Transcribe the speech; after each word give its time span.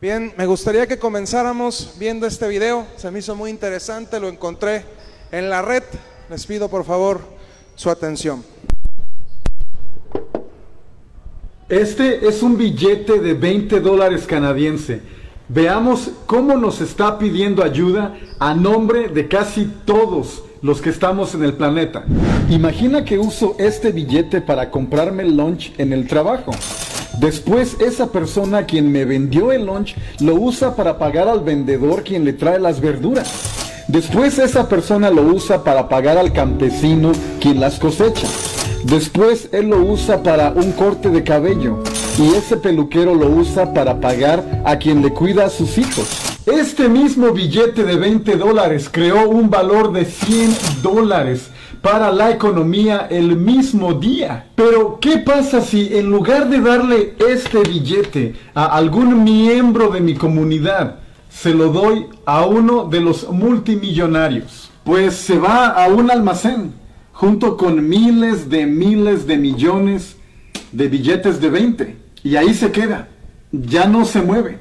Bien, 0.00 0.32
me 0.36 0.46
gustaría 0.46 0.86
que 0.86 0.96
comenzáramos 0.96 1.94
viendo 1.98 2.24
este 2.24 2.46
video. 2.46 2.86
Se 2.96 3.10
me 3.10 3.18
hizo 3.18 3.34
muy 3.34 3.50
interesante, 3.50 4.20
lo 4.20 4.28
encontré 4.28 4.84
en 5.32 5.50
la 5.50 5.60
red. 5.60 5.82
Les 6.30 6.46
pido 6.46 6.68
por 6.68 6.84
favor 6.84 7.20
su 7.74 7.90
atención. 7.90 8.44
Este 11.68 12.28
es 12.28 12.44
un 12.44 12.56
billete 12.56 13.18
de 13.18 13.34
20 13.34 13.80
dólares 13.80 14.24
canadiense. 14.24 15.02
Veamos 15.48 16.12
cómo 16.26 16.56
nos 16.56 16.80
está 16.80 17.18
pidiendo 17.18 17.64
ayuda 17.64 18.16
a 18.38 18.54
nombre 18.54 19.08
de 19.08 19.26
casi 19.26 19.64
todos 19.84 20.44
los 20.62 20.80
que 20.80 20.90
estamos 20.90 21.34
en 21.34 21.42
el 21.42 21.54
planeta. 21.54 22.04
Imagina 22.50 23.04
que 23.04 23.18
uso 23.18 23.56
este 23.58 23.90
billete 23.90 24.42
para 24.42 24.70
comprarme 24.70 25.24
el 25.24 25.36
lunch 25.36 25.72
en 25.76 25.92
el 25.92 26.06
trabajo. 26.06 26.52
Después 27.20 27.76
esa 27.80 28.12
persona 28.12 28.64
quien 28.64 28.92
me 28.92 29.04
vendió 29.04 29.50
el 29.50 29.66
lunch 29.66 29.96
lo 30.20 30.34
usa 30.34 30.76
para 30.76 30.98
pagar 30.98 31.26
al 31.26 31.40
vendedor 31.40 32.04
quien 32.04 32.24
le 32.24 32.32
trae 32.32 32.60
las 32.60 32.80
verduras. 32.80 33.28
Después 33.88 34.38
esa 34.38 34.68
persona 34.68 35.10
lo 35.10 35.22
usa 35.22 35.64
para 35.64 35.88
pagar 35.88 36.16
al 36.16 36.32
campesino 36.32 37.10
quien 37.40 37.58
las 37.58 37.80
cosecha. 37.80 38.28
Después 38.84 39.48
él 39.50 39.70
lo 39.70 39.78
usa 39.78 40.22
para 40.22 40.50
un 40.50 40.70
corte 40.70 41.10
de 41.10 41.24
cabello 41.24 41.82
y 42.18 42.34
ese 42.34 42.56
peluquero 42.56 43.16
lo 43.16 43.26
usa 43.26 43.74
para 43.74 44.00
pagar 44.00 44.62
a 44.64 44.76
quien 44.76 45.02
le 45.02 45.12
cuida 45.12 45.46
a 45.46 45.50
sus 45.50 45.76
hijos. 45.76 46.06
Este 46.46 46.88
mismo 46.88 47.32
billete 47.32 47.82
de 47.82 47.96
20 47.96 48.36
dólares 48.36 48.88
creó 48.90 49.28
un 49.28 49.50
valor 49.50 49.92
de 49.92 50.04
100 50.04 50.56
dólares 50.82 51.50
para 51.80 52.12
la 52.12 52.30
economía 52.30 53.06
el 53.10 53.36
mismo 53.36 53.94
día. 53.94 54.46
Pero, 54.54 54.98
¿qué 55.00 55.18
pasa 55.18 55.60
si 55.60 55.96
en 55.96 56.10
lugar 56.10 56.48
de 56.48 56.60
darle 56.60 57.14
este 57.28 57.60
billete 57.60 58.34
a 58.54 58.66
algún 58.66 59.24
miembro 59.24 59.90
de 59.90 60.00
mi 60.00 60.14
comunidad, 60.14 61.00
se 61.30 61.54
lo 61.54 61.68
doy 61.68 62.06
a 62.26 62.46
uno 62.46 62.84
de 62.84 63.00
los 63.00 63.28
multimillonarios? 63.30 64.70
Pues 64.84 65.14
se 65.14 65.38
va 65.38 65.68
a 65.68 65.88
un 65.88 66.10
almacén 66.10 66.72
junto 67.12 67.56
con 67.56 67.88
miles 67.88 68.48
de 68.48 68.64
miles 68.66 69.26
de 69.26 69.36
millones 69.36 70.16
de 70.72 70.88
billetes 70.88 71.40
de 71.40 71.50
20 71.50 71.96
y 72.22 72.36
ahí 72.36 72.54
se 72.54 72.70
queda. 72.70 73.08
Ya 73.52 73.86
no 73.86 74.04
se 74.04 74.22
mueve. 74.22 74.58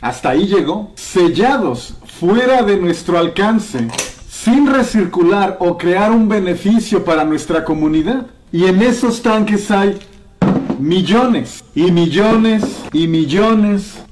Hasta 0.00 0.30
ahí 0.30 0.46
llegó. 0.46 0.92
Sellados 0.94 1.94
fuera 2.18 2.62
de 2.62 2.76
nuestro 2.76 3.18
alcance 3.18 3.88
sin 4.42 4.66
recircular 4.66 5.58
o 5.60 5.76
crear 5.76 6.10
un 6.10 6.26
beneficio 6.26 7.04
para 7.04 7.24
nuestra 7.24 7.62
comunidad. 7.62 8.26
Y 8.50 8.64
en 8.64 8.80
esos 8.80 9.20
tanques 9.20 9.70
hay 9.70 9.98
millones 10.78 11.62
y 11.74 11.90
millones 11.92 12.62
y 12.92 13.06
millones 13.06 14.02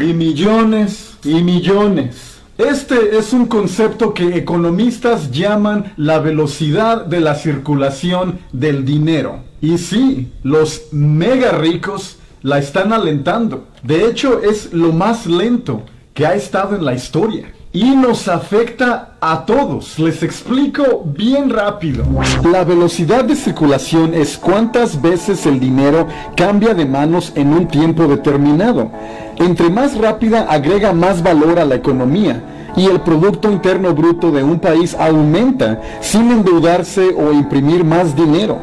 y 0.00 0.12
millones 0.12 1.16
y 1.22 1.42
millones. 1.42 2.40
Este 2.56 3.16
es 3.16 3.32
un 3.32 3.46
concepto 3.46 4.14
que 4.14 4.36
economistas 4.36 5.30
llaman 5.30 5.92
la 5.96 6.18
velocidad 6.18 7.06
de 7.06 7.20
la 7.20 7.36
circulación 7.36 8.40
del 8.52 8.84
dinero. 8.84 9.44
Y 9.60 9.78
sí, 9.78 10.32
los 10.42 10.88
mega 10.90 11.52
ricos 11.52 12.16
la 12.42 12.58
están 12.58 12.92
alentando. 12.92 13.68
De 13.84 14.06
hecho, 14.06 14.42
es 14.42 14.72
lo 14.72 14.92
más 14.92 15.26
lento 15.26 15.84
que 16.14 16.26
ha 16.26 16.34
estado 16.34 16.74
en 16.74 16.84
la 16.84 16.94
historia 16.94 17.52
y 17.72 17.90
nos 17.94 18.28
afecta 18.28 19.12
a 19.20 19.44
todos. 19.44 19.98
Les 19.98 20.22
explico 20.22 21.02
bien 21.04 21.50
rápido. 21.50 22.04
La 22.50 22.64
velocidad 22.64 23.24
de 23.24 23.36
circulación 23.36 24.14
es 24.14 24.38
cuántas 24.38 25.00
veces 25.00 25.44
el 25.46 25.60
dinero 25.60 26.06
cambia 26.36 26.74
de 26.74 26.86
manos 26.86 27.32
en 27.34 27.52
un 27.52 27.68
tiempo 27.68 28.06
determinado. 28.06 28.90
Entre 29.36 29.70
más 29.70 29.96
rápida 29.96 30.46
agrega 30.48 30.92
más 30.92 31.22
valor 31.22 31.58
a 31.58 31.64
la 31.64 31.74
economía 31.74 32.42
y 32.76 32.86
el 32.86 33.00
Producto 33.00 33.50
Interno 33.50 33.94
Bruto 33.94 34.30
de 34.30 34.42
un 34.42 34.58
país 34.60 34.96
aumenta 34.98 35.80
sin 36.00 36.30
endeudarse 36.30 37.14
o 37.16 37.32
imprimir 37.32 37.84
más 37.84 38.14
dinero. 38.14 38.58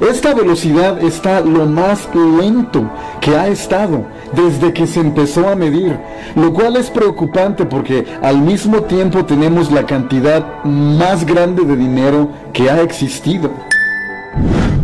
Esta 0.00 0.32
velocidad 0.32 1.02
está 1.02 1.40
lo 1.40 1.66
más 1.66 2.08
lento 2.14 2.88
que 3.20 3.36
ha 3.36 3.48
estado 3.48 4.04
desde 4.32 4.72
que 4.72 4.86
se 4.86 5.00
empezó 5.00 5.48
a 5.48 5.56
medir, 5.56 5.98
lo 6.36 6.52
cual 6.52 6.76
es 6.76 6.88
preocupante 6.88 7.64
porque 7.64 8.06
al 8.22 8.38
mismo 8.38 8.82
tiempo 8.82 9.24
tenemos 9.24 9.72
la 9.72 9.84
cantidad 9.84 10.62
más 10.64 11.26
grande 11.26 11.64
de 11.64 11.76
dinero 11.76 12.28
que 12.52 12.70
ha 12.70 12.80
existido. 12.80 13.50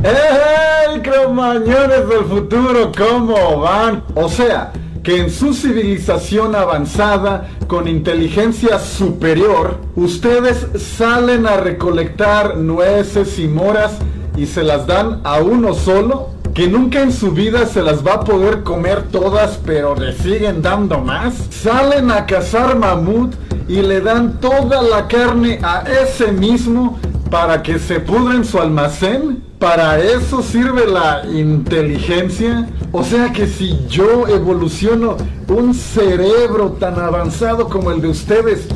¡Hey, 0.03 1.01
cromañones 1.03 2.09
del 2.09 2.25
futuro! 2.29 2.91
¿Cómo 2.97 3.61
van? 3.61 4.03
O 4.15 4.29
sea, 4.29 4.73
que 5.04 5.19
en 5.19 5.31
su 5.31 5.53
civilización 5.53 6.54
avanzada, 6.54 7.47
con 7.69 7.87
inteligencia 7.87 8.78
superior, 8.78 9.78
ustedes 9.94 10.66
salen 10.97 11.47
a 11.47 11.59
recolectar 11.59 12.56
nueces 12.56 13.38
y 13.38 13.47
moras 13.47 13.92
y 14.34 14.47
se 14.47 14.65
las 14.65 14.87
dan 14.87 15.20
a 15.25 15.41
uno 15.41 15.75
solo, 15.75 16.31
que 16.54 16.69
nunca 16.69 17.03
en 17.03 17.12
su 17.12 17.32
vida 17.32 17.66
se 17.66 17.82
las 17.82 18.04
va 18.04 18.15
a 18.15 18.25
poder 18.25 18.62
comer 18.62 19.03
todas, 19.12 19.60
pero 19.66 19.94
le 19.94 20.15
siguen 20.15 20.62
dando 20.62 20.98
más. 21.00 21.34
Salen 21.50 22.10
a 22.10 22.25
cazar 22.25 22.75
mamut 22.75 23.34
y 23.69 23.82
le 23.82 24.00
dan 24.00 24.41
toda 24.41 24.81
la 24.81 25.06
carne 25.06 25.59
a 25.62 25.84
ese 26.03 26.32
mismo 26.32 26.98
para 27.31 27.62
que 27.62 27.78
se 27.78 28.00
pudra 28.00 28.36
en 28.36 28.44
su 28.44 28.59
almacén. 28.59 29.42
Para 29.65 29.99
eso 29.99 30.43
sirve 30.43 30.87
la 30.87 31.23
inteligencia. 31.25 32.69
O 32.93 33.03
sea 33.03 33.33
que 33.33 33.47
si 33.47 33.79
yo 33.89 34.29
evoluciono 34.29 35.17
un 35.49 35.73
cerebro 35.73 36.73
tan 36.73 37.01
avanzado 37.01 37.71
como 37.71 37.91
el 37.91 38.03
de 38.03 38.09
ustedes, 38.09 38.67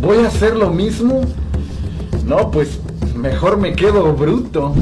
¿voy 0.00 0.24
a 0.24 0.28
hacer 0.28 0.56
lo 0.56 0.70
mismo? 0.70 1.20
No, 2.24 2.50
pues 2.50 2.80
mejor 3.14 3.58
me 3.58 3.74
quedo 3.74 4.14
bruto. 4.14 4.72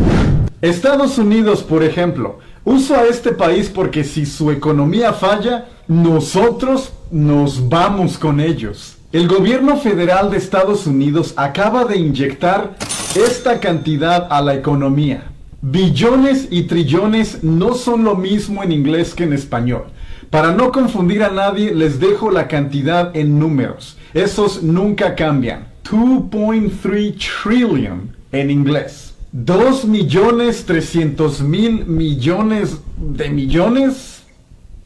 Estados 0.60 1.18
Unidos, 1.18 1.64
por 1.64 1.82
ejemplo, 1.82 2.38
uso 2.64 2.94
a 2.94 3.06
este 3.06 3.32
país 3.32 3.68
porque 3.68 4.04
si 4.04 4.26
su 4.26 4.52
economía 4.52 5.12
falla, 5.12 5.66
nosotros 5.88 6.92
nos 7.10 7.68
vamos 7.68 8.16
con 8.16 8.38
ellos. 8.38 8.96
El 9.10 9.26
gobierno 9.26 9.76
federal 9.76 10.30
de 10.30 10.36
Estados 10.36 10.86
Unidos 10.86 11.34
acaba 11.34 11.84
de 11.84 11.96
inyectar 11.96 12.76
esta 13.16 13.58
cantidad 13.58 14.28
a 14.30 14.40
la 14.40 14.54
economía. 14.54 15.32
Billones 15.60 16.46
y 16.50 16.62
trillones 16.62 17.42
no 17.42 17.74
son 17.74 18.04
lo 18.04 18.14
mismo 18.14 18.62
en 18.62 18.70
inglés 18.70 19.12
que 19.12 19.24
en 19.24 19.32
español. 19.32 19.86
Para 20.30 20.52
no 20.52 20.70
confundir 20.70 21.24
a 21.24 21.30
nadie, 21.30 21.74
les 21.74 21.98
dejo 21.98 22.30
la 22.30 22.46
cantidad 22.46 23.16
en 23.16 23.40
números. 23.40 23.96
Esos 24.14 24.62
nunca 24.62 25.16
cambian. 25.16 25.66
2.3 25.84 27.16
trillion 27.42 28.14
en 28.30 28.50
inglés. 28.50 29.14
2 29.32 29.84
millones 29.86 30.64
300 30.64 31.40
mil 31.40 31.86
millones 31.86 32.78
de 32.96 33.28
millones. 33.28 34.22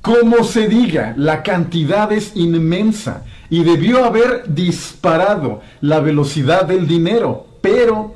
Como 0.01 0.43
se 0.43 0.69
diga, 0.69 1.15
la 1.19 1.43
cantidad 1.43 2.11
es 2.13 2.33
inmensa 2.35 3.25
y 3.51 3.63
debió 3.63 4.05
haber 4.05 4.45
disparado 4.53 5.61
la 5.81 6.01
velocidad 6.01 6.65
del 6.65 6.89
dinero, 6.89 7.47
pero 7.61 8.15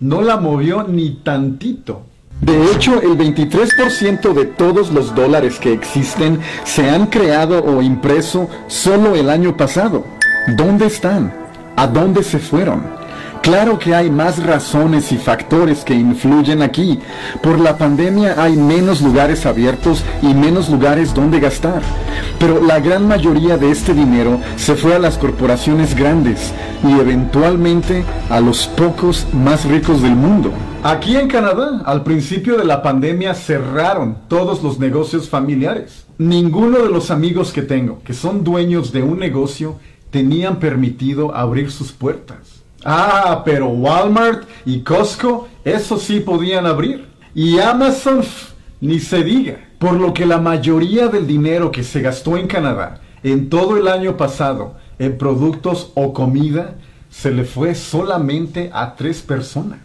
no 0.00 0.22
la 0.22 0.36
movió 0.36 0.84
ni 0.84 1.10
tantito. 1.22 2.02
De 2.40 2.72
hecho, 2.72 3.00
el 3.00 3.16
23% 3.16 4.34
de 4.34 4.44
todos 4.44 4.92
los 4.92 5.14
dólares 5.14 5.58
que 5.58 5.72
existen 5.72 6.40
se 6.64 6.90
han 6.90 7.06
creado 7.06 7.64
o 7.64 7.80
impreso 7.80 8.48
solo 8.66 9.14
el 9.14 9.30
año 9.30 9.56
pasado. 9.56 10.04
¿Dónde 10.56 10.86
están? 10.86 11.32
¿A 11.76 11.86
dónde 11.86 12.22
se 12.22 12.38
fueron? 12.38 12.82
Claro 13.44 13.78
que 13.78 13.94
hay 13.94 14.08
más 14.10 14.42
razones 14.42 15.12
y 15.12 15.18
factores 15.18 15.84
que 15.84 15.92
influyen 15.92 16.62
aquí. 16.62 16.98
Por 17.42 17.60
la 17.60 17.76
pandemia 17.76 18.42
hay 18.42 18.56
menos 18.56 19.02
lugares 19.02 19.44
abiertos 19.44 20.02
y 20.22 20.32
menos 20.32 20.70
lugares 20.70 21.12
donde 21.12 21.40
gastar. 21.40 21.82
Pero 22.38 22.62
la 22.64 22.80
gran 22.80 23.06
mayoría 23.06 23.58
de 23.58 23.70
este 23.70 23.92
dinero 23.92 24.40
se 24.56 24.76
fue 24.76 24.94
a 24.94 24.98
las 24.98 25.18
corporaciones 25.18 25.94
grandes 25.94 26.54
y 26.82 26.92
eventualmente 26.98 28.02
a 28.30 28.40
los 28.40 28.66
pocos 28.66 29.26
más 29.34 29.66
ricos 29.66 30.00
del 30.00 30.16
mundo. 30.16 30.50
Aquí 30.82 31.14
en 31.18 31.28
Canadá, 31.28 31.82
al 31.84 32.02
principio 32.02 32.56
de 32.56 32.64
la 32.64 32.82
pandemia 32.82 33.34
cerraron 33.34 34.20
todos 34.26 34.62
los 34.62 34.78
negocios 34.78 35.28
familiares. 35.28 36.06
Ninguno 36.16 36.78
de 36.78 36.88
los 36.88 37.10
amigos 37.10 37.52
que 37.52 37.60
tengo, 37.60 38.00
que 38.04 38.14
son 38.14 38.42
dueños 38.42 38.90
de 38.90 39.02
un 39.02 39.18
negocio, 39.18 39.76
tenían 40.08 40.60
permitido 40.60 41.34
abrir 41.36 41.70
sus 41.70 41.92
puertas. 41.92 42.63
Ah, 42.84 43.42
pero 43.44 43.68
Walmart 43.68 44.46
y 44.66 44.80
Costco, 44.80 45.48
eso 45.64 45.96
sí 45.98 46.20
podían 46.20 46.66
abrir. 46.66 47.06
Y 47.34 47.58
Amazon, 47.58 48.22
ni 48.80 49.00
se 49.00 49.24
diga. 49.24 49.58
Por 49.78 49.94
lo 49.94 50.14
que 50.14 50.26
la 50.26 50.38
mayoría 50.38 51.08
del 51.08 51.26
dinero 51.26 51.70
que 51.70 51.82
se 51.82 52.00
gastó 52.00 52.36
en 52.36 52.46
Canadá 52.46 53.00
en 53.22 53.48
todo 53.48 53.76
el 53.76 53.88
año 53.88 54.16
pasado 54.16 54.76
en 54.98 55.18
productos 55.18 55.90
o 55.94 56.12
comida 56.12 56.76
se 57.10 57.30
le 57.30 57.44
fue 57.44 57.74
solamente 57.74 58.70
a 58.72 58.94
tres 58.94 59.22
personas. 59.22 59.78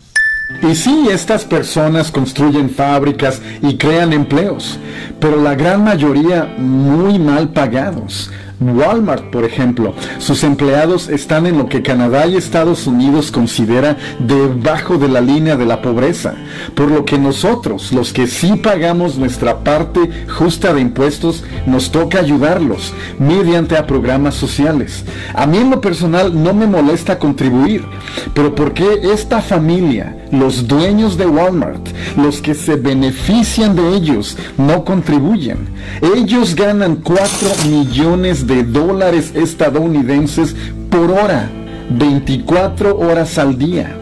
Y 0.67 0.75
sí, 0.75 1.07
estas 1.11 1.45
personas 1.45 2.11
construyen 2.11 2.69
fábricas 2.69 3.41
y 3.61 3.77
crean 3.77 4.13
empleos, 4.13 4.79
pero 5.19 5.41
la 5.41 5.53
gran 5.53 5.83
mayoría 5.83 6.45
muy 6.57 7.19
mal 7.19 7.49
pagados. 7.49 8.31
Walmart, 8.61 9.25
por 9.31 9.45
ejemplo, 9.45 9.93
sus 10.17 10.43
empleados 10.43 11.07
están 11.07 11.47
en 11.47 11.57
lo 11.57 11.67
que 11.67 11.81
Canadá 11.81 12.27
y 12.27 12.35
Estados 12.35 12.87
Unidos 12.87 13.31
considera 13.31 13.97
debajo 14.19 14.97
de 14.97 15.07
la 15.07 15.21
línea 15.21 15.55
de 15.55 15.65
la 15.65 15.81
pobreza, 15.81 16.35
por 16.75 16.91
lo 16.91 17.05
que 17.05 17.17
nosotros, 17.17 17.93
los 17.93 18.11
que 18.11 18.27
sí 18.27 18.57
pagamos 18.57 19.17
nuestra 19.17 19.63
parte 19.63 20.09
justa 20.27 20.73
de 20.73 20.81
impuestos, 20.81 21.43
nos 21.65 21.89
toca 21.91 22.19
ayudarlos 22.19 22.93
mediante 23.17 23.77
a 23.77 23.87
programas 23.87 24.35
sociales. 24.35 25.05
A 25.33 25.47
mí 25.47 25.57
en 25.57 25.69
lo 25.69 25.79
personal 25.79 26.43
no 26.43 26.53
me 26.53 26.67
molesta 26.67 27.17
contribuir, 27.17 27.85
pero 28.33 28.53
¿por 28.55 28.73
qué 28.73 28.99
esta 29.13 29.41
familia, 29.41 30.17
los 30.31 30.67
dueños 30.67 31.17
de 31.17 31.27
Walmart, 31.27 31.87
los 32.17 32.41
que 32.41 32.53
se 32.53 32.75
benefician 32.75 33.75
de 33.75 33.95
ellos, 33.95 34.37
no 34.57 34.83
contribuyen? 34.83 35.69
Ellos 36.01 36.55
ganan 36.55 36.97
4 36.97 37.69
millones 37.69 38.45
de 38.45 38.48
dólares 38.63 39.31
estadounidenses 39.35 40.55
por 40.89 41.11
hora, 41.11 41.49
24 41.89 42.97
horas 42.97 43.37
al 43.37 43.57
día. 43.57 43.95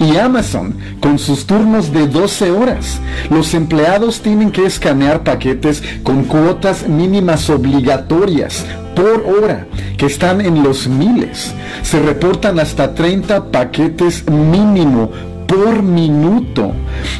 Y 0.00 0.16
Amazon, 0.16 0.74
con 1.00 1.18
sus 1.18 1.46
turnos 1.46 1.92
de 1.92 2.08
12 2.08 2.50
horas, 2.50 3.00
los 3.30 3.54
empleados 3.54 4.20
tienen 4.20 4.50
que 4.50 4.66
escanear 4.66 5.22
paquetes 5.22 5.82
con 6.02 6.24
cuotas 6.24 6.88
mínimas 6.88 7.48
obligatorias 7.48 8.64
por 8.96 9.24
hora, 9.24 9.66
que 9.96 10.06
están 10.06 10.40
en 10.40 10.62
los 10.62 10.88
miles. 10.88 11.54
Se 11.82 12.00
reportan 12.00 12.58
hasta 12.58 12.94
30 12.94 13.50
paquetes 13.52 14.28
mínimo 14.28 15.10
por 15.46 15.82
minuto, 15.82 16.72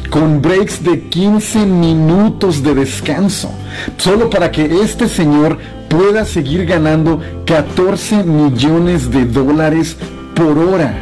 con 0.09 0.41
breaks 0.41 0.83
de 0.83 1.01
15 1.01 1.65
minutos 1.65 2.63
de 2.63 2.75
descanso, 2.75 3.49
solo 3.97 4.29
para 4.29 4.51
que 4.51 4.81
este 4.81 5.07
señor 5.07 5.57
pueda 5.93 6.25
seguir 6.25 6.65
ganando 6.65 7.21
14 7.45 8.23
millones 8.23 9.11
de 9.11 9.25
dólares 9.25 9.95
por 10.33 10.57
hora. 10.57 10.95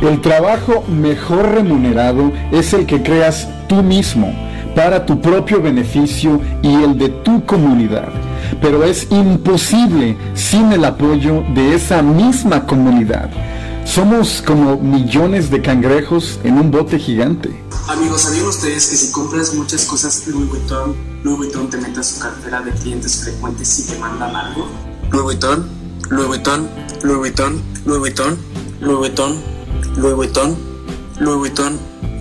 El 0.00 0.22
trabajo 0.22 0.84
mejor 0.88 1.54
remunerado 1.54 2.32
es 2.50 2.72
el 2.72 2.86
que 2.86 3.02
creas 3.02 3.46
tú 3.68 3.82
mismo 3.82 4.32
para 4.74 5.04
tu 5.04 5.20
propio 5.20 5.60
beneficio 5.60 6.40
y 6.62 6.82
el 6.82 6.96
de 6.96 7.10
tu 7.10 7.44
comunidad. 7.44 8.08
Pero 8.62 8.84
es 8.84 9.06
imposible 9.10 10.16
sin 10.32 10.72
el 10.72 10.86
apoyo 10.86 11.44
de 11.54 11.74
esa 11.74 12.00
misma 12.00 12.64
comunidad. 12.66 13.28
Somos 13.86 14.42
como 14.44 14.76
millones 14.76 15.48
de 15.48 15.62
cangrejos 15.62 16.38
en 16.44 16.58
un 16.58 16.70
bote 16.70 16.98
gigante. 16.98 17.58
Amigos, 17.88 18.22
¿sabían 18.22 18.46
ustedes 18.46 18.88
que 18.88 18.96
si 18.96 19.12
compras 19.12 19.54
muchas 19.54 19.86
cosas 19.86 20.26
Louis 20.26 20.48
Vuitton, 20.50 20.94
Louis 21.22 21.38
Vuitton 21.38 21.70
te 21.70 21.78
mete 21.78 22.00
a 22.00 22.02
su 22.02 22.18
cartera 22.18 22.60
de 22.60 22.72
clientes 22.72 23.22
frecuentes 23.22 23.78
y 23.78 23.92
te 23.92 23.98
mandan 23.98 24.34
algo? 24.34 24.68
Louis 25.10 25.22
Vuitton, 25.22 25.66
Louis 26.10 26.26
Vuitton, 26.26 26.68
Louis 27.04 27.18
Vuitton, 27.18 27.62
Louis 27.86 28.00
Vuitton, 28.00 28.38
Louis 28.80 28.98
Vuitton, 28.98 29.38
Louis 29.96 30.16
Vuitton, 30.16 30.56
Louis 31.20 31.36
Vuitton, 31.36 31.78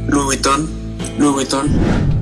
Louis 0.07 0.25
Vuitton, 0.25 0.69
Louis 1.17 1.33
Vuitton. 1.33 1.69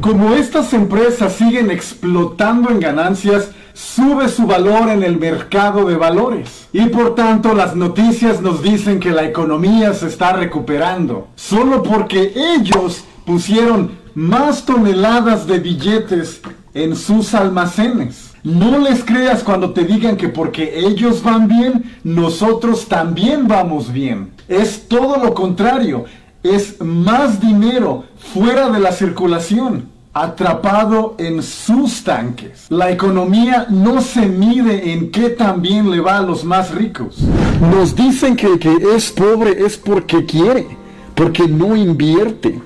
Como 0.01 0.33
estas 0.33 0.73
empresas 0.73 1.35
siguen 1.35 1.69
explotando 1.69 2.69
en 2.71 2.79
ganancias, 2.79 3.49
sube 3.73 4.29
su 4.29 4.45
valor 4.45 4.89
en 4.89 5.03
el 5.03 5.17
mercado 5.17 5.85
de 5.85 5.95
valores. 5.95 6.67
Y 6.71 6.85
por 6.87 7.15
tanto 7.15 7.53
las 7.53 7.75
noticias 7.75 8.41
nos 8.41 8.61
dicen 8.61 8.99
que 8.99 9.11
la 9.11 9.25
economía 9.25 9.93
se 9.93 10.07
está 10.07 10.33
recuperando. 10.33 11.27
Solo 11.35 11.83
porque 11.83 12.33
ellos 12.35 13.03
pusieron 13.25 13.91
más 14.15 14.65
toneladas 14.65 15.47
de 15.47 15.59
billetes 15.59 16.41
en 16.73 16.95
sus 16.95 17.33
almacenes. 17.33 18.33
No 18.43 18.77
les 18.77 19.03
creas 19.03 19.43
cuando 19.43 19.71
te 19.71 19.85
digan 19.85 20.17
que 20.17 20.27
porque 20.27 20.79
ellos 20.79 21.23
van 21.23 21.47
bien, 21.47 21.97
nosotros 22.03 22.87
también 22.87 23.47
vamos 23.47 23.91
bien. 23.91 24.33
Es 24.47 24.87
todo 24.87 25.17
lo 25.17 25.33
contrario. 25.33 26.05
Es 26.43 26.81
más 26.81 27.39
dinero 27.39 28.03
fuera 28.17 28.69
de 28.69 28.79
la 28.79 28.91
circulación 28.91 29.92
atrapado 30.13 31.15
en 31.17 31.41
sus 31.41 32.03
tanques. 32.03 32.67
La 32.69 32.91
economía 32.91 33.65
no 33.69 33.99
se 34.01 34.27
mide 34.27 34.93
en 34.93 35.11
qué 35.11 35.29
tan 35.29 35.61
bien 35.61 35.89
le 35.89 35.99
va 35.99 36.19
a 36.19 36.21
los 36.21 36.43
más 36.43 36.71
ricos. 36.71 37.17
Nos 37.59 37.95
dicen 37.95 38.35
que 38.35 38.59
que 38.59 38.77
es 38.95 39.11
pobre 39.11 39.65
es 39.65 39.77
porque 39.77 40.25
quiere, 40.25 40.67
porque 41.15 41.47
no 41.47 41.75
invierte. 41.75 42.61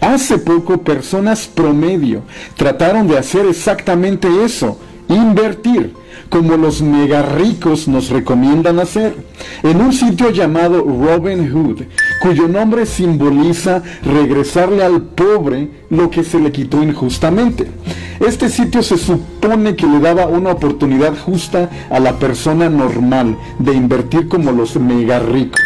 Hace 0.00 0.38
poco 0.38 0.78
personas 0.78 1.46
promedio 1.46 2.22
trataron 2.56 3.06
de 3.06 3.18
hacer 3.18 3.46
exactamente 3.46 4.28
eso, 4.44 4.78
invertir 5.08 5.94
como 6.32 6.56
los 6.56 6.80
mega 6.80 7.20
ricos 7.20 7.86
nos 7.88 8.08
recomiendan 8.08 8.78
hacer, 8.80 9.14
en 9.62 9.82
un 9.82 9.92
sitio 9.92 10.30
llamado 10.30 10.82
Robin 10.82 11.52
Hood, 11.52 11.82
cuyo 12.22 12.46
nombre 12.46 12.86
simboliza 12.86 13.82
regresarle 14.04 14.84
al 14.84 15.02
pobre 15.02 15.68
lo 15.90 16.08
que 16.08 16.22
se 16.22 16.38
le 16.38 16.52
quitó 16.52 16.80
injustamente. 16.80 17.66
Este 18.20 18.48
sitio 18.48 18.80
se 18.84 18.96
supone 18.96 19.74
que 19.74 19.88
le 19.88 19.98
daba 19.98 20.26
una 20.26 20.52
oportunidad 20.52 21.18
justa 21.18 21.68
a 21.90 21.98
la 21.98 22.20
persona 22.20 22.70
normal 22.70 23.36
de 23.58 23.74
invertir 23.74 24.28
como 24.28 24.52
los 24.52 24.76
mega 24.76 25.18
ricos. 25.18 25.60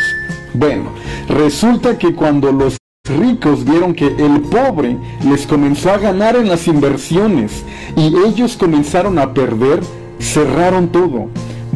Bueno, 0.54 0.84
resulta 1.28 1.98
que 1.98 2.14
cuando 2.14 2.50
los 2.50 2.78
ricos 3.04 3.62
vieron 3.62 3.92
que 3.92 4.06
el 4.06 4.40
pobre 4.40 4.96
les 5.28 5.46
comenzó 5.46 5.90
a 5.90 5.98
ganar 5.98 6.36
en 6.36 6.48
las 6.48 6.66
inversiones 6.68 7.64
y 7.96 8.14
ellos 8.26 8.56
comenzaron 8.56 9.18
a 9.18 9.34
perder, 9.34 9.80
cerraron 10.20 10.88
todo, 10.88 11.28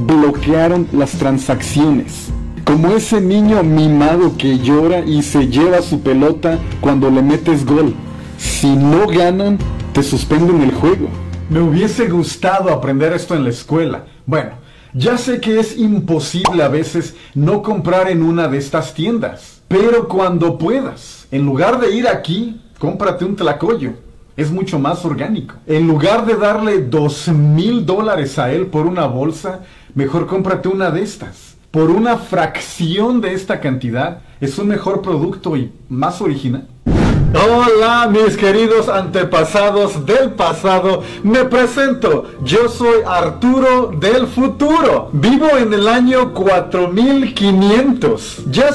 bloquearon 0.06 0.88
las 0.92 1.10
transacciones. 1.10 2.30
Como 2.64 2.90
ese 2.90 3.20
niño 3.20 3.62
mimado 3.62 4.36
que 4.36 4.58
llora 4.58 5.00
y 5.00 5.22
se 5.22 5.48
lleva 5.48 5.82
su 5.82 6.00
pelota 6.00 6.58
cuando 6.80 7.10
le 7.10 7.22
metes 7.22 7.66
gol. 7.66 7.94
Si 8.38 8.74
no 8.74 9.06
ganan, 9.06 9.58
te 9.92 10.02
suspenden 10.02 10.62
el 10.62 10.73
juego. 10.73 11.08
Me 11.49 11.61
hubiese 11.61 12.08
gustado 12.08 12.70
aprender 12.70 13.12
esto 13.12 13.35
en 13.35 13.44
la 13.44 13.50
escuela. 13.50 14.04
Bueno, 14.26 14.52
ya 14.94 15.18
sé 15.18 15.40
que 15.40 15.58
es 15.58 15.76
imposible 15.76 16.62
a 16.62 16.68
veces 16.68 17.14
no 17.35 17.62
comprar 17.62 18.08
en 18.08 18.23
una 18.23 18.49
de 18.49 18.58
estas 18.58 18.94
tiendas. 18.94 19.62
Pero 19.68 20.08
cuando 20.08 20.58
puedas, 20.58 21.26
en 21.30 21.44
lugar 21.44 21.80
de 21.80 21.94
ir 21.94 22.08
aquí, 22.08 22.61
cómprate 22.78 23.25
un 23.25 23.37
tlacoyo 23.37 23.94
es 24.40 24.50
mucho 24.50 24.78
más 24.78 25.04
orgánico. 25.04 25.54
En 25.66 25.87
lugar 25.87 26.25
de 26.25 26.35
darle 26.35 26.78
dos 26.78 27.28
mil 27.28 27.85
dólares 27.85 28.38
a 28.38 28.50
él 28.50 28.66
por 28.66 28.87
una 28.87 29.06
bolsa, 29.06 29.61
mejor 29.94 30.26
cómprate 30.26 30.68
una 30.68 30.90
de 30.90 31.02
estas. 31.02 31.50
Por 31.70 31.90
una 31.90 32.16
fracción 32.16 33.20
de 33.20 33.32
esta 33.32 33.60
cantidad, 33.60 34.22
es 34.40 34.58
un 34.58 34.66
mejor 34.66 35.02
producto 35.02 35.56
y 35.56 35.70
más 35.88 36.20
original. 36.20 36.66
Hola 37.32 38.08
mis 38.10 38.36
queridos 38.36 38.88
antepasados 38.88 40.04
del 40.04 40.32
pasado, 40.32 41.04
me 41.22 41.44
presento, 41.44 42.24
yo 42.42 42.68
soy 42.68 43.02
Arturo 43.06 43.92
del 44.00 44.26
futuro, 44.26 45.10
vivo 45.12 45.56
en 45.56 45.72
el 45.72 45.86
año 45.86 46.34
4500, 46.34 48.46
ya 48.50 48.70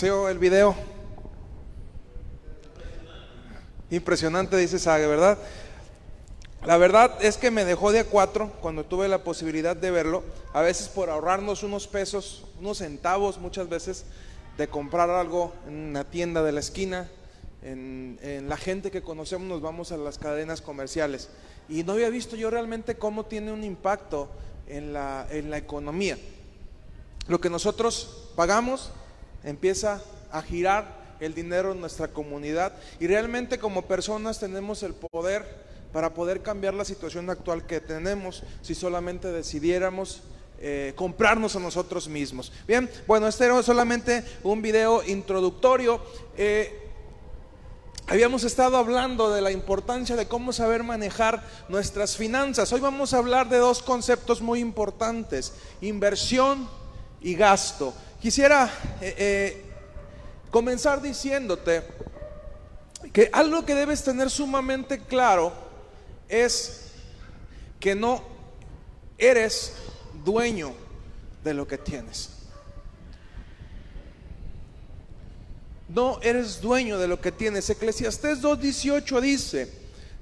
El 0.00 0.38
video. 0.38 0.76
Impresionante, 3.90 4.56
dice 4.56 4.78
Sage, 4.78 5.08
¿verdad? 5.08 5.38
La 6.64 6.76
verdad 6.76 7.18
es 7.20 7.36
que 7.36 7.50
me 7.50 7.64
dejó 7.64 7.90
de 7.90 8.00
a 8.00 8.04
cuatro 8.04 8.52
cuando 8.60 8.84
tuve 8.84 9.08
la 9.08 9.24
posibilidad 9.24 9.74
de 9.74 9.90
verlo. 9.90 10.22
A 10.52 10.62
veces 10.62 10.86
por 10.86 11.10
ahorrarnos 11.10 11.64
unos 11.64 11.88
pesos, 11.88 12.44
unos 12.60 12.78
centavos 12.78 13.38
muchas 13.38 13.68
veces, 13.68 14.04
de 14.56 14.68
comprar 14.68 15.10
algo 15.10 15.52
en 15.66 15.74
una 15.74 16.04
tienda 16.04 16.44
de 16.44 16.52
la 16.52 16.60
esquina. 16.60 17.08
En, 17.62 18.20
en 18.22 18.48
la 18.48 18.56
gente 18.56 18.92
que 18.92 19.02
conocemos 19.02 19.48
nos 19.48 19.60
vamos 19.60 19.90
a 19.90 19.96
las 19.96 20.16
cadenas 20.16 20.60
comerciales. 20.60 21.28
Y 21.68 21.82
no 21.82 21.94
había 21.94 22.08
visto 22.08 22.36
yo 22.36 22.50
realmente 22.50 22.94
cómo 22.94 23.26
tiene 23.26 23.50
un 23.50 23.64
impacto 23.64 24.28
en 24.68 24.92
la, 24.92 25.26
en 25.28 25.50
la 25.50 25.58
economía. 25.58 26.16
Lo 27.26 27.40
que 27.40 27.50
nosotros 27.50 28.30
pagamos 28.36 28.92
empieza 29.44 30.02
a 30.30 30.42
girar 30.42 31.16
el 31.20 31.34
dinero 31.34 31.72
en 31.72 31.80
nuestra 31.80 32.08
comunidad 32.08 32.72
y 33.00 33.06
realmente 33.06 33.58
como 33.58 33.82
personas 33.82 34.38
tenemos 34.38 34.82
el 34.82 34.94
poder 34.94 35.68
para 35.92 36.14
poder 36.14 36.42
cambiar 36.42 36.74
la 36.74 36.84
situación 36.84 37.30
actual 37.30 37.66
que 37.66 37.80
tenemos 37.80 38.42
si 38.62 38.74
solamente 38.74 39.32
decidiéramos 39.32 40.22
eh, 40.60 40.92
comprarnos 40.96 41.54
a 41.56 41.60
nosotros 41.60 42.08
mismos. 42.08 42.52
Bien, 42.66 42.90
bueno, 43.06 43.28
este 43.28 43.44
era 43.44 43.62
solamente 43.62 44.24
un 44.42 44.60
video 44.60 45.04
introductorio. 45.04 46.00
Eh, 46.36 46.90
habíamos 48.08 48.42
estado 48.42 48.76
hablando 48.76 49.30
de 49.30 49.40
la 49.40 49.52
importancia 49.52 50.16
de 50.16 50.26
cómo 50.26 50.52
saber 50.52 50.82
manejar 50.82 51.44
nuestras 51.68 52.16
finanzas. 52.16 52.72
Hoy 52.72 52.80
vamos 52.80 53.14
a 53.14 53.18
hablar 53.18 53.48
de 53.48 53.58
dos 53.58 53.82
conceptos 53.82 54.40
muy 54.40 54.58
importantes, 54.58 55.52
inversión 55.80 56.68
y 57.20 57.34
gasto. 57.34 57.94
Quisiera 58.20 58.68
eh, 59.00 59.62
comenzar 60.50 61.00
diciéndote 61.00 61.84
que 63.12 63.30
algo 63.32 63.64
que 63.64 63.76
debes 63.76 64.02
tener 64.02 64.28
sumamente 64.28 64.98
claro 64.98 65.52
es 66.28 66.90
que 67.78 67.94
no 67.94 68.24
eres 69.18 69.74
dueño 70.24 70.74
de 71.44 71.54
lo 71.54 71.68
que 71.68 71.78
tienes. 71.78 72.30
No 75.88 76.20
eres 76.20 76.60
dueño 76.60 76.98
de 76.98 77.06
lo 77.06 77.20
que 77.20 77.30
tienes. 77.30 77.70
Eclesiastés 77.70 78.42
2.18 78.42 79.20
dice, 79.20 79.72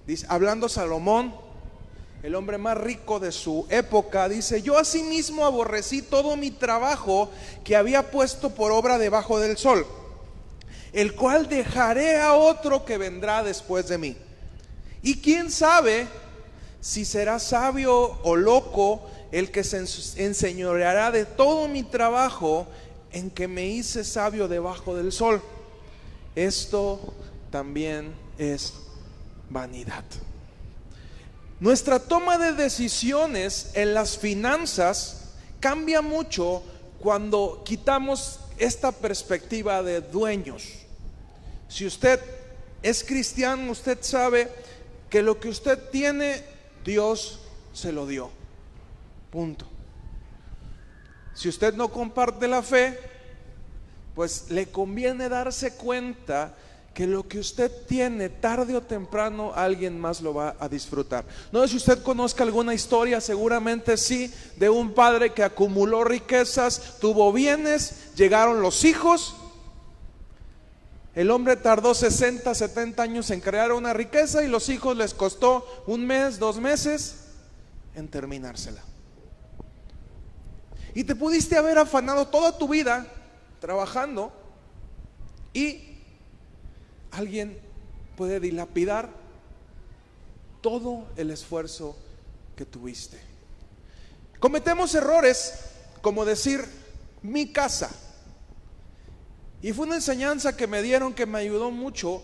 dice, 0.07 0.27
hablando 0.29 0.69
Salomón, 0.69 1.35
el 2.27 2.35
hombre 2.35 2.59
más 2.59 2.77
rico 2.77 3.21
de 3.21 3.31
su 3.31 3.69
época, 3.71 4.29
dice, 4.29 4.61
yo 4.61 4.77
asimismo 4.77 5.47
aborrecí 5.47 6.03
todo 6.03 6.37
mi 6.37 6.51
trabajo 6.51 7.31
que 7.63 7.77
había 7.77 8.11
puesto 8.11 8.51
por 8.51 8.73
obra 8.73 8.99
debajo 8.99 9.39
del 9.39 9.57
sol, 9.57 9.87
el 10.93 11.15
cual 11.15 11.49
dejaré 11.49 12.21
a 12.21 12.35
otro 12.35 12.85
que 12.85 12.99
vendrá 12.99 13.45
después 13.45 13.87
de 13.87 13.99
mí. 13.99 14.17
Y 15.03 15.21
quién 15.21 15.53
sabe 15.53 16.09
si 16.81 17.05
será 17.05 17.39
sabio 17.39 18.19
o 18.25 18.35
loco 18.35 19.09
el 19.31 19.53
que 19.53 19.63
se 19.63 19.77
enseñoreará 20.17 21.13
de 21.13 21.27
todo 21.27 21.69
mi 21.69 21.85
trabajo 21.85 22.67
en 23.13 23.31
que 23.31 23.47
me 23.47 23.67
hice 23.67 24.03
sabio 24.03 24.49
debajo 24.49 24.97
del 24.97 25.13
sol. 25.13 25.41
Esto 26.35 26.99
también 27.53 28.17
es 28.37 28.75
vanidad. 29.49 30.03
Nuestra 31.59 31.99
toma 31.99 32.37
de 32.37 32.53
decisiones 32.53 33.71
en 33.75 33.95
las 33.95 34.19
finanzas 34.19 35.33
cambia 35.59 36.03
mucho 36.03 36.63
cuando 37.01 37.63
quitamos 37.65 38.41
esta 38.59 38.93
perspectiva 38.93 39.83
de 39.83 40.03
dueños. 40.03 40.65
Si 41.69 41.87
usted 41.87 42.21
es 42.83 43.03
cristiano, 43.03 43.73
usted 43.73 43.99
sabe 44.03 44.51
que 45.09 45.23
lo 45.23 45.41
que 45.41 45.49
usted 45.49 45.79
tiene, 45.91 46.43
Dios 46.85 47.41
se 47.73 47.91
lo 47.91 48.07
dio. 48.07 48.31
Punto. 49.31 49.67
Si 51.35 51.49
usted 51.49 51.75
no 51.75 51.89
comparte 51.89 52.49
la 52.49 52.63
fe, 52.63 52.99
pues 54.15 54.51
le 54.51 54.67
conviene 54.67 55.29
darse 55.29 55.75
cuenta 55.75 56.55
que 56.97 57.07
lo 57.07 57.29
que 57.29 57.39
usted 57.39 57.71
tiene 57.87 58.31
tarde 58.31 58.75
o 58.75 58.81
temprano 58.81 59.53
alguien 59.55 60.01
más 60.01 60.23
lo 60.23 60.33
va 60.33 60.57
a 60.59 60.67
disfrutar. 60.67 61.27
No 61.53 61.61
sé 61.61 61.69
si 61.69 61.77
usted 61.77 62.03
conozca 62.03 62.43
alguna 62.43 62.73
historia, 62.73 63.21
seguramente 63.21 63.99
sí, 63.99 64.33
de 64.57 64.71
un 64.71 64.95
padre 64.95 65.35
que 65.35 65.43
acumuló 65.43 66.05
riquezas, 66.05 66.97
tuvo 66.99 67.35
bienes, 67.35 68.15
llegaron 68.17 68.63
los 68.63 68.83
hijos. 68.87 69.37
El 71.15 71.31
hombre 71.31 71.57
tardó 71.57 71.93
60, 71.93 72.55
70 72.55 73.03
años 73.03 73.31
en 73.31 73.43
crear 73.43 73.73
una 73.73 73.93
riqueza 73.93 74.43
y 74.43 74.49
los 74.49 74.71
hijos 74.71 74.97
les 74.97 75.13
costó 75.13 75.67
un 75.87 76.07
mes, 76.07 76.39
dos 76.39 76.59
meses 76.59 77.17
en 77.95 78.09
terminársela. 78.09 78.81
Y 80.95 81.05
te 81.05 81.15
pudiste 81.15 81.59
haber 81.59 81.77
afanado 81.77 82.29
toda 82.29 82.57
tu 82.57 82.69
vida 82.69 83.07
trabajando 83.61 84.33
y 85.53 85.86
alguien 87.17 87.59
puede 88.17 88.41
dilapidar 88.41 89.11
todo 90.61 91.07
el 91.17 91.31
esfuerzo 91.31 91.97
que 92.57 92.65
tuviste. 92.65 93.19
Cometemos 94.39 94.95
errores 94.95 95.55
como 96.03 96.25
decir 96.25 96.65
mi 97.23 97.53
casa. 97.53 97.91
Y 99.63 99.73
fue 99.73 99.87
una 99.87 99.97
enseñanza 99.97 100.57
que 100.57 100.67
me 100.67 100.83
dieron 100.83 101.15
que 101.15 101.27
me 101.27 101.39
ayudó 101.39 101.71
mucho 101.71 102.23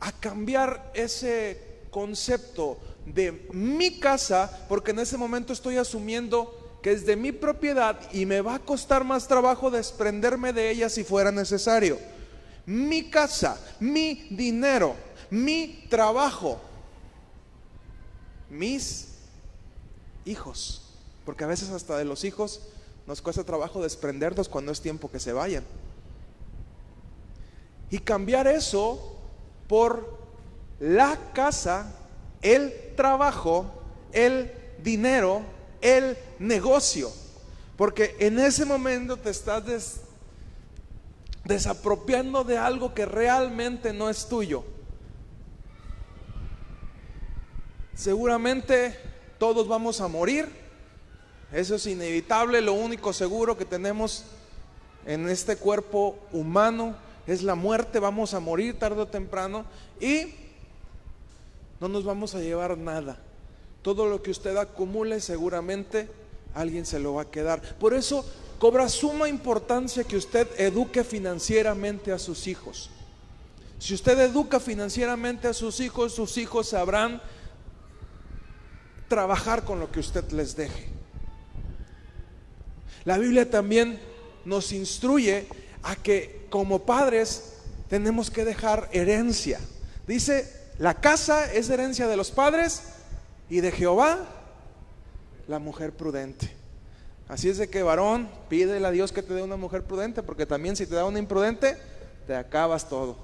a 0.00 0.12
cambiar 0.12 0.92
ese 0.94 1.60
concepto 1.90 2.78
de 3.04 3.48
mi 3.52 3.98
casa, 3.98 4.66
porque 4.68 4.92
en 4.92 5.00
ese 5.00 5.16
momento 5.16 5.52
estoy 5.52 5.76
asumiendo 5.76 6.78
que 6.82 6.92
es 6.92 7.04
de 7.04 7.16
mi 7.16 7.32
propiedad 7.32 7.98
y 8.12 8.24
me 8.26 8.40
va 8.40 8.56
a 8.56 8.58
costar 8.60 9.02
más 9.02 9.26
trabajo 9.26 9.70
desprenderme 9.70 10.52
de 10.52 10.70
ella 10.70 10.88
si 10.88 11.02
fuera 11.02 11.32
necesario. 11.32 11.98
Mi 12.68 13.08
casa, 13.10 13.58
mi 13.80 14.28
dinero, 14.30 14.94
mi 15.30 15.86
trabajo, 15.88 16.60
mis 18.50 19.08
hijos. 20.26 20.82
Porque 21.24 21.44
a 21.44 21.46
veces 21.46 21.70
hasta 21.70 21.96
de 21.96 22.04
los 22.04 22.24
hijos 22.24 22.60
nos 23.06 23.22
cuesta 23.22 23.42
trabajo 23.42 23.82
desprendernos 23.82 24.50
cuando 24.50 24.70
es 24.70 24.82
tiempo 24.82 25.10
que 25.10 25.18
se 25.18 25.32
vayan. 25.32 25.64
Y 27.90 28.00
cambiar 28.00 28.46
eso 28.46 29.16
por 29.66 30.18
la 30.78 31.18
casa, 31.32 31.94
el 32.42 32.94
trabajo, 32.96 33.64
el 34.12 34.52
dinero 34.82 35.42
el 35.80 36.16
negocio. 36.38 37.10
Porque 37.76 38.16
en 38.18 38.38
ese 38.38 38.64
momento 38.64 39.16
te 39.16 39.30
estás 39.30 39.64
desapropiando 41.44 42.44
de 42.44 42.58
algo 42.58 42.94
que 42.94 43.06
realmente 43.06 43.92
no 43.92 44.10
es 44.10 44.28
tuyo. 44.28 44.64
Seguramente 47.94 48.96
todos 49.38 49.66
vamos 49.66 50.00
a 50.00 50.08
morir. 50.08 50.48
Eso 51.52 51.74
es 51.74 51.86
inevitable. 51.86 52.60
Lo 52.60 52.74
único 52.74 53.12
seguro 53.12 53.56
que 53.56 53.64
tenemos 53.64 54.24
en 55.06 55.28
este 55.28 55.56
cuerpo 55.56 56.18
humano 56.32 56.94
es 57.26 57.42
la 57.42 57.54
muerte. 57.54 57.98
Vamos 57.98 58.34
a 58.34 58.40
morir 58.40 58.78
tarde 58.78 59.00
o 59.00 59.06
temprano. 59.06 59.64
Y 60.00 60.34
no 61.80 61.88
nos 61.88 62.04
vamos 62.04 62.34
a 62.34 62.40
llevar 62.40 62.76
nada. 62.78 63.18
Todo 63.82 64.06
lo 64.06 64.22
que 64.22 64.30
usted 64.30 64.56
acumule 64.56 65.20
seguramente 65.20 66.08
alguien 66.54 66.84
se 66.86 66.98
lo 66.98 67.14
va 67.14 67.22
a 67.22 67.30
quedar. 67.30 67.62
Por 67.78 67.94
eso 67.94 68.24
cobra 68.58 68.88
suma 68.88 69.28
importancia 69.28 70.04
que 70.04 70.16
usted 70.16 70.48
eduque 70.58 71.04
financieramente 71.04 72.12
a 72.12 72.18
sus 72.18 72.46
hijos. 72.46 72.90
Si 73.78 73.94
usted 73.94 74.18
educa 74.18 74.58
financieramente 74.58 75.46
a 75.46 75.54
sus 75.54 75.80
hijos, 75.80 76.12
sus 76.12 76.36
hijos 76.36 76.68
sabrán 76.68 77.22
trabajar 79.08 79.64
con 79.64 79.78
lo 79.78 79.90
que 79.90 80.00
usted 80.00 80.28
les 80.32 80.56
deje. 80.56 80.88
La 83.04 83.16
Biblia 83.18 83.48
también 83.48 84.00
nos 84.44 84.72
instruye 84.72 85.46
a 85.82 85.94
que 85.94 86.46
como 86.50 86.84
padres 86.84 87.54
tenemos 87.88 88.30
que 88.30 88.44
dejar 88.44 88.88
herencia. 88.92 89.60
Dice, 90.06 90.52
la 90.78 90.94
casa 90.94 91.52
es 91.52 91.70
herencia 91.70 92.08
de 92.08 92.16
los 92.16 92.30
padres 92.30 92.82
y 93.48 93.60
de 93.60 93.72
Jehová 93.72 94.26
la 95.46 95.58
mujer 95.58 95.92
prudente. 95.92 96.57
Así 97.28 97.50
es 97.50 97.58
de 97.58 97.68
que 97.68 97.82
varón, 97.82 98.28
pídele 98.48 98.86
a 98.86 98.90
Dios 98.90 99.12
que 99.12 99.22
te 99.22 99.34
dé 99.34 99.42
una 99.42 99.56
mujer 99.56 99.84
prudente, 99.84 100.22
porque 100.22 100.46
también 100.46 100.76
si 100.76 100.86
te 100.86 100.94
da 100.94 101.04
una 101.04 101.18
imprudente, 101.18 101.76
te 102.26 102.34
acabas 102.34 102.88
todo. 102.88 103.16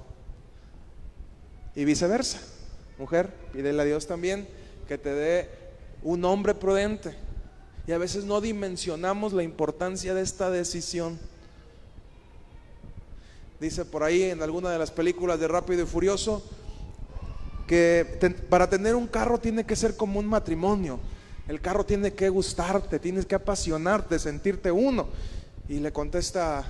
Y 1.73 1.85
viceversa. 1.85 2.39
Mujer, 2.99 3.29
pídele 3.51 3.81
a 3.81 3.85
Dios 3.85 4.05
también 4.05 4.47
que 4.87 4.97
te 4.97 5.13
dé 5.13 5.49
un 6.03 6.23
hombre 6.23 6.53
prudente. 6.53 7.15
Y 7.87 7.91
a 7.91 7.97
veces 7.97 8.25
no 8.25 8.41
dimensionamos 8.41 9.33
la 9.33 9.43
importancia 9.43 10.13
de 10.13 10.21
esta 10.21 10.49
decisión. 10.49 11.19
Dice 13.59 13.85
por 13.85 14.03
ahí 14.03 14.23
en 14.23 14.43
alguna 14.43 14.69
de 14.69 14.77
las 14.77 14.91
películas 14.91 15.39
de 15.39 15.47
Rápido 15.47 15.83
y 15.83 15.87
Furioso, 15.87 16.43
que 17.67 18.35
para 18.49 18.69
tener 18.69 18.95
un 18.95 19.07
carro 19.07 19.39
tiene 19.39 19.65
que 19.65 19.75
ser 19.75 19.97
como 19.97 20.19
un 20.19 20.27
matrimonio. 20.27 20.99
El 21.47 21.61
carro 21.61 21.85
tiene 21.85 22.13
que 22.13 22.29
gustarte, 22.29 22.99
tienes 22.99 23.25
que 23.25 23.35
apasionarte, 23.35 24.17
sentirte 24.19 24.71
uno. 24.71 25.07
Y 25.67 25.79
le 25.79 25.91
contesta 25.91 26.63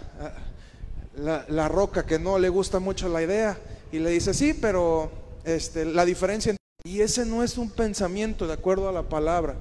la, 1.17 1.45
la, 1.47 1.67
roca 1.67 2.05
que 2.05 2.19
no 2.19 2.39
le 2.39 2.49
gusta 2.49 2.79
mucho 2.79 3.09
la 3.09 3.21
idea 3.21 3.57
y 3.91 3.99
le 3.99 4.09
dice, 4.09 4.33
sí, 4.33 4.53
pero 4.53 5.11
este, 5.43 5.85
la 5.85 6.05
diferencia... 6.05 6.55
Y 6.83 7.01
ese 7.01 7.25
no 7.25 7.43
es 7.43 7.57
un 7.57 7.71
pensamiento 7.71 8.45
de 8.47 8.53
acuerdo 8.53 8.87
a 8.87 8.91
la 8.91 9.03
palabra. 9.03 9.55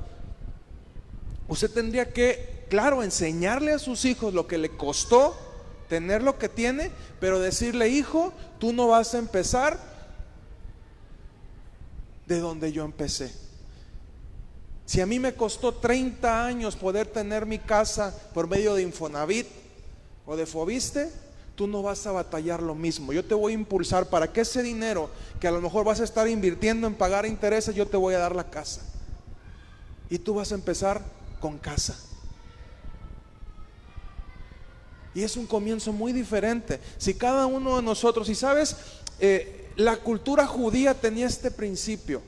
Usted 1.48 1.70
tendría 1.70 2.12
que, 2.12 2.66
claro, 2.68 3.02
enseñarle 3.02 3.72
a 3.72 3.78
sus 3.78 4.04
hijos 4.04 4.34
lo 4.34 4.46
que 4.46 4.58
le 4.58 4.70
costó 4.70 5.34
tener 5.88 6.22
lo 6.22 6.38
que 6.38 6.48
tiene, 6.48 6.90
pero 7.20 7.38
decirle, 7.38 7.88
hijo, 7.88 8.32
tú 8.58 8.72
no 8.72 8.88
vas 8.88 9.14
a 9.14 9.18
empezar 9.18 9.78
de 12.26 12.40
donde 12.40 12.72
yo 12.72 12.84
empecé. 12.84 13.32
Si 14.86 15.00
a 15.00 15.06
mí 15.06 15.18
me 15.18 15.34
costó 15.34 15.72
30 15.72 16.46
años 16.46 16.76
poder 16.76 17.06
tener 17.06 17.46
mi 17.46 17.58
casa 17.58 18.14
por 18.34 18.48
medio 18.48 18.74
de 18.74 18.82
Infonavit 18.82 19.46
o 20.26 20.36
de 20.36 20.44
Fobiste, 20.44 21.10
tú 21.54 21.66
no 21.66 21.82
vas 21.82 22.06
a 22.06 22.12
batallar 22.12 22.62
lo 22.62 22.74
mismo. 22.74 23.12
Yo 23.12 23.24
te 23.24 23.34
voy 23.34 23.52
a 23.52 23.54
impulsar 23.54 24.06
para 24.10 24.32
que 24.32 24.42
ese 24.42 24.62
dinero 24.62 25.08
que 25.40 25.48
a 25.48 25.52
lo 25.52 25.60
mejor 25.60 25.84
vas 25.84 26.00
a 26.00 26.04
estar 26.04 26.28
invirtiendo 26.28 26.86
en 26.86 26.94
pagar 26.94 27.24
intereses, 27.24 27.74
yo 27.74 27.86
te 27.86 27.96
voy 27.96 28.14
a 28.14 28.18
dar 28.18 28.34
la 28.34 28.50
casa. 28.50 28.82
Y 30.10 30.18
tú 30.18 30.34
vas 30.34 30.52
a 30.52 30.56
empezar 30.56 31.02
con 31.40 31.58
casa. 31.58 31.98
Y 35.14 35.22
es 35.22 35.36
un 35.36 35.46
comienzo 35.46 35.92
muy 35.92 36.12
diferente. 36.12 36.80
Si 36.98 37.14
cada 37.14 37.46
uno 37.46 37.76
de 37.76 37.82
nosotros, 37.82 38.28
y 38.28 38.34
sabes, 38.34 38.76
eh, 39.20 39.70
la 39.76 39.96
cultura 39.96 40.46
judía 40.46 40.92
tenía 40.92 41.26
este 41.26 41.50
principio. 41.50 42.20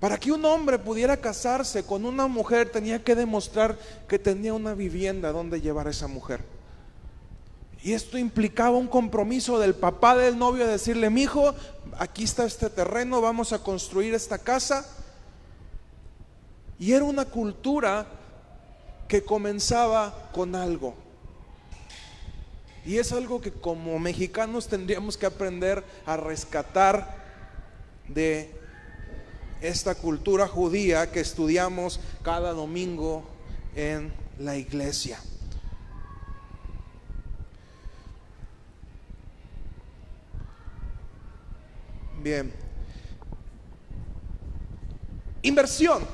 Para 0.00 0.18
que 0.18 0.30
un 0.30 0.44
hombre 0.44 0.78
pudiera 0.78 1.16
casarse 1.16 1.84
con 1.84 2.04
una 2.04 2.28
mujer 2.28 2.70
tenía 2.70 3.02
que 3.02 3.16
demostrar 3.16 3.76
que 4.06 4.18
tenía 4.18 4.54
una 4.54 4.74
vivienda 4.74 5.32
donde 5.32 5.60
llevar 5.60 5.88
a 5.88 5.90
esa 5.90 6.06
mujer. 6.06 6.44
Y 7.82 7.92
esto 7.92 8.18
implicaba 8.18 8.76
un 8.76 8.88
compromiso 8.88 9.58
del 9.58 9.74
papá 9.74 10.16
del 10.16 10.38
novio 10.38 10.66
de 10.66 10.72
decirle, 10.72 11.10
mi 11.10 11.22
hijo, 11.22 11.54
aquí 11.98 12.24
está 12.24 12.44
este 12.44 12.70
terreno, 12.70 13.20
vamos 13.20 13.52
a 13.52 13.62
construir 13.62 14.14
esta 14.14 14.38
casa. 14.38 14.86
Y 16.78 16.92
era 16.92 17.04
una 17.04 17.24
cultura 17.24 18.06
que 19.08 19.24
comenzaba 19.24 20.30
con 20.32 20.54
algo. 20.54 20.94
Y 22.84 22.98
es 22.98 23.12
algo 23.12 23.40
que 23.40 23.52
como 23.52 23.98
mexicanos 23.98 24.68
tendríamos 24.68 25.16
que 25.16 25.26
aprender 25.26 25.84
a 26.06 26.16
rescatar 26.16 27.16
de 28.08 28.58
esta 29.60 29.94
cultura 29.94 30.46
judía 30.46 31.10
que 31.10 31.20
estudiamos 31.20 32.00
cada 32.22 32.52
domingo 32.52 33.24
en 33.74 34.12
la 34.38 34.56
iglesia. 34.56 35.18
Bien. 42.22 42.52
Inversión. 45.42 46.04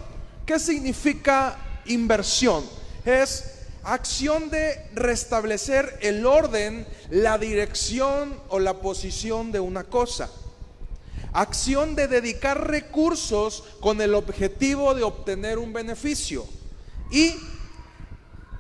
¿Qué 0.47 0.59
significa 0.59 1.59
inversión? 1.87 2.65
Es 3.05 3.67
acción 3.83 4.51
de 4.51 4.89
restablecer 4.95 5.99
el 6.03 6.27
orden, 6.27 6.87
la 7.11 7.39
dirección 7.39 8.39
o 8.49 8.59
la 8.59 8.75
posición 8.75 9.53
de 9.53 9.61
una 9.61 9.85
cosa. 9.85 10.31
Acción 11.35 11.97
de 11.97 12.07
dedicar 12.07 12.69
recursos 12.69 13.64
con 13.81 14.00
el 14.00 14.14
objetivo 14.14 14.95
de 14.95 15.03
obtener 15.03 15.59
un 15.59 15.73
beneficio. 15.73 16.47
Y 17.11 17.35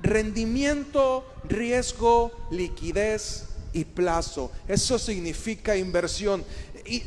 rendimiento, 0.02 1.24
riesgo, 1.44 2.32
liquidez 2.50 3.46
y 3.72 3.84
plazo. 3.84 4.52
Eso 4.68 4.98
significa 4.98 5.76
inversión. 5.76 6.44
Y 6.84 7.04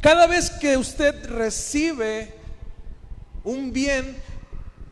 cada 0.00 0.26
vez 0.26 0.50
que 0.50 0.76
usted 0.76 1.26
recibe 1.26 2.34
un 3.44 3.72
bien, 3.72 4.16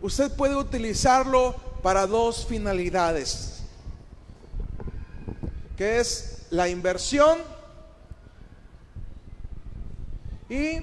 usted 0.01 0.33
puede 0.33 0.57
utilizarlo 0.57 1.55
para 1.83 2.07
dos 2.07 2.47
finalidades, 2.47 3.61
que 5.77 6.01
es 6.01 6.47
la 6.51 6.69
inversión 6.69 7.38
y 10.53 10.83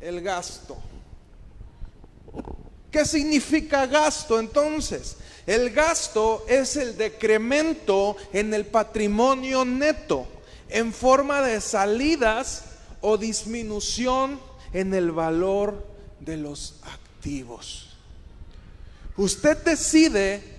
el 0.00 0.20
gasto. 0.22 0.76
¿Qué 2.90 3.04
significa 3.04 3.86
gasto 3.86 4.40
entonces? 4.40 5.18
El 5.46 5.70
gasto 5.70 6.44
es 6.48 6.76
el 6.76 6.96
decremento 6.96 8.16
en 8.32 8.52
el 8.54 8.66
patrimonio 8.66 9.64
neto 9.64 10.26
en 10.68 10.92
forma 10.92 11.42
de 11.42 11.60
salidas 11.60 12.64
o 13.02 13.16
disminución 13.16 14.40
en 14.72 14.94
el 14.94 15.12
valor 15.12 15.86
de 16.18 16.38
los 16.38 16.80
activos. 16.82 17.96
Usted 19.16 19.58
decide 19.58 20.57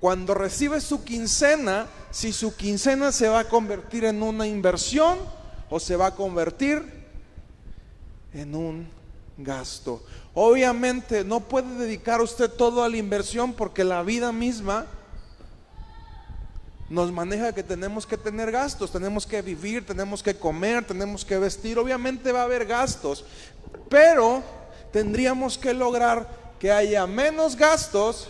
cuando 0.00 0.34
recibe 0.34 0.80
su 0.80 1.04
quincena 1.04 1.86
si 2.10 2.32
su 2.32 2.56
quincena 2.56 3.12
se 3.12 3.28
va 3.28 3.40
a 3.40 3.48
convertir 3.48 4.04
en 4.04 4.22
una 4.22 4.46
inversión 4.46 5.18
o 5.68 5.78
se 5.78 5.96
va 5.96 6.06
a 6.06 6.14
convertir 6.14 6.82
en 8.32 8.54
un 8.54 8.88
gasto. 9.36 10.02
Obviamente 10.32 11.24
no 11.24 11.40
puede 11.40 11.74
dedicar 11.76 12.22
usted 12.22 12.50
todo 12.50 12.82
a 12.82 12.88
la 12.88 12.96
inversión 12.96 13.52
porque 13.52 13.84
la 13.84 14.02
vida 14.02 14.32
misma 14.32 14.86
nos 16.88 17.10
maneja 17.12 17.52
que 17.52 17.62
tenemos 17.62 18.06
que 18.06 18.16
tener 18.16 18.50
gastos, 18.52 18.92
tenemos 18.92 19.26
que 19.26 19.42
vivir, 19.42 19.84
tenemos 19.84 20.22
que 20.22 20.36
comer, 20.36 20.86
tenemos 20.86 21.24
que 21.24 21.38
vestir. 21.38 21.78
Obviamente 21.78 22.32
va 22.32 22.40
a 22.40 22.44
haber 22.44 22.64
gastos, 22.64 23.24
pero 23.88 24.42
tendríamos 24.92 25.58
que 25.58 25.74
lograr 25.74 26.28
que 26.58 26.72
haya 26.72 27.06
menos 27.06 27.56
gastos 27.56 28.28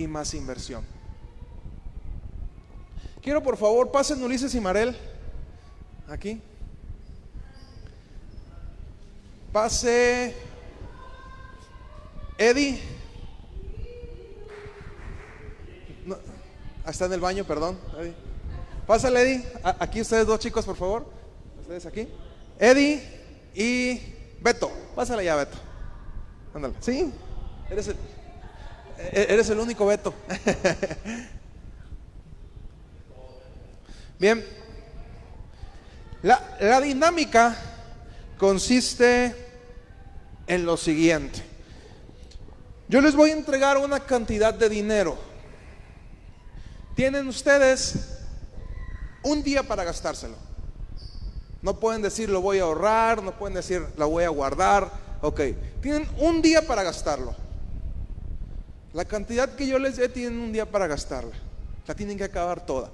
y 0.00 0.08
más 0.08 0.32
inversión. 0.32 0.82
Quiero 3.22 3.42
por 3.42 3.58
favor, 3.58 3.90
pasen 3.90 4.22
Ulises 4.22 4.54
y 4.54 4.60
Marel 4.60 4.96
aquí. 6.08 6.40
Pase 9.52 10.34
Eddie. 12.38 12.80
está 16.86 17.04
en 17.04 17.12
el 17.12 17.20
baño, 17.20 17.44
perdón. 17.44 17.78
Pásale, 18.86 19.20
Eddie. 19.20 19.52
Aquí 19.78 20.00
ustedes 20.00 20.26
dos 20.26 20.40
chicos, 20.40 20.64
por 20.64 20.76
favor. 20.76 21.06
Ustedes 21.60 21.84
aquí. 21.84 22.08
Eddie 22.58 23.02
y 23.54 24.00
Beto. 24.40 24.72
Pásale 24.96 25.24
ya, 25.24 25.36
Beto. 25.36 25.58
Ándale. 26.54 26.74
Sí. 26.80 27.12
Eres 27.70 27.88
el, 27.88 27.96
eres 29.12 29.50
el 29.50 29.58
único 29.58 29.86
Beto. 29.86 30.14
Bien. 34.18 34.44
La, 36.22 36.56
la 36.60 36.80
dinámica 36.80 37.56
consiste 38.38 39.34
en 40.46 40.66
lo 40.66 40.76
siguiente. 40.76 41.42
Yo 42.88 43.00
les 43.00 43.14
voy 43.14 43.30
a 43.30 43.34
entregar 43.34 43.78
una 43.78 44.00
cantidad 44.00 44.52
de 44.52 44.68
dinero 44.68 45.30
tienen 47.00 47.26
ustedes 47.28 47.94
un 49.22 49.42
día 49.42 49.62
para 49.62 49.84
gastárselo. 49.84 50.36
No 51.62 51.80
pueden 51.80 52.02
decir 52.02 52.28
lo 52.28 52.42
voy 52.42 52.58
a 52.58 52.64
ahorrar, 52.64 53.22
no 53.22 53.38
pueden 53.38 53.54
decir 53.54 53.86
la 53.96 54.04
voy 54.04 54.24
a 54.24 54.28
guardar. 54.28 54.92
Ok, 55.22 55.40
tienen 55.80 56.06
un 56.18 56.42
día 56.42 56.66
para 56.66 56.82
gastarlo. 56.82 57.34
La 58.92 59.04
cantidad 59.04 59.54
que 59.54 59.66
yo 59.66 59.78
les 59.78 59.96
dé 59.96 60.08
tienen 60.08 60.38
un 60.40 60.52
día 60.52 60.70
para 60.70 60.86
gastarla. 60.86 61.34
La 61.86 61.94
tienen 61.94 62.18
que 62.18 62.24
acabar 62.24 62.64
toda. 62.64 62.90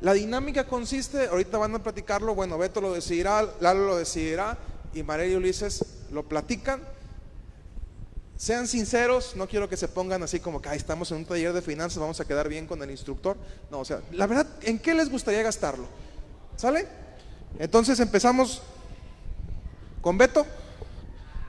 La 0.00 0.12
dinámica 0.12 0.64
consiste, 0.66 1.26
ahorita 1.26 1.58
van 1.58 1.74
a 1.74 1.82
platicarlo, 1.82 2.34
bueno, 2.34 2.56
Beto 2.58 2.80
lo 2.80 2.92
decidirá, 2.92 3.48
Lalo 3.60 3.86
lo 3.86 3.96
decidirá 3.96 4.56
y 4.94 5.02
María 5.02 5.26
y 5.26 5.34
Ulises 5.34 5.84
lo 6.12 6.28
platican 6.28 6.82
sean 8.38 8.68
sinceros, 8.68 9.34
no 9.34 9.48
quiero 9.48 9.68
que 9.68 9.76
se 9.76 9.88
pongan 9.88 10.22
así 10.22 10.38
como 10.38 10.62
que 10.62 10.72
estamos 10.72 11.10
en 11.10 11.18
un 11.18 11.24
taller 11.24 11.52
de 11.52 11.60
finanzas, 11.60 11.98
vamos 11.98 12.20
a 12.20 12.24
quedar 12.24 12.48
bien 12.48 12.68
con 12.68 12.80
el 12.80 12.90
instructor. 12.90 13.36
No, 13.68 13.80
o 13.80 13.84
sea, 13.84 14.00
la 14.12 14.28
verdad, 14.28 14.46
¿en 14.62 14.78
qué 14.78 14.94
les 14.94 15.10
gustaría 15.10 15.42
gastarlo? 15.42 15.86
¿Sale? 16.56 16.86
Entonces 17.58 17.98
empezamos 17.98 18.62
con 20.00 20.16
Beto. 20.16 20.46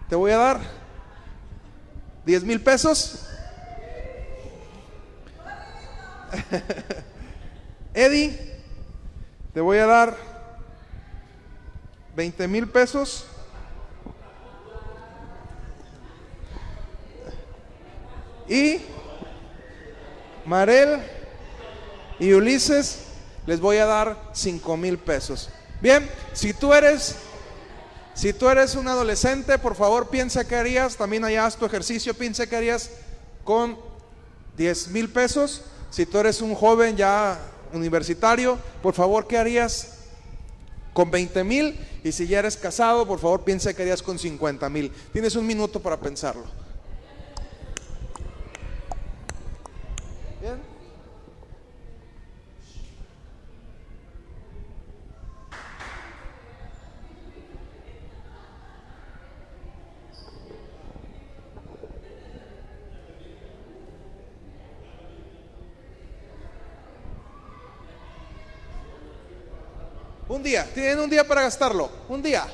Te 0.09 0.15
voy 0.15 0.31
a 0.31 0.37
dar 0.37 0.61
10 2.25 2.43
mil 2.43 2.59
pesos. 2.59 3.28
Eddie, 7.93 8.37
te 9.53 9.61
voy 9.61 9.77
a 9.77 9.85
dar 9.85 10.17
20 12.15 12.47
mil 12.47 12.67
pesos. 12.67 13.25
Y 18.47 18.81
Marel 20.45 20.99
y 22.19 22.33
Ulises 22.33 23.05
les 23.45 23.59
voy 23.59 23.77
a 23.77 23.85
dar 23.85 24.17
5 24.33 24.77
mil 24.77 24.97
pesos. 24.97 25.49
Bien, 25.81 26.09
si 26.33 26.53
tú 26.53 26.73
eres, 26.73 27.15
si 28.13 28.33
tú 28.33 28.49
eres 28.49 28.75
un 28.75 28.87
adolescente, 28.87 29.57
por 29.59 29.75
favor 29.75 30.09
piensa 30.09 30.47
que 30.47 30.55
harías, 30.55 30.97
también 30.97 31.23
allá 31.23 31.45
haz 31.45 31.55
tu 31.55 31.65
ejercicio, 31.65 32.13
piensa 32.13 32.47
que 32.47 32.55
harías 32.55 32.89
con 33.43 33.77
10 34.57 34.89
mil 34.89 35.09
pesos. 35.09 35.63
Si 35.89 36.05
tú 36.05 36.19
eres 36.19 36.41
un 36.41 36.55
joven 36.55 36.95
ya 36.95 37.39
universitario, 37.73 38.57
por 38.81 38.93
favor, 38.93 39.27
¿qué 39.27 39.37
harías 39.37 39.99
con 40.93 41.11
20 41.11 41.43
mil 41.43 41.79
y 42.03 42.11
si 42.11 42.27
ya 42.27 42.39
eres 42.39 42.57
casado, 42.57 43.07
por 43.07 43.19
favor 43.19 43.43
piensa 43.43 43.73
que 43.73 43.81
harías 43.81 44.01
con 44.01 44.17
50 44.17 44.69
mil. 44.69 44.91
Tienes 45.13 45.35
un 45.35 45.45
minuto 45.45 45.79
para 45.81 45.97
pensarlo. 45.97 46.43
Bien. 50.41 50.69
Un 70.29 70.43
día, 70.43 70.63
tienen 70.75 70.99
un 70.99 71.09
día 71.09 71.27
para 71.27 71.41
gastarlo, 71.41 71.89
un 72.07 72.21
día. 72.21 72.45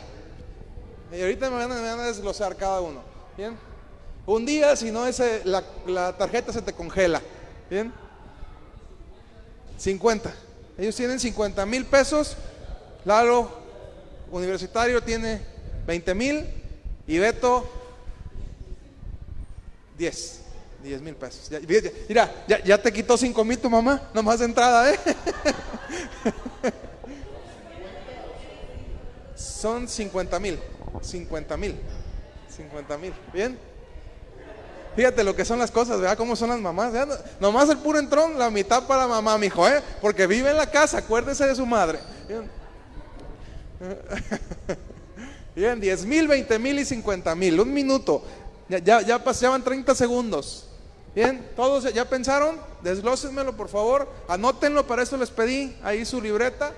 Y 1.11 1.19
ahorita 1.19 1.49
me 1.49 1.57
van, 1.57 1.71
a, 1.99 2.05
desglosar 2.05 2.55
cada 2.55 2.79
uno. 2.79 3.01
Bien. 3.35 3.57
Un 4.25 4.45
día, 4.45 4.77
si 4.77 4.91
no, 4.91 5.05
ese, 5.05 5.41
la, 5.43 5.61
la 5.85 6.15
tarjeta 6.17 6.53
se 6.53 6.61
te 6.61 6.71
congela. 6.71 7.21
Bien. 7.69 7.91
50. 9.77 10.33
Ellos 10.77 10.95
tienen 10.95 11.19
50 11.19 11.65
mil 11.65 11.85
pesos. 11.85 12.37
Lalo, 13.03 13.49
universitario, 14.31 15.03
tiene 15.03 15.41
20 15.85 16.15
mil. 16.15 16.45
Y 17.07 17.17
Beto, 17.17 17.69
10. 19.97 20.41
10 20.81 21.01
mil 21.01 21.15
pesos. 21.15 21.51
Mira, 22.07 22.33
ya, 22.47 22.63
ya 22.63 22.81
te 22.81 22.93
quitó 22.93 23.17
5 23.17 23.43
mil 23.43 23.59
tu 23.59 23.69
mamá, 23.69 24.09
nomás 24.13 24.39
de 24.39 24.45
entrada, 24.45 24.93
¿eh? 24.93 24.99
Son 29.35 29.87
50 29.87 30.39
mil. 30.39 30.59
50 31.01 31.57
mil. 31.57 31.75
50 32.55 32.97
mil. 32.97 33.13
¿Bien? 33.33 33.57
Fíjate 34.95 35.23
lo 35.25 35.35
que 35.35 35.43
son 35.43 35.59
las 35.59 35.71
cosas, 35.71 35.99
¿verdad? 35.99 36.17
¿Cómo 36.17 36.35
son 36.37 36.49
las 36.49 36.59
mamás? 36.59 36.93
Nomás 37.39 37.69
el 37.69 37.77
puro 37.79 37.99
entrón, 37.99 38.39
la 38.39 38.49
mitad 38.49 38.87
para 38.87 39.07
mamá, 39.07 39.37
mijo, 39.37 39.67
¿eh? 39.67 39.81
Porque 40.01 40.25
vive 40.25 40.51
en 40.51 40.57
la 40.57 40.71
casa, 40.71 40.99
acuérdese 40.99 41.45
de 41.45 41.55
su 41.55 41.65
madre. 41.65 41.99
Bien, 42.27 42.49
Bien 45.55 45.79
10 45.79 46.05
mil, 46.05 46.27
20 46.27 46.59
mil 46.59 46.79
y 46.79 46.85
50 46.85 47.35
mil. 47.35 47.59
Un 47.59 47.73
minuto. 47.73 48.23
Ya, 48.69 48.79
ya, 48.79 49.01
ya 49.01 49.23
pasaban 49.23 49.63
30 49.63 49.93
segundos. 49.95 50.69
Bien, 51.13 51.49
todos 51.55 51.93
ya 51.93 52.03
pensaron, 52.09 52.59
desglósenmelo 52.81 53.55
por 53.55 53.69
favor, 53.69 54.11
anótenlo, 54.27 54.85
para 54.85 55.01
eso 55.01 55.15
les 55.15 55.29
pedí 55.29 55.73
ahí 55.81 56.03
su 56.03 56.19
libreta. 56.19 56.73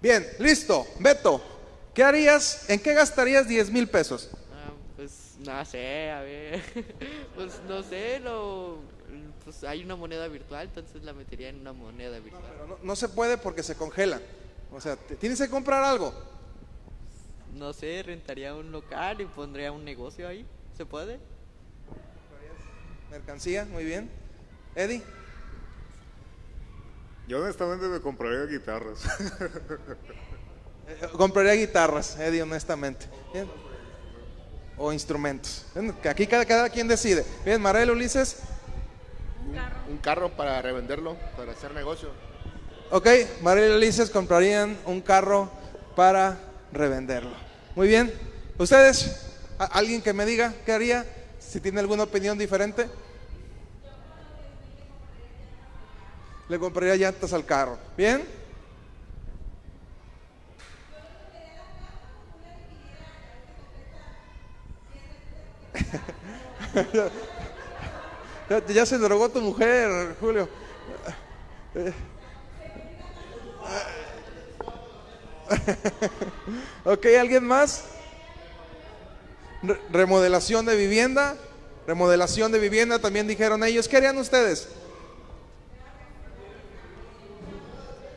Bien, 0.00 0.26
listo. 0.38 0.86
Beto, 1.00 1.42
¿qué 1.92 2.04
harías? 2.04 2.70
¿En 2.70 2.80
qué 2.80 2.94
gastarías 2.94 3.48
10 3.48 3.70
mil 3.70 3.88
pesos? 3.88 4.30
Ah, 4.52 4.70
pues 4.96 5.34
no 5.40 5.64
sé, 5.64 6.10
a 6.10 6.20
ver. 6.20 6.62
pues 7.34 7.60
no 7.68 7.82
sé, 7.82 8.20
lo, 8.20 8.78
pues 9.44 9.64
hay 9.64 9.82
una 9.82 9.96
moneda 9.96 10.28
virtual, 10.28 10.66
entonces 10.66 11.02
la 11.02 11.12
metería 11.12 11.48
en 11.48 11.60
una 11.60 11.72
moneda 11.72 12.20
virtual. 12.20 12.44
Pero 12.48 12.66
no, 12.66 12.78
no 12.82 12.96
se 12.96 13.08
puede 13.08 13.38
porque 13.38 13.62
se 13.62 13.74
congela. 13.74 14.20
O 14.72 14.80
sea, 14.80 14.96
tienes 14.96 15.40
que 15.40 15.48
comprar 15.48 15.82
algo. 15.82 16.12
No 17.54 17.72
sé, 17.72 18.02
rentaría 18.04 18.54
un 18.54 18.70
local 18.70 19.20
y 19.20 19.24
pondría 19.24 19.72
un 19.72 19.84
negocio 19.84 20.28
ahí. 20.28 20.46
¿Se 20.76 20.86
puede? 20.86 21.18
Mercancía, 23.10 23.64
muy 23.64 23.84
bien. 23.84 24.08
Eddie, 24.76 25.02
Yo 27.28 27.42
honestamente 27.42 27.86
me 27.86 28.00
compraría 28.00 28.46
guitarras. 28.46 29.00
eh, 30.88 31.06
compraría 31.16 31.52
guitarras, 31.54 32.18
Eddie, 32.18 32.42
honestamente. 32.42 33.06
Bien. 33.32 33.46
O 34.78 34.92
instrumentos. 34.92 35.66
Aquí 36.08 36.26
cada, 36.26 36.44
cada 36.46 36.70
quien 36.70 36.88
decide. 36.88 37.24
Bien, 37.44 37.60
Marel, 37.60 37.90
Ulises. 37.90 38.38
Un 39.88 39.98
carro 39.98 40.30
para 40.36 40.60
revenderlo, 40.62 41.16
para 41.36 41.52
hacer 41.52 41.72
negocio. 41.72 42.10
Ok, 42.90 43.06
Marel 43.42 43.72
y 43.72 43.76
Ulises 43.76 44.08
comprarían 44.08 44.78
un 44.86 45.00
carro 45.02 45.50
para 45.96 46.38
revenderlo. 46.72 47.34
Muy 47.74 47.88
bien. 47.88 48.12
¿Ustedes? 48.56 49.26
¿A- 49.58 49.64
¿Alguien 49.66 50.00
que 50.00 50.12
me 50.14 50.24
diga 50.24 50.54
qué 50.64 50.72
haría? 50.72 51.04
Si 51.38 51.60
tiene 51.60 51.80
alguna 51.80 52.04
opinión 52.04 52.38
diferente. 52.38 52.88
Le 56.48 56.58
compraría 56.58 56.96
llantas 56.96 57.32
al 57.32 57.44
carro. 57.44 57.78
¿Bien? 57.96 58.22
ya, 68.50 68.66
ya 68.66 68.86
se 68.86 68.98
drogó 68.98 69.28
tu 69.28 69.40
mujer, 69.40 70.16
Julio. 70.20 70.48
Ok, 76.84 77.06
¿alguien 77.18 77.44
más? 77.44 77.84
Re- 79.62 79.80
remodelación 79.90 80.66
de 80.66 80.76
vivienda. 80.76 81.36
Remodelación 81.86 82.52
de 82.52 82.58
vivienda, 82.58 82.98
también 82.98 83.26
dijeron 83.26 83.64
ellos. 83.64 83.88
¿Qué 83.88 83.96
harían 83.96 84.18
ustedes? 84.18 84.68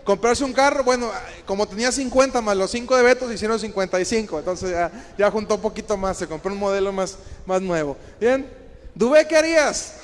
Comprarse 0.03 0.43
un 0.43 0.53
carro, 0.53 0.83
bueno, 0.83 1.11
como 1.45 1.67
tenía 1.67 1.91
50 1.91 2.41
más 2.41 2.57
los 2.57 2.71
5 2.71 2.97
de 2.97 3.03
Beto, 3.03 3.27
se 3.27 3.35
hicieron 3.35 3.59
55. 3.59 4.39
Entonces 4.39 4.71
ya, 4.71 4.91
ya 5.17 5.29
juntó 5.31 5.55
un 5.55 5.61
poquito 5.61 5.95
más, 5.97 6.17
se 6.17 6.27
compró 6.27 6.51
un 6.51 6.59
modelo 6.59 6.91
más, 6.91 7.17
más 7.45 7.61
nuevo. 7.61 7.97
Bien. 8.19 8.49
Dubé, 8.95 9.27
¿qué 9.27 9.37
harías? 9.37 9.95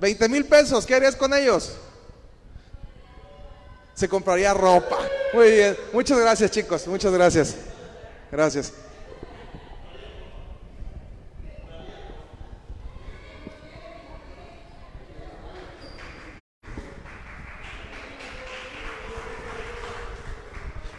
20 0.00 0.28
mil 0.28 0.44
pesos, 0.44 0.86
¿qué 0.86 0.94
harías 0.94 1.16
con 1.16 1.34
ellos? 1.34 1.74
se 3.94 4.08
compraría 4.08 4.52
ropa. 4.52 4.98
Muy 5.32 5.50
bien, 5.50 5.76
muchas 5.92 6.18
gracias 6.18 6.50
chicos, 6.50 6.86
muchas 6.86 7.12
gracias. 7.12 7.54
Gracias. 8.30 8.72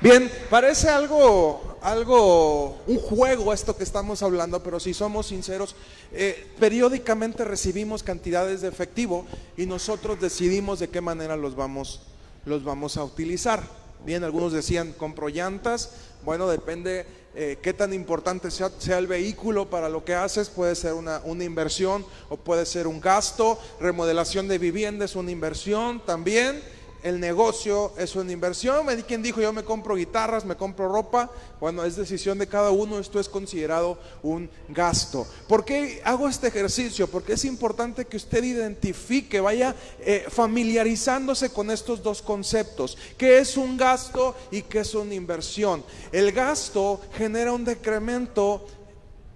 Bien, 0.06 0.32
parece 0.52 0.88
algo, 0.88 1.80
algo, 1.82 2.78
un 2.86 3.00
juego 3.00 3.52
esto 3.52 3.76
que 3.76 3.84
estamos 3.84 4.22
hablando, 4.22 4.62
pero 4.62 4.80
si 4.80 4.94
somos 4.94 5.26
sinceros, 5.26 5.76
eh, 6.14 6.46
periódicamente 6.60 7.44
recibimos 7.44 8.04
cantidades 8.04 8.62
de 8.62 8.68
efectivo 8.68 9.26
y 9.58 9.66
nosotros 9.66 10.22
decidimos 10.22 10.78
de 10.78 10.90
qué 10.90 11.02
manera 11.02 11.36
los 11.36 11.56
vamos, 11.56 12.02
los 12.46 12.64
vamos 12.64 12.98
a 12.98 13.04
utilizar. 13.04 13.64
Bien, 14.06 14.24
algunos 14.24 14.54
decían 14.54 14.94
compro 14.94 15.28
llantas, 15.28 15.90
bueno, 16.24 16.48
depende 16.48 17.08
eh, 17.34 17.58
qué 17.64 17.74
tan 17.74 17.92
importante 17.92 18.52
sea, 18.52 18.70
el 19.00 19.08
vehículo 19.08 19.72
para 19.72 19.90
lo 19.90 20.06
que 20.06 20.14
haces, 20.14 20.50
puede 20.50 20.76
ser 20.76 20.94
una, 20.94 21.20
una 21.24 21.46
inversión 21.46 22.06
o 22.30 22.38
puede 22.38 22.68
ser 22.68 22.86
un 22.86 23.02
gasto, 23.02 23.58
remodelación 23.80 24.48
de 24.48 24.60
vivienda 24.60 25.04
es 25.04 25.16
una 25.16 25.32
inversión 25.32 26.00
también 26.06 26.62
el 27.06 27.20
negocio 27.20 27.94
es 28.00 28.16
una 28.16 28.32
inversión. 28.32 28.88
Di 28.98 29.04
quien 29.04 29.22
dijo, 29.22 29.40
yo 29.40 29.54
me 29.54 29.64
compro 29.64 29.96
guitarras, 29.96 30.44
me 30.44 30.56
compro 30.56 30.92
ropa. 30.92 31.30
Bueno, 31.60 31.84
es 31.84 31.96
decisión 31.96 32.40
de 32.40 32.48
cada 32.48 32.72
uno, 32.72 32.98
esto 32.98 33.20
es 33.20 33.30
considerado 33.30 34.00
un 34.24 34.50
gasto. 34.70 35.28
¿Por 35.48 35.64
qué 35.64 36.02
hago 36.04 36.28
este 36.28 36.48
ejercicio? 36.48 37.06
Porque 37.06 37.34
es 37.34 37.46
importante 37.46 38.06
que 38.06 38.18
usted 38.18 38.44
identifique, 38.44 39.40
vaya 39.40 39.76
eh, 40.00 40.26
familiarizándose 40.30 41.52
con 41.52 41.70
estos 41.70 42.02
dos 42.02 42.24
conceptos. 42.24 42.98
¿Qué 43.20 43.38
es 43.38 43.56
un 43.56 43.78
gasto 43.78 44.36
y 44.50 44.64
qué 44.64 44.80
es 44.80 44.96
una 44.96 45.14
inversión? 45.14 45.84
El 46.12 46.32
gasto 46.32 47.00
genera 47.14 47.54
un 47.54 47.66
decremento 47.66 48.66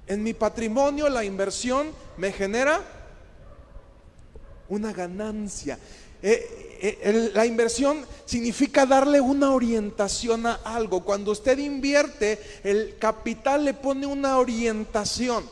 en 0.07 0.23
mi 0.23 0.33
patrimonio, 0.33 1.07
la 1.07 1.23
inversión 1.23 1.91
me 2.17 2.31
genera 2.31 2.81
una 4.69 4.91
ganancia. 4.91 5.77
Eh, 6.23 6.68
la 7.33 7.45
inversión 7.45 8.05
significa 8.25 8.85
darle 8.85 9.19
una 9.19 9.51
orientación 9.51 10.45
a 10.45 10.55
algo. 10.63 11.03
Cuando 11.03 11.31
usted 11.31 11.57
invierte, 11.57 12.39
el 12.63 12.97
capital 12.97 13.65
le 13.65 13.73
pone 13.73 14.05
una 14.05 14.37
orientación. 14.37 15.43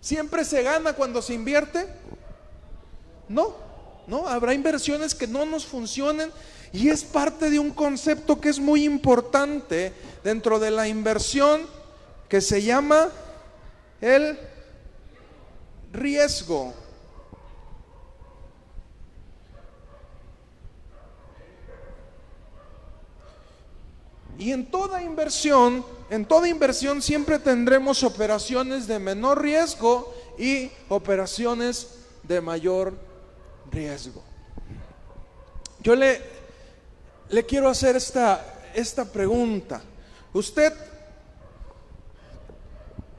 ¿Siempre 0.00 0.44
se 0.44 0.62
gana 0.62 0.92
cuando 0.92 1.20
se 1.20 1.34
invierte? 1.34 1.86
No, 3.28 3.56
no, 4.06 4.28
habrá 4.28 4.54
inversiones 4.54 5.14
que 5.14 5.26
no 5.26 5.44
nos 5.44 5.66
funcionen 5.66 6.30
y 6.72 6.90
es 6.90 7.04
parte 7.04 7.50
de 7.50 7.58
un 7.58 7.70
concepto 7.70 8.40
que 8.40 8.48
es 8.48 8.58
muy 8.58 8.84
importante 8.84 9.92
dentro 10.22 10.58
de 10.58 10.70
la 10.70 10.88
inversión 10.88 11.62
que 12.28 12.40
se 12.40 12.62
llama 12.62 13.08
el 14.00 14.38
riesgo. 15.92 16.74
Y 24.38 24.52
en 24.52 24.66
toda 24.66 25.02
inversión, 25.02 25.84
en 26.10 26.24
toda 26.24 26.48
inversión 26.48 27.00
siempre 27.00 27.38
tendremos 27.38 28.02
operaciones 28.02 28.86
de 28.86 28.98
menor 28.98 29.42
riesgo 29.42 30.14
y 30.38 30.70
operaciones 30.88 31.94
de 32.22 32.40
mayor 32.40 32.94
riesgo. 33.70 34.22
Yo 35.80 35.94
le, 35.94 36.20
le 37.30 37.46
quiero 37.46 37.68
hacer 37.68 37.96
esta, 37.96 38.62
esta 38.74 39.04
pregunta. 39.04 39.80
Usted 40.32 40.72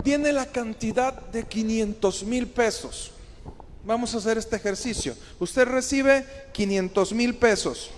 tiene 0.04 0.32
la 0.32 0.46
cantidad 0.46 1.14
de 1.14 1.44
500 1.44 2.24
mil 2.24 2.48
pesos. 2.48 3.12
Vamos 3.84 4.14
a 4.14 4.18
hacer 4.20 4.38
este 4.38 4.56
ejercicio. 4.56 5.16
Usted 5.40 5.66
recibe 5.66 6.26
500 6.54 7.14
mil 7.14 7.36
pesos. 7.36 7.90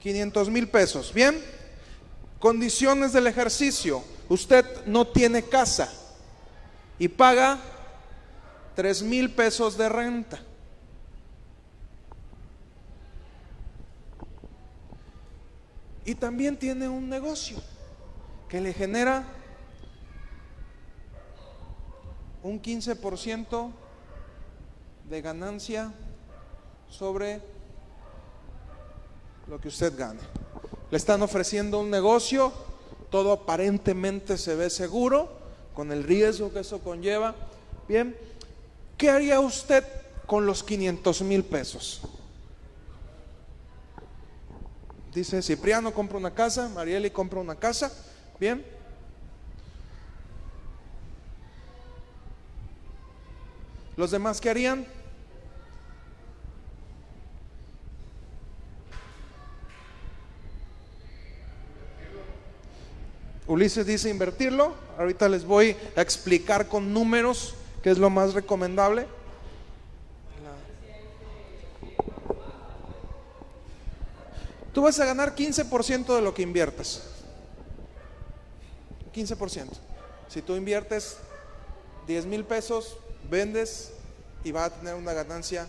500 0.00 0.50
mil 0.50 0.68
pesos. 0.68 1.12
Bien. 1.12 1.40
Condiciones 2.38 3.12
del 3.12 3.26
ejercicio. 3.26 4.02
Usted 4.28 4.86
no 4.86 5.06
tiene 5.06 5.42
casa 5.42 5.92
y 6.98 7.08
paga 7.08 7.58
3 8.76 9.02
mil 9.02 9.30
pesos 9.30 9.76
de 9.76 9.88
renta. 9.88 10.40
Y 16.04 16.14
también 16.14 16.58
tiene 16.58 16.88
un 16.88 17.08
negocio 17.08 17.58
que 18.48 18.60
le 18.60 18.72
genera 18.72 19.24
un 22.42 22.60
15% 22.60 23.70
de 25.08 25.22
ganancia 25.22 25.92
sobre 26.88 27.42
lo 29.50 29.60
que 29.60 29.68
usted 29.68 29.92
gane. 29.98 30.20
Le 30.90 30.96
están 30.96 31.22
ofreciendo 31.22 31.80
un 31.80 31.90
negocio, 31.90 32.52
todo 33.10 33.32
aparentemente 33.32 34.38
se 34.38 34.54
ve 34.54 34.70
seguro, 34.70 35.28
con 35.74 35.90
el 35.90 36.04
riesgo 36.04 36.52
que 36.52 36.60
eso 36.60 36.78
conlleva. 36.78 37.34
Bien, 37.88 38.16
¿qué 38.96 39.10
haría 39.10 39.40
usted 39.40 39.84
con 40.26 40.46
los 40.46 40.62
500 40.62 41.22
mil 41.22 41.44
pesos? 41.44 42.00
Dice 45.12 45.42
Cipriano 45.42 45.92
compra 45.92 46.18
una 46.18 46.32
casa, 46.32 46.68
Marieli 46.68 47.10
compra 47.10 47.40
una 47.40 47.56
casa. 47.56 47.92
Bien. 48.38 48.64
¿Los 53.96 54.12
demás 54.12 54.40
qué 54.40 54.50
harían? 54.50 54.86
Ulises 63.50 63.84
dice 63.84 64.08
invertirlo. 64.08 64.74
Ahorita 64.96 65.28
les 65.28 65.44
voy 65.44 65.76
a 65.96 66.02
explicar 66.02 66.68
con 66.68 66.94
números 66.94 67.54
qué 67.82 67.90
es 67.90 67.98
lo 67.98 68.08
más 68.08 68.32
recomendable. 68.32 69.08
Tú 74.72 74.82
vas 74.82 75.00
a 75.00 75.04
ganar 75.04 75.34
15% 75.34 76.14
de 76.14 76.22
lo 76.22 76.32
que 76.32 76.42
inviertes. 76.42 77.02
15%. 79.12 79.66
Si 80.28 80.42
tú 80.42 80.54
inviertes 80.54 81.16
10 82.06 82.26
mil 82.26 82.44
pesos, 82.44 82.98
vendes 83.28 83.90
y 84.44 84.52
va 84.52 84.66
a 84.66 84.70
tener 84.70 84.94
una 84.94 85.12
ganancia 85.12 85.66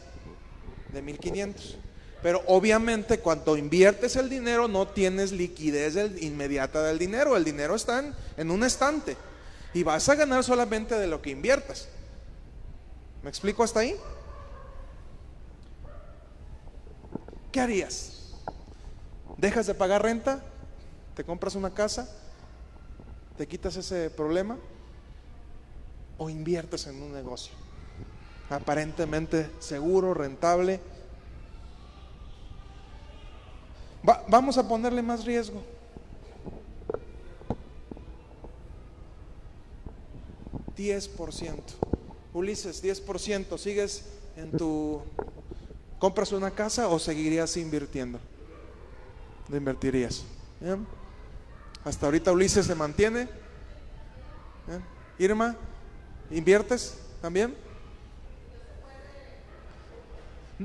de 0.94 1.02
1500. 1.02 1.78
Pero 2.22 2.44
obviamente 2.48 3.20
cuando 3.20 3.58
inviertes 3.58 4.16
el 4.16 4.30
dinero 4.30 4.68
no 4.68 4.88
tienes 4.88 5.32
liquidez 5.32 5.96
inmediata 6.22 6.84
del 6.84 7.00
dinero. 7.00 7.36
El 7.36 7.44
dinero 7.44 7.76
está 7.76 8.00
en, 8.00 8.14
en 8.38 8.52
un 8.52 8.64
estante 8.64 9.18
y 9.74 9.84
vas 9.84 10.08
a 10.10 10.16
ganar 10.16 10.44
solamente 10.44 10.96
de 10.96 11.08
lo 11.08 11.22
que 11.22 11.32
inviertas. 11.32 11.88
¿Me 13.24 13.30
explico 13.30 13.64
hasta 13.64 13.82
ahí? 13.82 13.96
¿Qué 17.52 17.60
harías? 17.60 18.32
¿Dejas 19.38 19.68
de 19.68 19.74
pagar 19.74 20.04
renta? 20.04 20.44
¿Te 21.16 21.24
compras 21.24 21.56
una 21.56 21.74
casa? 21.74 22.10
¿Te 23.38 23.48
quitas 23.48 23.76
ese 23.76 24.10
problema? 24.10 24.58
¿O 26.18 26.30
inviertes 26.30 26.88
en 26.88 27.02
un 27.02 27.14
negocio? 27.14 27.54
Aparentemente 28.50 29.50
seguro, 29.60 30.14
rentable. 30.14 30.80
Va- 34.08 34.24
vamos 34.28 34.58
a 34.58 34.68
ponerle 34.68 35.02
más 35.02 35.26
riesgo. 35.26 35.62
Diez 40.76 41.08
por 41.08 41.34
ciento. 41.34 41.74
Ulises, 42.34 42.84
10%. 42.84 43.58
¿Sigues 43.58 44.06
en 44.36 44.52
tu... 44.58 45.02
¿Compras 46.00 46.32
una 46.32 46.50
casa 46.50 46.88
o 46.88 46.98
seguirías 46.98 47.56
invirtiendo? 47.58 48.20
¿Le 49.50 49.58
invertirías? 49.58 50.24
¿Bien? 50.60 50.88
Hasta 51.84 52.06
ahorita 52.08 52.32
Ulises 52.32 52.66
se 52.66 52.74
mantiene. 52.74 53.28
¿Bien? 54.68 54.84
Irma, 55.20 55.56
¿inviertes 56.32 56.98
también? 57.22 57.54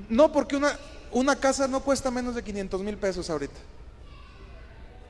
No, 0.09 0.31
porque 0.33 0.57
una, 0.57 0.79
una 1.18 1.35
casa 1.35 1.66
no 1.66 1.81
cuesta 1.81 2.11
menos 2.11 2.35
de 2.35 2.44
500 2.44 2.83
mil 2.83 2.98
pesos 2.98 3.31
ahorita. 3.31 3.59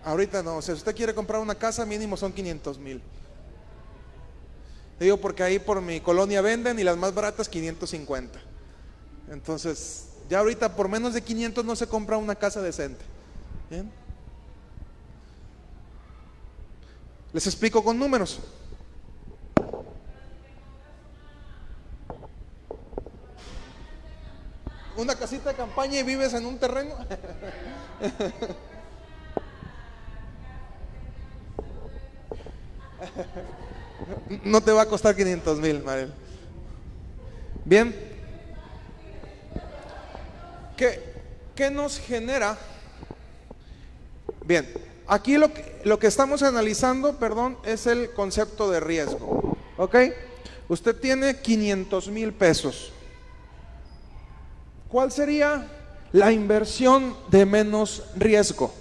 Ahorita 0.04 0.40
no, 0.40 0.58
o 0.58 0.62
sea, 0.62 0.76
si 0.76 0.78
usted 0.78 0.94
quiere 0.94 1.12
comprar 1.12 1.40
una 1.40 1.56
casa, 1.56 1.84
mínimo 1.84 2.16
son 2.16 2.32
500 2.32 2.78
mil. 2.78 3.02
Digo 5.00 5.16
porque 5.16 5.42
ahí 5.42 5.58
por 5.58 5.80
mi 5.80 6.00
colonia 6.00 6.40
venden 6.42 6.78
y 6.78 6.84
las 6.84 6.96
más 6.96 7.12
baratas 7.12 7.48
550. 7.48 8.38
Entonces, 9.32 10.10
ya 10.30 10.38
ahorita 10.38 10.76
por 10.76 10.88
menos 10.88 11.12
de 11.12 11.22
500 11.22 11.64
no 11.64 11.74
se 11.74 11.88
compra 11.88 12.16
una 12.16 12.36
casa 12.36 12.62
decente. 12.62 13.04
¿Bien? 13.68 13.90
Les 17.32 17.44
explico 17.48 17.82
con 17.82 17.98
números. 17.98 18.38
Una 24.96 25.14
casita 25.14 25.50
de 25.50 25.56
campaña 25.56 26.00
y 26.00 26.02
vives 26.02 26.32
en 26.34 26.46
un 26.46 26.58
terreno. 26.58 26.94
No 34.44 34.60
te 34.60 34.72
va 34.72 34.82
a 34.82 34.86
costar 34.86 35.14
500 35.14 35.58
mil, 35.58 35.82
Mariel. 35.82 36.12
Bien. 37.64 37.94
¿Qué, 40.76 41.02
qué 41.54 41.70
nos 41.70 41.98
genera? 41.98 42.56
Bien, 44.44 44.68
aquí 45.06 45.36
lo 45.38 45.52
que, 45.52 45.80
lo 45.84 45.98
que 45.98 46.06
estamos 46.06 46.42
analizando, 46.42 47.16
perdón, 47.18 47.58
es 47.64 47.86
el 47.86 48.12
concepto 48.12 48.70
de 48.70 48.80
riesgo. 48.80 49.56
¿Ok? 49.76 49.96
Usted 50.68 50.96
tiene 50.96 51.40
500 51.40 52.08
mil 52.08 52.32
pesos. 52.32 52.92
¿Cuál 54.88 55.10
sería 55.10 55.66
la 56.12 56.32
inversión 56.32 57.16
de 57.28 57.44
menos 57.44 58.04
riesgo? 58.14 58.72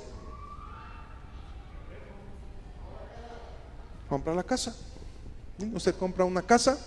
Compra 4.07 4.35
la 4.35 4.43
casa. 4.43 4.75
Usted 5.73 5.95
compra 5.95 6.25
una 6.25 6.41
casa. 6.41 6.77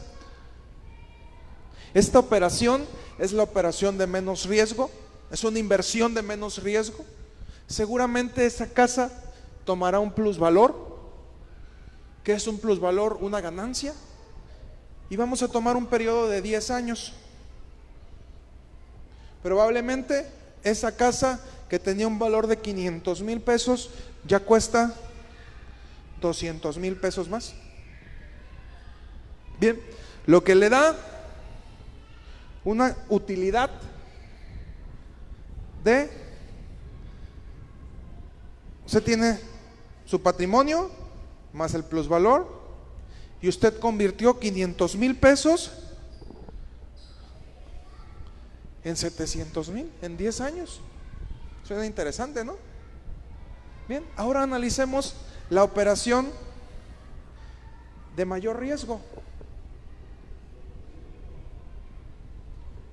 Esta 1.94 2.18
operación 2.18 2.85
es 3.18 3.33
la 3.33 3.42
operación 3.42 3.98
de 3.98 4.07
menos 4.07 4.46
riesgo, 4.46 4.90
es 5.31 5.42
una 5.42 5.59
inversión 5.59 6.14
de 6.14 6.22
menos 6.22 6.62
riesgo. 6.62 7.04
Seguramente 7.66 8.46
esa 8.46 8.66
casa 8.68 9.11
tomará 9.64 9.98
un 9.98 10.12
plusvalor. 10.12 10.87
¿Qué 12.22 12.35
es 12.35 12.46
un 12.46 12.59
plusvalor? 12.59 13.18
Una 13.20 13.40
ganancia. 13.40 13.94
Y 15.11 15.16
vamos 15.16 15.42
a 15.42 15.48
tomar 15.48 15.76
un 15.76 15.87
periodo 15.87 16.28
de 16.28 16.42
10 16.42 16.70
años. 16.70 17.14
Probablemente 19.42 20.27
esa 20.62 20.96
casa 20.96 21.40
que 21.68 21.79
tenía 21.79 22.07
un 22.07 22.18
valor 22.18 22.46
de 22.46 22.59
500 22.59 23.22
mil 23.22 23.40
pesos 23.40 23.90
ya 24.24 24.40
cuesta 24.40 24.94
200 26.20 26.79
mil 26.79 26.96
pesos 26.96 27.29
más. 27.29 27.55
Bien, 29.61 29.81
lo 30.27 30.42
que 30.42 30.55
le 30.55 30.68
da 30.68 30.96
una 32.64 32.96
utilidad 33.09 33.70
de, 35.85 36.11
usted 38.87 39.03
tiene 39.03 39.38
su 40.05 40.20
patrimonio 40.22 40.90
más 41.53 41.74
el 41.74 41.85
plusvalor 41.85 42.46
y 43.40 43.48
usted 43.48 43.79
convirtió 43.79 44.38
500 44.38 44.96
mil 44.96 45.16
pesos 45.16 45.72
en 48.88 48.96
700 48.96 49.68
mil 49.68 49.90
en 50.01 50.16
10 50.16 50.40
años. 50.40 50.81
Suena 51.64 51.85
interesante, 51.85 52.44
¿no? 52.44 52.57
Bien, 53.87 54.05
ahora 54.16 54.42
analicemos 54.42 55.14
la 55.51 55.62
operación 55.62 56.31
de 58.16 58.24
mayor 58.24 58.59
riesgo. 58.59 59.01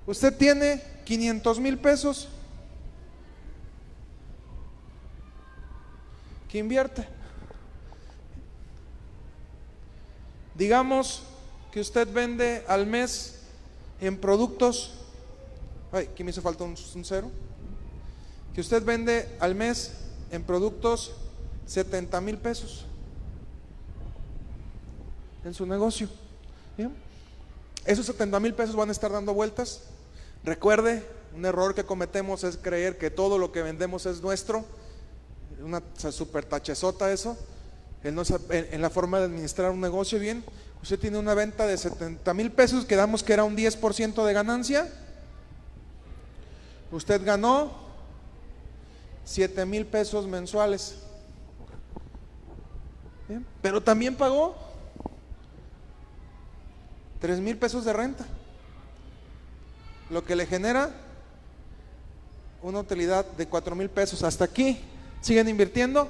Usted 0.06 0.38
tiene 0.38 0.84
500 1.06 1.60
mil 1.60 1.80
pesos 1.80 2.28
que 6.50 6.58
invierte. 6.60 7.08
Digamos 10.54 11.24
que 11.72 11.80
usted 11.80 12.12
vende 12.12 12.64
al 12.68 12.86
mes 12.86 13.42
en 14.00 14.18
productos, 14.18 15.05
ay, 15.96 16.10
aquí 16.12 16.24
me 16.24 16.32
hizo 16.32 16.42
falta 16.42 16.64
un, 16.64 16.76
cero, 16.76 17.32
que 18.54 18.62
usted 18.62 18.84
vende 18.84 19.28
al 19.40 19.56
mes 19.56 19.94
en 20.32 20.44
productos 20.44 21.14
70 21.66 22.20
mil 22.22 22.38
pesos 22.38 22.86
en 25.44 25.54
su 25.54 25.66
negocio. 25.66 26.10
Esos 27.86 28.08
70 28.08 28.40
mil 28.40 28.54
pesos 28.54 28.76
van 28.76 28.90
a 28.90 28.92
estar 28.92 29.12
dando 29.12 29.34
vueltas. 29.34 29.82
Recuerde, 30.44 31.04
un 31.36 31.46
error 31.46 31.76
que 31.76 31.84
cometemos 31.84 32.44
es 32.44 32.58
creer 32.58 32.98
que 32.98 33.12
todo 33.12 33.38
lo 33.38 33.52
que 33.52 33.62
vendemos 33.62 34.06
es 34.08 34.22
nuestro. 34.22 34.66
Una 35.64 35.82
super 36.12 36.46
tachezota 36.46 37.12
eso. 37.12 37.38
En 38.04 38.82
la 38.82 38.90
forma 38.90 39.20
de 39.20 39.26
administrar 39.26 39.72
un 39.72 39.82
negocio 39.82 40.20
bien. 40.20 40.44
Usted 40.82 41.00
tiene 41.00 41.18
una 41.18 41.34
venta 41.34 41.66
de 41.66 41.78
70 41.78 42.34
mil 42.34 42.52
pesos, 42.52 42.86
quedamos 42.86 43.24
que 43.24 43.34
era 43.34 43.44
un 43.44 43.56
10% 43.56 44.26
de 44.26 44.34
ganancia. 44.34 44.92
Usted 46.92 47.24
ganó 47.26 47.72
7 49.26 49.66
mil 49.66 49.86
pesos 49.86 50.28
mensuales. 50.28 50.96
Pero 53.62 53.82
también 53.82 54.16
pagó 54.16 54.56
3 57.20 57.40
mil 57.40 57.58
pesos 57.58 57.84
de 57.86 57.94
renta. 57.94 58.26
Lo 60.10 60.24
que 60.24 60.36
le 60.36 60.46
genera 60.46 60.92
una 62.62 62.80
utilidad 62.80 63.26
de 63.26 63.48
4 63.48 63.76
mil 63.76 63.90
pesos. 63.90 64.24
Hasta 64.24 64.46
aquí, 64.46 64.80
¿siguen 65.22 65.50
invirtiendo? 65.50 66.10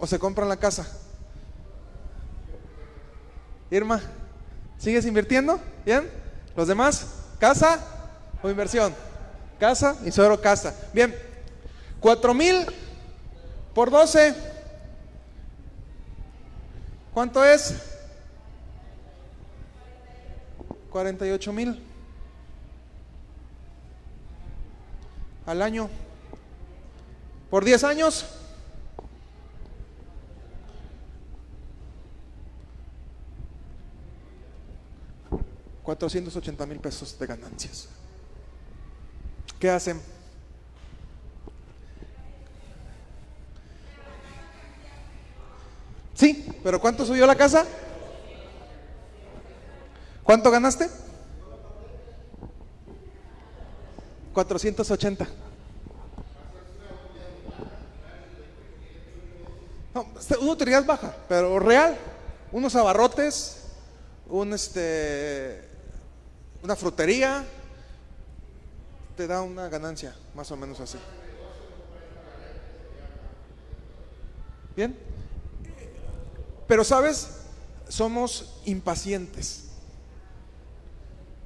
¿O 0.00 0.06
se 0.06 0.18
compran 0.18 0.48
la 0.48 0.56
casa? 0.56 0.86
Irma, 3.70 4.00
¿sigues 4.78 5.04
invirtiendo? 5.04 5.60
¿Bien? 5.84 6.10
¿Los 6.56 6.68
demás? 6.68 7.06
¿Casa 7.38 7.97
o 8.42 8.50
inversión? 8.50 8.94
Casa 9.58 9.96
y 10.04 10.12
solo 10.12 10.40
casa. 10.40 10.74
Bien, 10.92 11.14
4 12.00 12.34
mil 12.34 12.66
por 13.74 13.90
12. 13.90 14.34
¿Cuánto 17.12 17.44
es? 17.44 17.74
48 20.90 21.52
mil 21.52 21.82
al 25.46 25.62
año. 25.62 25.88
¿Por 27.50 27.64
10 27.64 27.84
años? 27.84 28.26
$480 35.84 36.66
mil 36.66 36.78
pesos 36.80 37.18
de 37.18 37.26
ganancias. 37.26 37.88
¿Qué 39.58 39.68
hacen? 39.70 40.00
Sí, 46.14 46.46
pero 46.62 46.80
¿cuánto 46.80 47.04
subió 47.04 47.26
la 47.26 47.36
casa? 47.36 47.64
¿Cuánto 50.22 50.50
ganaste? 50.50 50.88
480. 54.32 55.26
No, 59.94 60.06
este, 60.18 60.36
una 60.36 60.52
utilidad 60.52 60.84
baja, 60.84 61.16
pero 61.28 61.58
real. 61.58 61.96
Unos 62.52 62.76
abarrotes, 62.76 63.64
un 64.28 64.52
este, 64.52 65.68
una 66.62 66.76
frutería, 66.76 67.44
te 69.18 69.26
da 69.26 69.42
una 69.42 69.68
ganancia, 69.68 70.14
más 70.32 70.48
o 70.52 70.56
menos 70.56 70.78
así. 70.78 70.96
Bien. 74.76 74.96
Pero 76.68 76.84
sabes, 76.84 77.30
somos 77.88 78.60
impacientes. 78.64 79.64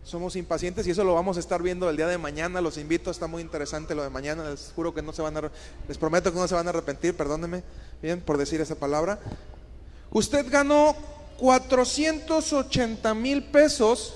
Somos 0.04 0.36
impacientes 0.36 0.86
y 0.86 0.90
eso 0.90 1.02
lo 1.02 1.14
vamos 1.14 1.38
a 1.38 1.40
estar 1.40 1.62
viendo 1.62 1.88
el 1.88 1.96
día 1.96 2.08
de 2.08 2.18
mañana. 2.18 2.60
Los 2.60 2.76
invito, 2.76 3.10
está 3.10 3.26
muy 3.26 3.40
interesante 3.40 3.94
lo 3.94 4.02
de 4.02 4.10
mañana. 4.10 4.50
Les 4.50 4.70
juro 4.76 4.92
que 4.92 5.00
no 5.00 5.14
se 5.14 5.22
van 5.22 5.38
a, 5.38 5.50
les 5.88 5.96
prometo 5.96 6.30
que 6.30 6.38
no 6.38 6.46
se 6.46 6.54
van 6.54 6.66
a 6.66 6.70
arrepentir, 6.70 7.16
perdónenme, 7.16 7.62
bien, 8.02 8.20
por 8.20 8.36
decir 8.36 8.60
esa 8.60 8.74
palabra. 8.74 9.18
Usted 10.10 10.46
ganó 10.50 10.94
480 11.38 13.14
mil 13.14 13.44
pesos 13.44 14.12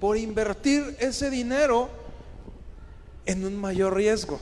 por 0.00 0.16
invertir 0.16 0.96
ese 1.00 1.28
dinero 1.28 2.05
en 3.26 3.44
un 3.44 3.56
mayor 3.56 3.94
riesgo. 3.94 4.40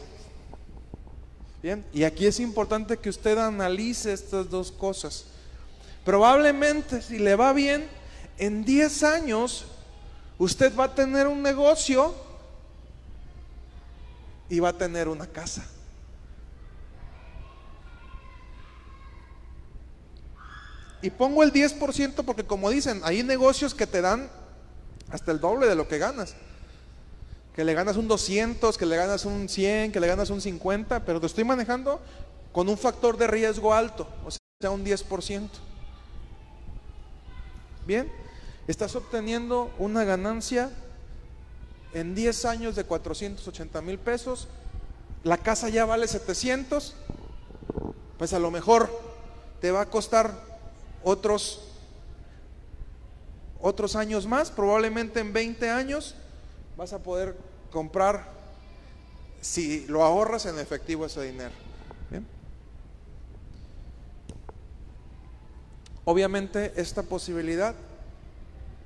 Bien, 1.63 1.85
y 1.93 2.05
aquí 2.05 2.27
es 2.27 2.41
importante 2.41 2.99
que 2.99 3.09
usted 3.09 3.39
analice 3.39 4.13
estas 4.13 4.51
dos 4.51 4.71
cosas. 4.71 5.25
Probablemente, 6.05 7.01
si 7.01 7.19
le 7.19 7.35
va 7.35 7.55
bien, 7.55 7.89
en 8.37 8.65
10 8.65 9.03
años 9.05 9.65
usted 10.37 10.77
va 10.77 10.85
a 10.85 10.95
tener 10.95 11.27
un 11.27 11.43
negocio 11.43 12.15
y 14.51 14.61
va 14.61 14.71
a 14.71 14.79
tener 14.79 15.09
una 15.09 15.27
casa. 15.27 15.65
Y 21.01 21.11
pongo 21.11 21.43
el 21.43 21.53
10% 21.53 22.25
porque 22.25 22.45
como 22.45 22.71
dicen, 22.71 23.01
hay 23.05 23.23
negocios 23.23 23.75
que 23.75 23.87
te 23.87 24.01
dan 24.01 24.31
hasta 25.11 25.33
el 25.33 25.41
doble 25.41 25.67
de 25.67 25.75
lo 25.75 25.89
que 25.89 25.99
ganas. 25.99 26.35
Que 27.55 27.65
le 27.65 27.75
ganas 27.75 27.97
un 27.97 28.09
200, 28.09 28.77
que 28.77 28.87
le 28.87 28.97
ganas 28.97 29.25
un 29.25 29.49
100, 29.49 29.93
que 29.93 30.01
le 30.01 30.07
ganas 30.07 30.31
un 30.31 30.41
50, 30.41 31.05
pero 31.05 31.21
te 31.21 31.27
estoy 31.27 31.45
manejando 31.45 32.01
con 32.53 32.69
un 32.69 32.77
factor 32.77 33.17
de 33.17 33.27
riesgo 33.27 33.73
alto, 33.75 34.09
o 34.25 34.31
sea, 34.31 34.71
un 34.71 34.85
10%. 34.85 35.49
Bien, 37.87 38.11
estás 38.67 38.97
obteniendo 38.97 39.73
una 39.79 40.05
ganancia 40.05 40.71
en 41.93 42.15
10 42.15 42.45
años 42.45 42.77
de 42.77 42.85
480 42.85 43.83
mil 43.83 43.99
pesos, 43.99 44.49
la 45.23 45.39
casa 45.39 45.69
ya 45.69 45.85
vale 45.85 46.09
700, 46.09 46.95
pues 48.19 48.33
a 48.33 48.39
lo 48.39 48.51
mejor 48.51 48.91
te 49.61 49.71
va 49.71 49.83
a 49.83 49.91
costar 49.91 50.33
otros 51.03 51.61
otros 53.61 53.97
años 53.97 54.27
más, 54.27 54.51
probablemente 54.51 55.21
en 55.21 55.33
20 55.33 55.71
años 55.71 56.15
vas 56.77 56.93
a 56.93 57.03
poder 57.03 57.37
comprar 57.71 58.33
si 59.41 59.87
lo 59.87 60.03
ahorras 60.03 60.47
en 60.47 60.59
efectivo 60.59 61.07
ese 61.07 61.23
dinero. 61.23 61.53
Obviamente 66.07 66.73
esta 66.77 67.03
posibilidad 67.03 67.75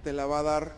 te 0.05 0.12
la 0.12 0.26
va 0.26 0.39
a 0.39 0.43
dar 0.43 0.72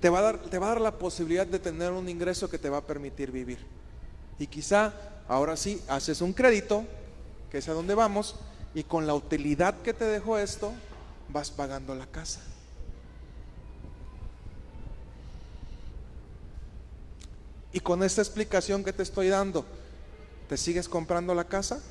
te 0.00 0.08
va 0.08 0.18
a 0.18 0.22
dar 0.22 0.40
va 0.58 0.66
a 0.66 0.68
dar 0.70 0.80
la 0.80 0.98
posibilidad 0.98 1.46
de 1.46 1.58
tener 1.58 1.92
un 1.92 2.08
ingreso 2.08 2.48
que 2.48 2.58
te 2.58 2.70
va 2.70 2.78
a 2.78 2.86
permitir 2.86 3.30
vivir. 3.30 3.58
Y 4.38 4.46
quizá 4.46 4.94
ahora 5.28 5.56
sí 5.56 5.80
haces 5.88 6.20
un 6.20 6.32
crédito, 6.32 6.84
que 7.50 7.58
es 7.58 7.68
a 7.68 7.72
donde 7.72 7.94
vamos, 7.94 8.36
y 8.74 8.82
con 8.82 9.06
la 9.06 9.14
utilidad 9.14 9.80
que 9.82 9.94
te 9.94 10.06
dejó 10.06 10.38
esto, 10.38 10.72
vas 11.34 11.50
pagando 11.50 11.96
la 11.96 12.06
casa. 12.06 12.40
Y 17.72 17.80
con 17.80 18.04
esta 18.04 18.22
explicación 18.22 18.84
que 18.84 18.92
te 18.92 19.02
estoy 19.02 19.28
dando, 19.28 19.66
¿te 20.48 20.56
sigues 20.56 20.88
comprando 20.88 21.34
la 21.34 21.42
casa? 21.42 21.82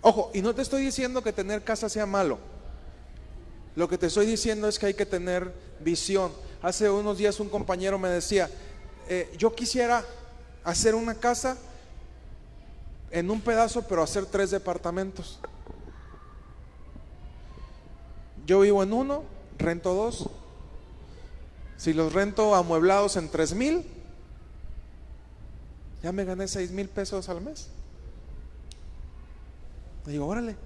Ojo, 0.00 0.30
y 0.32 0.40
no 0.40 0.54
te 0.54 0.62
estoy 0.62 0.84
diciendo 0.84 1.20
que 1.20 1.32
tener 1.32 1.64
casa 1.64 1.88
sea 1.88 2.06
malo. 2.06 2.53
Lo 3.76 3.88
que 3.88 3.98
te 3.98 4.06
estoy 4.06 4.26
diciendo 4.26 4.68
es 4.68 4.78
que 4.78 4.86
hay 4.86 4.94
que 4.94 5.06
tener 5.06 5.52
visión. 5.80 6.32
Hace 6.62 6.88
unos 6.88 7.18
días 7.18 7.40
un 7.40 7.48
compañero 7.48 7.98
me 7.98 8.08
decía, 8.08 8.48
eh, 9.08 9.34
yo 9.36 9.54
quisiera 9.54 10.04
hacer 10.62 10.94
una 10.94 11.14
casa 11.14 11.56
en 13.10 13.30
un 13.30 13.40
pedazo, 13.40 13.82
pero 13.82 14.02
hacer 14.02 14.26
tres 14.26 14.50
departamentos. 14.50 15.38
Yo 18.46 18.60
vivo 18.60 18.82
en 18.82 18.92
uno, 18.92 19.24
rento 19.58 19.94
dos. 19.94 20.28
Si 21.76 21.92
los 21.92 22.12
rento 22.12 22.54
amueblados 22.54 23.16
en 23.16 23.28
tres 23.28 23.54
mil, 23.54 23.84
ya 26.02 26.12
me 26.12 26.24
gané 26.24 26.46
seis 26.46 26.70
mil 26.70 26.88
pesos 26.88 27.28
al 27.28 27.40
mes. 27.40 27.68
digo, 30.06 30.26
órale. 30.26 30.56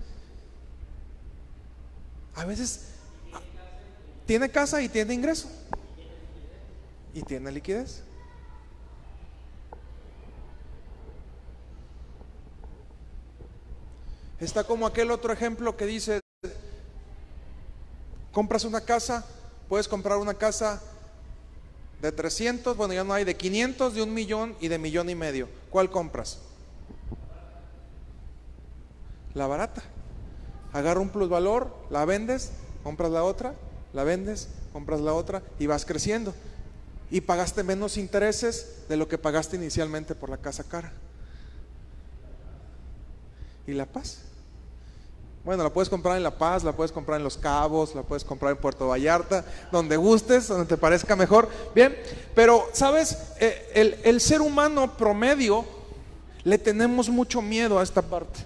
A 2.34 2.44
veces 2.44 2.97
tiene 4.28 4.50
casa 4.50 4.82
y 4.82 4.90
tiene 4.90 5.14
ingreso. 5.14 5.48
Y 7.14 7.22
tiene 7.22 7.50
liquidez. 7.50 8.02
Está 14.38 14.64
como 14.64 14.86
aquel 14.86 15.10
otro 15.12 15.32
ejemplo 15.32 15.78
que 15.78 15.86
dice, 15.86 16.20
compras 18.30 18.64
una 18.66 18.82
casa, 18.82 19.24
puedes 19.66 19.88
comprar 19.88 20.18
una 20.18 20.34
casa 20.34 20.82
de 22.02 22.12
300, 22.12 22.76
bueno 22.76 22.92
ya 22.92 23.04
no 23.04 23.14
hay, 23.14 23.24
de 23.24 23.34
500, 23.34 23.94
de 23.94 24.02
un 24.02 24.12
millón 24.12 24.56
y 24.60 24.68
de 24.68 24.78
millón 24.78 25.08
y 25.08 25.14
medio. 25.14 25.48
¿Cuál 25.70 25.90
compras? 25.90 26.38
La 29.32 29.46
barata. 29.46 29.82
Agarra 30.74 31.00
un 31.00 31.08
plusvalor, 31.08 31.74
la 31.88 32.04
vendes, 32.04 32.52
compras 32.84 33.10
la 33.10 33.24
otra, 33.24 33.54
la 33.92 34.04
vendes, 34.04 34.48
compras 34.72 35.00
la 35.00 35.14
otra 35.14 35.42
y 35.58 35.66
vas 35.66 35.84
creciendo. 35.84 36.34
Y 37.10 37.22
pagaste 37.22 37.62
menos 37.62 37.96
intereses 37.96 38.84
de 38.88 38.96
lo 38.96 39.08
que 39.08 39.18
pagaste 39.18 39.56
inicialmente 39.56 40.14
por 40.14 40.28
la 40.28 40.36
casa 40.36 40.64
cara. 40.64 40.92
¿Y 43.66 43.72
la 43.72 43.86
paz? 43.86 44.18
Bueno, 45.44 45.62
la 45.62 45.70
puedes 45.70 45.88
comprar 45.88 46.18
en 46.18 46.22
La 46.22 46.36
Paz, 46.36 46.62
la 46.62 46.72
puedes 46.72 46.92
comprar 46.92 47.16
en 47.18 47.24
Los 47.24 47.38
Cabos, 47.38 47.94
la 47.94 48.02
puedes 48.02 48.22
comprar 48.22 48.52
en 48.52 48.58
Puerto 48.58 48.88
Vallarta, 48.88 49.46
donde 49.72 49.96
gustes, 49.96 50.48
donde 50.48 50.66
te 50.66 50.76
parezca 50.76 51.16
mejor. 51.16 51.48
Bien, 51.74 51.96
pero 52.34 52.68
sabes, 52.72 53.16
eh, 53.40 53.70
el, 53.74 53.96
el 54.04 54.20
ser 54.20 54.42
humano 54.42 54.94
promedio 54.98 55.64
le 56.44 56.58
tenemos 56.58 57.08
mucho 57.08 57.40
miedo 57.40 57.78
a 57.78 57.82
esta 57.82 58.02
parte. 58.02 58.40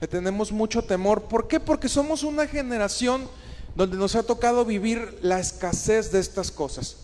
Le 0.00 0.08
tenemos 0.08 0.52
mucho 0.52 0.82
temor. 0.82 1.22
¿Por 1.22 1.48
qué? 1.48 1.60
Porque 1.60 1.88
somos 1.88 2.22
una 2.22 2.46
generación 2.46 3.28
donde 3.74 3.96
nos 3.96 4.14
ha 4.16 4.22
tocado 4.22 4.64
vivir 4.64 5.18
la 5.22 5.40
escasez 5.40 6.12
de 6.12 6.20
estas 6.20 6.50
cosas. 6.50 6.96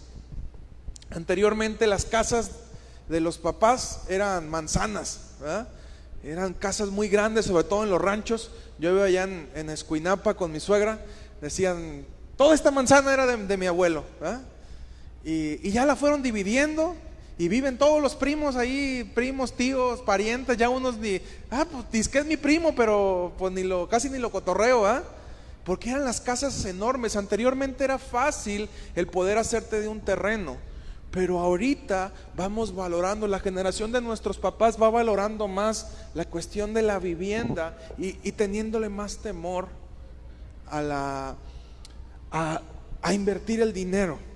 Anteriormente 1.10 1.86
las 1.86 2.04
casas 2.04 2.52
de 3.08 3.20
los 3.20 3.38
papás 3.38 4.02
eran 4.08 4.48
manzanas. 4.48 5.20
Eran 6.22 6.54
casas 6.54 6.90
muy 6.90 7.08
grandes, 7.08 7.46
sobre 7.46 7.64
todo 7.64 7.82
en 7.82 7.90
los 7.90 8.00
ranchos. 8.00 8.50
Yo 8.78 8.94
veo 8.94 9.04
allá 9.04 9.24
en, 9.24 9.70
Escuinapa 9.70 10.34
con 10.34 10.52
mi 10.52 10.60
suegra, 10.60 11.04
decían, 11.40 12.04
toda 12.36 12.54
esta 12.54 12.70
manzana 12.70 13.12
era 13.12 13.26
de, 13.26 13.56
mi 13.56 13.66
abuelo. 13.66 14.04
Y, 15.24 15.70
ya 15.70 15.84
la 15.84 15.96
fueron 15.96 16.22
dividiendo 16.22 16.94
y 17.40 17.48
viven 17.48 17.78
todos 17.78 18.02
los 18.02 18.14
primos 18.16 18.54
ahí, 18.54 19.10
primos, 19.14 19.54
tíos, 19.54 20.02
parientes, 20.02 20.58
ya 20.58 20.68
unos 20.68 20.98
ni, 20.98 21.22
ah, 21.50 21.66
pues 21.90 22.06
que 22.06 22.18
es 22.18 22.26
mi 22.26 22.36
primo, 22.36 22.74
pero 22.74 23.32
pues 23.38 23.50
ni 23.54 23.62
lo, 23.62 23.88
casi 23.88 24.10
ni 24.10 24.18
lo 24.18 24.30
cotorreo, 24.30 24.84
¿ah? 24.84 25.02
Porque 25.64 25.88
eran 25.88 26.04
las 26.04 26.20
casas 26.20 26.62
enormes. 26.66 27.16
Anteriormente 27.16 27.82
era 27.82 27.96
fácil 27.96 28.68
el 28.94 29.06
poder 29.06 29.38
hacerte 29.38 29.80
de 29.80 29.88
un 29.88 30.02
terreno. 30.02 30.58
Pero 31.10 31.38
ahorita 31.38 32.12
vamos 32.36 32.74
valorando, 32.74 33.26
la 33.26 33.40
generación 33.40 33.90
de 33.90 34.02
nuestros 34.02 34.36
papás 34.36 34.76
va 34.78 34.90
valorando 34.90 35.48
más 35.48 35.92
la 36.12 36.26
cuestión 36.26 36.74
de 36.74 36.82
la 36.82 36.98
vivienda 36.98 37.74
y, 37.96 38.12
teniéndole 38.32 38.90
más 38.90 39.16
temor 39.16 39.68
a, 40.66 40.82
la, 40.82 41.36
a, 42.30 42.60
a 43.00 43.14
invertir 43.14 43.62
el 43.62 43.72
dinero. 43.72 44.29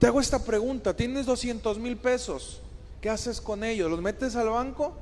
Te 0.00 0.06
hago 0.06 0.18
esta 0.18 0.42
pregunta, 0.42 0.96
tienes 0.96 1.26
200 1.26 1.78
mil 1.78 1.98
pesos, 1.98 2.62
¿qué 3.02 3.10
haces 3.10 3.38
con 3.38 3.62
ellos? 3.62 3.90
¿Los 3.90 4.00
metes 4.00 4.34
al 4.34 4.48
banco? 4.48 4.94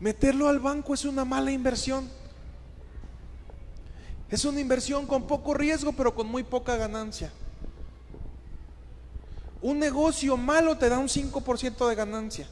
Meterlo 0.00 0.48
al 0.48 0.58
banco 0.58 0.94
es 0.94 1.04
una 1.04 1.24
mala 1.24 1.52
inversión. 1.52 2.10
Es 4.28 4.44
una 4.44 4.60
inversión 4.60 5.06
con 5.06 5.28
poco 5.28 5.54
riesgo, 5.54 5.92
pero 5.92 6.12
con 6.12 6.26
muy 6.26 6.42
poca 6.42 6.74
ganancia. 6.74 7.30
Un 9.62 9.78
negocio 9.78 10.36
malo 10.36 10.76
te 10.76 10.88
da 10.88 10.98
un 10.98 11.06
5% 11.06 11.88
de 11.88 11.94
ganancia. 11.94 12.48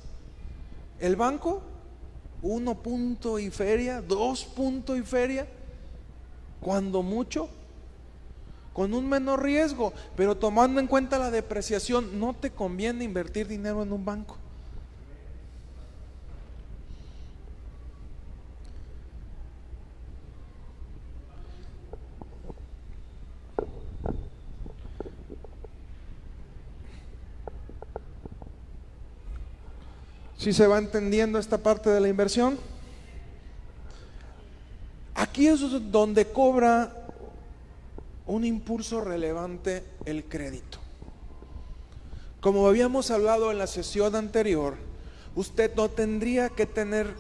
El 1.01 1.17
banco, 1.17 1.61
1 2.41 2.75
punto 2.77 3.41
y 3.41 3.51
feria, 3.51 4.01
2 4.01 4.45
puntos 4.45 4.97
y 4.97 5.03
feria, 5.03 5.49
cuando 6.61 7.03
mucho, 7.03 7.49
con 8.75 8.93
un 8.93 9.09
menor 9.09 9.43
riesgo, 9.43 9.95
pero 10.17 10.37
tomando 10.37 10.81
en 10.81 10.89
cuenta 10.89 11.19
la 11.19 11.31
depreciación, 11.31 12.19
no 12.19 12.35
te 12.35 12.51
conviene 12.51 13.05
invertir 13.05 13.47
dinero 13.47 13.83
en 13.85 13.93
un 13.93 14.05
banco. 14.05 14.37
Si 30.37 30.53
se 30.53 30.67
va 30.67 30.77
entendiendo 30.77 31.39
esta 31.39 31.59
parte 31.59 31.89
de 31.89 32.01
la 32.01 32.09
inversión? 32.09 32.59
Aquí 35.15 35.47
es 35.47 35.61
donde 35.91 36.27
cobra 36.27 37.04
un 38.27 38.45
impulso 38.45 39.01
relevante 39.01 39.85
el 40.05 40.25
crédito. 40.25 40.79
Como 42.41 42.67
habíamos 42.67 43.11
hablado 43.11 43.51
en 43.51 43.59
la 43.59 43.67
sesión 43.67 44.15
anterior, 44.17 44.77
usted 45.35 45.75
no 45.75 45.89
tendría 45.89 46.49
que 46.51 46.67
tener 46.67 47.15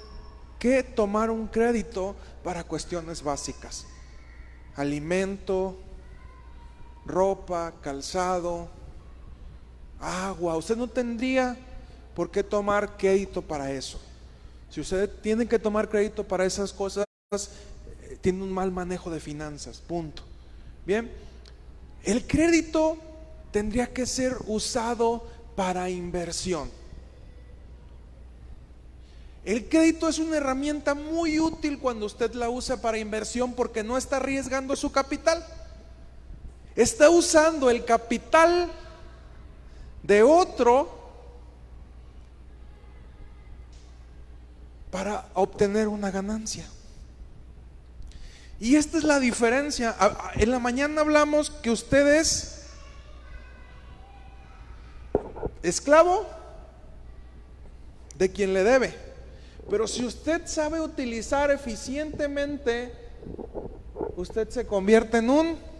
que 0.58 0.82
tomar 0.82 1.30
un 1.30 1.46
crédito 1.46 2.14
para 2.42 2.64
cuestiones 2.64 3.22
básicas. 3.22 3.86
Alimento, 4.76 5.76
ropa, 7.06 7.72
calzado, 7.80 8.68
agua. 10.00 10.56
Usted 10.56 10.76
no 10.76 10.88
tendría 10.88 11.56
¿por 12.14 12.30
qué 12.30 12.42
tomar 12.42 12.96
crédito 12.96 13.42
para 13.42 13.70
eso? 13.72 14.00
Si 14.70 14.80
usted 14.80 15.10
tiene 15.20 15.46
que 15.46 15.58
tomar 15.58 15.88
crédito 15.88 16.24
para 16.24 16.44
esas 16.44 16.72
cosas, 16.72 17.04
eh, 17.32 18.18
tiene 18.20 18.42
un 18.42 18.52
mal 18.52 18.72
manejo 18.72 19.10
de 19.10 19.20
finanzas, 19.20 19.78
punto. 19.78 20.22
Bien, 20.86 21.10
el 22.04 22.26
crédito 22.26 22.98
tendría 23.50 23.92
que 23.92 24.06
ser 24.06 24.36
usado 24.46 25.26
para 25.56 25.88
inversión. 25.88 26.70
El 29.44 29.68
crédito 29.68 30.08
es 30.08 30.18
una 30.18 30.38
herramienta 30.38 30.94
muy 30.94 31.38
útil 31.38 31.78
cuando 31.78 32.06
usted 32.06 32.32
la 32.32 32.48
usa 32.48 32.80
para 32.80 32.98
inversión 32.98 33.52
porque 33.52 33.82
no 33.82 33.96
está 33.96 34.16
arriesgando 34.16 34.74
su 34.74 34.90
capital. 34.90 35.44
Está 36.74 37.10
usando 37.10 37.70
el 37.70 37.84
capital 37.84 38.70
de 40.02 40.22
otro 40.22 41.04
para 44.90 45.28
obtener 45.34 45.88
una 45.88 46.10
ganancia. 46.10 46.66
Y 48.60 48.76
esta 48.76 48.98
es 48.98 49.04
la 49.04 49.20
diferencia. 49.20 49.94
En 50.36 50.50
la 50.50 50.58
mañana 50.58 51.00
hablamos 51.00 51.50
que 51.50 51.70
usted 51.70 52.06
es 52.16 52.66
esclavo 55.62 56.26
de 58.16 58.30
quien 58.30 58.54
le 58.54 58.64
debe. 58.64 58.94
Pero 59.68 59.86
si 59.86 60.04
usted 60.04 60.46
sabe 60.46 60.80
utilizar 60.80 61.50
eficientemente 61.50 62.92
usted 64.16 64.48
se 64.50 64.66
convierte 64.66 65.18
en 65.18 65.30
un 65.30 65.74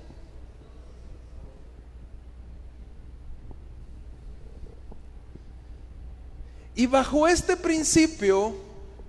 Y 6.76 6.86
bajo 6.86 7.28
este 7.28 7.56
principio 7.56 8.52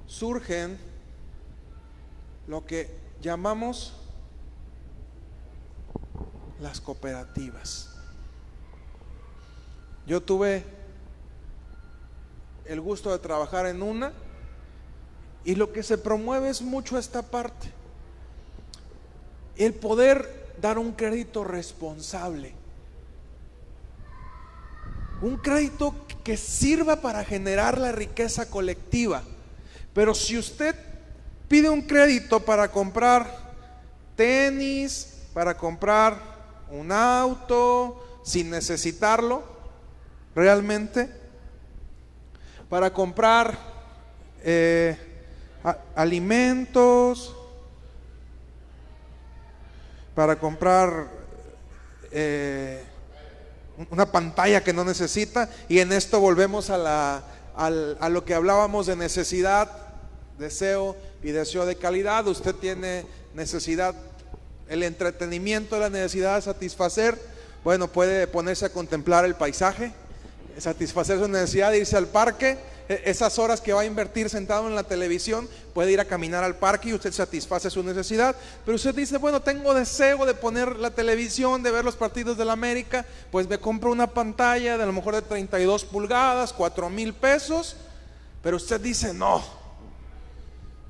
surgen 0.05 0.77
lo 2.47 2.63
que 2.63 3.04
llamamos 3.25 3.91
las 6.61 6.79
cooperativas. 6.79 7.89
Yo 10.05 10.21
tuve 10.21 10.63
el 12.65 12.79
gusto 12.81 13.11
de 13.11 13.17
trabajar 13.17 13.65
en 13.65 13.81
una 13.81 14.13
y 15.43 15.55
lo 15.55 15.73
que 15.73 15.81
se 15.81 15.97
promueve 15.97 16.49
es 16.49 16.61
mucho 16.61 16.99
esta 16.99 17.23
parte. 17.23 17.71
El 19.55 19.73
poder 19.73 20.53
dar 20.61 20.77
un 20.77 20.91
crédito 20.91 21.43
responsable. 21.43 22.53
Un 25.23 25.37
crédito 25.37 25.95
que 26.23 26.37
sirva 26.37 27.01
para 27.01 27.23
generar 27.23 27.79
la 27.79 27.91
riqueza 27.91 28.51
colectiva. 28.51 29.23
Pero 29.95 30.13
si 30.13 30.37
usted 30.37 30.75
pide 31.47 31.69
un 31.69 31.81
crédito 31.81 32.39
para 32.39 32.69
comprar 32.69 33.45
tenis, 34.15 35.15
para 35.33 35.55
comprar 35.55 36.17
un 36.69 36.91
auto, 36.91 38.21
sin 38.23 38.49
necesitarlo, 38.49 39.43
realmente, 40.33 41.09
para 42.69 42.91
comprar 42.91 43.57
eh, 44.43 44.97
alimentos, 45.95 47.35
para 50.15 50.37
comprar 50.37 51.07
eh, 52.11 52.83
una 53.89 54.05
pantalla 54.05 54.63
que 54.63 54.73
no 54.73 54.85
necesita, 54.85 55.49
y 55.67 55.79
en 55.79 55.91
esto 55.91 56.19
volvemos 56.19 56.69
a, 56.69 56.77
la, 56.77 57.23
a 57.55 58.09
lo 58.09 58.25
que 58.25 58.33
hablábamos 58.33 58.87
de 58.87 58.95
necesidad, 58.95 59.69
deseo 60.37 60.95
y 61.25 61.31
deseo 61.31 61.65
de 61.65 61.75
calidad. 61.75 62.27
Usted 62.27 62.53
tiene 62.53 63.03
necesidad, 63.33 63.95
el 64.69 64.83
entretenimiento, 64.83 65.79
la 65.79 65.89
necesidad 65.89 66.35
de 66.35 66.43
satisfacer. 66.43 67.19
Bueno, 67.63 67.87
puede 67.87 68.27
ponerse 68.27 68.65
a 68.65 68.69
contemplar 68.69 69.25
el 69.25 69.33
paisaje, 69.33 69.91
satisfacer 70.59 71.17
su 71.17 71.27
necesidad 71.27 71.71
de 71.71 71.79
irse 71.79 71.97
al 71.97 72.05
parque. 72.05 72.59
E, 72.87 73.01
esas 73.05 73.39
horas 73.39 73.59
que 73.59 73.73
va 73.73 73.81
a 73.81 73.85
invertir 73.85 74.29
sentado 74.29 74.67
en 74.67 74.75
la 74.75 74.83
televisión, 74.83 75.49
puede 75.73 75.91
ir 75.91 75.99
a 75.99 76.05
caminar 76.05 76.43
al 76.43 76.57
parque 76.57 76.89
y 76.89 76.93
usted 76.93 77.11
satisface 77.11 77.71
su 77.71 77.81
necesidad. 77.81 78.35
Pero 78.63 78.75
usted 78.75 78.93
dice, 78.93 79.17
bueno, 79.17 79.41
tengo 79.41 79.73
deseo 79.73 80.27
de 80.27 80.35
poner 80.35 80.75
la 80.75 80.91
televisión, 80.91 81.63
de 81.63 81.71
ver 81.71 81.83
los 81.83 81.95
partidos 81.95 82.37
de 82.37 82.45
la 82.45 82.53
América, 82.53 83.03
pues 83.31 83.49
me 83.49 83.57
compro 83.57 83.91
una 83.91 84.05
pantalla 84.05 84.77
de 84.77 84.83
a 84.83 84.85
lo 84.85 84.93
mejor 84.93 85.15
de 85.15 85.23
32 85.23 85.85
pulgadas, 85.85 86.53
4 86.53 86.87
mil 86.91 87.15
pesos. 87.15 87.77
Pero 88.43 88.57
usted 88.57 88.79
dice, 88.79 89.11
no, 89.11 89.64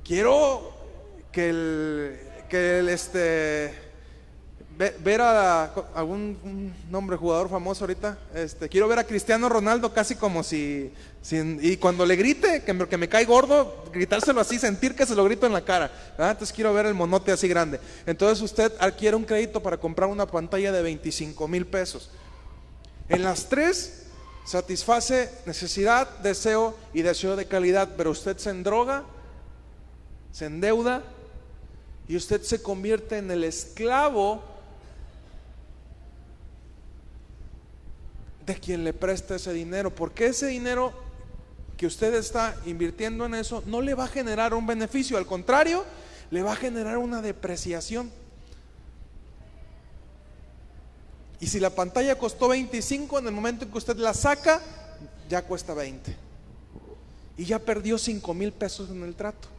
quiero 0.05 0.71
que 1.31 1.49
el, 1.49 2.19
que 2.47 2.79
el 2.79 2.89
este, 2.89 3.73
ver 4.77 5.21
a 5.21 5.73
algún 5.95 6.73
nombre 6.89 7.17
jugador 7.17 7.49
famoso 7.49 7.83
ahorita, 7.83 8.17
este, 8.33 8.69
quiero 8.69 8.87
ver 8.87 8.99
a 8.99 9.03
Cristiano 9.03 9.49
Ronaldo 9.49 9.93
casi 9.93 10.15
como 10.15 10.43
si, 10.43 10.93
y 11.31 11.77
cuando 11.77 12.05
le 12.05 12.15
grite, 12.15 12.63
que 12.63 12.73
me, 12.73 12.87
que 12.87 12.97
me 12.97 13.09
cae 13.09 13.25
gordo, 13.25 13.85
gritárselo 13.91 14.39
así, 14.39 14.59
sentir 14.59 14.95
que 14.95 15.05
se 15.05 15.15
lo 15.15 15.23
grito 15.25 15.47
en 15.47 15.53
la 15.53 15.65
cara, 15.65 15.91
entonces 16.17 16.53
quiero 16.53 16.73
ver 16.73 16.85
el 16.85 16.93
monote 16.93 17.31
así 17.31 17.47
grande. 17.47 17.79
Entonces 18.05 18.41
usted 18.43 18.71
adquiere 18.79 19.17
un 19.17 19.25
crédito 19.25 19.61
para 19.61 19.77
comprar 19.77 20.09
una 20.09 20.27
pantalla 20.27 20.71
de 20.71 20.81
25 20.83 21.47
mil 21.47 21.65
pesos. 21.65 22.11
En 23.09 23.23
las 23.23 23.49
tres 23.49 24.03
satisface 24.45 25.31
necesidad, 25.47 26.07
deseo 26.19 26.75
y 26.93 27.01
deseo 27.01 27.35
de 27.35 27.47
calidad, 27.47 27.89
pero 27.97 28.11
usted 28.11 28.37
se 28.37 28.51
endroga 28.51 29.03
se 30.35 30.47
endeuda 30.47 31.01
y 32.09 32.17
usted 32.17 32.41
se 32.41 32.61
convierte 32.61 33.17
en 33.17 33.31
el 33.31 33.45
esclavo 33.45 34.43
de 38.45 38.55
quien 38.55 38.83
le 38.83 38.91
presta 38.91 39.37
ese 39.37 39.53
dinero, 39.53 39.95
porque 39.95 40.25
ese 40.25 40.47
dinero 40.47 40.91
que 41.77 41.87
usted 41.87 42.13
está 42.15 42.57
invirtiendo 42.65 43.25
en 43.25 43.35
eso 43.35 43.63
no 43.65 43.79
le 43.79 43.93
va 43.93 44.03
a 44.03 44.07
generar 44.09 44.53
un 44.53 44.67
beneficio, 44.67 45.17
al 45.17 45.25
contrario, 45.25 45.85
le 46.31 46.43
va 46.43 46.51
a 46.51 46.57
generar 46.57 46.97
una 46.97 47.21
depreciación. 47.21 48.11
Y 51.39 51.47
si 51.47 51.61
la 51.61 51.69
pantalla 51.69 52.17
costó 52.17 52.49
25, 52.49 53.19
en 53.19 53.27
el 53.27 53.33
momento 53.33 53.63
en 53.63 53.71
que 53.71 53.77
usted 53.77 53.95
la 53.95 54.13
saca, 54.13 54.61
ya 55.29 55.43
cuesta 55.43 55.73
20. 55.73 56.13
Y 57.37 57.45
ya 57.45 57.57
perdió 57.57 57.97
5 57.97 58.33
mil 58.33 58.51
pesos 58.51 58.89
en 58.89 59.01
el 59.01 59.15
trato. 59.15 59.54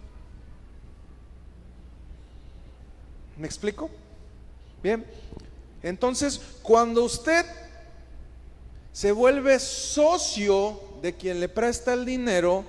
¿Me 3.37 3.47
explico? 3.47 3.91
Bien. 4.82 5.05
Entonces, 5.82 6.41
cuando 6.62 7.05
usted 7.05 7.45
se 8.93 9.12
vuelve 9.12 9.59
socio 9.59 10.80
de 11.03 11.14
quien 11.14 11.41
le 11.41 11.49
presta 11.49 11.93
el 11.93 12.05
dinero, 12.05 12.64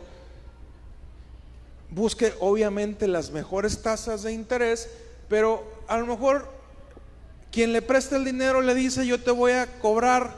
busque 1.89 2.33
obviamente 2.39 3.07
las 3.07 3.31
mejores 3.31 3.81
tasas 3.81 4.23
de 4.23 4.33
interés, 4.33 4.89
pero 5.29 5.63
a 5.87 5.97
lo 5.97 6.05
mejor 6.05 6.49
quien 7.51 7.71
le 7.71 7.81
presta 7.81 8.17
el 8.17 8.25
dinero 8.25 8.61
le 8.61 8.75
dice 8.75 9.07
yo 9.07 9.21
te 9.21 9.31
voy 9.31 9.53
a 9.53 9.79
cobrar 9.79 10.35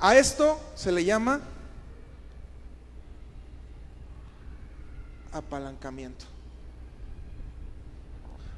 A 0.00 0.16
esto 0.16 0.58
se 0.74 0.90
le 0.90 1.04
llama 1.04 1.40
apalancamiento. 5.32 6.24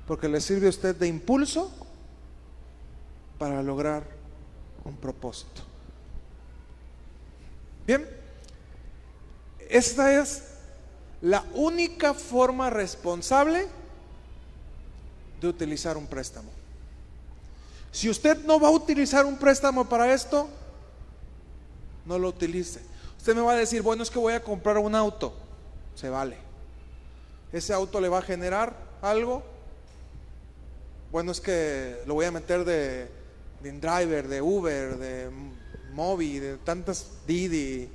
Porque 0.06 0.28
le 0.28 0.40
sirve 0.40 0.66
a 0.66 0.70
usted 0.70 0.94
de 0.94 1.08
impulso 1.08 1.70
para 3.38 3.62
lograr 3.62 4.04
un 4.84 4.96
propósito. 4.96 5.62
Bien, 7.86 8.08
esta 9.68 10.20
es 10.20 10.44
la 11.20 11.44
única 11.54 12.14
forma 12.14 12.70
responsable 12.70 13.66
de 15.40 15.48
utilizar 15.48 15.96
un 15.96 16.06
préstamo. 16.06 16.50
Si 17.90 18.08
usted 18.08 18.44
no 18.44 18.60
va 18.60 18.68
a 18.68 18.72
utilizar 18.72 19.26
un 19.26 19.36
préstamo 19.36 19.88
para 19.88 20.12
esto, 20.12 20.48
no 22.04 22.18
lo 22.18 22.28
utilice. 22.28 22.80
Usted 23.18 23.34
me 23.34 23.42
va 23.42 23.52
a 23.52 23.56
decir, 23.56 23.82
bueno, 23.82 24.02
es 24.02 24.10
que 24.10 24.18
voy 24.18 24.32
a 24.32 24.42
comprar 24.42 24.78
un 24.78 24.94
auto. 24.94 25.34
Se 25.94 26.08
vale. 26.08 26.36
Ese 27.52 27.72
auto 27.72 28.00
le 28.00 28.08
va 28.08 28.18
a 28.18 28.22
generar 28.22 28.74
algo. 29.00 29.42
Bueno, 31.10 31.32
es 31.32 31.40
que 31.40 32.02
lo 32.06 32.14
voy 32.14 32.26
a 32.26 32.30
meter 32.30 32.64
de, 32.64 33.08
de 33.62 33.72
driver, 33.72 34.26
de 34.26 34.42
Uber, 34.42 34.96
de 34.96 35.30
Mobi, 35.92 36.38
de 36.38 36.56
tantas 36.56 37.06
Didi. 37.26 37.88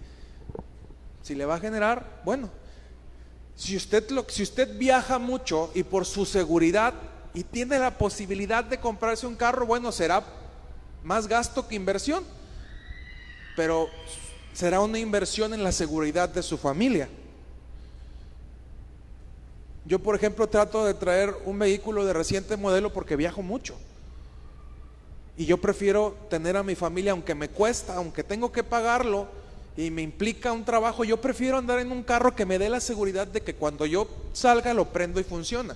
Si 1.24 1.36
le 1.36 1.46
va 1.46 1.56
a 1.56 1.60
generar, 1.60 2.22
bueno. 2.24 2.50
Si 3.56 3.76
usted, 3.76 4.10
lo, 4.12 4.24
si 4.30 4.44
usted 4.44 4.78
viaja 4.78 5.18
mucho 5.18 5.72
y 5.74 5.82
por 5.82 6.06
su 6.06 6.26
seguridad 6.26 6.94
y 7.34 7.44
tiene 7.44 7.80
la 7.80 7.98
posibilidad 7.98 8.64
de 8.64 8.80
comprarse 8.80 9.26
un 9.26 9.36
carro, 9.36 9.66
bueno, 9.66 9.92
será 9.92 10.24
más 11.04 11.28
gasto 11.28 11.68
que 11.68 11.74
inversión, 11.74 12.24
pero 13.58 13.90
será 14.54 14.82
una 14.82 15.00
inversión 15.00 15.52
en 15.52 15.64
la 15.64 15.72
seguridad 15.72 16.30
de 16.30 16.44
su 16.44 16.60
familia. 16.60 17.10
Yo, 19.84 19.98
por 19.98 20.16
ejemplo, 20.16 20.48
trato 20.48 20.86
de 20.86 20.94
traer 20.94 21.36
un 21.44 21.58
vehículo 21.58 22.06
de 22.06 22.14
reciente 22.14 22.56
modelo 22.56 22.94
porque 22.94 23.16
viajo 23.16 23.42
mucho. 23.42 23.76
Y 25.36 25.46
yo 25.46 25.58
prefiero 25.58 26.16
tener 26.30 26.56
a 26.56 26.62
mi 26.62 26.76
familia, 26.76 27.14
aunque 27.14 27.34
me 27.34 27.50
cuesta, 27.50 27.96
aunque 27.96 28.24
tengo 28.24 28.52
que 28.52 28.64
pagarlo 28.64 29.28
y 29.76 29.90
me 29.90 30.04
implica 30.04 30.52
un 30.52 30.64
trabajo, 30.64 31.04
yo 31.04 31.20
prefiero 31.20 31.58
andar 31.58 31.80
en 31.80 31.92
un 31.92 32.04
carro 32.04 32.36
que 32.36 32.46
me 32.46 32.60
dé 32.60 32.70
la 32.70 32.80
seguridad 32.80 33.26
de 33.26 33.42
que 33.42 33.56
cuando 33.56 33.88
yo 33.88 34.08
salga 34.34 34.72
lo 34.76 34.86
prendo 34.86 35.20
y 35.20 35.24
funciona. 35.24 35.76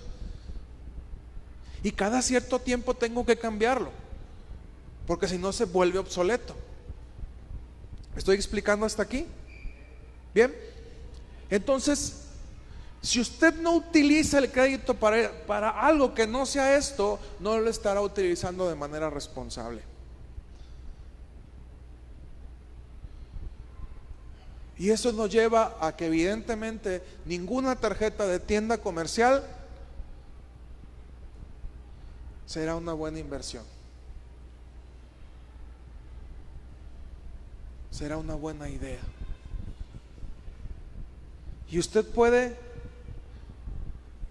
Y 1.81 1.91
cada 1.93 2.21
cierto 2.21 2.59
tiempo 2.59 2.93
tengo 2.93 3.25
que 3.25 3.37
cambiarlo, 3.37 3.89
porque 5.07 5.27
si 5.27 5.39
no 5.39 5.51
se 5.51 5.65
vuelve 5.65 5.97
obsoleto. 5.97 6.55
¿Estoy 8.15 8.35
explicando 8.35 8.85
hasta 8.85 9.03
aquí? 9.03 9.25
Bien. 10.33 10.53
Entonces, 11.49 12.21
si 13.01 13.19
usted 13.19 13.55
no 13.55 13.75
utiliza 13.75 14.37
el 14.37 14.51
crédito 14.51 14.93
para, 14.93 15.31
para, 15.45 15.69
algo 15.69 16.13
que 16.13 16.27
no 16.27 16.45
sea 16.45 16.77
esto, 16.77 17.19
no 17.39 17.57
lo 17.57 17.69
estará 17.69 18.01
utilizando 18.01 18.69
de 18.69 18.75
manera 18.75 19.09
responsable. 19.09 19.81
Y 24.77 24.89
eso 24.89 25.11
nos 25.11 25.29
lleva 25.29 25.77
a 25.79 25.95
que 25.95 26.07
evidentemente 26.07 27.03
ninguna 27.25 27.75
tarjeta 27.75 28.25
de 28.25 28.39
tienda 28.39 28.79
comercial 28.79 29.43
será 32.47 32.75
una 32.75 32.93
buena 32.93 33.19
inversión. 33.19 33.63
Será 37.91 38.17
una 38.17 38.35
buena 38.35 38.69
idea. 38.69 39.01
Y 41.69 41.77
usted 41.77 42.05
puede 42.05 42.57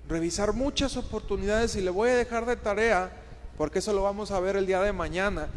revisar 0.09 0.53
muchas 0.53 0.97
oportunidades 0.97 1.77
y 1.77 1.81
le 1.81 1.91
voy 1.91 2.11
a 2.11 2.17
dejar 2.17 2.45
de 2.45 2.57
tarea, 2.57 3.13
porque 3.57 3.79
eso 3.79 3.93
lo 3.93 4.03
vamos 4.03 4.31
a 4.31 4.41
ver 4.41 4.57
el 4.57 4.67
día 4.67 4.81
de 4.81 4.93
mañana, 4.93 5.49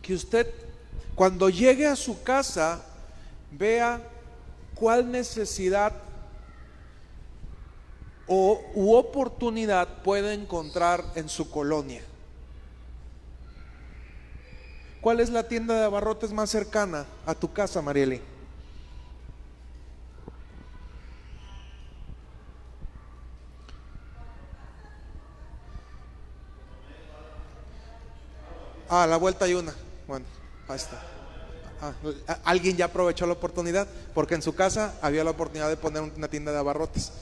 que 0.00 0.14
usted 0.14 0.46
cuando 1.14 1.50
llegue 1.50 1.86
a 1.86 1.96
su 1.96 2.22
casa 2.22 2.82
vea 3.50 4.00
cuál 4.74 5.10
necesidad 5.10 5.92
o 8.26 8.60
u 8.74 8.94
oportunidad 8.94 10.02
puede 10.02 10.34
encontrar 10.34 11.04
en 11.14 11.28
su 11.28 11.50
colonia. 11.50 12.02
¿Cuál 15.00 15.20
es 15.20 15.30
la 15.30 15.44
tienda 15.46 15.74
de 15.76 15.84
abarrotes 15.84 16.32
más 16.32 16.50
cercana 16.50 17.06
a 17.24 17.34
tu 17.34 17.52
casa, 17.52 17.80
Marieli? 17.80 18.20
Ah, 28.88 29.06
la 29.06 29.18
vuelta 29.18 29.44
hay 29.44 29.54
una. 29.54 29.74
Bueno, 30.06 30.24
ahí 30.66 30.76
está. 30.76 31.00
Ah, 31.80 31.92
alguien 32.44 32.76
ya 32.76 32.86
aprovechó 32.86 33.26
la 33.26 33.34
oportunidad 33.34 33.86
porque 34.14 34.34
en 34.34 34.42
su 34.42 34.54
casa 34.54 34.94
había 35.00 35.22
la 35.22 35.30
oportunidad 35.30 35.68
de 35.68 35.76
poner 35.76 36.02
una 36.02 36.28
tienda 36.28 36.50
de 36.50 36.58
abarrotes. 36.58 37.12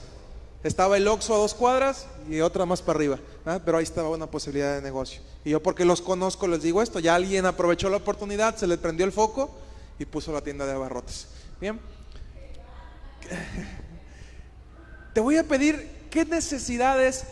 Estaba 0.67 0.97
el 0.97 1.07
Oxxo 1.07 1.33
a 1.33 1.37
dos 1.37 1.53
cuadras 1.53 2.07
y 2.29 2.41
otra 2.41 2.65
más 2.65 2.81
para 2.81 2.97
arriba, 2.97 3.19
pero 3.63 3.77
ahí 3.77 3.83
estaba 3.83 4.09
una 4.09 4.27
posibilidad 4.27 4.75
de 4.75 4.81
negocio. 4.81 5.21
Y 5.45 5.51
yo 5.51 5.63
porque 5.63 5.85
los 5.85 6.01
conozco 6.01 6.47
les 6.47 6.61
digo 6.61 6.81
esto, 6.81 6.99
ya 6.99 7.15
alguien 7.15 7.45
aprovechó 7.45 7.89
la 7.89 7.97
oportunidad, 7.97 8.57
se 8.57 8.67
le 8.67 8.77
prendió 8.77 9.05
el 9.05 9.11
foco 9.11 9.49
y 9.97 10.05
puso 10.05 10.33
la 10.33 10.41
tienda 10.41 10.65
de 10.65 10.73
abarrotes. 10.73 11.27
Bien. 11.61 11.79
Te 15.13 15.21
voy 15.21 15.37
a 15.37 15.43
pedir 15.43 16.07
qué 16.09 16.25
necesidades 16.25 17.23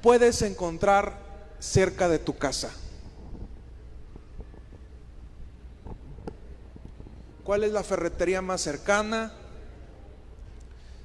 puedes 0.00 0.40
encontrar 0.42 1.18
cerca 1.58 2.08
de 2.08 2.18
tu 2.18 2.38
casa. 2.38 2.70
cuál 7.48 7.64
es 7.64 7.72
la 7.72 7.82
ferretería 7.82 8.42
más 8.42 8.60
cercana, 8.60 9.32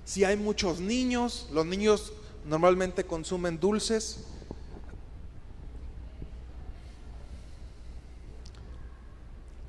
si 0.06 0.24
hay 0.24 0.36
muchos 0.36 0.80
niños, 0.80 1.47
los 1.51 1.66
niños 1.66 2.14
normalmente 2.45 3.06
consumen 3.06 3.60
dulces. 3.60 4.20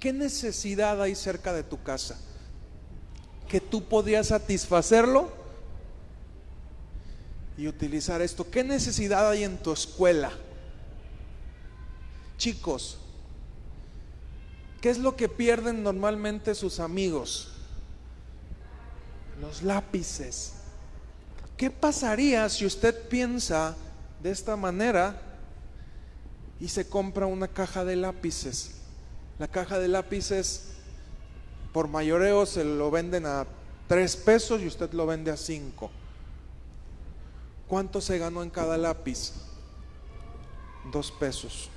¿Qué 0.00 0.12
necesidad 0.12 1.00
hay 1.00 1.14
cerca 1.14 1.52
de 1.52 1.62
tu 1.62 1.82
casa? 1.82 2.20
Que 3.48 3.60
tú 3.60 3.84
podrías 3.84 4.28
satisfacerlo 4.28 5.32
y 7.56 7.68
utilizar 7.68 8.20
esto. 8.20 8.50
¿Qué 8.50 8.64
necesidad 8.64 9.30
hay 9.30 9.44
en 9.44 9.56
tu 9.56 9.72
escuela? 9.72 10.32
Chicos, 12.36 12.98
¿Qué 14.84 14.90
es 14.90 14.98
lo 14.98 15.16
que 15.16 15.30
pierden 15.30 15.82
normalmente 15.82 16.54
sus 16.54 16.78
amigos? 16.78 17.53
Los 19.40 19.62
lápices. 19.62 20.52
¿Qué 21.56 21.70
pasaría 21.70 22.48
si 22.48 22.66
usted 22.66 23.08
piensa 23.08 23.76
de 24.22 24.30
esta 24.30 24.56
manera 24.56 25.20
y 26.60 26.68
se 26.68 26.88
compra 26.88 27.26
una 27.26 27.48
caja 27.48 27.84
de 27.84 27.96
lápices? 27.96 28.72
La 29.38 29.48
caja 29.48 29.78
de 29.78 29.88
lápices 29.88 30.68
por 31.72 31.88
mayoreo 31.88 32.46
se 32.46 32.64
lo 32.64 32.90
venden 32.90 33.26
a 33.26 33.46
tres 33.88 34.16
pesos 34.16 34.62
y 34.62 34.66
usted 34.66 34.92
lo 34.92 35.06
vende 35.06 35.30
a 35.30 35.36
cinco. 35.36 35.90
¿Cuánto 37.68 38.00
se 38.00 38.18
ganó 38.18 38.42
en 38.42 38.50
cada 38.50 38.76
lápiz? 38.76 39.32
Dos 40.92 41.10
pesos. 41.10 41.70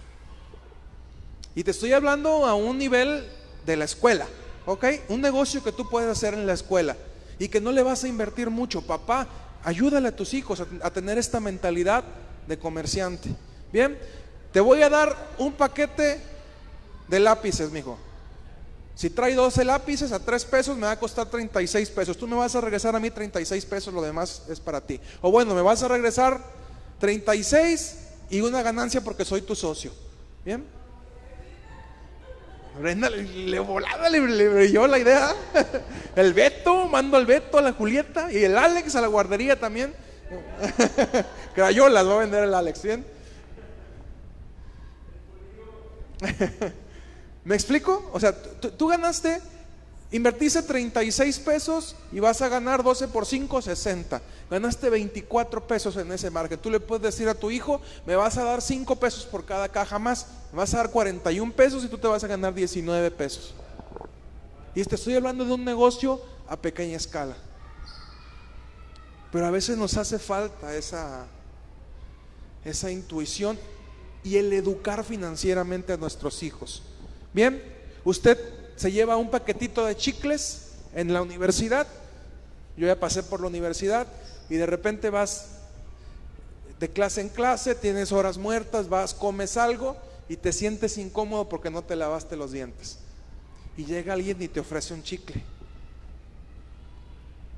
Y 1.55 1.64
te 1.64 1.72
estoy 1.72 1.93
hablando 1.93 2.45
a 2.45 2.53
un 2.53 2.78
nivel 2.78 3.28
de 3.66 3.78
la 3.78 3.86
escuela, 3.86 4.28
¿ok? 4.68 4.86
Un 5.10 5.22
negocio 5.22 5.64
que 5.64 5.72
tú 5.72 5.89
puedes 5.89 6.10
hacer 6.10 6.36
en 6.36 6.45
la 6.45 6.53
escuela 6.53 6.95
y 7.39 7.47
que 7.47 7.61
no 7.61 7.71
le 7.71 7.83
vas 7.83 8.03
a 8.03 8.07
invertir 8.07 8.49
mucho. 8.49 8.81
Papá, 8.81 9.27
ayúdale 9.63 10.09
a 10.09 10.15
tus 10.15 10.33
hijos 10.33 10.63
a, 10.81 10.91
tener 10.91 11.17
esta 11.17 11.39
mentalidad 11.39 12.03
de 12.47 12.57
comerciante. 12.57 13.29
Bien, 13.71 13.97
te 14.51 14.59
voy 14.59 14.81
a 14.81 14.89
dar 14.89 15.15
un 15.38 15.53
paquete 15.53 16.21
de 17.07 17.19
lápices, 17.19 17.71
mijo. 17.71 17.97
Si 18.95 19.11
trae 19.11 19.35
12 19.35 19.63
lápices 19.63 20.11
a 20.11 20.19
3 20.19 20.45
pesos, 20.45 20.75
me 20.75 20.88
va 20.88 20.91
a 20.91 20.99
costar 20.99 21.29
36 21.29 21.89
pesos. 21.91 22.17
Tú 22.17 22.27
me 22.27 22.35
vas 22.35 22.55
a 22.55 22.61
regresar 22.61 22.95
a 22.95 22.99
mí 22.99 23.11
36 23.11 23.65
pesos, 23.65 23.93
lo 23.93 24.01
demás 24.01 24.43
es 24.49 24.59
para 24.59 24.81
ti. 24.81 24.99
O 25.21 25.29
bueno, 25.29 25.53
me 25.53 25.61
vas 25.61 25.83
a 25.83 25.88
regresar 25.88 26.41
36 26.99 27.97
y 28.31 28.41
una 28.41 28.63
ganancia 28.63 29.01
porque 29.01 29.23
soy 29.23 29.41
tu 29.41 29.55
socio. 29.55 29.91
Bien. 30.43 30.76
Brenda 32.80 33.09
le, 33.09 33.59
volaba, 33.59 34.09
le, 34.09 34.19
brilló 34.19 34.88
la 34.88 34.99
idea. 34.99 35.34
El 36.15 36.34
Beto, 36.34 36.88
mando 36.88 37.17
al 37.17 37.25
Beto, 37.25 37.57
a 37.57 37.61
la 37.61 37.73
Julieta 37.73 38.32
y 38.32 38.43
el 38.43 38.57
Alex 38.57 38.95
a 38.95 39.01
la 39.01 39.07
guardería 39.07 39.59
también. 39.59 39.93
Crayolas 41.55 42.07
va 42.07 42.15
a 42.15 42.19
vender 42.19 42.43
el 42.43 42.53
Alex, 42.53 42.82
¿bien? 42.82 43.05
¿Me 47.45 47.55
explico? 47.55 48.09
O 48.13 48.19
sea, 48.19 48.34
tú 48.34 48.88
ganaste 48.88 49.39
Invertiste 50.10 50.62
36 50.62 51.39
pesos 51.39 51.95
y 52.14 52.22
vas 52.22 52.41
a 52.41 52.47
ganar 52.47 52.82
12 52.82 53.10
por 53.10 53.26
5, 53.26 53.62
60. 53.62 54.22
Ganaste 54.49 54.89
24 54.89 55.68
pesos 55.68 55.97
en 55.97 56.10
ese 56.14 56.30
margen. 56.30 56.58
Tú 56.58 56.70
le 56.70 56.80
puedes 56.80 57.03
decir 57.03 57.28
a 57.28 57.34
tu 57.34 57.51
hijo, 57.51 57.82
me 58.05 58.16
vas 58.16 58.38
a 58.38 58.45
dar 58.45 58.62
5 58.62 58.95
pesos 58.95 59.26
por 59.26 59.43
cada 59.43 59.68
caja 59.68 59.99
más. 59.99 60.28
Me 60.53 60.60
vas 60.60 60.74
a 60.74 60.78
dar 60.78 60.91
41 60.91 61.51
pesos 61.51 61.84
y 61.84 61.89
tú 61.89 61.97
te 61.97 62.08
vas 62.08 62.24
a 62.24 62.28
ganar 62.28 62.53
19 62.53 63.12
pesos. 63.12 63.53
Y 64.74 64.84
te 64.86 64.95
estoy 64.95 65.16
hablando 65.16 65.43
de 65.43 65.53
un 65.53 65.66
negocio 65.66 66.22
a 66.47 66.55
pequeña 66.55 66.95
escala. 66.95 67.36
Pero 69.30 69.45
a 69.45 69.51
veces 69.51 69.78
nos 69.78 69.97
hace 69.97 70.20
falta 70.20 70.74
esa, 70.74 71.26
esa 72.64 72.89
intuición 72.91 73.60
y 74.24 74.38
el 74.38 74.53
educar 74.53 75.03
financieramente 75.03 75.91
a 75.91 75.97
nuestros 75.97 76.43
hijos. 76.43 76.84
Bien, 77.34 77.62
usted 78.05 78.57
se 78.78 78.91
lleva 78.91 79.17
un 79.17 79.30
paquetito 79.30 79.86
de 79.86 79.97
chicles 79.97 80.69
en 80.93 81.11
la 81.11 81.21
universidad. 81.21 81.88
Yo 82.78 82.88
ya 82.88 82.99
pasé 82.99 83.23
por 83.23 83.41
la 83.41 83.47
universidad 83.47 84.07
y 84.49 84.55
de 84.55 84.67
repente 84.67 85.09
vas 85.09 85.47
de 86.80 86.89
clase 86.89 87.21
en 87.21 87.30
clase, 87.30 87.73
tienes 87.73 88.11
horas 88.11 88.38
muertas, 88.38 88.88
vas, 88.88 89.15
comes 89.15 89.57
algo 89.57 89.97
y 90.30 90.38
te 90.38 90.53
sientes 90.53 90.97
incómodo 90.99 91.49
porque 91.49 91.71
no 91.71 91.84
te 91.84 91.95
lavaste 91.95 92.38
los 92.38 92.51
dientes. 92.51 92.99
Y 93.75 93.86
llega 93.86 94.13
alguien 94.13 94.41
y 94.41 94.47
te 94.47 94.59
ofrece 94.59 94.93
un 94.93 95.01
chicle. 95.01 95.43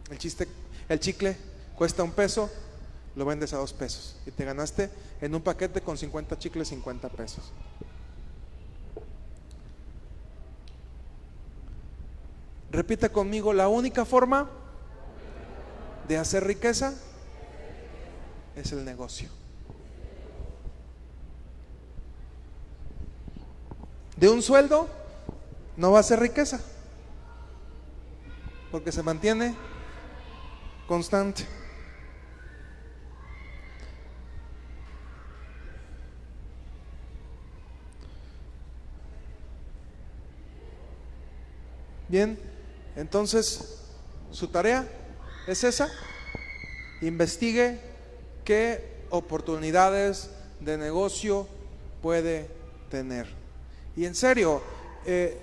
El, 0.09 0.17
chiste, 0.17 0.47
el 0.87 0.99
chicle 1.01 1.35
cuesta 1.75 2.01
un 2.01 2.11
peso, 2.11 2.49
lo 3.15 3.25
vendes 3.25 3.51
a 3.53 3.57
dos 3.57 3.73
pesos. 3.73 4.15
Y 4.25 4.31
te 4.31 4.45
ganaste 4.45 4.89
en 5.19 5.35
un 5.35 5.41
paquete 5.41 5.81
con 5.81 5.97
50 5.97 6.39
chicles 6.39 6.69
50 6.69 7.09
pesos. 7.09 7.51
Repita 12.71 13.09
conmigo, 13.09 13.51
la 13.51 13.67
única 13.67 14.05
forma 14.05 14.49
de 16.07 16.17
hacer 16.17 16.45
riqueza 16.45 16.93
es 18.55 18.71
el 18.71 18.85
negocio. 18.85 19.29
De 24.17 24.29
un 24.29 24.41
sueldo 24.41 24.87
no 25.77 25.91
va 25.91 25.99
a 25.99 26.03
ser 26.03 26.19
riqueza, 26.19 26.59
porque 28.71 28.91
se 28.91 29.01
mantiene 29.01 29.55
constante. 30.87 31.45
Bien, 42.09 42.48
entonces 42.95 43.79
su 44.31 44.47
tarea 44.47 44.87
es 45.47 45.63
esa, 45.63 45.89
investigue 47.01 47.79
qué 48.43 49.03
oportunidades 49.09 50.29
de 50.59 50.77
negocio 50.77 51.47
puede 52.01 52.49
tener. 52.89 53.27
Y 53.95 54.05
en 54.05 54.15
serio, 54.15 54.61
eh, 55.05 55.37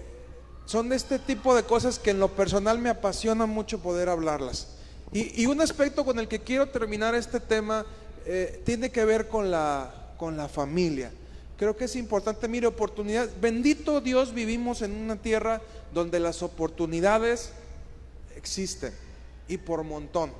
son 0.64 0.92
este 0.92 1.18
tipo 1.18 1.54
de 1.54 1.62
cosas 1.62 1.98
que 1.98 2.10
en 2.10 2.18
lo 2.18 2.28
personal 2.28 2.78
me 2.78 2.90
apasiona 2.90 3.46
mucho 3.46 3.78
poder 3.80 4.08
hablarlas. 4.08 4.68
Y, 5.12 5.46
un 5.46 5.60
aspecto 5.60 6.04
con 6.04 6.18
el 6.18 6.26
que 6.26 6.40
quiero 6.40 6.68
terminar 6.68 7.14
este 7.14 7.38
tema 7.38 7.86
eh, 8.26 8.60
tiene 8.66 8.90
que 8.90 9.04
ver 9.04 9.28
con 9.28 9.50
la, 9.50 10.14
con 10.18 10.36
la 10.36 10.48
familia. 10.48 11.12
Creo 11.56 11.76
que 11.76 11.86
es 11.86 11.96
importante, 11.96 12.48
mire, 12.48 12.66
oportunidades. 12.66 13.30
Bendito 13.40 14.00
Dios, 14.00 14.34
vivimos 14.34 14.82
en 14.82 14.92
una 14.92 15.16
tierra 15.16 15.62
donde 15.94 16.20
las 16.20 16.42
oportunidades 16.42 17.50
existen 18.36 18.92
y 19.48 19.56
por 19.56 19.82
montón. 19.82 20.30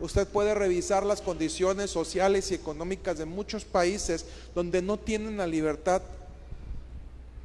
Usted 0.00 0.26
puede 0.28 0.54
revisar 0.54 1.04
las 1.04 1.22
condiciones 1.22 1.90
sociales 1.90 2.50
y 2.50 2.54
económicas 2.54 3.18
de 3.18 3.24
muchos 3.26 3.64
países 3.64 4.26
donde 4.54 4.82
no 4.82 4.98
tienen 4.98 5.36
la 5.36 5.46
libertad 5.46 6.02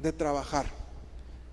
de 0.02 0.12
trabajar, 0.12 0.66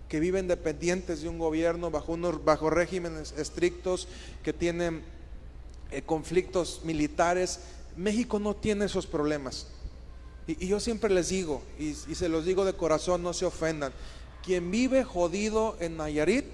que 0.09 0.19
viven 0.19 0.47
dependientes 0.47 1.21
de 1.21 1.29
un 1.29 1.39
gobierno 1.39 1.91
bajo 1.91 2.13
unos 2.13 2.43
bajo 2.43 2.69
regímenes 2.69 3.33
estrictos, 3.37 4.07
que 4.43 4.53
tienen 4.53 5.03
eh, 5.91 6.01
conflictos 6.01 6.81
militares. 6.83 7.59
México 7.95 8.39
no 8.39 8.55
tiene 8.55 8.85
esos 8.85 9.05
problemas. 9.05 9.67
Y, 10.47 10.67
yo 10.67 10.79
siempre 10.79 11.09
les 11.09 11.29
digo, 11.29 11.61
y, 11.79 11.93
se 11.93 12.29
los 12.29 12.45
digo 12.45 12.65
de 12.65 12.73
corazón, 12.73 13.23
no 13.23 13.33
se 13.33 13.45
ofendan, 13.45 13.93
quien 14.43 14.71
vive 14.71 15.03
jodido 15.03 15.77
en 15.79 15.97
Nayarit 15.97 16.45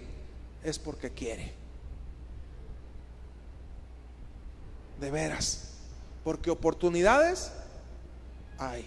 es 0.64 0.78
porque 0.78 1.10
quiere. 1.10 1.54
De 5.00 5.10
veras. 5.10 5.66
Porque 6.24 6.52
oportunidades 6.52 7.52
hay. 8.58 8.86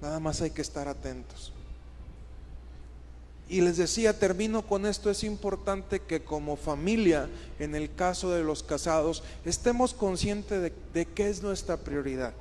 Nada 0.00 0.20
más 0.20 0.40
hay 0.42 0.50
que 0.50 0.62
estar 0.62 0.86
atentos. 0.86 1.52
Y 3.48 3.62
les 3.62 3.78
decía, 3.78 4.18
termino 4.18 4.66
con 4.66 4.84
esto, 4.84 5.10
es 5.10 5.24
importante 5.24 6.00
que 6.00 6.22
como 6.22 6.56
familia, 6.56 7.30
en 7.58 7.74
el 7.74 7.92
caso 7.94 8.30
de 8.30 8.44
los 8.44 8.62
casados, 8.62 9.24
estemos 9.44 9.94
conscientes 9.94 10.60
de, 10.60 10.72
de 10.92 11.06
qué 11.06 11.30
es 11.30 11.42
nuestra 11.42 11.78
prioridad. 11.78 12.34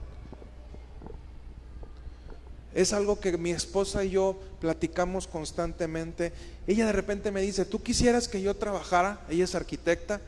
Es 2.74 2.94
algo 2.94 3.20
que 3.20 3.38
mi 3.38 3.52
esposa 3.52 4.04
y 4.04 4.12
yo 4.12 4.40
platicamos 4.60 5.28
constantemente. 5.28 6.32
Ella 6.68 6.86
de 6.86 6.92
repente 6.92 7.32
me 7.32 7.42
dice, 7.42 7.66
¿tú 7.66 7.82
quisieras 7.82 8.28
que 8.28 8.42
yo 8.42 8.56
trabajara? 8.56 9.22
Ella 9.30 9.46
es 9.46 9.56
arquitecta. 9.56 10.22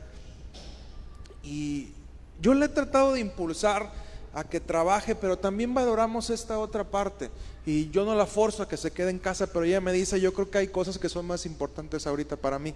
Y 1.42 1.92
yo 2.40 2.54
le 2.54 2.66
he 2.66 2.68
tratado 2.68 3.12
de 3.12 3.20
impulsar 3.20 3.92
a 4.32 4.44
que 4.44 4.60
trabaje, 4.60 5.14
pero 5.14 5.38
también 5.38 5.74
valoramos 5.74 6.30
esta 6.30 6.58
otra 6.58 6.84
parte. 6.84 7.30
Y 7.66 7.90
yo 7.90 8.04
no 8.04 8.14
la 8.14 8.26
forzo 8.26 8.62
a 8.62 8.68
que 8.68 8.76
se 8.76 8.90
quede 8.90 9.10
en 9.10 9.18
casa, 9.18 9.46
pero 9.46 9.64
ella 9.64 9.80
me 9.80 9.92
dice, 9.92 10.20
yo 10.20 10.32
creo 10.32 10.50
que 10.50 10.58
hay 10.58 10.68
cosas 10.68 10.98
que 10.98 11.08
son 11.08 11.26
más 11.26 11.46
importantes 11.46 12.06
ahorita 12.06 12.36
para 12.36 12.58
mí, 12.58 12.74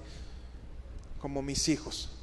como 1.21 1.43
mis 1.43 1.69
hijos. 1.69 2.14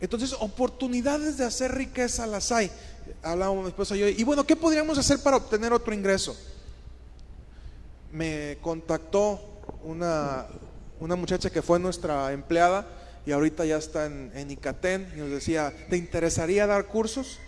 Entonces, 0.00 0.34
oportunidades 0.38 1.38
de 1.38 1.44
hacer 1.44 1.74
riqueza 1.74 2.26
las 2.26 2.52
hay 2.52 2.70
hablábamos 3.22 3.64
mi 3.64 3.68
esposa 3.68 3.96
y 3.96 4.00
yo, 4.00 4.08
y 4.08 4.24
bueno, 4.24 4.46
¿qué 4.46 4.56
podríamos 4.56 4.98
hacer 4.98 5.20
para 5.22 5.36
obtener 5.36 5.72
otro 5.72 5.94
ingreso? 5.94 6.36
Me 8.12 8.58
contactó 8.60 9.40
una, 9.84 10.46
una 11.00 11.16
muchacha 11.16 11.50
que 11.50 11.62
fue 11.62 11.78
nuestra 11.78 12.32
empleada 12.32 12.86
y 13.24 13.32
ahorita 13.32 13.64
ya 13.64 13.76
está 13.76 14.06
en, 14.06 14.30
en 14.34 14.50
Icatén 14.50 15.12
y 15.14 15.18
nos 15.18 15.30
decía, 15.30 15.72
¿te 15.90 15.96
interesaría 15.96 16.66
dar 16.66 16.86
cursos? 16.86 17.38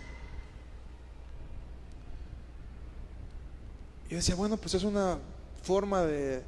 Yo 4.09 4.17
decía, 4.17 4.35
bueno, 4.35 4.57
pues 4.57 4.73
es 4.73 4.83
una 4.83 5.19
forma 5.63 6.03
de, 6.03 6.41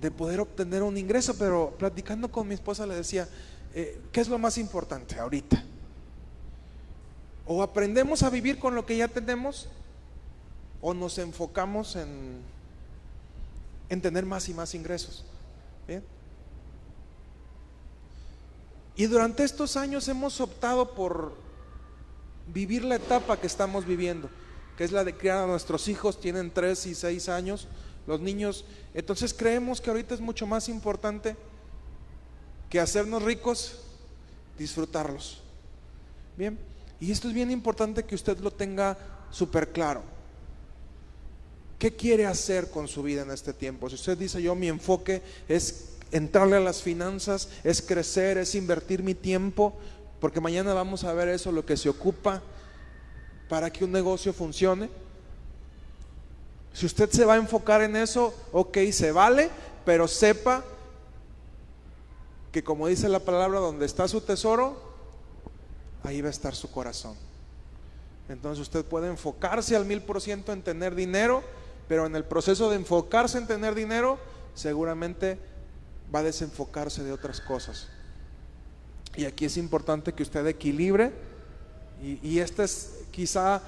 de 0.00 0.10
poder 0.10 0.40
obtener 0.40 0.82
un 0.82 0.96
ingreso, 0.96 1.36
pero 1.36 1.74
platicando 1.76 2.30
con 2.30 2.46
mi 2.46 2.54
esposa 2.54 2.86
le 2.86 2.94
decía, 2.94 3.28
eh, 3.74 4.00
¿qué 4.12 4.20
es 4.20 4.28
lo 4.28 4.38
más 4.38 4.58
importante 4.58 5.18
ahorita? 5.18 5.62
O 7.46 7.62
aprendemos 7.62 8.22
a 8.22 8.30
vivir 8.30 8.58
con 8.58 8.74
lo 8.74 8.86
que 8.86 8.96
ya 8.96 9.08
tenemos 9.08 9.68
o 10.80 10.94
nos 10.94 11.18
enfocamos 11.18 11.96
en, 11.96 12.40
en 13.88 14.00
tener 14.00 14.26
más 14.26 14.48
y 14.48 14.54
más 14.54 14.74
ingresos. 14.74 15.24
Y 18.94 19.06
durante 19.06 19.42
estos 19.42 19.76
años 19.76 20.06
hemos 20.08 20.40
optado 20.40 20.94
por 20.94 21.32
vivir 22.52 22.84
la 22.84 22.96
etapa 22.96 23.38
que 23.40 23.46
estamos 23.46 23.86
viviendo, 23.86 24.28
que 24.76 24.84
es 24.84 24.92
la 24.92 25.02
de 25.02 25.16
criar 25.16 25.38
a 25.38 25.46
nuestros 25.46 25.88
hijos, 25.88 26.20
tienen 26.20 26.50
3 26.50 26.86
y 26.86 26.94
6 26.94 27.28
años, 27.30 27.68
los 28.06 28.20
niños. 28.20 28.66
Entonces 28.92 29.32
creemos 29.32 29.80
que 29.80 29.88
ahorita 29.88 30.14
es 30.14 30.20
mucho 30.20 30.46
más 30.46 30.68
importante 30.68 31.36
que 32.72 32.80
hacernos 32.80 33.22
ricos, 33.22 33.80
disfrutarlos. 34.58 35.42
Bien. 36.38 36.58
Y 37.00 37.12
esto 37.12 37.28
es 37.28 37.34
bien 37.34 37.50
importante 37.50 38.04
que 38.04 38.14
usted 38.14 38.38
lo 38.38 38.50
tenga 38.50 38.96
súper 39.30 39.72
claro. 39.72 40.02
¿Qué 41.78 41.94
quiere 41.94 42.24
hacer 42.24 42.70
con 42.70 42.88
su 42.88 43.02
vida 43.02 43.20
en 43.20 43.30
este 43.30 43.52
tiempo? 43.52 43.90
Si 43.90 43.96
usted 43.96 44.16
dice 44.16 44.40
yo 44.40 44.54
mi 44.54 44.68
enfoque 44.68 45.20
es 45.50 45.96
entrarle 46.12 46.56
a 46.56 46.60
las 46.60 46.80
finanzas, 46.80 47.50
es 47.62 47.82
crecer, 47.82 48.38
es 48.38 48.54
invertir 48.54 49.02
mi 49.02 49.14
tiempo, 49.14 49.74
porque 50.18 50.40
mañana 50.40 50.72
vamos 50.72 51.04
a 51.04 51.12
ver 51.12 51.28
eso, 51.28 51.52
lo 51.52 51.66
que 51.66 51.76
se 51.76 51.90
ocupa 51.90 52.40
para 53.50 53.70
que 53.70 53.84
un 53.84 53.92
negocio 53.92 54.32
funcione. 54.32 54.88
Si 56.72 56.86
usted 56.86 57.10
se 57.10 57.26
va 57.26 57.34
a 57.34 57.36
enfocar 57.36 57.82
en 57.82 57.96
eso, 57.96 58.34
ok, 58.50 58.78
se 58.92 59.12
vale, 59.12 59.50
pero 59.84 60.08
sepa 60.08 60.64
que 62.52 62.62
como 62.62 62.86
dice 62.86 63.08
la 63.08 63.20
palabra, 63.20 63.58
donde 63.58 63.86
está 63.86 64.06
su 64.06 64.20
tesoro, 64.20 64.80
ahí 66.04 66.20
va 66.20 66.28
a 66.28 66.30
estar 66.30 66.54
su 66.54 66.70
corazón. 66.70 67.16
Entonces 68.28 68.60
usted 68.60 68.84
puede 68.84 69.08
enfocarse 69.08 69.74
al 69.74 69.86
mil 69.86 70.02
por 70.02 70.20
ciento 70.20 70.52
en 70.52 70.62
tener 70.62 70.94
dinero, 70.94 71.42
pero 71.88 72.06
en 72.06 72.14
el 72.14 72.24
proceso 72.24 72.70
de 72.70 72.76
enfocarse 72.76 73.38
en 73.38 73.46
tener 73.46 73.74
dinero, 73.74 74.18
seguramente 74.54 75.38
va 76.14 76.20
a 76.20 76.22
desenfocarse 76.22 77.02
de 77.02 77.12
otras 77.12 77.40
cosas. 77.40 77.88
Y 79.16 79.24
aquí 79.24 79.46
es 79.46 79.56
importante 79.56 80.12
que 80.12 80.22
usted 80.22 80.46
equilibre, 80.46 81.12
y, 82.02 82.18
y 82.26 82.38
esta 82.40 82.64
es 82.64 82.98
quizá 83.10 83.62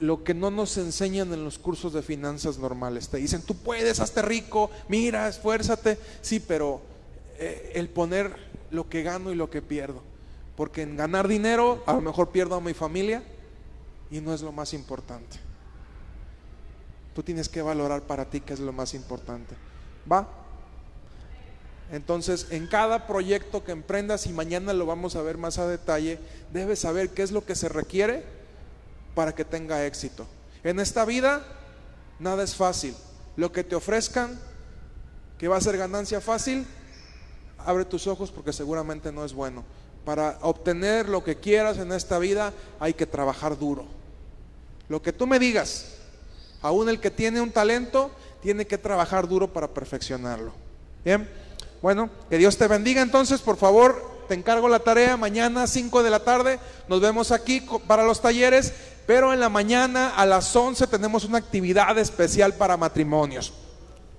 lo 0.00 0.22
que 0.22 0.34
no 0.34 0.50
nos 0.50 0.76
enseñan 0.76 1.32
en 1.32 1.44
los 1.44 1.58
cursos 1.58 1.92
de 1.92 2.02
finanzas 2.02 2.58
normales. 2.58 3.08
Te 3.08 3.18
dicen, 3.18 3.42
tú 3.42 3.54
puedes, 3.56 4.00
hazte 4.00 4.22
rico, 4.22 4.70
mira, 4.88 5.28
esfuérzate. 5.28 5.98
Sí, 6.20 6.40
pero 6.40 6.82
eh, 7.38 7.72
el 7.74 7.88
poner 7.88 8.36
lo 8.70 8.88
que 8.88 9.02
gano 9.02 9.32
y 9.32 9.34
lo 9.34 9.50
que 9.50 9.62
pierdo. 9.62 10.02
Porque 10.56 10.82
en 10.82 10.96
ganar 10.96 11.28
dinero 11.28 11.82
a 11.86 11.94
lo 11.94 12.00
mejor 12.00 12.30
pierdo 12.30 12.54
a 12.54 12.60
mi 12.60 12.74
familia 12.74 13.22
y 14.10 14.20
no 14.20 14.32
es 14.34 14.42
lo 14.42 14.52
más 14.52 14.72
importante. 14.72 15.38
Tú 17.14 17.22
tienes 17.22 17.48
que 17.48 17.62
valorar 17.62 18.02
para 18.02 18.24
ti 18.26 18.40
qué 18.40 18.52
es 18.52 18.60
lo 18.60 18.72
más 18.72 18.94
importante. 18.94 19.54
¿Va? 20.10 20.28
Entonces, 21.92 22.48
en 22.50 22.66
cada 22.66 23.06
proyecto 23.06 23.64
que 23.64 23.72
emprendas, 23.72 24.26
y 24.26 24.32
mañana 24.32 24.72
lo 24.72 24.86
vamos 24.86 25.16
a 25.16 25.22
ver 25.22 25.38
más 25.38 25.58
a 25.58 25.66
detalle, 25.68 26.18
debes 26.52 26.80
saber 26.80 27.10
qué 27.10 27.22
es 27.22 27.30
lo 27.30 27.44
que 27.44 27.54
se 27.54 27.68
requiere 27.68 28.24
para 29.14 29.34
que 29.34 29.44
tenga 29.44 29.86
éxito. 29.86 30.26
En 30.64 30.80
esta 30.80 31.04
vida, 31.04 31.46
nada 32.18 32.42
es 32.42 32.54
fácil. 32.54 32.96
Lo 33.36 33.52
que 33.52 33.64
te 33.64 33.76
ofrezcan, 33.76 34.38
que 35.38 35.48
va 35.48 35.56
a 35.56 35.60
ser 35.60 35.76
ganancia 35.76 36.20
fácil, 36.20 36.66
abre 37.64 37.84
tus 37.84 38.06
ojos 38.06 38.30
porque 38.30 38.52
seguramente 38.52 39.12
no 39.12 39.24
es 39.24 39.32
bueno. 39.32 39.64
Para 40.04 40.38
obtener 40.42 41.08
lo 41.08 41.24
que 41.24 41.36
quieras 41.36 41.78
en 41.78 41.92
esta 41.92 42.18
vida 42.18 42.52
hay 42.78 42.94
que 42.94 43.06
trabajar 43.06 43.58
duro. 43.58 43.86
Lo 44.88 45.00
que 45.00 45.12
tú 45.12 45.26
me 45.26 45.38
digas, 45.38 45.94
aún 46.60 46.88
el 46.88 47.00
que 47.00 47.10
tiene 47.10 47.40
un 47.40 47.50
talento, 47.50 48.10
tiene 48.42 48.66
que 48.66 48.76
trabajar 48.76 49.26
duro 49.26 49.52
para 49.52 49.68
perfeccionarlo. 49.68 50.52
Bien, 51.04 51.28
bueno, 51.80 52.10
que 52.28 52.38
Dios 52.38 52.58
te 52.58 52.68
bendiga 52.68 53.00
entonces, 53.00 53.40
por 53.40 53.56
favor, 53.56 54.14
te 54.28 54.34
encargo 54.34 54.68
la 54.68 54.80
tarea, 54.80 55.16
mañana 55.16 55.66
5 55.66 56.02
de 56.02 56.10
la 56.10 56.20
tarde, 56.20 56.58
nos 56.88 57.00
vemos 57.00 57.30
aquí 57.30 57.66
para 57.86 58.04
los 58.04 58.20
talleres, 58.20 58.72
pero 59.06 59.32
en 59.32 59.40
la 59.40 59.48
mañana 59.48 60.10
a 60.10 60.26
las 60.26 60.54
11 60.54 60.86
tenemos 60.86 61.24
una 61.24 61.38
actividad 61.38 61.98
especial 61.98 62.54
para 62.54 62.76
matrimonios. 62.76 63.52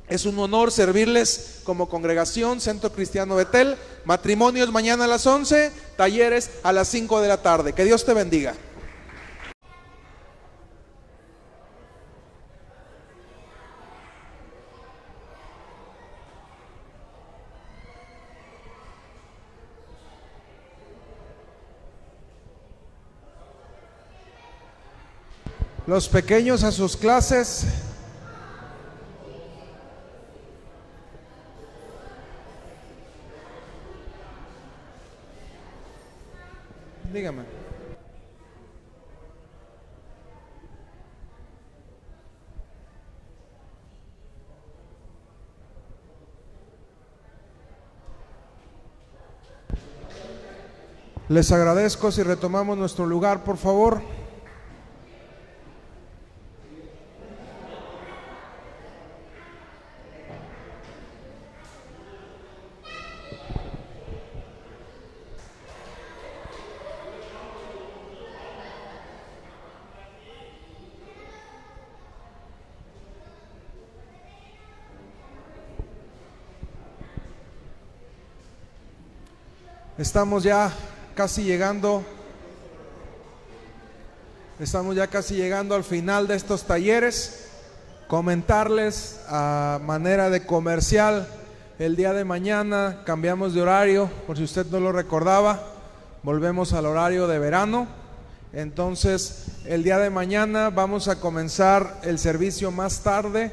Es 0.07 0.25
un 0.25 0.37
honor 0.37 0.71
servirles 0.71 1.61
como 1.63 1.89
congregación 1.89 2.61
Centro 2.61 2.91
Cristiano 2.91 3.35
Betel. 3.35 3.75
Matrimonios 4.05 4.71
mañana 4.71 5.05
a 5.05 5.07
las 5.07 5.25
11, 5.25 5.71
talleres 5.97 6.51
a 6.61 6.71
las 6.71 6.87
5 6.89 7.21
de 7.21 7.27
la 7.27 7.41
tarde. 7.41 7.73
Que 7.73 7.85
Dios 7.85 8.05
te 8.05 8.13
bendiga. 8.13 8.53
Los 25.87 26.09
pequeños 26.09 26.63
a 26.63 26.71
sus 26.71 26.95
clases. 26.95 27.65
Dígame. 37.15 37.43
Les 51.29 51.51
agradezco 51.53 52.11
si 52.11 52.21
retomamos 52.21 52.77
nuestro 52.77 53.05
lugar, 53.05 53.45
por 53.45 53.55
favor. 53.55 54.01
Estamos 79.97 80.43
ya 80.43 80.73
casi 81.15 81.45
llegando. 81.45 82.03
Estamos 84.59 84.93
ya 84.93 85.07
casi 85.07 85.35
llegando 85.35 85.73
al 85.73 85.85
final 85.85 86.27
de 86.27 86.35
estos 86.35 86.63
talleres. 86.63 87.47
Comentarles 88.09 89.21
a 89.29 89.79
manera 89.81 90.29
de 90.29 90.45
comercial, 90.45 91.29
el 91.79 91.95
día 91.95 92.11
de 92.11 92.25
mañana 92.25 93.03
cambiamos 93.05 93.53
de 93.53 93.61
horario, 93.61 94.09
por 94.27 94.35
si 94.35 94.43
usted 94.43 94.65
no 94.65 94.81
lo 94.81 94.91
recordaba, 94.91 95.63
volvemos 96.23 96.73
al 96.73 96.87
horario 96.87 97.25
de 97.27 97.39
verano. 97.39 97.87
Entonces, 98.51 99.45
el 99.65 99.83
día 99.83 99.97
de 99.97 100.09
mañana 100.09 100.71
vamos 100.71 101.07
a 101.07 101.21
comenzar 101.21 102.01
el 102.03 102.19
servicio 102.19 102.69
más 102.69 102.99
tarde, 102.99 103.51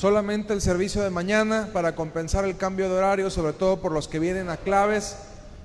solamente 0.00 0.54
el 0.54 0.62
servicio 0.62 1.02
de 1.02 1.10
mañana 1.10 1.68
para 1.74 1.94
compensar 1.94 2.46
el 2.46 2.56
cambio 2.56 2.88
de 2.88 2.94
horario, 2.94 3.28
sobre 3.28 3.52
todo 3.52 3.82
por 3.82 3.92
los 3.92 4.08
que 4.08 4.18
vienen 4.18 4.48
a 4.48 4.56
claves 4.56 5.16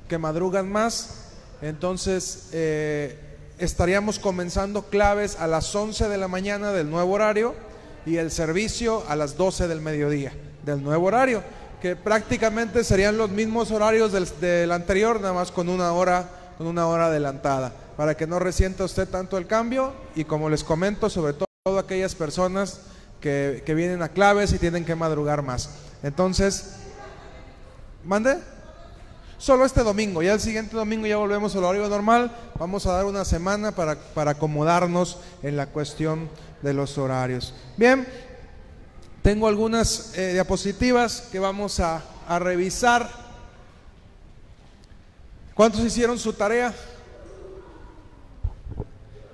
que 0.09 0.17
madrugan 0.17 0.69
más. 0.69 1.29
Entonces, 1.61 2.49
eh, 2.51 3.17
estaríamos 3.59 4.19
comenzando 4.19 4.83
claves 4.87 5.37
a 5.39 5.47
las 5.47 5.73
11 5.73 6.09
de 6.09 6.17
la 6.17 6.27
mañana 6.27 6.73
del 6.73 6.89
nuevo 6.89 7.13
horario 7.13 7.55
y 8.05 8.17
el 8.17 8.29
servicio 8.29 9.05
a 9.07 9.15
las 9.15 9.37
12 9.37 9.69
del 9.69 9.79
mediodía 9.79 10.33
del 10.65 10.83
nuevo 10.83 11.07
horario, 11.07 11.41
que 11.81 11.95
prácticamente 11.95 12.83
serían 12.83 13.17
los 13.17 13.29
mismos 13.29 13.71
horarios 13.71 14.11
del, 14.11 14.71
anterior, 14.73 15.21
nada 15.21 15.33
más 15.33 15.49
con 15.49 15.69
una 15.69 15.93
hora, 15.93 16.27
con 16.57 16.67
una 16.67 16.87
hora 16.87 17.05
adelantada, 17.05 17.71
para 17.95 18.17
que 18.17 18.27
no 18.27 18.39
resienta 18.39 18.83
usted 18.83 19.07
tanto 19.07 19.37
el 19.37 19.47
cambio 19.47 19.93
y 20.13 20.25
como 20.25 20.49
les 20.49 20.65
comento, 20.65 21.09
sobre 21.09 21.31
todo 21.31 21.79
aquellas 21.79 22.15
personas 22.15 22.81
que, 23.25 23.73
vienen 23.73 24.03
a 24.03 24.09
claves 24.09 24.53
y 24.53 24.59
tienen 24.59 24.85
que 24.85 24.93
madrugar 24.93 25.41
más. 25.41 25.71
Entonces, 26.03 26.75
mande. 28.03 28.37
Solo 29.39 29.65
este 29.65 29.83
domingo, 29.83 30.21
ya 30.21 30.33
el 30.33 30.39
siguiente 30.39 30.75
domingo 30.75 31.07
ya 31.07 31.17
volvemos 31.17 31.55
al 31.55 31.63
horario 31.63 31.89
normal. 31.89 32.31
Vamos 32.59 32.85
a 32.85 32.93
dar 32.93 33.05
una 33.05 33.25
semana 33.25 33.71
para, 33.73 33.95
para 33.95 34.31
acomodarnos 34.31 35.17
en 35.41 35.57
la 35.57 35.65
cuestión 35.65 36.29
de 36.61 36.73
los 36.73 36.97
horarios. 36.97 37.53
Bien, 37.77 38.07
tengo 39.23 39.47
algunas 39.47 40.15
eh, 40.15 40.33
diapositivas 40.33 41.27
que 41.31 41.39
vamos 41.39 41.79
a, 41.79 42.03
a 42.27 42.39
revisar. 42.39 43.09
¿Cuántos 45.55 45.81
hicieron 45.81 46.19
su 46.19 46.31
tarea? 46.31 46.73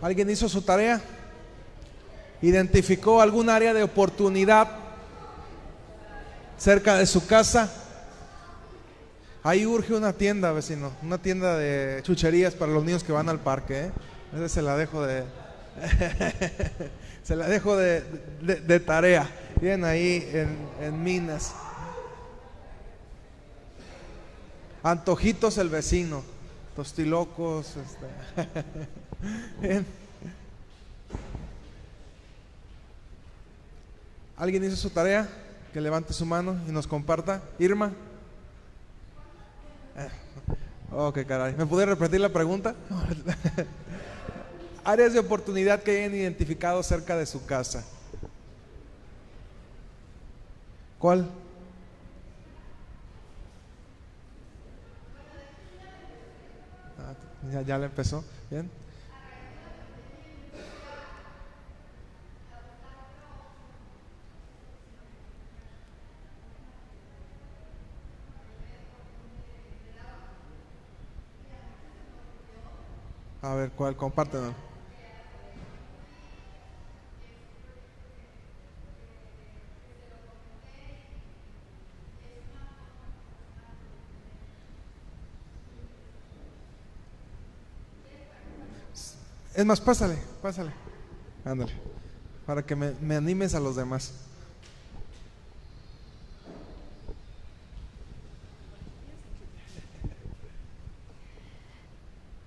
¿Alguien 0.02 0.30
hizo 0.30 0.48
su 0.48 0.62
tarea? 0.62 1.02
¿Identificó 2.42 3.22
algún 3.22 3.50
área 3.50 3.74
de 3.74 3.84
oportunidad 3.84 4.68
cerca 6.58 6.98
de 6.98 7.06
su 7.06 7.28
casa? 7.28 7.72
Ahí 9.44 9.66
urge 9.66 9.94
una 9.94 10.14
tienda, 10.14 10.52
vecino, 10.52 10.92
una 11.02 11.18
tienda 11.18 11.58
de 11.58 12.02
chucherías 12.04 12.54
para 12.54 12.72
los 12.72 12.84
niños 12.84 13.04
que 13.04 13.12
van 13.12 13.30
al 13.30 13.40
parque. 13.40 13.92
¿eh? 14.36 14.50
Se 14.50 14.62
la 14.62 14.78
dejo 14.78 15.04
de, 15.04 15.24
se 17.24 17.36
la 17.36 17.48
dejo 17.48 17.76
de, 17.76 18.04
de, 18.42 18.80
tarea. 18.80 19.30
Bien 19.60 19.84
ahí 19.84 20.28
en, 20.32 20.58
en, 20.82 21.04
Minas. 21.04 21.54
Antojitos 24.84 25.58
el 25.58 25.70
vecino, 25.70 26.24
tostilocos. 26.76 27.78
Este. 27.78 28.64
Bien. 29.68 29.86
¿Alguien 34.42 34.64
hizo 34.64 34.76
su 34.76 34.90
tarea? 34.90 35.30
Que 35.72 35.80
levante 35.80 36.14
su 36.14 36.26
mano 36.26 36.58
y 36.68 36.72
nos 36.72 36.88
comparta. 36.88 37.44
Irma. 37.60 37.94
Ok, 40.92 41.20
caray. 41.28 41.54
¿Me 41.56 41.68
puede 41.68 41.86
repetir 41.86 42.20
la 42.20 42.30
pregunta? 42.30 42.74
Áreas 44.84 45.14
de 45.14 45.20
oportunidad 45.20 45.84
que 45.84 45.92
hayan 45.92 46.16
identificado 46.16 46.82
cerca 46.82 47.16
de 47.16 47.28
su 47.28 47.46
casa. 47.46 47.86
¿Cuál? 50.98 51.30
Ah, 56.98 57.14
ya, 57.54 57.62
ya 57.62 57.78
le 57.78 57.86
empezó. 57.86 58.26
Bien. 58.50 58.81
A 73.42 73.56
ver, 73.56 73.72
¿cuál? 73.72 73.96
Compártelo. 73.96 74.54
Es 89.54 89.66
más, 89.66 89.82
pásale, 89.82 90.18
pásale. 90.42 90.72
Ándale. 91.44 91.74
Para 92.46 92.64
que 92.64 92.76
me, 92.76 92.92
me 93.02 93.16
animes 93.16 93.54
a 93.56 93.60
los 93.60 93.76
demás. 93.76 94.14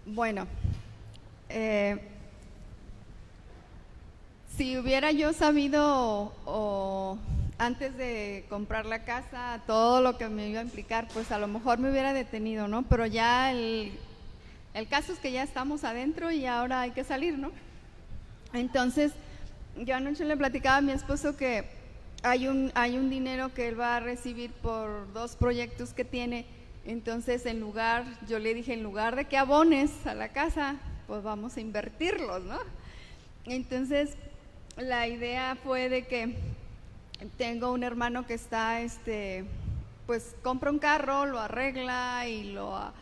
Bueno, 0.06 0.46
eh, 1.54 2.00
si 4.56 4.76
hubiera 4.76 5.12
yo 5.12 5.32
sabido 5.32 6.32
o, 6.44 7.16
antes 7.58 7.96
de 7.96 8.44
comprar 8.48 8.86
la 8.86 9.04
casa 9.04 9.60
todo 9.66 10.00
lo 10.00 10.18
que 10.18 10.28
me 10.28 10.48
iba 10.48 10.60
a 10.60 10.64
implicar, 10.64 11.06
pues 11.14 11.30
a 11.30 11.38
lo 11.38 11.46
mejor 11.46 11.78
me 11.78 11.90
hubiera 11.90 12.12
detenido, 12.12 12.66
¿no? 12.66 12.82
Pero 12.82 13.06
ya 13.06 13.52
el, 13.52 13.92
el 14.74 14.88
caso 14.88 15.12
es 15.12 15.20
que 15.20 15.30
ya 15.30 15.42
estamos 15.42 15.84
adentro 15.84 16.30
y 16.30 16.44
ahora 16.46 16.80
hay 16.80 16.90
que 16.90 17.04
salir, 17.04 17.38
¿no? 17.38 17.52
Entonces, 18.52 19.12
yo 19.76 19.94
anoche 19.94 20.24
le 20.24 20.36
platicaba 20.36 20.78
a 20.78 20.82
mi 20.82 20.92
esposo 20.92 21.36
que 21.36 21.64
hay 22.22 22.48
un, 22.48 22.72
hay 22.74 22.98
un 22.98 23.10
dinero 23.10 23.54
que 23.54 23.68
él 23.68 23.78
va 23.78 23.96
a 23.96 24.00
recibir 24.00 24.50
por 24.50 25.12
dos 25.12 25.36
proyectos 25.36 25.94
que 25.94 26.04
tiene 26.04 26.46
entonces, 26.86 27.46
en 27.46 27.60
lugar, 27.60 28.04
yo 28.28 28.38
le 28.38 28.52
dije, 28.52 28.74
en 28.74 28.82
lugar 28.82 29.16
de 29.16 29.24
que 29.24 29.38
abones 29.38 29.90
a 30.06 30.14
la 30.14 30.28
casa, 30.28 30.76
pues 31.06 31.22
vamos 31.22 31.56
a 31.56 31.60
invertirlos, 31.60 32.42
¿no? 32.44 32.58
Entonces, 33.46 34.16
la 34.76 35.06
idea 35.06 35.56
fue 35.62 35.88
de 35.88 36.06
que 36.06 36.36
tengo 37.36 37.72
un 37.72 37.82
hermano 37.82 38.26
que 38.26 38.34
está, 38.34 38.80
este, 38.80 39.44
pues 40.06 40.34
compra 40.42 40.70
un 40.70 40.78
carro, 40.78 41.26
lo 41.26 41.38
arregla 41.40 42.26
y 42.28 42.52
lo, 42.52 42.92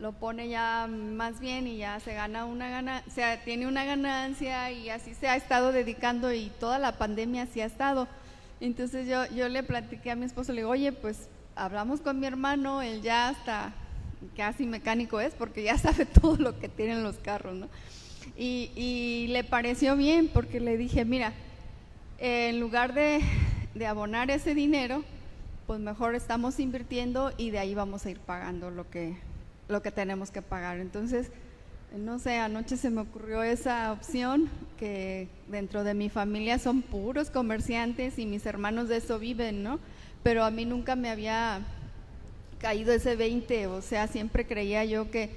lo 0.00 0.12
pone 0.12 0.48
ya 0.48 0.86
más 0.88 1.40
bien 1.40 1.66
y 1.66 1.78
ya 1.78 2.00
se 2.00 2.14
gana 2.14 2.44
una 2.44 2.68
ganancia, 2.68 3.10
o 3.10 3.14
sea, 3.14 3.44
tiene 3.44 3.66
una 3.66 3.84
ganancia 3.84 4.70
y 4.70 4.90
así 4.90 5.14
se 5.14 5.28
ha 5.28 5.36
estado 5.36 5.72
dedicando 5.72 6.32
y 6.32 6.50
toda 6.60 6.78
la 6.78 6.92
pandemia 6.92 7.42
así 7.42 7.60
ha 7.60 7.66
estado. 7.66 8.08
Entonces 8.60 9.06
yo, 9.06 9.26
yo 9.26 9.48
le 9.48 9.62
platiqué 9.62 10.10
a 10.10 10.16
mi 10.16 10.24
esposo, 10.24 10.52
le 10.52 10.62
digo, 10.62 10.70
oye, 10.70 10.92
pues 10.92 11.28
hablamos 11.54 12.00
con 12.00 12.18
mi 12.20 12.26
hermano, 12.26 12.82
él 12.82 13.02
ya 13.02 13.28
hasta 13.28 13.72
casi 14.36 14.66
mecánico 14.66 15.20
es 15.20 15.34
porque 15.34 15.62
ya 15.62 15.78
sabe 15.78 16.06
todo 16.06 16.36
lo 16.36 16.58
que 16.58 16.68
tienen 16.68 17.02
los 17.02 17.16
carros, 17.16 17.54
¿no? 17.54 17.68
Y, 18.36 19.26
le 19.30 19.42
pareció 19.42 19.96
bien 19.96 20.28
porque 20.28 20.60
le 20.60 20.76
dije, 20.76 21.04
mira, 21.04 21.32
en 22.18 22.60
lugar 22.60 22.92
de, 22.92 23.22
abonar 23.86 24.30
ese 24.30 24.54
dinero, 24.54 25.02
pues 25.66 25.80
mejor 25.80 26.14
estamos 26.14 26.60
invirtiendo 26.60 27.32
y 27.38 27.50
de 27.50 27.58
ahí 27.58 27.74
vamos 27.74 28.04
a 28.04 28.10
ir 28.10 28.18
pagando 28.18 28.70
lo 28.70 28.90
que, 28.90 29.16
lo 29.68 29.82
que 29.82 29.90
tenemos 29.90 30.30
que 30.30 30.42
pagar. 30.42 30.78
Entonces, 30.78 31.30
no 31.96 32.18
sé, 32.18 32.36
anoche 32.38 32.76
se 32.76 32.90
me 32.90 33.00
ocurrió 33.00 33.42
esa 33.42 33.92
opción, 33.92 34.50
que 34.78 35.28
dentro 35.48 35.84
de 35.84 35.94
mi 35.94 36.10
familia 36.10 36.58
son 36.58 36.82
puros 36.82 37.30
comerciantes 37.30 38.18
y 38.18 38.26
mis 38.26 38.44
hermanos 38.46 38.88
de 38.88 38.98
eso 38.98 39.18
viven, 39.18 39.62
¿no? 39.62 39.78
pero 40.22 40.44
a 40.44 40.50
mí 40.50 40.64
nunca 40.64 40.96
me 40.96 41.10
había 41.10 41.60
caído 42.58 42.92
ese 42.92 43.16
20, 43.16 43.66
o 43.68 43.82
sea, 43.82 44.06
siempre 44.06 44.46
creía 44.46 44.84
yo 44.84 45.10
que, 45.10 45.30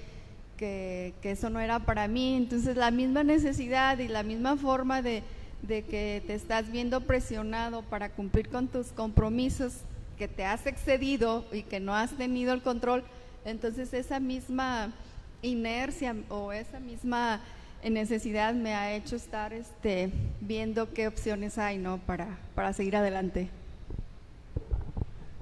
que, 0.57 1.13
eso 1.23 1.49
no 1.49 1.59
era 1.59 1.79
para 1.79 2.07
mí. 2.07 2.35
Entonces 2.35 2.75
la 2.75 2.91
misma 2.91 3.23
necesidad 3.23 3.97
y 3.99 4.07
la 4.07 4.23
misma 4.23 4.57
forma 4.57 5.01
de, 5.01 5.23
de 5.61 5.83
que 5.83 6.23
te 6.27 6.33
estás 6.33 6.71
viendo 6.71 7.01
presionado 7.01 7.83
para 7.83 8.09
cumplir 8.09 8.49
con 8.49 8.67
tus 8.67 8.87
compromisos, 8.87 9.73
que 10.17 10.27
te 10.27 10.45
has 10.45 10.67
excedido 10.67 11.45
y 11.51 11.63
que 11.63 11.79
no 11.79 11.95
has 11.95 12.11
tenido 12.11 12.53
el 12.53 12.61
control, 12.61 13.03
entonces 13.43 13.93
esa 13.93 14.19
misma 14.19 14.93
inercia 15.41 16.15
o 16.29 16.51
esa 16.51 16.79
misma 16.79 17.41
necesidad 17.89 18.53
me 18.53 18.75
ha 18.75 18.93
hecho 18.93 19.15
estar 19.15 19.53
este, 19.53 20.11
viendo 20.39 20.93
qué 20.93 21.07
opciones 21.07 21.57
hay 21.57 21.79
¿no? 21.79 21.97
para, 21.97 22.37
para 22.53 22.73
seguir 22.73 22.95
adelante. 22.95 23.49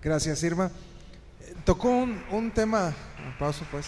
Gracias, 0.02 0.42
Irma. 0.44 0.72
Tocó 1.66 1.90
un, 1.90 2.52
tema, 2.52 2.94
aplauso 3.34 3.66
pues. 3.70 3.88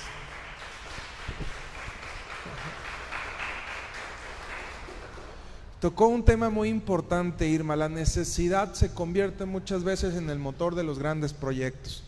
Tocó 5.80 6.07
un 6.07 6.24
tema 6.24 6.49
muy 6.49 6.69
importante, 6.69 7.47
Irma. 7.47 7.76
La 7.76 7.89
necesidad 7.89 8.74
se 8.74 8.93
convierte 8.93 9.45
muchas 9.45 9.84
veces 9.84 10.15
en 10.15 10.30
el 10.30 10.38
motor 10.38 10.76
de 10.76 10.84
los 10.84 10.99
grandes 10.99 11.34
proyectos. 11.34 12.03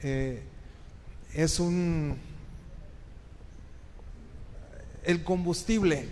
Eh, 0.00 0.42
es 1.34 1.60
un 1.60 2.18
el 5.04 5.24
combustible 5.24 6.08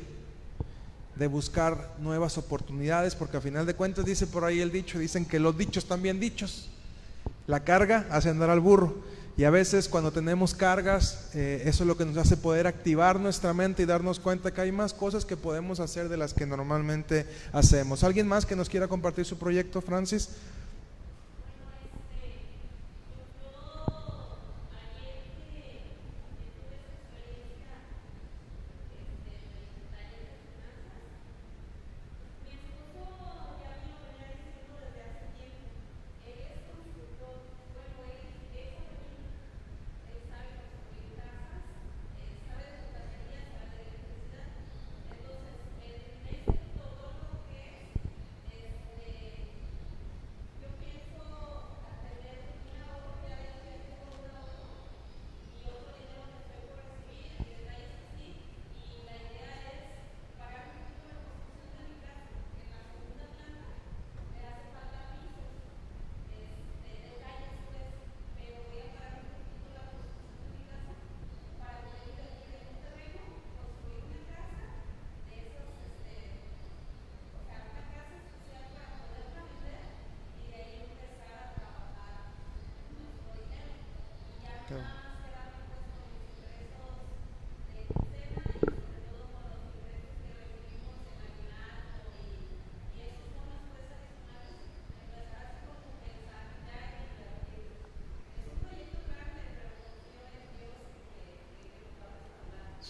de 1.14 1.26
buscar 1.26 1.94
nuevas 2.00 2.38
oportunidades, 2.38 3.14
porque 3.14 3.36
a 3.36 3.40
final 3.40 3.66
de 3.66 3.74
cuentas 3.74 4.04
dice 4.04 4.26
por 4.26 4.44
ahí 4.44 4.60
el 4.60 4.72
dicho, 4.72 4.98
dicen 4.98 5.24
que 5.24 5.38
los 5.38 5.56
dichos 5.56 5.84
también 5.84 6.18
dichos. 6.18 6.70
La 7.46 7.64
carga 7.64 8.06
hace 8.10 8.28
andar 8.28 8.50
al 8.50 8.60
burro. 8.60 8.94
Y 9.36 9.44
a 9.44 9.50
veces 9.50 9.88
cuando 9.88 10.12
tenemos 10.12 10.54
cargas, 10.54 11.30
eh, 11.34 11.62
eso 11.64 11.84
es 11.84 11.88
lo 11.88 11.96
que 11.96 12.04
nos 12.04 12.16
hace 12.18 12.36
poder 12.36 12.66
activar 12.66 13.18
nuestra 13.18 13.54
mente 13.54 13.82
y 13.82 13.86
darnos 13.86 14.20
cuenta 14.20 14.52
que 14.52 14.60
hay 14.60 14.72
más 14.72 14.92
cosas 14.92 15.24
que 15.24 15.36
podemos 15.36 15.80
hacer 15.80 16.10
de 16.10 16.18
las 16.18 16.34
que 16.34 16.44
normalmente 16.44 17.24
hacemos. 17.52 18.04
¿Alguien 18.04 18.28
más 18.28 18.44
que 18.44 18.54
nos 18.54 18.68
quiera 18.68 18.86
compartir 18.86 19.24
su 19.24 19.38
proyecto, 19.38 19.80
Francis? 19.80 20.28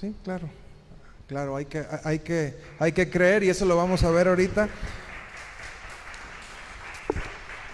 Sí, 0.00 0.14
claro. 0.24 0.48
Claro, 1.28 1.56
hay 1.56 1.66
que, 1.66 1.84
hay, 2.04 2.20
que, 2.20 2.56
hay 2.78 2.92
que 2.92 3.10
creer 3.10 3.42
y 3.42 3.50
eso 3.50 3.66
lo 3.66 3.76
vamos 3.76 4.02
a 4.02 4.10
ver 4.10 4.28
ahorita. 4.28 4.66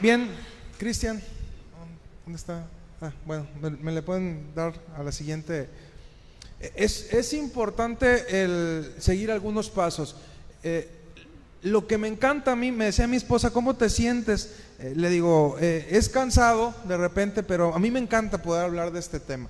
Bien, 0.01 0.29
Cristian, 0.77 1.23
¿dónde 2.25 2.37
está? 2.37 2.67
Ah, 3.01 3.13
bueno, 3.25 3.47
me, 3.61 3.93
le 3.93 4.03
pueden 4.03 4.53
dar 4.57 4.75
a 4.97 5.05
la 5.05 5.13
siguiente. 5.13 5.69
Es, 6.75 7.13
es 7.13 7.33
importante 7.33 8.43
el 8.43 8.95
seguir 8.99 9.31
algunos 9.31 9.71
pasos. 9.71 10.17
Eh, 10.65 10.91
lo 11.63 11.87
que 11.87 11.97
me 11.97 12.09
encanta 12.09 12.53
a 12.53 12.57
mí, 12.57 12.73
me 12.73 12.87
decía 12.87 13.07
mi 13.07 13.17
esposa, 13.17 13.51
¿cómo 13.53 13.77
te 13.77 13.89
sientes? 13.89 14.57
Eh, 14.81 14.95
le 14.97 15.11
digo, 15.11 15.57
eh, 15.61 15.87
es 15.91 16.09
cansado 16.09 16.75
de 16.89 16.97
repente, 16.97 17.45
pero 17.45 17.73
a 17.73 17.79
mí 17.79 17.93
me 17.93 18.01
encanta 18.01 18.43
poder 18.43 18.65
hablar 18.65 18.91
de 18.91 18.99
este 18.99 19.21
tema. 19.21 19.49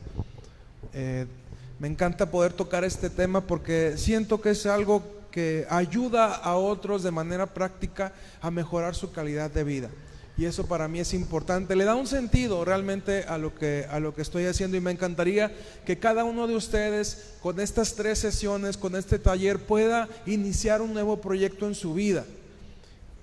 Me 1.78 1.88
encanta 1.88 2.30
poder 2.30 2.52
tocar 2.52 2.84
este 2.84 3.10
tema 3.10 3.42
porque 3.42 3.94
siento 3.96 4.40
que 4.40 4.50
es 4.50 4.64
algo 4.66 5.02
que 5.30 5.66
ayuda 5.68 6.34
a 6.34 6.56
otros 6.56 7.02
de 7.02 7.10
manera 7.10 7.46
práctica 7.46 8.12
a 8.40 8.50
mejorar 8.50 8.94
su 8.94 9.12
calidad 9.12 9.50
de 9.50 9.64
vida. 9.64 9.90
Y 10.38 10.44
eso 10.44 10.66
para 10.66 10.88
mí 10.88 11.00
es 11.00 11.12
importante. 11.14 11.76
Le 11.76 11.84
da 11.84 11.94
un 11.94 12.06
sentido 12.06 12.64
realmente 12.64 13.24
a 13.24 13.36
lo 13.36 13.54
que, 13.54 13.86
a 13.90 14.00
lo 14.00 14.14
que 14.14 14.22
estoy 14.22 14.44
haciendo 14.44 14.76
y 14.76 14.80
me 14.80 14.90
encantaría 14.90 15.54
que 15.84 15.98
cada 15.98 16.24
uno 16.24 16.46
de 16.46 16.56
ustedes 16.56 17.34
con 17.42 17.60
estas 17.60 17.94
tres 17.94 18.18
sesiones, 18.18 18.76
con 18.76 18.96
este 18.96 19.18
taller, 19.18 19.58
pueda 19.58 20.08
iniciar 20.26 20.80
un 20.80 20.94
nuevo 20.94 21.20
proyecto 21.20 21.66
en 21.66 21.74
su 21.74 21.92
vida. 21.94 22.24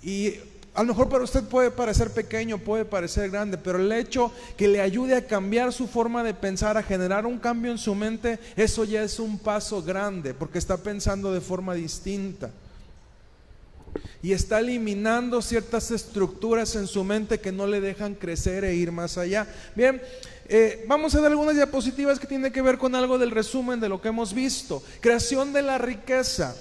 Y 0.01 0.35
a 0.75 0.81
lo 0.81 0.87
mejor 0.89 1.07
para 1.07 1.23
usted 1.23 1.43
puede 1.43 1.69
parecer 1.69 2.09
pequeño, 2.11 2.57
puede 2.57 2.83
parecer 2.83 3.29
grande, 3.29 3.59
pero 3.59 3.79
el 3.79 3.91
hecho 3.91 4.31
que 4.57 4.67
le 4.67 4.81
ayude 4.81 5.15
a 5.15 5.27
cambiar 5.27 5.71
su 5.71 5.87
forma 5.87 6.23
de 6.23 6.33
pensar, 6.33 6.77
a 6.77 6.83
generar 6.83 7.27
un 7.27 7.37
cambio 7.37 7.71
en 7.71 7.77
su 7.77 7.93
mente, 7.93 8.39
eso 8.55 8.83
ya 8.83 9.03
es 9.03 9.19
un 9.19 9.37
paso 9.37 9.83
grande, 9.83 10.33
porque 10.33 10.57
está 10.57 10.77
pensando 10.77 11.31
de 11.31 11.41
forma 11.41 11.75
distinta. 11.75 12.49
Y 14.23 14.31
está 14.31 14.61
eliminando 14.61 15.43
ciertas 15.43 15.91
estructuras 15.91 16.75
en 16.75 16.87
su 16.87 17.03
mente 17.03 17.39
que 17.39 17.51
no 17.51 17.67
le 17.67 17.79
dejan 17.79 18.15
crecer 18.15 18.63
e 18.63 18.73
ir 18.73 18.91
más 18.91 19.19
allá. 19.19 19.45
Bien, 19.75 20.01
eh, 20.47 20.85
vamos 20.87 21.13
a 21.13 21.21
dar 21.21 21.29
algunas 21.29 21.55
diapositivas 21.55 22.17
que 22.17 22.25
tienen 22.25 22.51
que 22.51 22.63
ver 22.63 22.79
con 22.79 22.95
algo 22.95 23.19
del 23.19 23.29
resumen 23.29 23.79
de 23.79 23.89
lo 23.89 24.01
que 24.01 24.07
hemos 24.07 24.33
visto. 24.33 24.81
Creación 25.01 25.53
de 25.53 25.61
la 25.61 25.77
riqueza. 25.77 26.55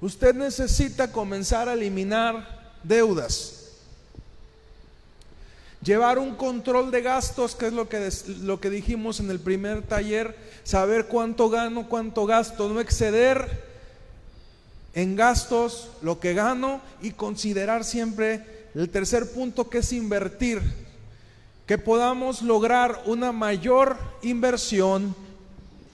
Usted 0.00 0.34
necesita 0.34 1.12
comenzar 1.12 1.68
a 1.68 1.74
eliminar 1.74 2.59
deudas. 2.82 3.56
Llevar 5.82 6.18
un 6.18 6.34
control 6.34 6.90
de 6.90 7.00
gastos, 7.00 7.54
que 7.54 7.68
es 7.68 7.72
lo 7.72 7.88
que, 7.88 8.10
lo 8.42 8.60
que 8.60 8.68
dijimos 8.68 9.18
en 9.20 9.30
el 9.30 9.40
primer 9.40 9.82
taller, 9.82 10.36
saber 10.62 11.06
cuánto 11.06 11.48
gano, 11.48 11.88
cuánto 11.88 12.26
gasto, 12.26 12.68
no 12.68 12.80
exceder 12.80 13.70
en 14.94 15.16
gastos 15.16 15.88
lo 16.02 16.20
que 16.20 16.34
gano 16.34 16.80
y 17.00 17.12
considerar 17.12 17.84
siempre 17.84 18.68
el 18.74 18.90
tercer 18.90 19.32
punto 19.32 19.70
que 19.70 19.78
es 19.78 19.92
invertir, 19.92 20.60
que 21.66 21.78
podamos 21.78 22.42
lograr 22.42 23.02
una 23.06 23.32
mayor 23.32 23.96
inversión 24.22 25.14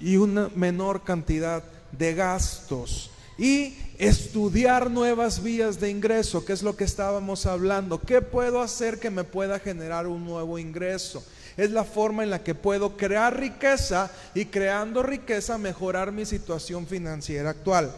y 0.00 0.16
una 0.16 0.50
menor 0.54 1.04
cantidad 1.04 1.62
de 1.92 2.14
gastos. 2.14 3.10
Y 3.38 3.74
estudiar 3.98 4.90
nuevas 4.90 5.42
vías 5.42 5.80
de 5.80 5.90
ingreso, 5.90 6.44
que 6.44 6.52
es 6.52 6.62
lo 6.62 6.76
que 6.76 6.84
estábamos 6.84 7.46
hablando. 7.46 8.00
¿Qué 8.00 8.20
puedo 8.20 8.60
hacer 8.60 8.98
que 8.98 9.10
me 9.10 9.24
pueda 9.24 9.58
generar 9.58 10.06
un 10.06 10.24
nuevo 10.24 10.58
ingreso? 10.58 11.24
Es 11.56 11.70
la 11.70 11.84
forma 11.84 12.22
en 12.22 12.30
la 12.30 12.42
que 12.42 12.54
puedo 12.54 12.96
crear 12.96 13.38
riqueza 13.38 14.10
y 14.34 14.46
creando 14.46 15.02
riqueza 15.02 15.56
mejorar 15.56 16.12
mi 16.12 16.26
situación 16.26 16.86
financiera 16.86 17.50
actual. 17.50 17.94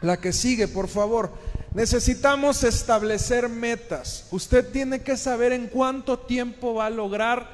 La 0.00 0.18
que 0.18 0.32
sigue, 0.32 0.68
por 0.68 0.88
favor. 0.88 1.32
Necesitamos 1.72 2.62
establecer 2.62 3.48
metas. 3.48 4.26
Usted 4.30 4.70
tiene 4.70 5.02
que 5.02 5.16
saber 5.16 5.52
en 5.52 5.66
cuánto 5.66 6.20
tiempo 6.20 6.74
va 6.74 6.86
a 6.86 6.90
lograr 6.90 7.48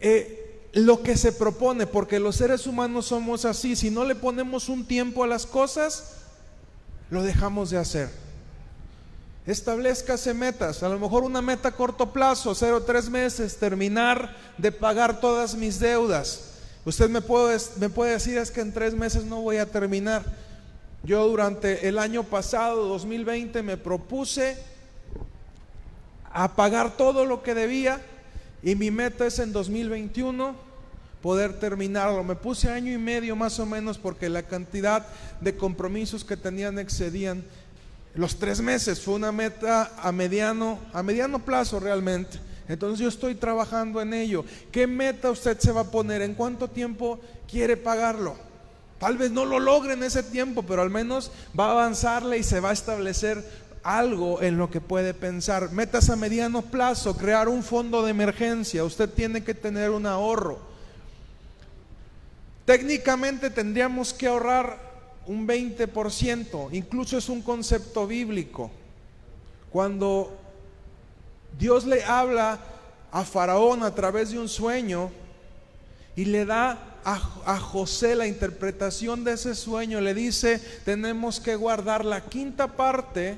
eh, 0.00 0.45
lo 0.76 1.02
que 1.02 1.16
se 1.16 1.32
propone, 1.32 1.86
porque 1.86 2.20
los 2.20 2.36
seres 2.36 2.66
humanos 2.66 3.06
somos 3.06 3.46
así, 3.46 3.74
si 3.76 3.90
no 3.90 4.04
le 4.04 4.14
ponemos 4.14 4.68
un 4.68 4.84
tiempo 4.84 5.24
a 5.24 5.26
las 5.26 5.46
cosas, 5.46 6.16
lo 7.08 7.22
dejamos 7.22 7.70
de 7.70 7.78
hacer. 7.78 8.10
Establezcase 9.46 10.34
metas, 10.34 10.82
a 10.82 10.90
lo 10.90 10.98
mejor 10.98 11.22
una 11.22 11.40
meta 11.40 11.70
a 11.70 11.72
corto 11.72 12.12
plazo, 12.12 12.54
cero 12.54 12.82
tres 12.84 13.08
meses, 13.08 13.56
terminar 13.56 14.36
de 14.58 14.70
pagar 14.70 15.18
todas 15.18 15.54
mis 15.54 15.80
deudas. 15.80 16.50
Usted 16.84 17.08
me 17.08 17.22
puede, 17.22 17.58
me 17.78 17.88
puede 17.88 18.12
decir 18.12 18.36
es 18.36 18.50
que 18.50 18.60
en 18.60 18.74
tres 18.74 18.92
meses 18.92 19.24
no 19.24 19.40
voy 19.40 19.56
a 19.56 19.64
terminar. 19.64 20.24
Yo 21.02 21.26
durante 21.26 21.88
el 21.88 21.98
año 21.98 22.22
pasado, 22.22 22.86
2020, 22.88 23.62
me 23.62 23.78
propuse 23.78 24.58
a 26.30 26.54
pagar 26.54 26.98
todo 26.98 27.24
lo 27.24 27.42
que 27.42 27.54
debía 27.54 27.98
y 28.62 28.74
mi 28.74 28.90
meta 28.90 29.26
es 29.26 29.38
en 29.38 29.54
2021 29.54 30.65
poder 31.22 31.58
terminarlo. 31.58 32.22
Me 32.24 32.34
puse 32.34 32.70
año 32.70 32.92
y 32.92 32.98
medio 32.98 33.36
más 33.36 33.58
o 33.58 33.66
menos 33.66 33.98
porque 33.98 34.28
la 34.28 34.42
cantidad 34.42 35.06
de 35.40 35.56
compromisos 35.56 36.24
que 36.24 36.36
tenían 36.36 36.78
excedían 36.78 37.44
los 38.14 38.36
tres 38.38 38.60
meses. 38.60 39.00
Fue 39.00 39.14
una 39.14 39.32
meta 39.32 39.92
a 39.98 40.12
mediano, 40.12 40.78
a 40.92 41.02
mediano 41.02 41.38
plazo 41.38 41.80
realmente. 41.80 42.38
Entonces 42.68 42.98
yo 42.98 43.08
estoy 43.08 43.34
trabajando 43.34 44.00
en 44.00 44.12
ello. 44.12 44.44
¿Qué 44.72 44.86
meta 44.86 45.30
usted 45.30 45.58
se 45.58 45.72
va 45.72 45.82
a 45.82 45.90
poner? 45.90 46.22
¿En 46.22 46.34
cuánto 46.34 46.68
tiempo 46.68 47.20
quiere 47.48 47.76
pagarlo? 47.76 48.36
Tal 48.98 49.18
vez 49.18 49.30
no 49.30 49.44
lo 49.44 49.60
logre 49.60 49.92
en 49.92 50.02
ese 50.02 50.22
tiempo, 50.22 50.62
pero 50.62 50.82
al 50.82 50.90
menos 50.90 51.30
va 51.58 51.68
a 51.68 51.72
avanzarle 51.72 52.38
y 52.38 52.42
se 52.42 52.60
va 52.60 52.70
a 52.70 52.72
establecer 52.72 53.44
algo 53.82 54.42
en 54.42 54.58
lo 54.58 54.70
que 54.70 54.80
puede 54.80 55.14
pensar. 55.14 55.70
Metas 55.70 56.10
a 56.10 56.16
mediano 56.16 56.62
plazo, 56.62 57.16
crear 57.16 57.48
un 57.48 57.62
fondo 57.62 58.02
de 58.02 58.10
emergencia. 58.10 58.84
Usted 58.84 59.08
tiene 59.08 59.44
que 59.44 59.54
tener 59.54 59.90
un 59.90 60.06
ahorro. 60.06 60.58
Técnicamente 62.66 63.48
tendríamos 63.48 64.12
que 64.12 64.26
ahorrar 64.26 64.76
un 65.26 65.46
20%, 65.46 66.68
incluso 66.72 67.16
es 67.16 67.28
un 67.28 67.40
concepto 67.40 68.08
bíblico. 68.08 68.72
Cuando 69.70 70.36
Dios 71.56 71.86
le 71.86 72.02
habla 72.02 72.58
a 73.12 73.24
Faraón 73.24 73.84
a 73.84 73.94
través 73.94 74.32
de 74.32 74.40
un 74.40 74.48
sueño 74.48 75.10
y 76.16 76.24
le 76.24 76.44
da 76.44 76.98
a, 77.04 77.60
José 77.60 78.16
la 78.16 78.26
interpretación 78.26 79.22
de 79.22 79.34
ese 79.34 79.54
sueño, 79.54 80.00
le 80.00 80.12
dice, 80.12 80.58
tenemos 80.84 81.38
que 81.38 81.54
guardar 81.54 82.04
la 82.04 82.22
quinta 82.22 82.76
parte 82.76 83.36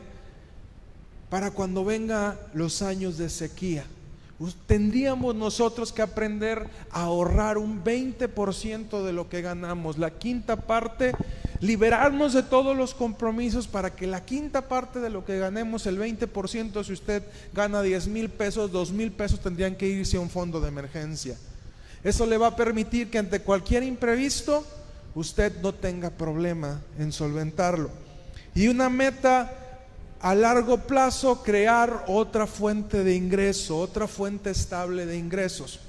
para 1.29 1.51
cuando 1.51 1.85
venga 1.85 2.39
los 2.55 2.81
años 2.81 3.19
de 3.19 3.29
sequía 3.29 3.85
tendríamos 4.67 5.35
nosotros 5.35 5.93
que 5.93 6.03
aprender 6.03 6.69
a 6.91 7.03
ahorrar 7.03 7.59
un 7.59 7.83
20% 7.83 9.03
de 9.03 9.13
lo 9.13 9.29
que 9.29 9.43
ganamos. 9.43 9.99
La 9.99 10.11
quinta 10.11 10.57
parte, 10.57 11.13
liberarnos 11.61 12.35
de 12.35 12.45
todos 12.45 12.77
los 12.77 12.95
compromisos 12.95 13.67
para 13.67 13.95
que 13.97 14.07
la 14.07 14.25
quinta 14.25 14.69
parte 14.69 15.01
de 15.01 15.11
lo 15.11 15.25
que 15.25 15.39
ganemos, 15.39 15.87
el 15.87 15.99
20%, 15.99 16.85
si 16.85 16.93
usted 16.93 17.25
gana 17.53 17.83
10 17.83 18.07
mil 18.09 18.29
pesos, 18.29 18.71
2 18.71 18.93
mil 18.93 19.11
pesos 19.11 19.41
tendrían 19.41 19.75
que 19.75 19.89
irse 19.89 20.17
a 20.17 20.21
un 20.21 20.31
fondo 20.31 20.61
de 20.61 20.69
emergencia. 20.69 21.37
Eso 22.05 22.25
le 22.25 22.39
va 22.39 22.49
a 22.49 22.57
permitir 22.57 23.11
que 23.11 23.19
ante 23.19 23.41
cualquier 23.41 23.83
imprevisto 23.83 24.65
usted 25.17 25.61
no 25.61 25.75
tenga 25.75 26.11
problema 26.11 26.81
en 26.97 27.11
solventarlo. 27.11 27.91
Y 28.55 28.69
una 28.69 28.89
meta 28.89 29.68
a 30.21 30.35
largo 30.35 30.79
plazo 30.79 31.43
crear 31.43 32.05
otra 32.09 32.47
fuente 32.47 33.05
de 33.05 33.15
ingreso, 33.15 33.79
otra 33.79 34.09
fuente 34.09 34.51
estable 34.51 35.07
de 35.07 35.17
ingresos. 35.17 35.81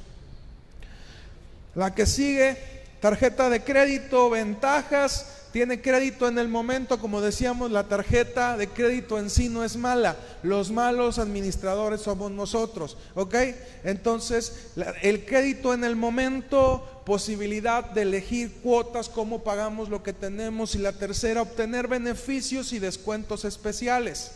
La 1.75 1.93
que 1.95 2.05
sigue, 2.05 2.57
tarjeta 2.99 3.49
de 3.49 3.63
crédito, 3.63 4.29
ventajas, 4.29 5.38
tiene 5.51 5.81
crédito 5.81 6.27
en 6.27 6.37
el 6.37 6.47
momento, 6.47 6.99
como 6.99 7.21
decíamos, 7.21 7.71
la 7.71 7.87
tarjeta 7.87 8.55
de 8.55 8.67
crédito 8.67 9.17
en 9.17 9.29
sí 9.29 9.49
no 9.49 9.63
es 9.63 9.75
mala, 9.77 10.15
los 10.43 10.71
malos 10.71 11.17
administradores 11.17 12.01
somos 12.01 12.31
nosotros, 12.31 12.97
¿ok? 13.15 13.35
Entonces, 13.83 14.71
el 15.01 15.25
crédito 15.25 15.73
en 15.73 15.83
el 15.83 15.95
momento, 15.95 17.01
posibilidad 17.05 17.83
de 17.83 18.03
elegir 18.03 18.53
cuotas, 18.61 19.09
cómo 19.09 19.43
pagamos 19.43 19.89
lo 19.89 20.03
que 20.03 20.13
tenemos, 20.13 20.75
y 20.75 20.77
la 20.77 20.93
tercera, 20.93 21.41
obtener 21.41 21.87
beneficios 21.87 22.71
y 22.73 22.79
descuentos 22.79 23.45
especiales. 23.45 24.31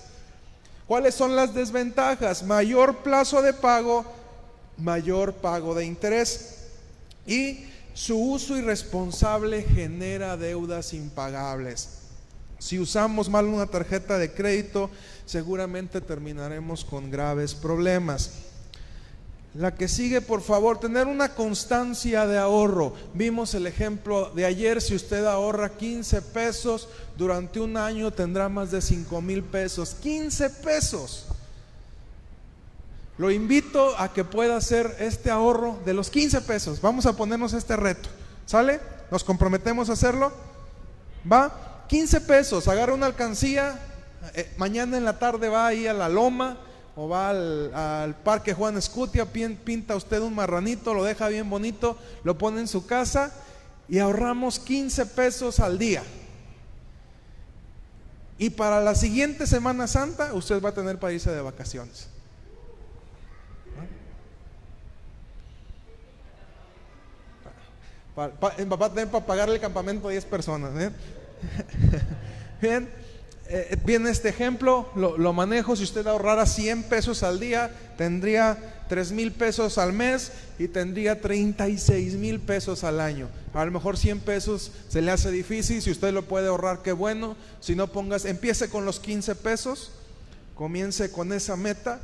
¿Cuáles 0.88 1.16
son 1.16 1.36
las 1.36 1.54
desventajas? 1.54 2.44
Mayor 2.44 2.98
plazo 3.04 3.42
de 3.42 3.54
pago, 3.54 4.06
mayor 4.78 5.34
pago 5.34 5.76
de 5.76 5.86
interés. 5.86 6.66
Y 7.26 7.66
su 7.94 8.18
uso 8.18 8.58
irresponsable 8.58 9.64
genera 9.64 10.38
deudas 10.38 10.94
impagables. 10.94 12.00
Si 12.60 12.80
usamos 12.80 13.30
mal 13.30 13.46
una 13.46 13.68
tarjeta 13.68 14.18
de 14.18 14.34
crédito, 14.34 14.90
seguramente 15.26 16.02
terminaremos 16.02 16.86
con 16.86 17.12
graves 17.12 17.54
problemas. 17.54 18.32
La 19.54 19.76
que 19.76 19.88
sigue, 19.88 20.22
por 20.22 20.42
favor, 20.42 20.80
tener 20.80 21.06
una 21.06 21.36
constancia 21.36 22.26
de 22.26 22.40
ahorro. 22.40 22.94
Vimos 23.14 23.54
el 23.54 23.68
ejemplo 23.68 24.32
de 24.34 24.46
ayer, 24.46 24.82
si 24.82 24.96
usted 24.96 25.26
ahorra 25.26 25.78
15 25.78 26.24
pesos, 26.24 26.88
durante 27.18 27.60
un 27.60 27.78
año 27.78 28.10
tendrá 28.10 28.50
más 28.50 28.72
de 28.72 28.82
5 28.82 29.22
mil 29.22 29.44
pesos. 29.44 29.96
15 30.02 30.50
pesos. 30.50 31.26
Lo 33.18 33.30
invito 33.30 33.98
a 34.00 34.12
que 34.12 34.24
pueda 34.24 34.58
hacer 34.58 34.96
este 35.00 35.30
ahorro 35.30 35.80
de 35.86 35.94
los 35.94 36.10
15 36.10 36.42
pesos. 36.42 36.82
Vamos 36.82 37.06
a 37.06 37.16
ponernos 37.16 37.54
este 37.54 37.76
reto. 37.76 38.10
¿Sale? 38.46 38.80
¿Nos 39.12 39.24
comprometemos 39.24 39.90
a 39.90 39.94
hacerlo? 39.94 40.34
¿Va? 41.32 41.86
15 41.88 42.22
pesos, 42.22 42.68
agarra 42.68 42.94
una 42.94 43.06
alcancía, 43.06 43.80
eh, 44.34 44.52
mañana 44.58 44.98
en 44.98 45.06
la 45.06 45.20
tarde 45.20 45.50
va 45.50 45.68
ahí 45.68 45.86
a 45.86 45.94
la 45.94 46.10
loma 46.10 46.58
o 46.96 47.08
va 47.08 47.30
al, 47.30 48.16
parque 48.24 48.54
Juan 48.54 48.78
Escutia, 48.78 49.26
pinta 49.26 49.96
usted 49.96 50.22
un 50.22 50.34
marranito, 50.34 50.94
lo 50.94 51.04
deja 51.04 51.28
bien 51.28 51.50
bonito, 51.50 51.98
lo 52.24 52.38
pone 52.38 52.62
en 52.62 52.68
su 52.68 52.86
casa 52.86 53.32
y 53.88 54.00
ahorramos 54.00 54.60
15 54.60 55.06
pesos 55.08 55.60
al 55.60 55.78
día. 55.78 56.04
Y 58.38 58.50
para 58.50 58.82
la 58.82 58.96
siguiente 58.96 59.46
Semana 59.46 59.88
Santa 59.88 60.34
usted 60.34 60.62
va 60.64 60.70
a 60.70 60.74
tener 60.74 61.00
para 61.00 61.14
irse 61.14 61.32
de 61.32 61.42
vacaciones. 61.42 62.08
Pa- 68.16 68.30
pa- 68.30 68.54
eh, 68.58 68.66
va 68.66 68.86
a 68.86 68.90
tener 68.90 69.08
para 69.10 69.26
pagarle 69.26 69.56
el 69.56 69.62
campamento 69.62 70.08
a 70.08 70.12
10 70.12 70.26
personas. 70.26 70.72
¿eh? 70.82 70.92
Bien, 72.62 72.90
eh, 73.48 73.76
viene 73.86 74.10
este 74.10 74.30
ejemplo, 74.30 74.90
lo, 74.96 75.18
lo 75.18 75.34
manejo. 75.34 75.76
Si 75.76 75.84
usted 75.84 76.06
ahorrara 76.08 76.46
100 76.46 76.84
pesos 76.84 77.24
al 77.24 77.40
día, 77.40 77.72
tendría 77.98 78.58
3 78.90 79.12
mil 79.12 79.32
pesos 79.32 79.78
al 79.78 79.94
mes 79.94 80.32
y 80.60 80.68
tendría 80.68 81.20
36 81.20 82.14
mil 82.16 82.40
pesos 82.40 82.84
al 82.84 83.00
año. 83.02 83.28
A 83.54 83.66
lo 83.66 83.72
mejor 83.72 83.98
100 83.98 84.20
pesos 84.20 84.72
se 84.90 85.02
le 85.02 85.12
hace 85.12 85.32
difícil. 85.32 85.82
Si 85.82 85.92
usted 85.92 86.14
lo 86.14 86.24
puede 86.24 86.48
ahorrar, 86.48 86.82
qué 86.84 86.92
bueno. 86.92 87.36
Si 87.60 87.76
no, 87.76 87.88
pongas, 87.88 88.26
empiece 88.26 88.70
con 88.70 88.86
los 88.86 89.00
15 89.00 89.36
pesos, 89.36 89.92
comience 90.56 91.12
con 91.12 91.34
esa 91.34 91.56
meta 91.56 92.00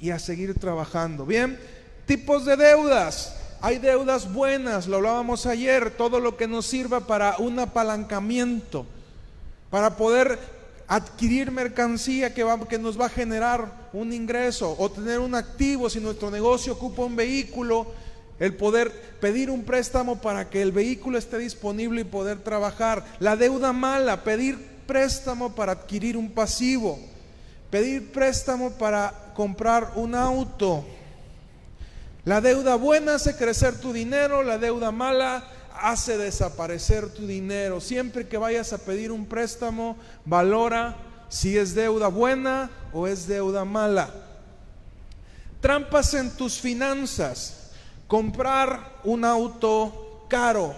y 0.00 0.10
a 0.10 0.18
seguir 0.18 0.54
trabajando. 0.58 1.26
Bien, 1.26 1.58
tipos 2.06 2.44
de 2.46 2.56
deudas. 2.56 3.36
Hay 3.62 3.78
deudas 3.78 4.32
buenas, 4.32 4.86
lo 4.86 4.96
hablábamos 4.96 5.44
ayer, 5.44 5.90
todo 5.90 6.18
lo 6.18 6.36
que 6.36 6.48
nos 6.48 6.64
sirva 6.66 7.00
para 7.00 7.36
un 7.38 7.58
apalancamiento, 7.58 8.86
para 9.70 9.96
poder 9.96 10.38
adquirir 10.88 11.50
mercancía 11.50 12.32
que, 12.32 12.42
va- 12.42 12.66
que 12.66 12.78
nos 12.78 12.98
va 12.98 13.06
a 13.06 13.10
generar 13.10 13.90
un 13.92 14.12
ingreso 14.14 14.74
o 14.78 14.90
tener 14.90 15.18
un 15.18 15.34
activo 15.34 15.90
si 15.90 16.00
nuestro 16.00 16.30
negocio 16.30 16.72
ocupa 16.72 17.02
un 17.04 17.16
vehículo, 17.16 17.86
el 18.38 18.56
poder 18.56 18.90
pedir 19.20 19.50
un 19.50 19.62
préstamo 19.64 20.16
para 20.22 20.48
que 20.48 20.62
el 20.62 20.72
vehículo 20.72 21.18
esté 21.18 21.36
disponible 21.36 22.00
y 22.00 22.04
poder 22.04 22.38
trabajar. 22.38 23.04
La 23.18 23.36
deuda 23.36 23.74
mala, 23.74 24.24
pedir 24.24 24.58
préstamo 24.86 25.54
para 25.54 25.72
adquirir 25.72 26.16
un 26.16 26.30
pasivo, 26.30 26.98
pedir 27.70 28.10
préstamo 28.10 28.70
para 28.70 29.32
comprar 29.34 29.92
un 29.96 30.14
auto. 30.14 30.82
La 32.24 32.40
deuda 32.40 32.76
buena 32.76 33.14
hace 33.14 33.34
crecer 33.34 33.80
tu 33.80 33.92
dinero, 33.92 34.42
la 34.42 34.58
deuda 34.58 34.90
mala 34.90 35.42
hace 35.80 36.18
desaparecer 36.18 37.08
tu 37.08 37.26
dinero. 37.26 37.80
Siempre 37.80 38.28
que 38.28 38.36
vayas 38.36 38.72
a 38.72 38.78
pedir 38.78 39.10
un 39.10 39.24
préstamo, 39.26 39.96
valora 40.26 40.96
si 41.30 41.56
es 41.56 41.74
deuda 41.74 42.08
buena 42.08 42.70
o 42.92 43.06
es 43.06 43.26
deuda 43.26 43.64
mala. 43.64 44.10
Trampas 45.60 46.14
en 46.14 46.30
tus 46.30 46.58
finanzas. 46.58 47.70
Comprar 48.06 49.00
un 49.04 49.24
auto 49.24 50.26
caro. 50.28 50.74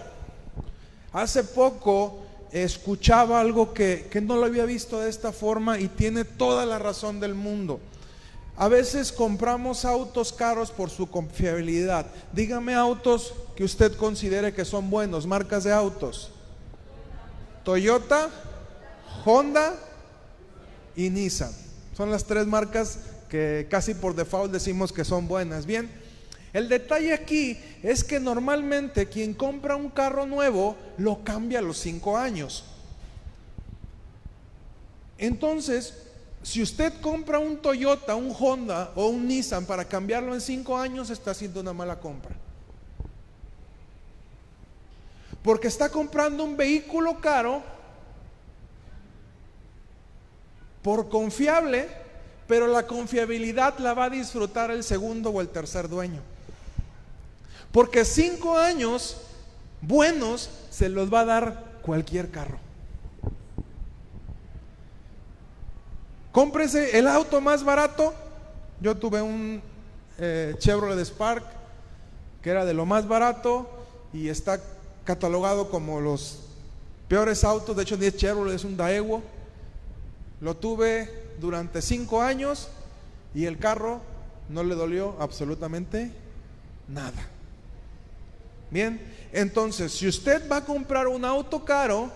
Hace 1.11 1.43
poco 1.43 2.21
escuchaba 2.51 3.41
algo 3.41 3.73
que, 3.73 4.07
que 4.09 4.21
no 4.21 4.37
lo 4.37 4.45
había 4.45 4.65
visto 4.65 4.99
de 4.99 5.09
esta 5.09 5.31
forma 5.31 5.79
y 5.79 5.87
tiene 5.87 6.23
toda 6.23 6.65
la 6.65 6.79
razón 6.79 7.19
del 7.19 7.33
mundo. 7.33 7.79
A 8.55 8.67
veces 8.67 9.11
compramos 9.11 9.83
autos 9.83 10.31
caros 10.31 10.71
por 10.71 10.89
su 10.89 11.09
confiabilidad. 11.09 12.05
Dígame 12.31 12.75
autos 12.75 13.33
que 13.55 13.63
usted 13.63 13.95
considere 13.95 14.53
que 14.53 14.63
son 14.63 14.89
buenos, 14.89 15.25
marcas 15.25 15.63
de 15.63 15.73
autos. 15.73 16.31
Toyota, 17.63 18.29
Honda 19.25 19.75
y 20.95 21.09
Nissan. 21.09 21.51
Son 21.97 22.11
las 22.11 22.25
tres 22.25 22.45
marcas 22.45 22.99
que 23.29 23.67
casi 23.69 23.95
por 23.95 24.15
default 24.15 24.51
decimos 24.51 24.93
que 24.93 25.03
son 25.03 25.27
buenas. 25.27 25.65
Bien, 25.65 25.89
el 26.53 26.69
detalle 26.69 27.13
aquí 27.13 27.57
es 27.81 28.03
que 28.03 28.19
normalmente 28.19 29.07
quien 29.07 29.33
compra 29.33 29.75
un 29.75 29.89
carro 29.89 30.27
nuevo 30.27 30.75
lo 30.97 31.23
cambia 31.23 31.57
a 31.57 31.63
los 31.63 31.79
cinco 31.79 32.15
años. 32.15 32.65
Entonces, 35.17 36.03
si 36.43 36.61
usted 36.61 36.99
compra 36.99 37.39
un 37.39 37.57
Toyota, 37.57 38.15
un 38.15 38.35
Honda 38.37 38.91
o 38.95 39.07
un 39.07 39.27
Nissan 39.27 39.65
para 39.65 39.85
cambiarlo 39.85 40.33
en 40.33 40.41
cinco 40.41 40.77
años, 40.77 41.09
está 41.09 41.31
haciendo 41.31 41.61
una 41.61 41.71
mala 41.71 41.99
compra. 41.99 42.35
Porque 45.41 45.69
está 45.69 45.89
comprando 45.89 46.43
un 46.43 46.57
vehículo 46.57 47.19
caro 47.21 47.63
por 50.81 51.07
confiable, 51.07 51.87
pero 52.45 52.67
la 52.67 52.87
confiabilidad 52.87 53.77
la 53.79 53.93
va 53.93 54.05
a 54.05 54.09
disfrutar 54.09 54.69
el 54.69 54.83
segundo 54.83 55.29
o 55.29 55.39
el 55.39 55.47
tercer 55.47 55.87
dueño. 55.87 56.21
Porque 57.71 58.03
cinco 58.03 58.57
años 58.57 59.17
buenos 59.81 60.49
se 60.69 60.89
los 60.89 61.11
va 61.11 61.21
a 61.21 61.25
dar 61.25 61.63
cualquier 61.81 62.29
carro. 62.31 62.59
Cómprese 66.33 66.97
el 66.97 67.07
auto 67.07 67.39
más 67.39 67.63
barato. 67.63 68.11
Yo 68.81 68.97
tuve 68.97 69.21
un 69.21 69.61
eh, 70.17 70.55
Chevrolet 70.57 71.05
Spark 71.05 71.45
que 72.41 72.49
era 72.49 72.65
de 72.65 72.73
lo 72.73 72.87
más 72.87 73.07
barato 73.07 73.69
y 74.11 74.29
está 74.29 74.59
catalogado 75.05 75.69
como 75.69 76.01
los 76.01 76.39
peores 77.07 77.43
autos. 77.43 77.75
De 77.75 77.83
hecho, 77.83 77.97
10 77.97 78.17
Chevrolet 78.17 78.55
es 78.55 78.63
un 78.63 78.75
Daewoo. 78.75 79.21
Lo 80.41 80.57
tuve 80.57 81.35
durante 81.39 81.83
cinco 81.83 82.21
años 82.23 82.67
y 83.35 83.45
el 83.45 83.59
carro 83.59 84.01
no 84.49 84.63
le 84.63 84.73
dolió 84.73 85.15
absolutamente 85.19 86.11
nada. 86.87 87.29
Bien, 88.71 88.99
entonces, 89.31 89.91
si 89.91 90.07
usted 90.07 90.49
va 90.51 90.57
a 90.57 90.65
comprar 90.65 91.07
un 91.07 91.25
auto 91.25 91.63
caro, 91.63 92.11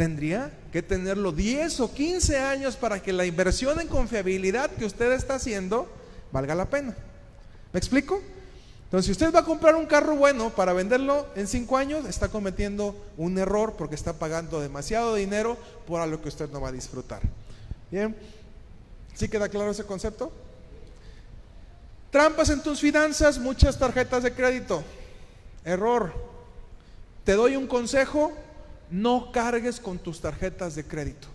tendría 0.00 0.50
que 0.72 0.80
tenerlo 0.80 1.30
10 1.30 1.78
o 1.80 1.92
15 1.92 2.38
años 2.38 2.74
para 2.74 3.02
que 3.02 3.12
la 3.12 3.26
inversión 3.26 3.78
en 3.82 3.86
confiabilidad 3.86 4.70
que 4.70 4.86
usted 4.86 5.12
está 5.12 5.34
haciendo 5.34 5.86
valga 6.32 6.54
la 6.54 6.70
pena. 6.70 6.96
¿Me 7.70 7.78
explico? 7.78 8.18
Entonces, 8.84 9.04
si 9.04 9.12
usted 9.12 9.30
va 9.30 9.40
a 9.40 9.44
comprar 9.44 9.76
un 9.76 9.84
carro 9.84 10.16
bueno 10.16 10.48
para 10.48 10.72
venderlo 10.72 11.26
en 11.36 11.46
5 11.46 11.76
años, 11.76 12.06
está 12.06 12.28
cometiendo 12.28 12.96
un 13.18 13.36
error 13.36 13.74
porque 13.76 13.94
está 13.94 14.14
pagando 14.14 14.58
demasiado 14.58 15.16
dinero 15.16 15.58
por 15.86 16.00
algo 16.00 16.22
que 16.22 16.30
usted 16.30 16.48
no 16.48 16.62
va 16.62 16.70
a 16.70 16.72
disfrutar. 16.72 17.20
Bien, 17.90 18.16
¿sí 19.12 19.28
queda 19.28 19.50
claro 19.50 19.70
ese 19.70 19.84
concepto? 19.84 20.32
Trampas 22.10 22.48
en 22.48 22.62
tus 22.62 22.80
finanzas, 22.80 23.38
muchas 23.38 23.78
tarjetas 23.78 24.22
de 24.22 24.32
crédito. 24.32 24.82
Error. 25.62 26.14
Te 27.22 27.34
doy 27.34 27.54
un 27.54 27.66
consejo, 27.66 28.32
no 28.90 29.30
cargues 29.32 29.80
con 29.80 29.98
tus 29.98 30.20
tarjetas 30.20 30.74
de 30.74 30.84
crédito. 30.84 31.28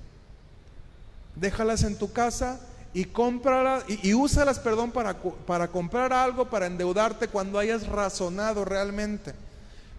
Déjalas 1.36 1.84
en 1.84 1.98
tu 1.98 2.11
casa 2.11 2.60
y 2.94 3.06
cómpralas 3.06 3.84
y, 3.88 4.14
úsalas, 4.14 4.60
perdón, 4.60 4.91
para, 4.91 5.18
para 5.18 5.68
comprar 5.68 6.14
algo, 6.14 6.49
para 6.49 6.65
endeudarte 6.68 7.27
cuando 7.27 7.60
hayas 7.60 7.88
razonado 7.88 8.64
realmente. 8.64 9.34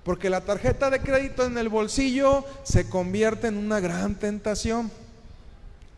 Porque 0.03 0.31
la 0.31 0.41
tarjeta 0.41 0.89
de 0.89 1.01
crédito 1.01 1.45
en 1.45 1.59
el 1.59 1.69
bolsillo 1.69 2.45
se 2.63 2.89
convierte 2.89 3.49
en 3.49 3.57
una 3.57 3.81
gran 3.81 4.15
tentación. 4.15 4.91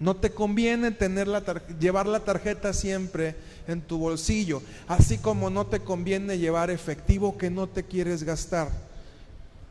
No 0.00 0.16
te 0.16 0.30
conviene 0.30 0.90
tener 0.92 1.28
la 1.28 1.42
llevar 1.78 2.06
la 2.06 2.20
tarjeta 2.20 2.72
siempre 2.72 3.36
en 3.66 3.82
tu 3.82 3.98
bolsillo, 3.98 4.62
así 4.86 5.18
como 5.18 5.50
no 5.50 5.66
te 5.66 5.80
conviene 5.80 6.38
llevar 6.38 6.70
efectivo 6.70 7.36
que 7.36 7.50
no 7.50 7.68
te 7.68 7.84
quieres 7.84 8.22
gastar. 8.22 8.87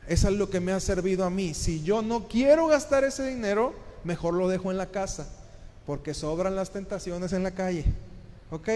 Eso 0.08 0.30
es 0.30 0.36
lo 0.36 0.50
que 0.50 0.60
me 0.60 0.72
ha 0.72 0.80
servido 0.80 1.26
a 1.26 1.30
mí. 1.30 1.54
Si 1.54 1.84
yo 1.84 2.02
no 2.02 2.28
quiero 2.28 2.68
gastar 2.68 3.04
ese 3.04 3.28
dinero, 3.28 3.74
mejor 4.04 4.34
lo 4.34 4.48
dejo 4.48 4.72
en 4.72 4.78
la 4.78 4.88
casa, 4.88 5.28
porque 5.86 6.14
sobran 6.14 6.56
las 6.56 6.72
tentaciones 6.72 7.34
en 7.34 7.44
la 7.44 7.52
calle. 7.52 7.86
¿Ok? 8.50 8.70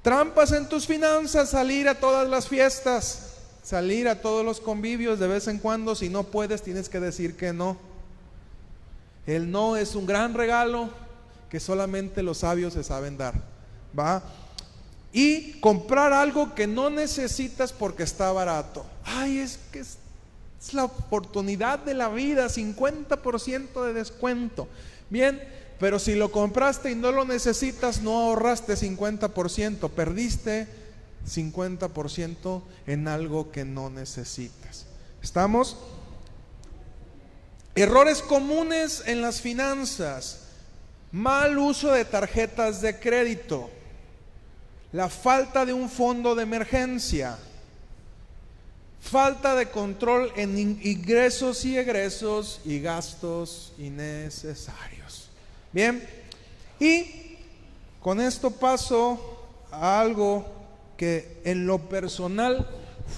Trampas 0.00 0.52
en 0.52 0.68
tus 0.68 0.86
finanzas, 0.86 1.50
salir 1.50 1.88
a 1.88 2.00
todas 2.00 2.28
las 2.28 2.48
fiestas, 2.48 3.34
salir 3.62 4.08
a 4.08 4.20
todos 4.20 4.44
los 4.44 4.58
convivios 4.58 5.20
de 5.20 5.28
vez 5.28 5.46
en 5.48 5.58
cuando. 5.58 5.94
Si 5.94 6.08
no 6.08 6.24
puedes, 6.24 6.62
tienes 6.62 6.88
que 6.88 6.98
decir 6.98 7.36
que 7.36 7.52
no. 7.52 7.76
El 9.26 9.50
no 9.50 9.76
es 9.76 9.94
un 9.94 10.06
gran 10.06 10.34
regalo 10.34 10.88
que 11.50 11.60
solamente 11.60 12.22
los 12.22 12.38
sabios 12.38 12.72
se 12.72 12.82
saben 12.82 13.18
dar. 13.18 13.34
¿Va? 13.96 14.22
Y 15.12 15.52
comprar 15.60 16.12
algo 16.12 16.54
que 16.54 16.66
no 16.66 16.88
necesitas 16.88 17.72
porque 17.72 18.02
está 18.02 18.32
barato. 18.32 18.86
Ay, 19.04 19.38
es 19.38 19.58
que 19.70 19.80
es, 19.80 19.98
la 20.72 20.84
oportunidad 20.84 21.80
de 21.80 21.92
la 21.92 22.08
vida, 22.08 22.46
50% 22.46 23.84
de 23.84 23.92
descuento. 23.92 24.68
Bien, 25.10 25.42
pero 25.80 25.98
si 25.98 26.14
lo 26.14 26.30
compraste 26.30 26.92
y 26.92 26.94
no 26.94 27.10
lo 27.10 27.24
necesitas, 27.24 28.00
no 28.00 28.16
ahorraste 28.16 28.74
50%, 28.74 29.90
perdiste 29.90 30.68
50% 31.28 32.62
en 32.86 33.08
algo 33.08 33.50
que 33.50 33.64
no 33.64 33.90
necesitas. 33.90 34.86
¿Estamos? 35.20 35.76
Errores 37.74 38.22
comunes 38.22 39.02
en 39.06 39.22
las 39.22 39.40
finanzas. 39.40 40.40
Mal 41.10 41.58
uso 41.58 41.90
de 41.92 42.04
tarjetas 42.04 42.80
de 42.80 42.98
crédito. 42.98 43.70
La 44.92 45.08
falta 45.08 45.64
de 45.64 45.72
un 45.72 45.88
fondo 45.88 46.34
de 46.34 46.42
emergencia. 46.42 47.38
falta 49.00 49.56
de 49.56 49.68
control 49.68 50.32
en 50.36 50.56
in- 50.56 50.80
ingresos 50.84 51.64
y 51.64 51.76
egresos 51.76 52.60
y 52.64 52.78
gastos 52.80 53.72
innecesarios. 53.76 55.28
Bien, 55.72 56.08
y 56.78 57.36
con 58.00 58.20
esto 58.20 58.52
paso 58.52 59.44
a 59.72 60.00
algo 60.00 60.46
que 60.96 61.40
en 61.44 61.66
lo 61.66 61.78
personal 61.88 62.68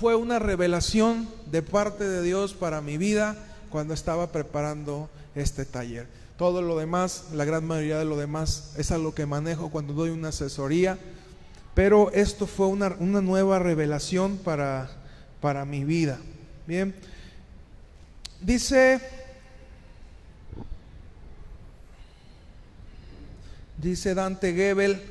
fue 0.00 0.14
una 0.14 0.38
revelación 0.38 1.28
de 1.50 1.60
parte 1.62 2.08
de 2.08 2.22
Dios 2.22 2.54
para 2.54 2.80
mi 2.80 2.96
vida 2.96 3.36
cuando 3.68 3.92
estaba 3.92 4.32
preparando 4.32 5.10
este 5.34 5.66
taller. 5.66 6.06
Todo 6.38 6.62
lo 6.62 6.78
demás, 6.78 7.24
la 7.34 7.44
gran 7.44 7.64
mayoría 7.66 7.98
de 7.98 8.06
lo 8.06 8.16
demás, 8.16 8.72
es 8.78 8.90
algo 8.90 9.14
que 9.14 9.26
manejo 9.26 9.68
cuando 9.70 9.92
doy 9.92 10.08
una 10.10 10.28
asesoría, 10.30 10.98
pero 11.74 12.12
esto 12.12 12.46
fue 12.46 12.68
una, 12.68 12.90
nueva 12.90 13.58
revelación 13.58 14.38
para, 14.38 14.88
para 15.40 15.64
mi 15.64 15.84
vida. 15.84 16.18
Bien, 16.66 16.94
dice, 18.40 19.00
dice 23.76 24.14
Dante 24.14 24.54
Gebel, 24.54 25.02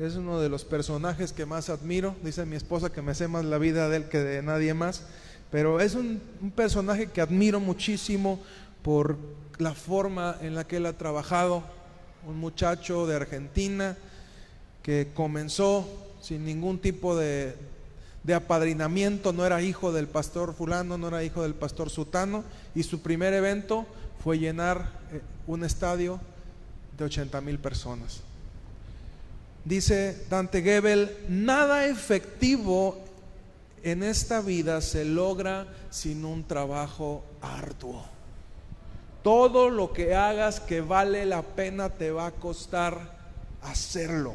es 0.00 0.16
uno 0.16 0.40
de 0.40 0.48
los 0.48 0.64
personajes 0.64 1.32
que 1.32 1.46
más 1.46 1.70
admiro. 1.70 2.16
Dice 2.24 2.44
mi 2.44 2.56
esposa 2.56 2.90
que 2.90 3.02
me 3.02 3.14
sé 3.14 3.28
más 3.28 3.44
la 3.44 3.58
vida 3.58 3.88
de 3.88 3.98
él 3.98 4.08
que 4.08 4.18
de 4.18 4.42
nadie 4.42 4.74
más. 4.74 5.04
Pero 5.52 5.80
es 5.80 5.94
un, 5.94 6.20
un 6.40 6.50
personaje 6.50 7.06
que 7.06 7.20
admiro 7.20 7.60
muchísimo 7.60 8.40
por 8.82 9.16
la 9.58 9.74
forma 9.74 10.36
en 10.40 10.56
la 10.56 10.66
que 10.66 10.78
él 10.78 10.86
ha 10.86 10.98
trabajado. 10.98 11.62
Un 12.26 12.38
muchacho 12.38 13.06
de 13.06 13.14
Argentina 13.14 13.96
que 14.82 15.08
comenzó 15.14 15.86
sin 16.20 16.44
ningún 16.44 16.78
tipo 16.78 17.16
de, 17.16 17.56
de 18.24 18.34
apadrinamiento, 18.34 19.32
no 19.32 19.44
era 19.44 19.62
hijo 19.62 19.92
del 19.92 20.06
pastor 20.06 20.54
fulano, 20.54 20.98
no 20.98 21.08
era 21.08 21.24
hijo 21.24 21.42
del 21.42 21.54
pastor 21.54 21.90
sutano, 21.90 22.44
y 22.74 22.82
su 22.82 23.00
primer 23.00 23.34
evento 23.34 23.86
fue 24.22 24.38
llenar 24.38 25.00
eh, 25.12 25.20
un 25.46 25.64
estadio 25.64 26.20
de 26.96 27.04
80 27.04 27.40
mil 27.40 27.58
personas. 27.58 28.20
Dice 29.64 30.26
Dante 30.28 30.62
Gebel, 30.62 31.16
nada 31.28 31.86
efectivo 31.86 32.98
en 33.82 34.02
esta 34.02 34.40
vida 34.40 34.80
se 34.80 35.04
logra 35.04 35.66
sin 35.90 36.24
un 36.24 36.44
trabajo 36.44 37.24
arduo. 37.40 38.04
Todo 39.22 39.70
lo 39.70 39.92
que 39.92 40.14
hagas 40.16 40.58
que 40.60 40.80
vale 40.80 41.26
la 41.26 41.42
pena 41.42 41.90
te 41.90 42.10
va 42.10 42.26
a 42.26 42.32
costar 42.32 43.16
hacerlo. 43.62 44.34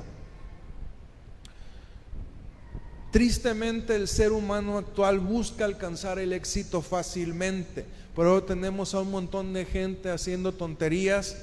Tristemente 3.17 3.95
el 3.95 4.07
ser 4.07 4.31
humano 4.31 4.77
actual 4.77 5.19
busca 5.19 5.65
alcanzar 5.65 6.19
el 6.19 6.33
éxito 6.33 6.83
fácilmente, 6.83 7.83
pero 8.15 8.43
tenemos 8.43 8.93
a 8.93 8.99
un 8.99 9.09
montón 9.09 9.53
de 9.53 9.65
gente 9.65 10.11
haciendo 10.11 10.51
tonterías 10.51 11.35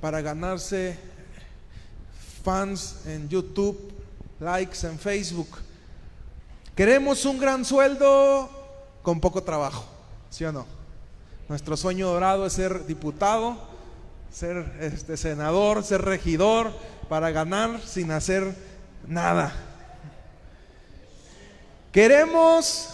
para 0.00 0.20
ganarse 0.20 0.98
fans 2.42 3.06
en 3.06 3.28
YouTube, 3.28 3.92
likes 4.40 4.84
en 4.84 4.98
Facebook. 4.98 5.46
Queremos 6.74 7.24
un 7.24 7.38
gran 7.38 7.64
sueldo 7.64 8.50
con 9.04 9.20
poco 9.20 9.44
trabajo, 9.44 9.84
¿sí 10.28 10.44
o 10.44 10.50
no? 10.50 10.66
Nuestro 11.48 11.76
sueño 11.76 12.08
dorado 12.08 12.46
es 12.46 12.54
ser 12.54 12.84
diputado, 12.84 13.58
ser 14.32 14.76
este 14.80 15.16
senador, 15.16 15.84
ser 15.84 16.02
regidor 16.02 16.72
para 17.08 17.30
ganar 17.30 17.80
sin 17.80 18.10
hacer 18.10 18.56
nada. 19.06 19.68
Queremos 21.92 22.88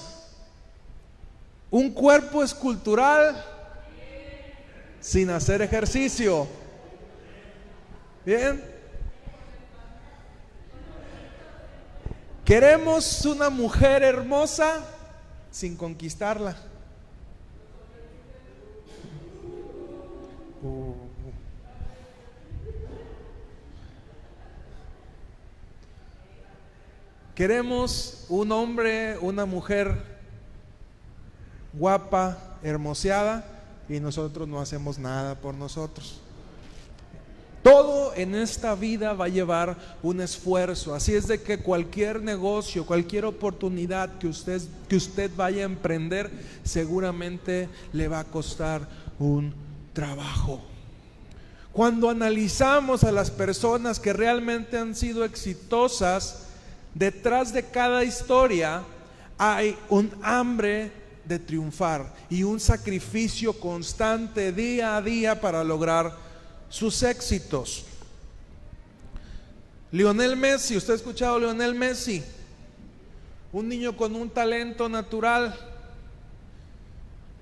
un 1.70 1.92
cuerpo 1.92 2.42
escultural 2.42 3.44
sin 5.00 5.30
hacer 5.30 5.62
ejercicio. 5.62 6.48
Bien. 8.26 8.60
Queremos 12.44 13.24
una 13.24 13.50
mujer 13.50 14.02
hermosa 14.02 14.84
sin 15.52 15.76
conquistarla. 15.76 16.56
Queremos 27.38 28.24
un 28.28 28.50
hombre, 28.50 29.16
una 29.20 29.46
mujer 29.46 29.94
guapa, 31.72 32.58
hermoseada, 32.64 33.46
y 33.88 34.00
nosotros 34.00 34.48
no 34.48 34.60
hacemos 34.60 34.98
nada 34.98 35.36
por 35.36 35.54
nosotros. 35.54 36.20
Todo 37.62 38.12
en 38.16 38.34
esta 38.34 38.74
vida 38.74 39.12
va 39.12 39.26
a 39.26 39.28
llevar 39.28 39.76
un 40.02 40.20
esfuerzo. 40.20 40.96
Así 40.96 41.14
es 41.14 41.28
de 41.28 41.40
que 41.40 41.58
cualquier 41.58 42.20
negocio, 42.22 42.84
cualquier 42.84 43.24
oportunidad 43.24 44.18
que 44.18 44.26
usted, 44.26 44.60
que 44.88 44.96
usted 44.96 45.30
vaya 45.36 45.62
a 45.62 45.66
emprender, 45.66 46.28
seguramente 46.64 47.68
le 47.92 48.08
va 48.08 48.18
a 48.18 48.24
costar 48.24 48.88
un 49.20 49.54
trabajo. 49.92 50.60
Cuando 51.72 52.10
analizamos 52.10 53.04
a 53.04 53.12
las 53.12 53.30
personas 53.30 54.00
que 54.00 54.12
realmente 54.12 54.76
han 54.76 54.96
sido 54.96 55.24
exitosas, 55.24 56.47
detrás 56.98 57.52
de 57.52 57.62
cada 57.62 58.02
historia 58.02 58.82
hay 59.38 59.78
un 59.88 60.10
hambre 60.22 60.90
de 61.24 61.38
triunfar 61.38 62.12
y 62.28 62.42
un 62.42 62.58
sacrificio 62.58 63.52
constante 63.52 64.52
día 64.52 64.96
a 64.96 65.02
día 65.02 65.40
para 65.40 65.62
lograr 65.62 66.12
sus 66.68 67.02
éxitos. 67.04 67.84
Lionel 69.92 70.36
Messi, 70.36 70.76
usted 70.76 70.94
ha 70.94 70.96
escuchado 70.96 71.36
a 71.36 71.38
Lionel 71.38 71.74
Messi, 71.74 72.22
un 73.52 73.68
niño 73.68 73.96
con 73.96 74.16
un 74.16 74.28
talento 74.28 74.88
natural, 74.88 75.54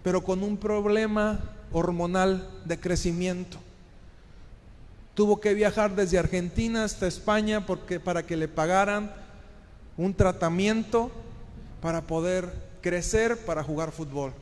pero 0.03 0.23
con 0.23 0.43
un 0.43 0.57
problema 0.57 1.41
hormonal 1.73 2.49
de 2.65 2.79
crecimiento. 2.79 3.59
Tuvo 5.15 5.41
que 5.41 5.55
viajar 5.55 5.97
desde 5.97 6.19
Argentina 6.19 6.85
hasta 6.85 7.07
España 7.07 7.65
porque, 7.65 7.99
para 7.99 8.25
que 8.25 8.37
le 8.37 8.49
pagaran 8.49 9.26
un 9.97 10.15
tratamiento 10.15 11.11
para 11.81 12.03
poder 12.03 12.53
crecer 12.81 13.45
para 13.45 13.63
jugar 13.63 13.93
fútbol. 13.93 14.33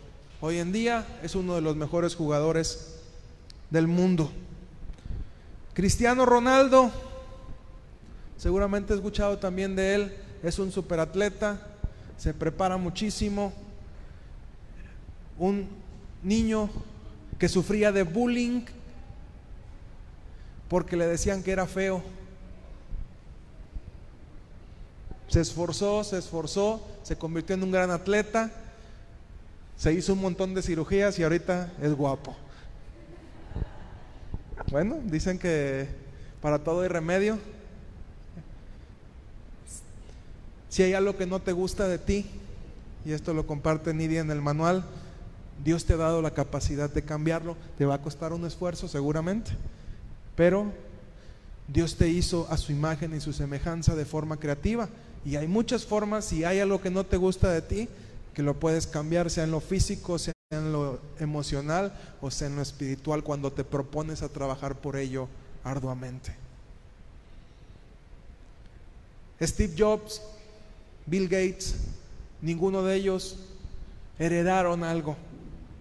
Hoy 0.40 0.58
en 0.58 0.72
día 0.72 1.06
es 1.22 1.34
uno 1.34 1.54
de 1.54 1.60
los 1.60 1.76
mejores 1.76 2.14
jugadores 2.14 2.96
del 3.70 3.86
mundo. 3.86 4.30
Cristiano 5.72 6.26
Ronaldo, 6.26 6.90
seguramente 8.36 8.92
he 8.92 8.96
escuchado 8.96 9.38
también 9.38 9.74
de 9.74 9.94
él, 9.94 10.16
es 10.42 10.58
un 10.58 10.70
superatleta, 10.70 11.66
se 12.18 12.34
prepara 12.34 12.76
muchísimo, 12.76 13.52
un 15.38 15.68
niño 16.22 16.70
que 17.38 17.48
sufría 17.48 17.90
de 17.90 18.02
bullying 18.02 18.62
porque 20.68 20.96
le 20.96 21.06
decían 21.06 21.42
que 21.42 21.50
era 21.52 21.66
feo. 21.66 22.02
Se 25.34 25.40
esforzó, 25.40 26.04
se 26.04 26.16
esforzó, 26.18 26.80
se 27.02 27.16
convirtió 27.16 27.56
en 27.56 27.64
un 27.64 27.72
gran 27.72 27.90
atleta, 27.90 28.52
se 29.76 29.92
hizo 29.92 30.12
un 30.12 30.20
montón 30.20 30.54
de 30.54 30.62
cirugías 30.62 31.18
y 31.18 31.24
ahorita 31.24 31.72
es 31.82 31.92
guapo. 31.92 32.36
Bueno, 34.70 34.98
dicen 35.02 35.40
que 35.40 35.88
para 36.40 36.60
todo 36.60 36.82
hay 36.82 36.88
remedio. 36.88 37.40
Si 40.68 40.84
hay 40.84 40.94
algo 40.94 41.16
que 41.16 41.26
no 41.26 41.42
te 41.42 41.50
gusta 41.50 41.88
de 41.88 41.98
ti, 41.98 42.30
y 43.04 43.10
esto 43.10 43.34
lo 43.34 43.44
comparte 43.44 43.92
Nidia 43.92 44.20
en 44.20 44.30
el 44.30 44.40
manual, 44.40 44.84
Dios 45.64 45.84
te 45.84 45.94
ha 45.94 45.96
dado 45.96 46.22
la 46.22 46.30
capacidad 46.30 46.88
de 46.88 47.02
cambiarlo. 47.02 47.56
Te 47.76 47.84
va 47.86 47.96
a 47.96 48.02
costar 48.02 48.32
un 48.32 48.46
esfuerzo 48.46 48.86
seguramente, 48.86 49.50
pero 50.36 50.70
Dios 51.66 51.96
te 51.96 52.08
hizo 52.08 52.46
a 52.50 52.56
su 52.56 52.70
imagen 52.70 53.16
y 53.16 53.20
su 53.20 53.32
semejanza 53.32 53.96
de 53.96 54.04
forma 54.04 54.36
creativa. 54.36 54.88
Y 55.24 55.36
hay 55.36 55.48
muchas 55.48 55.84
formas, 55.84 56.26
si 56.26 56.44
hay 56.44 56.60
algo 56.60 56.80
que 56.80 56.90
no 56.90 57.04
te 57.04 57.16
gusta 57.16 57.50
de 57.50 57.62
ti, 57.62 57.88
que 58.34 58.42
lo 58.42 58.58
puedes 58.58 58.86
cambiar, 58.86 59.30
sea 59.30 59.44
en 59.44 59.50
lo 59.50 59.60
físico, 59.60 60.18
sea 60.18 60.34
en 60.50 60.72
lo 60.72 61.00
emocional 61.18 61.92
o 62.20 62.30
sea 62.30 62.48
en 62.48 62.56
lo 62.56 62.62
espiritual, 62.62 63.22
cuando 63.22 63.52
te 63.52 63.64
propones 63.64 64.22
a 64.22 64.28
trabajar 64.28 64.76
por 64.76 64.96
ello 64.96 65.28
arduamente. 65.62 66.34
Steve 69.40 69.74
Jobs, 69.76 70.22
Bill 71.06 71.28
Gates, 71.28 71.76
ninguno 72.40 72.82
de 72.82 72.96
ellos 72.96 73.38
heredaron 74.18 74.84
algo. 74.84 75.16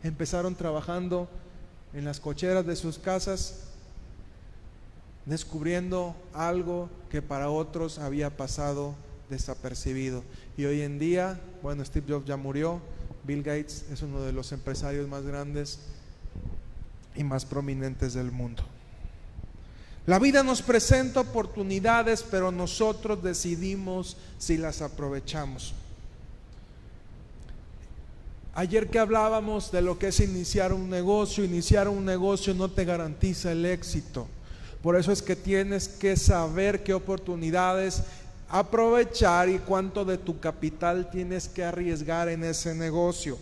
Empezaron 0.04 0.56
trabajando 0.56 1.30
en 1.94 2.04
las 2.06 2.20
cocheras 2.20 2.66
de 2.66 2.76
sus 2.76 2.98
casas, 2.98 3.62
descubriendo 5.26 6.16
algo 6.34 6.90
que 7.10 7.22
para 7.22 7.50
otros 7.50 8.00
había 8.00 8.36
pasado 8.36 8.96
desapercibido. 9.34 10.24
Y 10.58 10.66
hoy 10.66 10.82
en 10.82 11.00
día, 11.00 11.40
bueno, 11.62 11.84
Steve 11.84 12.06
Jobs 12.08 12.26
ya 12.26 12.38
murió, 12.38 12.82
Bill 13.24 13.44
Gates 13.44 13.86
es 13.92 14.02
uno 14.02 14.22
de 14.22 14.34
los 14.34 14.52
empresarios 14.52 15.08
más 15.08 15.24
grandes 15.24 15.80
y 17.16 17.24
más 17.24 17.46
prominentes 17.46 18.14
del 18.14 18.32
mundo. 18.32 18.64
La 20.06 20.20
vida 20.20 20.44
nos 20.44 20.62
presenta 20.62 21.22
oportunidades, 21.22 22.24
pero 22.24 22.52
nosotros 22.52 23.24
decidimos 23.24 24.18
si 24.38 24.58
las 24.58 24.82
aprovechamos. 24.82 25.74
Ayer 28.56 28.90
que 28.90 29.00
hablábamos 29.00 29.72
de 29.72 29.82
lo 29.82 29.98
que 29.98 30.10
es 30.10 30.20
iniciar 30.20 30.74
un 30.74 30.90
negocio, 30.90 31.44
iniciar 31.44 31.88
un 31.88 32.06
negocio 32.06 32.54
no 32.54 32.70
te 32.70 32.86
garantiza 32.86 33.52
el 33.52 33.66
éxito. 33.66 34.28
Por 34.84 34.98
eso 34.98 35.14
es 35.14 35.22
que 35.22 35.38
tienes 35.38 35.88
que 35.88 36.18
saber 36.18 36.84
qué 36.84 36.94
oportunidades 36.94 38.04
aprovechar 38.54 39.50
y 39.50 39.58
cuánto 39.58 40.06
de 40.06 40.20
tu 40.20 40.40
capital 40.40 41.10
tienes 41.10 41.48
que 41.48 41.64
arriesgar 41.64 42.30
en 42.30 42.44
ese 42.44 42.76
negocio. 42.76 43.40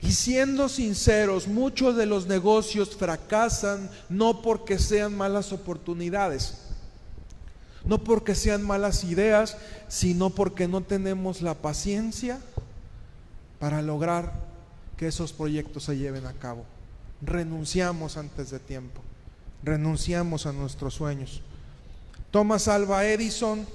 Y 0.00 0.12
siendo 0.12 0.68
sinceros, 0.68 1.48
muchos 1.48 1.96
de 1.96 2.06
los 2.06 2.28
negocios 2.28 2.94
fracasan 2.94 3.90
no 4.08 4.40
porque 4.40 4.78
sean 4.78 5.16
malas 5.16 5.52
oportunidades, 5.52 6.58
no 7.84 7.98
porque 7.98 8.36
sean 8.36 8.62
malas 8.62 9.02
ideas, 9.02 9.56
sino 9.88 10.30
porque 10.30 10.68
no 10.68 10.82
tenemos 10.82 11.42
la 11.42 11.54
paciencia 11.54 12.38
para 13.58 13.82
lograr 13.82 14.32
que 14.96 15.08
esos 15.08 15.32
proyectos 15.32 15.82
se 15.82 15.98
lleven 15.98 16.24
a 16.26 16.34
cabo. 16.34 16.64
Renunciamos 17.20 18.16
antes 18.16 18.50
de 18.50 18.60
tiempo, 18.60 19.00
renunciamos 19.66 20.46
a 20.46 20.52
nuestros 20.52 20.94
sueños. 20.94 21.42
Thomas 22.30 22.68
Alva 22.68 23.04
Edison, 23.04 23.66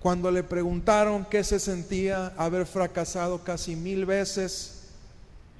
cuando 0.00 0.32
le 0.32 0.42
preguntaron 0.42 1.24
qué 1.24 1.44
se 1.44 1.60
sentía 1.60 2.34
haber 2.36 2.66
fracasado 2.66 3.44
casi 3.44 3.76
mil 3.76 4.04
veces 4.04 4.88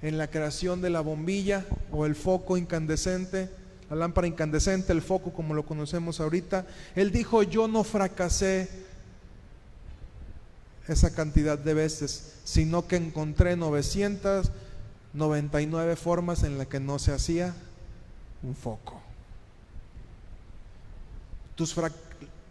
en 0.03 0.19
la 0.19 0.29
creación 0.29 0.83
de 0.83 0.91
la 0.91 1.03
bombilla 1.03 1.65
o 1.93 2.05
el 2.05 2.17
foco 2.17 2.57
incandescente, 2.57 3.49
la 3.89 3.95
lámpara 3.97 4.27
incandescente, 4.27 4.93
el 4.93 5.03
foco 5.03 5.33
como 5.33 5.55
lo 5.55 5.65
conocemos 5.65 6.19
ahorita. 6.19 6.67
Él 6.97 7.13
dijo, 7.13 7.45
yo 7.45 7.69
no 7.69 7.85
fracasé 7.85 8.69
esa 10.89 11.15
cantidad 11.15 11.59
de 11.59 11.75
veces, 11.75 12.33
sino 12.43 12.89
que 12.89 12.97
encontré 12.97 13.55
999 13.57 15.95
formas 15.95 16.43
en 16.43 16.59
las 16.59 16.67
que 16.67 16.81
no 16.81 16.99
se 16.99 17.13
hacía 17.13 17.55
un 18.43 18.55
foco. 18.55 19.01
Tus 21.55 21.75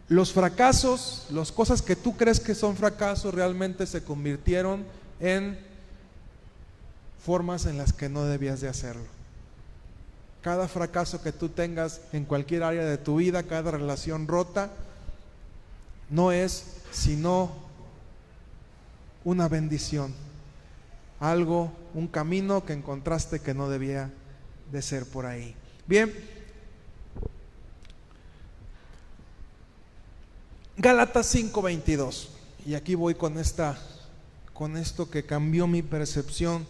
los 0.07 0.33
fracasos, 0.33 1.25
las 1.31 1.51
cosas 1.51 1.81
que 1.81 1.95
tú 1.95 2.15
crees 2.15 2.39
que 2.39 2.53
son 2.53 2.75
fracasos, 2.75 3.33
realmente 3.33 3.87
se 3.87 4.03
convirtieron 4.03 4.85
en 5.19 5.57
formas 7.23 7.65
en 7.65 7.77
las 7.77 7.91
que 7.91 8.07
no 8.07 8.23
debías 8.25 8.61
de 8.61 8.67
hacerlo. 8.67 9.05
Cada 10.43 10.67
fracaso 10.67 11.23
que 11.23 11.31
tú 11.31 11.49
tengas 11.49 12.01
en 12.13 12.25
cualquier 12.25 12.61
área 12.61 12.85
de 12.85 12.99
tu 12.99 13.15
vida, 13.15 13.43
cada 13.43 13.71
relación 13.71 14.27
rota, 14.27 14.69
no 16.11 16.31
es 16.31 16.65
sino 16.91 17.51
una 19.23 19.47
bendición, 19.47 20.13
algo, 21.19 21.71
un 21.95 22.07
camino 22.07 22.63
que 22.63 22.73
encontraste 22.73 23.39
que 23.39 23.55
no 23.55 23.69
debía 23.69 24.11
de 24.71 24.81
ser 24.83 25.05
por 25.07 25.25
ahí. 25.25 25.55
Bien, 25.87 26.11
Gálatas 30.77 31.27
5:22. 31.27 32.29
Y 32.65 32.73
aquí 32.73 32.95
voy 32.95 33.15
con 33.15 33.37
esta 33.37 33.77
con 34.53 34.77
esto 34.77 35.09
que 35.09 35.25
cambió 35.25 35.67
mi 35.67 35.81
percepción 35.81 36.65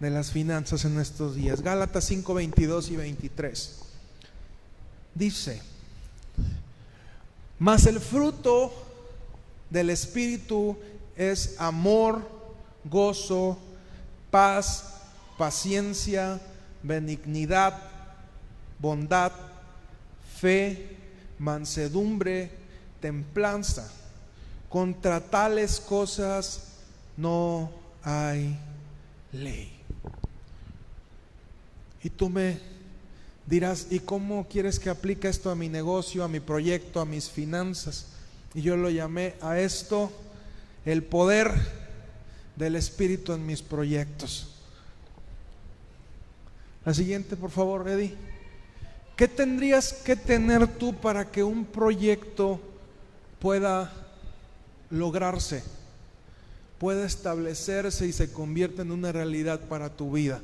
de 0.00 0.10
las 0.10 0.32
finanzas 0.32 0.84
en 0.84 0.98
estos 0.98 1.36
días. 1.36 1.62
Gálatas 1.62 2.04
5, 2.04 2.34
22 2.34 2.90
y 2.90 2.96
23. 2.96 3.78
Dice, 5.14 5.62
mas 7.58 7.86
el 7.86 8.00
fruto 8.00 8.72
del 9.70 9.90
Espíritu 9.90 10.76
es 11.16 11.54
amor, 11.58 12.28
gozo, 12.84 13.56
paz, 14.30 14.94
paciencia, 15.38 16.40
benignidad, 16.82 17.91
bondad, 18.82 19.30
fe, 20.38 20.96
mansedumbre, 21.38 22.50
templanza. 23.00 23.90
Contra 24.68 25.20
tales 25.20 25.80
cosas 25.80 26.72
no 27.16 27.70
hay 28.02 28.58
ley. 29.30 29.72
Y 32.02 32.10
tú 32.10 32.28
me 32.28 32.58
dirás, 33.46 33.86
¿y 33.90 34.00
cómo 34.00 34.48
quieres 34.48 34.80
que 34.80 34.90
aplique 34.90 35.28
esto 35.28 35.50
a 35.50 35.54
mi 35.54 35.68
negocio, 35.68 36.24
a 36.24 36.28
mi 36.28 36.40
proyecto, 36.40 37.00
a 37.00 37.04
mis 37.04 37.30
finanzas? 37.30 38.08
Y 38.54 38.62
yo 38.62 38.76
lo 38.76 38.90
llamé 38.90 39.34
a 39.40 39.60
esto 39.60 40.10
el 40.84 41.04
poder 41.04 41.52
del 42.56 42.74
Espíritu 42.74 43.32
en 43.32 43.46
mis 43.46 43.62
proyectos. 43.62 44.48
La 46.84 46.92
siguiente, 46.92 47.36
por 47.36 47.50
favor, 47.52 47.88
Eddie. 47.88 48.31
¿Qué 49.22 49.28
tendrías 49.28 49.92
que 49.92 50.16
tener 50.16 50.66
tú 50.66 50.96
para 50.96 51.30
que 51.30 51.44
un 51.44 51.64
proyecto 51.64 52.58
pueda 53.38 53.92
lograrse, 54.90 55.62
pueda 56.76 57.06
establecerse 57.06 58.04
y 58.04 58.12
se 58.12 58.32
convierta 58.32 58.82
en 58.82 58.90
una 58.90 59.12
realidad 59.12 59.60
para 59.60 59.90
tu 59.90 60.10
vida? 60.10 60.40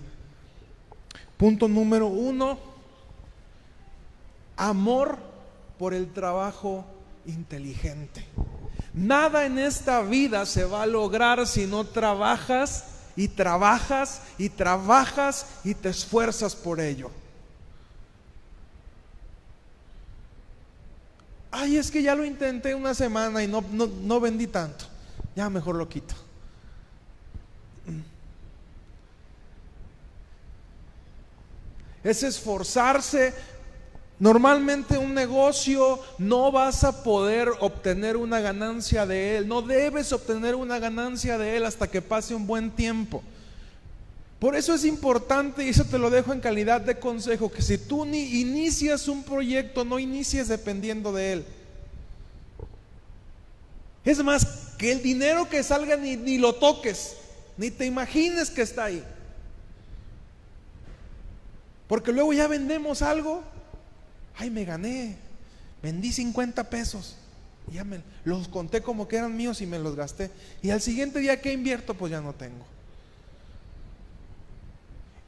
Punto 1.36 1.66
número 1.66 2.06
uno, 2.06 2.56
amor 4.56 5.18
por 5.76 5.92
el 5.92 6.12
trabajo 6.12 6.84
inteligente. 7.26 8.24
Nada 8.94 9.44
en 9.44 9.58
esta 9.58 10.02
vida 10.02 10.46
se 10.46 10.64
va 10.64 10.84
a 10.84 10.86
lograr 10.86 11.48
si 11.48 11.66
no 11.66 11.84
trabajas 11.84 12.84
y 13.16 13.26
trabajas 13.26 14.22
y 14.38 14.48
trabajas 14.50 15.46
y 15.64 15.74
te 15.74 15.88
esfuerzas 15.88 16.54
por 16.54 16.78
ello. 16.78 17.10
Ay, 21.50 21.76
es 21.76 21.90
que 21.90 22.02
ya 22.02 22.14
lo 22.14 22.24
intenté 22.24 22.74
una 22.74 22.94
semana 22.94 23.42
y 23.42 23.48
no, 23.48 23.64
no, 23.72 23.86
no 23.86 24.20
vendí 24.20 24.46
tanto. 24.46 24.84
Ya 25.34 25.48
mejor 25.48 25.76
lo 25.76 25.88
quito. 25.88 26.14
es 32.02 32.22
esforzarse. 32.22 33.34
Normalmente 34.18 34.98
un 34.98 35.14
negocio 35.14 36.00
no 36.18 36.50
vas 36.50 36.82
a 36.82 37.04
poder 37.04 37.50
obtener 37.60 38.16
una 38.16 38.40
ganancia 38.40 39.06
de 39.06 39.36
él, 39.36 39.48
no 39.48 39.62
debes 39.62 40.12
obtener 40.12 40.56
una 40.56 40.80
ganancia 40.80 41.38
de 41.38 41.56
él 41.56 41.64
hasta 41.64 41.88
que 41.88 42.02
pase 42.02 42.34
un 42.34 42.46
buen 42.46 42.72
tiempo. 42.72 43.22
Por 44.38 44.54
eso 44.54 44.72
es 44.74 44.84
importante, 44.84 45.64
y 45.64 45.70
eso 45.70 45.84
te 45.84 45.98
lo 45.98 46.10
dejo 46.10 46.32
en 46.32 46.40
calidad 46.40 46.80
de 46.80 46.98
consejo, 46.98 47.50
que 47.50 47.60
si 47.60 47.76
tú 47.76 48.04
ni 48.04 48.40
inicias 48.40 49.08
un 49.08 49.24
proyecto, 49.24 49.84
no 49.84 49.98
inicies 49.98 50.46
dependiendo 50.46 51.12
de 51.12 51.32
él. 51.32 51.44
Es 54.04 54.22
más, 54.22 54.46
que 54.78 54.92
el 54.92 55.02
dinero 55.02 55.48
que 55.48 55.62
salga 55.62 55.96
ni, 55.96 56.16
ni 56.16 56.38
lo 56.38 56.54
toques, 56.54 57.16
ni 57.56 57.70
te 57.70 57.84
imagines 57.84 58.48
que 58.48 58.62
está 58.62 58.84
ahí. 58.84 59.04
Porque 61.88 62.12
luego 62.12 62.32
ya 62.32 62.46
vendemos 62.46 63.02
algo. 63.02 63.42
Ay, 64.36 64.50
me 64.50 64.64
gané. 64.64 65.16
Vendí 65.82 66.12
50 66.12 66.70
pesos. 66.70 67.16
ya 67.72 67.82
me 67.82 68.00
los 68.24 68.48
conté 68.48 68.82
como 68.82 69.08
que 69.08 69.16
eran 69.16 69.36
míos 69.36 69.60
y 69.60 69.66
me 69.66 69.78
los 69.78 69.96
gasté. 69.96 70.30
Y 70.62 70.70
al 70.70 70.80
siguiente 70.80 71.18
día 71.18 71.40
que 71.40 71.52
invierto, 71.52 71.94
pues 71.94 72.12
ya 72.12 72.20
no 72.20 72.34
tengo. 72.34 72.64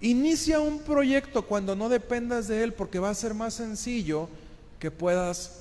Inicia 0.00 0.60
un 0.60 0.78
proyecto 0.78 1.42
cuando 1.42 1.76
no 1.76 1.90
dependas 1.90 2.48
de 2.48 2.62
él 2.62 2.72
porque 2.72 2.98
va 2.98 3.10
a 3.10 3.14
ser 3.14 3.34
más 3.34 3.54
sencillo 3.54 4.28
que 4.78 4.90
puedas 4.90 5.60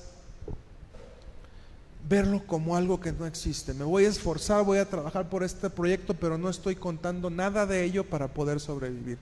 verlo 2.08 2.42
como 2.46 2.74
algo 2.74 2.98
que 2.98 3.12
no 3.12 3.26
existe. 3.26 3.74
Me 3.74 3.84
voy 3.84 4.06
a 4.06 4.08
esforzar, 4.08 4.64
voy 4.64 4.78
a 4.78 4.88
trabajar 4.88 5.28
por 5.28 5.44
este 5.44 5.68
proyecto, 5.68 6.14
pero 6.14 6.38
no 6.38 6.48
estoy 6.48 6.74
contando 6.74 7.28
nada 7.28 7.66
de 7.66 7.84
ello 7.84 8.04
para 8.04 8.28
poder 8.28 8.60
sobrevivir. 8.60 9.18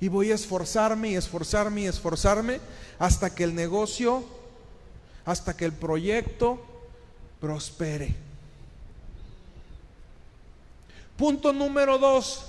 Y 0.00 0.08
voy 0.08 0.32
a 0.32 0.34
esforzarme 0.34 1.10
y 1.10 1.16
esforzarme 1.16 1.82
y 1.82 1.86
esforzarme 1.86 2.58
hasta 2.98 3.34
que 3.34 3.44
el 3.44 3.54
negocio, 3.54 4.24
hasta 5.26 5.54
que 5.56 5.66
el 5.66 5.72
proyecto 5.72 6.58
prospere. 7.38 8.14
Punto 11.18 11.52
número 11.52 11.98
dos, 11.98 12.46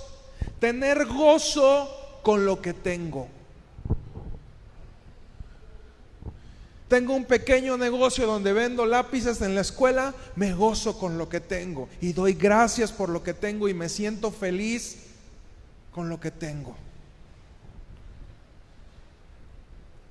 tener 0.58 1.06
gozo 1.06 2.05
con 2.26 2.44
lo 2.44 2.60
que 2.60 2.74
tengo. 2.74 3.28
Tengo 6.88 7.14
un 7.14 7.24
pequeño 7.24 7.76
negocio 7.76 8.26
donde 8.26 8.52
vendo 8.52 8.84
lápices 8.84 9.40
en 9.42 9.54
la 9.54 9.60
escuela, 9.60 10.12
me 10.34 10.52
gozo 10.52 10.98
con 10.98 11.18
lo 11.18 11.28
que 11.28 11.38
tengo 11.38 11.88
y 12.00 12.12
doy 12.12 12.32
gracias 12.32 12.90
por 12.90 13.10
lo 13.10 13.22
que 13.22 13.32
tengo 13.32 13.68
y 13.68 13.74
me 13.74 13.88
siento 13.88 14.32
feliz 14.32 15.04
con 15.92 16.08
lo 16.08 16.18
que 16.18 16.32
tengo. 16.32 16.74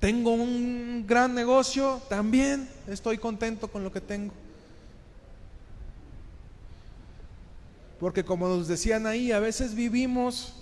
Tengo 0.00 0.32
un 0.32 1.04
gran 1.06 1.34
negocio, 1.34 2.00
también 2.08 2.66
estoy 2.86 3.18
contento 3.18 3.68
con 3.68 3.84
lo 3.84 3.92
que 3.92 4.00
tengo. 4.00 4.32
Porque 8.00 8.24
como 8.24 8.48
nos 8.48 8.68
decían 8.68 9.06
ahí, 9.06 9.32
a 9.32 9.38
veces 9.38 9.74
vivimos 9.74 10.55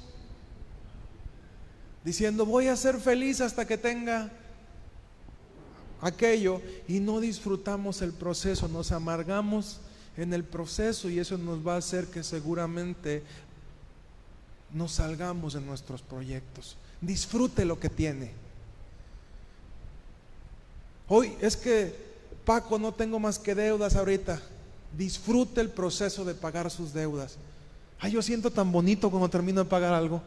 diciendo, 2.05 2.44
voy 2.44 2.68
a 2.68 2.76
ser 2.76 3.01
feliz 3.01 3.40
hasta 3.40 3.66
que 3.66 3.78
tenga 3.78 4.31
aquello 6.01 6.60
y 6.86 7.01
no 7.01 7.18
disfrutamos 7.20 8.02
el 8.02 8.12
proceso, 8.12 8.68
nos 8.68 8.93
amargamos 8.93 9.81
en 10.16 10.35
el 10.35 10.44
proceso 10.44 11.09
y 11.09 11.18
eso 11.18 11.39
nos 11.39 11.66
va 11.66 11.74
a 11.74 11.78
hacer 11.78 12.06
que 12.06 12.22
seguramente 12.22 13.22
nos 14.72 14.93
salgamos 14.93 15.55
de 15.55 15.60
nuestros 15.60 16.02
proyectos. 16.02 16.76
Disfrute 17.01 17.64
lo 17.64 17.81
que 17.81 17.89
tiene. 17.89 18.32
Hoy 21.09 21.35
es 21.40 21.56
que 21.56 21.94
Paco 22.44 22.78
no 22.78 22.93
tengo 22.93 23.18
más 23.18 23.39
que 23.39 23.55
deudas 23.55 23.97
ahorita. 23.97 24.40
Disfrute 24.97 25.60
el 25.60 25.70
proceso 25.70 26.24
de 26.24 26.35
pagar 26.35 26.70
sus 26.70 26.93
deudas. 26.93 27.36
Ay, 27.98 28.12
yo 28.12 28.22
siento 28.22 28.51
tan 28.51 28.70
bonito 28.70 29.10
cuando 29.10 29.28
termino 29.28 29.62
de 29.64 29.70
pagar 29.70 29.94
algo. 29.94 30.22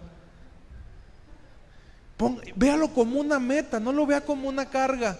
Véalo 2.55 2.93
como 2.93 3.19
una 3.19 3.39
meta, 3.39 3.79
no 3.79 3.91
lo 3.91 4.05
vea 4.05 4.21
como 4.21 4.49
una 4.49 4.69
carga. 4.69 5.17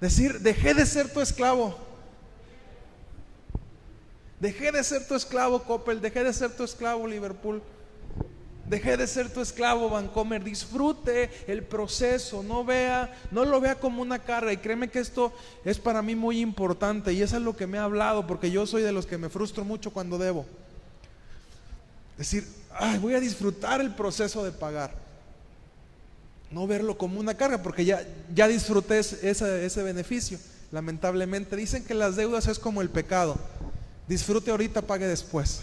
Decir, 0.00 0.40
dejé 0.40 0.74
de 0.74 0.86
ser 0.86 1.12
tu 1.12 1.20
esclavo. 1.20 1.76
Dejé 4.40 4.72
de 4.72 4.82
ser 4.82 5.06
tu 5.06 5.14
esclavo, 5.14 5.62
Coppel. 5.62 6.00
Dejé 6.00 6.24
de 6.24 6.32
ser 6.32 6.50
tu 6.56 6.64
esclavo, 6.64 7.06
Liverpool. 7.06 7.62
Dejé 8.66 8.96
de 8.96 9.06
ser 9.06 9.32
tu 9.32 9.40
esclavo, 9.40 9.90
Vancomer. 9.90 10.42
Disfrute 10.42 11.30
el 11.46 11.62
proceso. 11.62 12.42
No 12.42 12.64
vea, 12.64 13.16
no 13.30 13.44
lo 13.44 13.60
vea 13.60 13.76
como 13.76 14.02
una 14.02 14.18
carga. 14.18 14.52
Y 14.52 14.56
créeme 14.56 14.90
que 14.90 14.98
esto 14.98 15.32
es 15.64 15.78
para 15.78 16.02
mí 16.02 16.16
muy 16.16 16.40
importante. 16.40 17.12
Y 17.12 17.22
eso 17.22 17.36
es 17.36 17.42
lo 17.42 17.56
que 17.56 17.68
me 17.68 17.78
ha 17.78 17.84
hablado, 17.84 18.26
porque 18.26 18.50
yo 18.50 18.66
soy 18.66 18.82
de 18.82 18.92
los 18.92 19.06
que 19.06 19.18
me 19.18 19.28
frustro 19.28 19.64
mucho 19.64 19.92
cuando 19.92 20.18
debo. 20.18 20.46
Decir, 22.18 22.44
ay, 22.74 22.98
voy 22.98 23.14
a 23.14 23.20
disfrutar 23.20 23.80
el 23.80 23.94
proceso 23.94 24.44
de 24.44 24.50
pagar 24.50 25.01
no 26.52 26.66
verlo 26.66 26.98
como 26.98 27.18
una 27.18 27.34
carga, 27.34 27.62
porque 27.62 27.84
ya, 27.84 28.06
ya 28.34 28.46
disfruté 28.46 28.98
ese, 28.98 29.64
ese 29.64 29.82
beneficio. 29.82 30.38
Lamentablemente 30.70 31.56
dicen 31.56 31.84
que 31.84 31.94
las 31.94 32.16
deudas 32.16 32.46
es 32.46 32.58
como 32.58 32.82
el 32.82 32.90
pecado. 32.90 33.36
Disfrute 34.06 34.50
ahorita, 34.50 34.82
pague 34.82 35.06
después. 35.06 35.60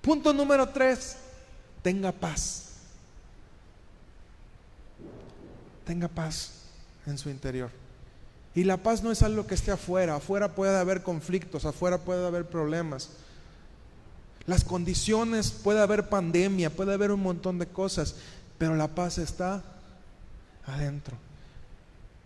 Punto 0.00 0.32
número 0.32 0.68
tres, 0.68 1.16
tenga 1.80 2.10
paz. 2.10 2.70
Tenga 5.86 6.08
paz 6.08 6.52
en 7.06 7.16
su 7.18 7.30
interior. 7.30 7.70
Y 8.54 8.64
la 8.64 8.76
paz 8.76 9.02
no 9.02 9.12
es 9.12 9.22
algo 9.22 9.46
que 9.46 9.54
esté 9.54 9.70
afuera. 9.70 10.16
Afuera 10.16 10.54
puede 10.54 10.76
haber 10.76 11.02
conflictos, 11.02 11.64
afuera 11.64 11.98
puede 11.98 12.26
haber 12.26 12.46
problemas. 12.46 13.10
Las 14.46 14.64
condiciones, 14.64 15.50
puede 15.50 15.80
haber 15.80 16.08
pandemia, 16.08 16.70
puede 16.70 16.94
haber 16.94 17.12
un 17.12 17.22
montón 17.22 17.58
de 17.58 17.66
cosas, 17.66 18.16
pero 18.58 18.74
la 18.74 18.88
paz 18.88 19.18
está 19.18 19.62
adentro. 20.66 21.16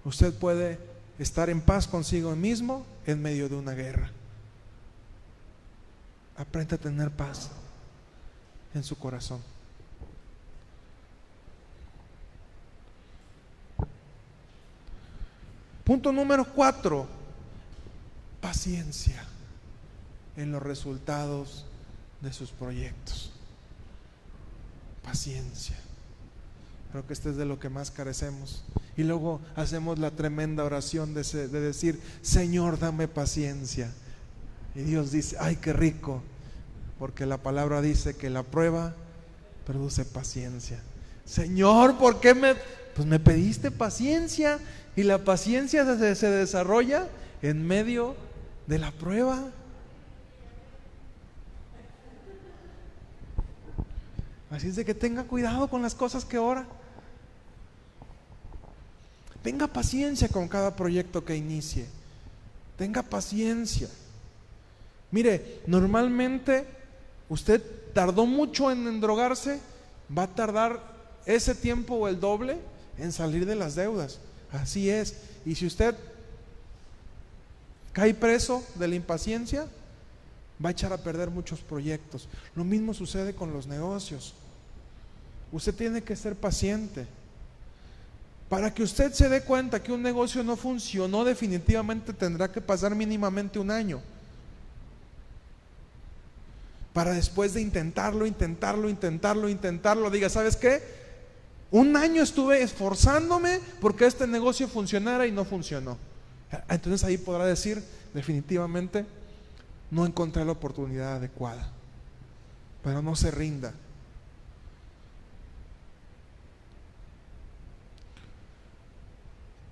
Usted 0.05 0.33
puede 0.35 0.79
estar 1.19 1.51
en 1.51 1.61
paz 1.61 1.87
consigo 1.87 2.35
mismo 2.35 2.87
en 3.07 3.21
medio 3.21 3.49
de 3.49 3.57
una 3.57 3.73
guerra. 3.73 4.11
Aprende 6.37 6.75
a 6.75 6.79
tener 6.79 7.11
paz 7.11 7.51
en 8.75 8.83
su 8.83 8.97
corazón. 8.97 9.41
Punto 15.85 16.11
número 16.13 16.45
cuatro, 16.45 17.07
paciencia 18.41 19.25
en 20.37 20.51
los 20.51 20.63
resultados 20.63 21.65
de 22.27 22.33
sus 22.33 22.51
proyectos. 22.51 23.31
Paciencia. 25.03 25.77
Creo 26.91 27.07
que 27.07 27.13
este 27.13 27.31
es 27.31 27.37
de 27.37 27.45
lo 27.45 27.59
que 27.61 27.69
más 27.69 27.91
carecemos. 27.91 28.65
Y 28.97 29.05
luego 29.05 29.41
hacemos 29.55 29.99
la 29.99 30.11
tremenda 30.11 30.65
oración 30.65 31.15
de, 31.15 31.23
de 31.23 31.61
decir, 31.61 32.01
Señor, 32.23 32.79
dame 32.79 33.07
paciencia. 33.07 33.93
Y 34.75 34.81
Dios 34.81 35.13
dice, 35.13 35.37
ay, 35.39 35.57
qué 35.57 35.73
rico, 35.73 36.23
porque 36.99 37.27
la 37.27 37.39
palabra 37.39 37.81
dice 37.81 38.17
que 38.17 38.29
la 38.29 38.43
prueba 38.43 38.95
produce 39.65 40.05
paciencia. 40.05 40.81
Señor, 41.25 41.97
¿por 41.97 42.21
qué 42.21 42.35
me, 42.35 42.55
pues 42.95 43.07
me 43.07 43.21
pediste 43.21 43.71
paciencia? 43.71 44.59
Y 44.97 45.05
la 45.05 45.19
paciencia 45.25 45.85
se, 45.97 46.15
se 46.15 46.31
desarrolla 46.31 47.07
en 47.43 47.67
medio 47.67 48.17
de 48.67 48.79
la 48.79 48.91
prueba. 48.91 49.51
Así 54.51 54.69
es 54.69 54.77
de 54.77 54.85
que 54.85 54.95
tenga 54.95 55.25
cuidado 55.25 55.69
con 55.69 55.83
las 55.83 55.95
cosas 55.95 56.25
que 56.25 56.39
ora. 56.39 56.67
Tenga 59.43 59.67
paciencia 59.67 60.29
con 60.29 60.49
cada 60.49 60.75
proyecto 60.77 61.25
que 61.25 61.37
inicie. 61.37 61.87
Tenga 62.77 63.03
paciencia. 63.03 63.89
Mire, 65.11 65.61
normalmente 65.67 66.67
usted 67.29 67.63
tardó 67.93 68.27
mucho 68.27 68.71
en 68.71 68.87
endrogarse, 68.87 69.61
va 70.17 70.25
a 70.25 70.35
tardar 70.35 70.81
ese 71.27 71.55
tiempo 71.55 71.95
o 71.95 72.09
el 72.09 72.21
doble 72.21 72.59
en 72.99 73.13
salir 73.13 73.47
de 73.47 73.57
las 73.57 73.75
deudas. 73.75 74.19
Así 74.53 74.91
es. 74.91 75.17
Y 75.45 75.55
si 75.55 75.67
usted 75.67 75.95
cae 77.93 78.15
preso 78.15 78.65
de 78.75 78.89
la 78.89 78.95
impaciencia, 78.95 79.67
va 80.65 80.71
a 80.71 80.73
echar 80.73 80.93
a 80.93 80.99
perder 80.99 81.31
muchos 81.31 81.61
proyectos. 81.61 82.29
Lo 82.55 82.65
mismo 82.65 82.95
sucede 82.95 83.35
con 83.35 83.53
los 83.53 83.67
negocios. 83.67 84.35
Usted 85.53 85.75
tiene 85.75 86.03
que 86.03 86.17
ser 86.17 86.35
paciente. 86.35 87.07
Para 88.49 88.73
que 88.73 88.83
usted 88.83 89.13
se 89.13 89.29
dé 89.29 89.43
cuenta 89.43 89.83
que 89.83 89.93
un 89.93 90.03
negocio 90.03 90.43
no 90.45 90.57
funcionó, 90.57 91.25
definitivamente 91.25 92.13
tendrá 92.13 92.51
que 92.51 92.61
pasar 92.61 92.95
mínimamente 92.95 93.59
un 93.59 93.71
año. 93.71 94.01
Para 96.93 97.13
después 97.13 97.55
de 97.55 97.61
intentarlo, 97.61 98.25
intentarlo, 98.25 98.89
intentarlo, 98.89 99.49
intentarlo, 99.49 100.11
diga, 100.11 100.29
¿sabes 100.29 100.57
qué? 100.57 100.81
Un 101.71 101.97
año 101.97 102.23
estuve 102.23 102.63
esforzándome 102.63 103.61
porque 103.81 104.07
este 104.07 104.27
negocio 104.27 104.69
funcionara 104.69 105.27
y 105.27 105.33
no 105.33 105.45
funcionó. 105.45 105.99
Entonces 106.69 107.03
ahí 107.05 107.19
podrá 107.19 107.45
decir, 107.45 107.83
definitivamente, 108.15 109.05
no 109.91 110.07
encontré 110.07 110.45
la 110.45 110.53
oportunidad 110.53 111.17
adecuada. 111.17 111.71
Pero 112.83 113.03
no 113.03 113.17
se 113.17 113.31
rinda. 113.31 113.73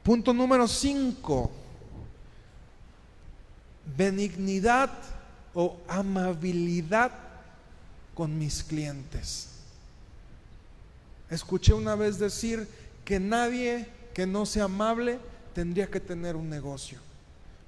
Punto 0.02 0.34
número 0.34 0.68
5. 0.68 1.50
Benignidad 3.96 4.90
o 5.54 5.78
amabilidad 5.88 7.12
con 8.14 8.38
mis 8.38 8.62
clientes. 8.62 9.48
Escuché 11.30 11.72
una 11.72 11.94
vez 11.94 12.18
decir 12.18 12.68
que 13.04 13.18
nadie 13.18 13.88
que 14.12 14.26
no 14.26 14.46
sea 14.46 14.64
amable 14.64 15.18
tendría 15.54 15.90
que 15.90 16.00
tener 16.00 16.36
un 16.36 16.48
negocio. 16.48 17.03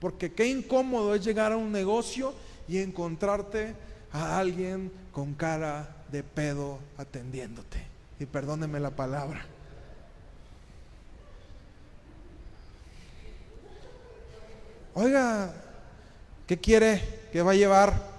Porque 0.01 0.33
qué 0.33 0.47
incómodo 0.47 1.15
es 1.15 1.25
llegar 1.25 1.53
a 1.53 1.57
un 1.57 1.73
negocio 1.73 2.35
y 2.69 2.79
encontrarte 2.79 3.75
a 4.13 4.39
alguien 4.39 4.93
con 5.13 5.35
cara 5.35 6.05
de 6.11 6.23
pedo 6.23 6.79
atendiéndote. 6.99 7.83
Y 8.19 8.27
perdóneme 8.27 8.81
la 8.81 8.91
palabra. 8.91 9.45
Oiga, 14.95 15.55
¿qué 16.47 16.59
quiere? 16.59 17.03
¿Qué 17.33 17.43
va 17.43 17.53
a 17.53 17.55
llevar? 17.55 18.17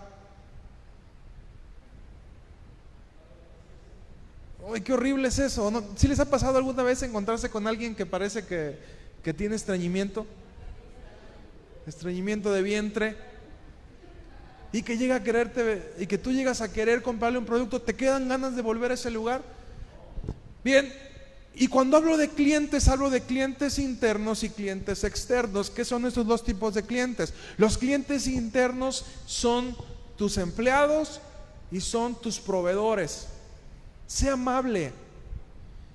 Ay, 4.71 4.81
qué 4.81 4.93
horrible 4.93 5.27
es 5.27 5.39
eso. 5.39 5.71
¿No? 5.71 5.83
¿Sí 5.95 6.07
les 6.07 6.19
ha 6.19 6.29
pasado 6.29 6.57
alguna 6.57 6.83
vez 6.83 7.01
encontrarse 7.01 7.49
con 7.49 7.65
alguien 7.65 7.95
que 7.95 8.05
parece 8.05 8.45
que, 8.45 8.77
que 9.23 9.33
tiene 9.33 9.55
estreñimiento? 9.55 10.27
Estreñimiento 11.88 12.51
de 12.51 12.61
vientre. 12.61 13.15
y 14.73 14.84
que 14.84 14.97
llega 14.97 15.15
a 15.15 15.23
quererte 15.23 15.93
y 15.97 16.07
que 16.07 16.18
tú 16.18 16.34
llegas 16.34 16.59
a 16.59 16.72
querer 16.72 17.01
comprarle 17.01 17.39
un 17.39 17.45
producto, 17.45 17.81
te 17.81 17.95
quedan 17.95 18.27
ganas 18.27 18.55
de 18.55 18.61
volver 18.61 18.91
a 18.91 18.95
ese 18.95 19.09
lugar. 19.09 19.41
Bien, 20.61 20.93
y 21.55 21.69
cuando 21.69 21.95
hablo 21.95 22.18
de 22.18 22.30
clientes, 22.30 22.89
hablo 22.89 23.09
de 23.09 23.22
clientes 23.22 23.80
internos 23.80 24.43
y 24.43 24.49
clientes 24.49 25.05
externos. 25.05 25.69
¿Qué 25.69 25.85
son 25.85 26.05
estos 26.05 26.27
dos 26.27 26.43
tipos 26.43 26.73
de 26.73 26.84
clientes? 26.84 27.34
Los 27.57 27.77
clientes 27.77 28.27
internos 28.27 29.05
son 29.26 29.76
tus 30.18 30.38
empleados 30.38 31.22
y 31.72 31.80
son 31.80 32.19
tus 32.19 32.39
proveedores. 32.39 33.27
Sé 34.05 34.30
amable. 34.30 34.91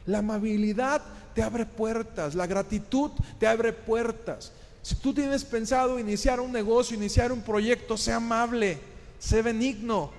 La 0.06 0.18
amabilidad 0.18 1.02
te 1.34 1.42
abre 1.42 1.66
puertas, 1.66 2.34
la 2.34 2.46
gratitud 2.46 3.10
te 3.38 3.46
abre 3.46 3.72
puertas. 3.72 4.50
Si 4.82 4.96
tú 4.96 5.14
tienes 5.14 5.44
pensado 5.44 5.98
iniciar 5.98 6.40
un 6.40 6.50
negocio, 6.50 6.96
iniciar 6.96 7.30
un 7.30 7.42
proyecto, 7.42 7.96
sé 7.96 8.12
amable, 8.12 8.78
sé 9.18 9.40
benigno 9.40 10.10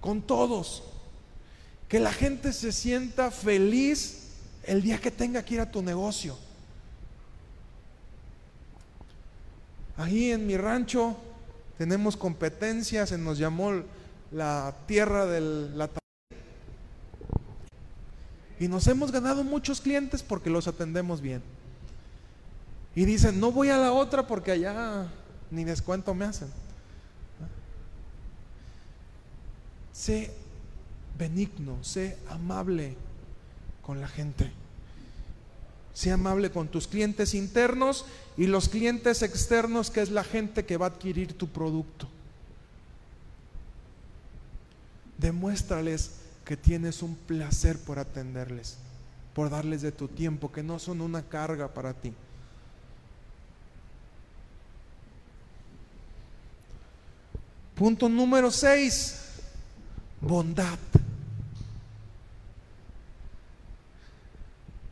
con 0.00 0.22
todos. 0.22 0.82
Que 1.88 2.00
la 2.00 2.12
gente 2.12 2.52
se 2.52 2.72
sienta 2.72 3.30
feliz 3.30 4.30
el 4.64 4.82
día 4.82 4.98
que 4.98 5.10
tenga 5.10 5.44
que 5.44 5.54
ir 5.54 5.60
a 5.60 5.70
tu 5.70 5.82
negocio. 5.82 6.36
Ahí 9.96 10.32
en 10.32 10.46
mi 10.46 10.56
rancho 10.56 11.16
tenemos 11.76 12.16
competencias, 12.16 13.10
se 13.10 13.18
nos 13.18 13.38
llamó 13.38 13.82
la 14.32 14.74
tierra 14.86 15.26
de 15.26 15.40
la 15.40 15.88
y 18.58 18.68
nos 18.68 18.86
hemos 18.86 19.12
ganado 19.12 19.44
muchos 19.44 19.80
clientes 19.80 20.22
porque 20.22 20.48
los 20.48 20.66
atendemos 20.66 21.20
bien. 21.20 21.42
Y 22.96 23.04
dicen, 23.04 23.40
no 23.40 23.50
voy 23.50 23.70
a 23.70 23.78
la 23.78 23.92
otra 23.92 24.26
porque 24.26 24.52
allá 24.52 25.08
ni 25.50 25.64
descuento 25.64 26.14
me 26.14 26.24
hacen. 26.24 26.48
Sé 29.92 30.32
benigno, 31.18 31.82
sé 31.82 32.18
amable 32.28 32.96
con 33.82 34.00
la 34.00 34.08
gente. 34.08 34.50
Sé 35.92 36.10
amable 36.10 36.50
con 36.50 36.68
tus 36.68 36.88
clientes 36.88 37.34
internos 37.34 38.04
y 38.36 38.46
los 38.46 38.68
clientes 38.68 39.22
externos, 39.22 39.90
que 39.90 40.02
es 40.02 40.10
la 40.10 40.24
gente 40.24 40.64
que 40.64 40.76
va 40.76 40.86
a 40.86 40.88
adquirir 40.90 41.38
tu 41.38 41.48
producto. 41.48 42.08
Demuéstrales 45.18 46.16
que 46.44 46.56
tienes 46.56 47.02
un 47.02 47.14
placer 47.14 47.78
por 47.78 48.00
atenderles, 48.00 48.76
por 49.34 49.50
darles 49.50 49.82
de 49.82 49.92
tu 49.92 50.08
tiempo, 50.08 50.50
que 50.50 50.64
no 50.64 50.80
son 50.80 51.00
una 51.00 51.22
carga 51.22 51.72
para 51.72 51.94
ti. 51.94 52.12
Punto 57.74 58.08
número 58.08 58.50
6, 58.52 59.16
bondad. 60.20 60.78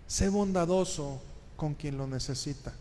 Sé 0.09 0.29
bondadoso 0.29 1.21
con 1.57 1.75
quien 1.75 1.97
lo 1.97 2.07
necesita. 2.07 2.73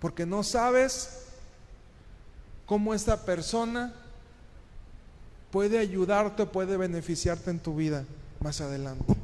Porque 0.00 0.24
no 0.24 0.42
sabes 0.42 1.26
cómo 2.66 2.94
esta 2.94 3.24
persona 3.24 3.92
puede 5.50 5.78
ayudarte, 5.78 6.46
puede 6.46 6.76
beneficiarte 6.76 7.50
en 7.50 7.60
tu 7.60 7.76
vida 7.76 8.04
más 8.40 8.60
adelante. 8.60 9.14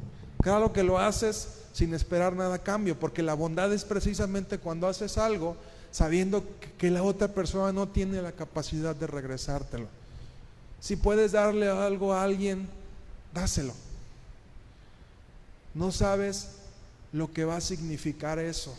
Claro 0.41 0.71
que 0.71 0.83
lo 0.83 0.99
haces 0.99 1.61
sin 1.73 1.93
esperar 1.93 2.33
nada 2.33 2.55
a 2.55 2.63
cambio, 2.63 2.99
porque 2.99 3.23
la 3.23 3.33
bondad 3.33 3.73
es 3.73 3.83
precisamente 3.83 4.57
cuando 4.57 4.87
haces 4.87 5.17
algo 5.17 5.55
sabiendo 5.91 6.43
que 6.77 6.89
la 6.89 7.03
otra 7.03 7.27
persona 7.27 7.71
no 7.71 7.87
tiene 7.87 8.21
la 8.21 8.31
capacidad 8.31 8.95
de 8.95 9.07
regresártelo. 9.07 9.87
Si 10.79 10.95
puedes 10.95 11.33
darle 11.33 11.69
algo 11.69 12.13
a 12.13 12.23
alguien, 12.23 12.67
dáselo. 13.33 13.73
No 15.73 15.91
sabes 15.91 16.49
lo 17.13 17.31
que 17.31 17.45
va 17.45 17.57
a 17.57 17.61
significar 17.61 18.39
eso. 18.39 18.75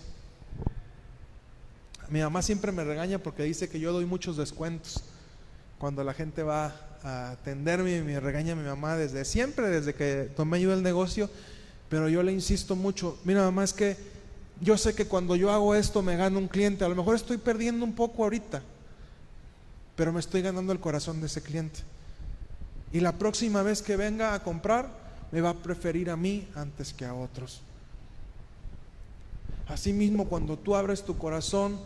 Mi 2.09 2.21
mamá 2.21 2.43
siempre 2.43 2.73
me 2.73 2.85
regaña 2.85 3.19
porque 3.19 3.45
dice 3.45 3.69
que 3.69 3.81
yo 3.81 3.93
doy 3.93 4.05
muchos 4.05 4.37
descuentos. 4.37 5.03
Cuando 5.79 6.05
la 6.05 6.15
gente 6.15 6.43
va 6.43 6.75
a 7.03 7.31
atenderme, 7.33 8.03
me 8.03 8.21
regaña 8.21 8.55
mi 8.55 8.65
mamá 8.65 8.97
desde 8.97 9.25
siempre, 9.25 9.69
desde 9.69 9.95
que 9.95 10.31
tomé 10.37 10.61
yo 10.61 10.73
el 10.73 10.83
negocio, 10.83 11.29
pero 11.89 12.09
yo 12.09 12.23
le 12.23 12.33
insisto 12.33 12.77
mucho, 12.77 13.19
mira 13.25 13.43
mamá, 13.43 13.65
es 13.65 13.73
que 13.73 13.97
yo 14.63 14.79
sé 14.79 14.95
que 14.95 15.07
cuando 15.07 15.35
yo 15.35 15.51
hago 15.51 15.75
esto 15.75 16.03
me 16.03 16.17
gano 16.17 16.39
un 16.39 16.47
cliente, 16.47 16.85
a 16.85 16.89
lo 16.89 16.95
mejor 16.95 17.17
estoy 17.17 17.37
perdiendo 17.37 17.85
un 17.85 17.95
poco 17.95 18.23
ahorita, 18.23 18.63
pero 19.97 20.13
me 20.13 20.21
estoy 20.21 20.41
ganando 20.41 20.73
el 20.73 20.79
corazón 20.79 21.21
de 21.21 21.27
ese 21.27 21.43
cliente. 21.43 21.81
Y 22.93 23.01
la 23.01 23.19
próxima 23.19 23.63
vez 23.63 23.83
que 23.83 23.97
venga 23.97 24.35
a 24.35 24.43
comprar, 24.45 24.89
me 25.33 25.41
va 25.41 25.51
a 25.51 25.55
preferir 25.55 26.11
a 26.11 26.17
mí 26.17 26.47
antes 26.55 26.93
que 26.93 27.05
a 27.05 27.13
otros. 27.13 27.61
Asimismo, 29.67 30.29
cuando 30.29 30.57
tú 30.57 30.77
abres 30.77 31.03
tu 31.03 31.19
corazón 31.19 31.81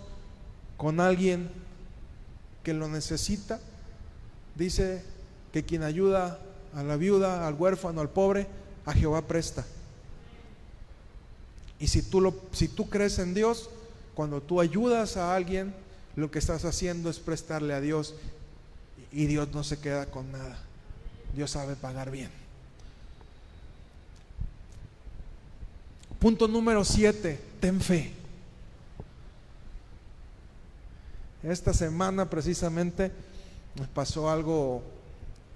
con 0.77 1.01
alguien 1.01 1.49
que 2.63 2.75
lo 2.75 2.89
necesita, 2.89 3.59
dice 4.55 5.03
que 5.51 5.65
quien 5.65 5.83
ayuda 5.83 6.41
a 6.75 6.83
la 6.83 6.97
viuda, 6.97 7.47
al 7.47 7.55
huérfano, 7.55 8.03
al 8.03 8.11
pobre, 8.11 8.47
a 8.85 8.93
Jehová 8.93 9.23
presta. 9.23 9.65
Y 11.79 11.89
si 11.89 12.03
tú, 12.03 12.21
lo, 12.21 12.35
si 12.53 12.69
tú 12.69 12.89
crees 12.89 13.19
en 13.19 13.35
Dios, 13.35 13.71
cuando 14.15 14.41
tú 14.41 14.61
ayudas 14.61 15.17
a 15.17 15.35
alguien, 15.35 15.75
lo 16.15 16.31
que 16.31 16.39
estás 16.39 16.65
haciendo 16.65 17.11
es 17.11 17.19
prestarle 17.19 17.75
a 17.75 17.81
Dios 17.81 18.15
y 19.13 19.27
Dios 19.27 19.49
no 19.53 19.63
se 19.63 19.79
queda 19.79 20.07
con 20.07 20.33
nada. 20.33 20.59
Dios 21.35 21.51
sabe 21.51 21.77
pagar 21.77 22.11
bien. 22.11 22.31
Punto 26.19 26.49
número 26.49 26.83
7, 26.83 27.39
ten 27.61 27.81
fe. 27.81 28.13
Esta 31.43 31.75
semana 31.75 32.29
precisamente 32.31 33.13
me 33.79 33.87
pasó 33.87 34.31
algo, 34.31 34.83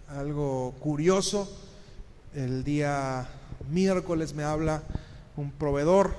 algo 0.09 0.75
curioso. 0.79 1.51
El 2.35 2.63
día 2.63 3.27
miércoles 3.71 4.35
me 4.35 4.45
habla 4.45 4.83
un 5.41 5.51
proveedor 5.51 6.15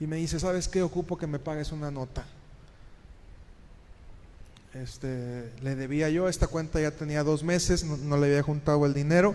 y 0.00 0.06
me 0.06 0.16
dice, 0.16 0.40
¿sabes 0.40 0.68
qué? 0.68 0.82
Ocupo 0.82 1.18
que 1.18 1.26
me 1.26 1.38
pagues 1.38 1.72
una 1.72 1.90
nota. 1.90 2.24
Este, 4.74 5.52
le 5.62 5.76
debía 5.76 6.10
yo, 6.10 6.28
esta 6.28 6.48
cuenta 6.48 6.80
ya 6.80 6.90
tenía 6.90 7.22
dos 7.22 7.44
meses, 7.44 7.84
no, 7.84 8.16
le 8.16 8.26
había 8.26 8.42
juntado 8.42 8.86
el 8.86 8.94
dinero. 8.94 9.34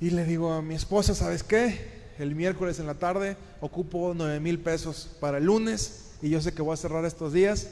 Y 0.00 0.10
le 0.10 0.24
digo 0.24 0.52
a 0.52 0.60
mi 0.60 0.74
esposa, 0.74 1.14
¿sabes 1.14 1.42
qué? 1.42 2.02
El 2.18 2.34
miércoles 2.34 2.78
en 2.78 2.86
la 2.86 2.94
tarde 2.94 3.36
ocupo 3.60 4.12
nueve 4.14 4.38
mil 4.38 4.58
pesos 4.58 5.16
para 5.18 5.38
el 5.38 5.44
lunes 5.44 6.10
y 6.20 6.28
yo 6.28 6.40
sé 6.42 6.52
que 6.52 6.60
voy 6.60 6.74
a 6.74 6.76
cerrar 6.76 7.04
estos 7.04 7.32
días. 7.32 7.68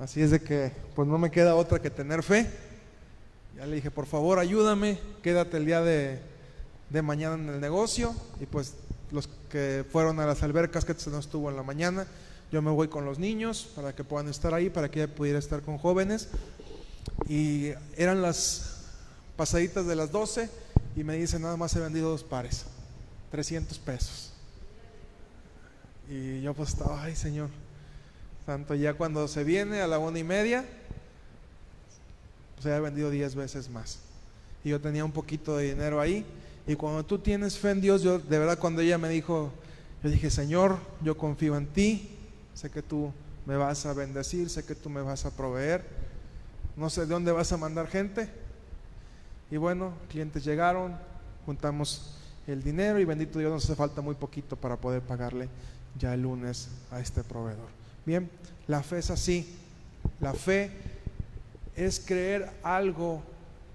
Así 0.00 0.22
es 0.22 0.30
de 0.30 0.40
que 0.40 0.72
pues 0.94 1.08
no 1.08 1.18
me 1.18 1.30
queda 1.30 1.56
otra 1.56 1.80
que 1.80 1.90
tener 1.90 2.22
fe. 2.22 2.48
Ya 3.56 3.66
le 3.66 3.76
dije, 3.76 3.90
por 3.90 4.06
favor 4.06 4.38
ayúdame, 4.38 4.98
quédate 5.22 5.56
el 5.56 5.66
día 5.66 5.80
de, 5.80 6.20
de 6.90 7.02
mañana 7.02 7.34
en 7.34 7.48
el 7.48 7.60
negocio 7.60 8.14
y 8.40 8.46
pues 8.46 8.74
los 9.10 9.28
que 9.50 9.84
fueron 9.90 10.20
a 10.20 10.26
las 10.26 10.42
albercas 10.42 10.84
que 10.84 10.94
se 10.94 11.10
nos 11.10 11.26
estuvo 11.26 11.50
en 11.50 11.56
la 11.56 11.62
mañana, 11.62 12.06
yo 12.52 12.62
me 12.62 12.70
voy 12.70 12.88
con 12.88 13.04
los 13.04 13.18
niños 13.18 13.68
para 13.74 13.94
que 13.94 14.04
puedan 14.04 14.28
estar 14.28 14.54
ahí, 14.54 14.70
para 14.70 14.90
que 14.90 15.02
ella 15.02 15.14
pudiera 15.14 15.38
estar 15.38 15.62
con 15.62 15.78
jóvenes. 15.78 16.28
Y 17.28 17.70
eran 17.96 18.22
las 18.22 18.84
pasaditas 19.36 19.86
de 19.86 19.96
las 19.96 20.10
12 20.12 20.48
y 20.96 21.04
me 21.04 21.16
dice, 21.16 21.38
nada 21.38 21.56
más 21.56 21.74
he 21.76 21.80
vendido 21.80 22.10
dos 22.10 22.24
pares, 22.24 22.64
300 23.30 23.78
pesos. 23.78 24.32
Y 26.08 26.40
yo 26.40 26.54
pues 26.54 26.70
estaba, 26.70 27.02
ay 27.02 27.16
Señor, 27.16 27.50
tanto 28.44 28.74
ya 28.74 28.94
cuando 28.94 29.26
se 29.26 29.42
viene 29.42 29.80
a 29.80 29.88
la 29.88 29.98
una 29.98 30.18
y 30.18 30.24
media, 30.24 30.64
pues 32.54 32.66
he 32.66 32.80
vendido 32.80 33.10
10 33.10 33.34
veces 33.34 33.68
más. 33.68 33.98
Y 34.64 34.70
yo 34.70 34.80
tenía 34.80 35.04
un 35.04 35.12
poquito 35.12 35.56
de 35.56 35.74
dinero 35.74 36.00
ahí 36.00 36.24
y 36.66 36.74
cuando 36.74 37.04
tú 37.04 37.18
tienes 37.18 37.58
fe 37.58 37.70
en 37.70 37.80
Dios, 37.80 38.02
yo 38.02 38.18
de 38.18 38.38
verdad 38.38 38.58
cuando 38.58 38.82
ella 38.82 38.98
me 38.98 39.08
dijo, 39.08 39.52
yo 40.02 40.10
dije, 40.10 40.30
Señor, 40.30 40.78
yo 41.02 41.16
confío 41.16 41.56
en 41.56 41.66
ti, 41.66 42.10
sé 42.54 42.70
que 42.70 42.82
tú 42.82 43.12
me 43.46 43.56
vas 43.56 43.86
a 43.86 43.92
bendecir, 43.92 44.50
sé 44.50 44.64
que 44.64 44.74
tú 44.74 44.90
me 44.90 45.00
vas 45.00 45.24
a 45.24 45.30
proveer, 45.30 45.84
no 46.76 46.90
sé 46.90 47.02
de 47.02 47.06
dónde 47.06 47.30
vas 47.30 47.52
a 47.52 47.56
mandar 47.56 47.86
gente. 47.86 48.28
Y 49.50 49.56
bueno, 49.56 49.92
clientes 50.08 50.44
llegaron, 50.44 50.96
juntamos 51.44 52.16
el 52.48 52.62
dinero 52.62 52.98
y 52.98 53.04
bendito 53.04 53.38
Dios 53.38 53.52
nos 53.52 53.64
hace 53.64 53.76
falta 53.76 54.00
muy 54.00 54.16
poquito 54.16 54.56
para 54.56 54.76
poder 54.76 55.02
pagarle 55.02 55.48
ya 55.98 56.14
el 56.14 56.22
lunes 56.22 56.68
a 56.90 57.00
este 57.00 57.22
proveedor. 57.22 57.68
Bien, 58.04 58.28
la 58.66 58.82
fe 58.82 58.98
es 58.98 59.10
así. 59.10 59.56
La 60.20 60.32
fe 60.32 60.70
es 61.74 62.00
creer 62.00 62.50
algo 62.62 63.22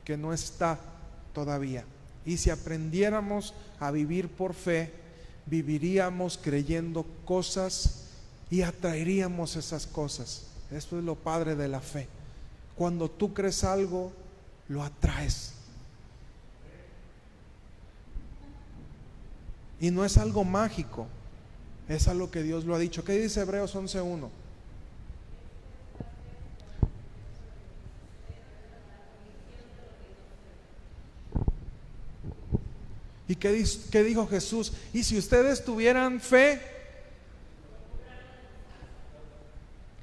que 0.03 0.17
no 0.17 0.33
está 0.33 0.77
todavía. 1.33 1.85
Y 2.25 2.37
si 2.37 2.49
aprendiéramos 2.49 3.53
a 3.79 3.91
vivir 3.91 4.29
por 4.29 4.53
fe, 4.53 4.91
viviríamos 5.45 6.39
creyendo 6.41 7.05
cosas 7.25 8.05
y 8.49 8.61
atraeríamos 8.61 9.55
esas 9.55 9.87
cosas. 9.87 10.47
Esto 10.71 10.97
es 10.97 11.03
lo 11.03 11.15
padre 11.15 11.55
de 11.55 11.67
la 11.67 11.81
fe. 11.81 12.07
Cuando 12.75 13.09
tú 13.09 13.33
crees 13.33 13.63
algo, 13.63 14.11
lo 14.67 14.83
atraes. 14.83 15.53
Y 19.79 19.89
no 19.89 20.05
es 20.05 20.17
algo 20.17 20.43
mágico, 20.43 21.07
es 21.89 22.07
algo 22.07 22.29
que 22.29 22.43
Dios 22.43 22.65
lo 22.65 22.75
ha 22.75 22.79
dicho. 22.79 23.03
¿Qué 23.03 23.13
dice 23.13 23.41
Hebreos 23.41 23.75
11.1? 23.75 24.29
¿Y 33.31 33.37
qué, 33.37 34.03
dijo 34.03 34.27
Jesús? 34.27 34.73
Y 34.91 35.05
si 35.05 35.17
ustedes 35.17 35.63
tuvieran 35.63 36.19
fe, 36.19 36.59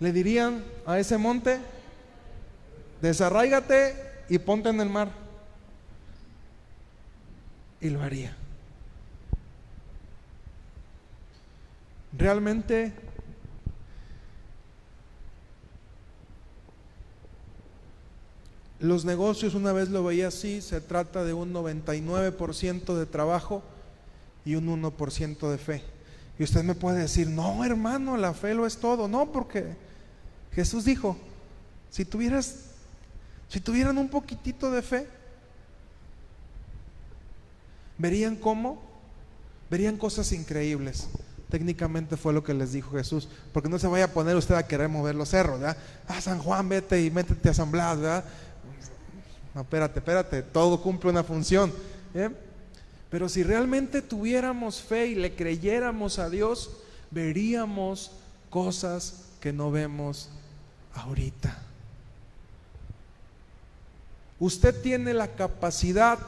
le 0.01 0.13
dirían 0.15 0.65
a 0.87 0.99
ese 0.99 1.19
monte, 1.19 1.59
desarráigate 3.03 4.25
y 4.31 4.39
ponte 4.39 4.71
en 4.71 4.81
el 4.81 4.89
mar. 4.89 5.11
Y 7.83 7.91
lo 7.91 8.01
haría. 8.01 8.35
Realmente 12.17 12.95
los 18.81 19.05
negocios, 19.05 19.55
una 19.55 19.73
vez 19.73 19.89
lo 19.89 20.05
veía 20.05 20.29
así, 20.29 20.61
se 20.61 20.81
trata 20.81 21.25
de 21.25 21.33
un 21.33 21.53
99% 21.53 22.95
de 22.95 23.07
trabajo 23.07 23.63
y 24.45 24.55
un 24.55 24.83
1% 24.83 25.51
de 25.51 25.59
fe. 25.59 25.83
Y 26.39 26.45
usted 26.45 26.63
me 26.63 26.77
puede 26.77 27.01
decir, 27.01 27.29
no 27.29 27.65
hermano, 27.65 28.17
la 28.17 28.33
fe 28.35 28.55
lo 28.55 28.67
es 28.67 28.77
todo. 28.77 29.09
No, 29.09 29.33
porque 29.33 29.77
Jesús 30.53 30.85
dijo, 30.85 31.17
si 31.91 32.05
tuvieras, 32.05 32.67
si 33.49 33.61
tuvieran 33.61 33.99
un 33.99 34.09
poquitito 34.09 34.71
de 34.71 34.83
fe, 34.83 35.09
verían 37.99 38.37
cómo, 38.37 38.81
verían 39.69 39.97
cosas 39.97 40.31
increíbles. 40.31 41.09
Técnicamente 41.51 42.17
fue 42.17 42.33
lo 42.33 42.45
que 42.45 42.55
les 42.55 42.73
dijo 42.73 42.93
Jesús, 42.93 43.29
porque 43.53 43.69
no 43.69 43.79
se 43.79 43.89
vaya 43.89 44.05
a 44.05 44.13
poner 44.13 44.37
usted 44.37 44.55
a 44.55 44.67
querer 44.67 44.89
mover 44.89 45.15
los 45.15 45.31
cerros, 45.31 45.59
¿verdad? 45.59 45.77
Ah, 46.07 46.21
San 46.21 46.39
Juan, 46.39 46.69
vete 46.69 47.03
y 47.03 47.11
métete 47.11 47.49
a 47.49 47.53
asamblear, 47.53 47.97
¿verdad? 47.97 48.25
No, 49.55 49.63
espérate, 49.63 49.99
espérate, 49.99 50.43
todo 50.43 50.81
cumple 50.81 51.11
una 51.11 51.25
función. 51.25 51.73
¿eh? 52.15 52.31
Pero 53.11 53.29
si 53.29 53.43
realmente 53.43 54.03
tuviéramos 54.03 54.83
fe 54.83 55.09
y 55.09 55.15
le 55.15 55.35
creyéramos 55.35 56.19
a 56.19 56.29
Dios, 56.29 56.71
veríamos 57.11 58.13
cosas 58.51 59.25
que 59.41 59.53
no 59.53 59.71
vemos 59.71 60.29
ahorita. 60.95 61.57
Usted 64.41 64.83
tiene 64.83 65.15
la 65.15 65.29
capacidad 65.29 66.19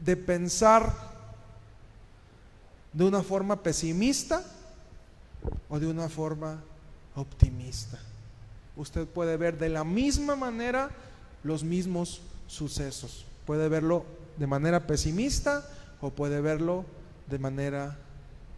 de 0.00 0.16
pensar 0.16 1.10
de 2.92 3.04
una 3.04 3.22
forma 3.22 3.62
pesimista 3.62 4.42
o 5.68 5.78
de 5.78 5.86
una 5.86 6.08
forma 6.08 6.58
optimista. 7.14 7.98
Usted 8.76 9.06
puede 9.06 9.36
ver 9.36 9.58
de 9.58 9.68
la 9.68 9.84
misma 9.84 10.36
manera 10.36 10.90
los 11.42 11.64
mismos 11.64 12.20
sucesos. 12.46 13.24
Puede 13.46 13.68
verlo 13.68 14.04
de 14.36 14.46
manera 14.46 14.86
pesimista 14.86 15.66
o 16.00 16.10
puede 16.10 16.40
verlo 16.40 16.84
de 17.28 17.38
manera 17.38 17.96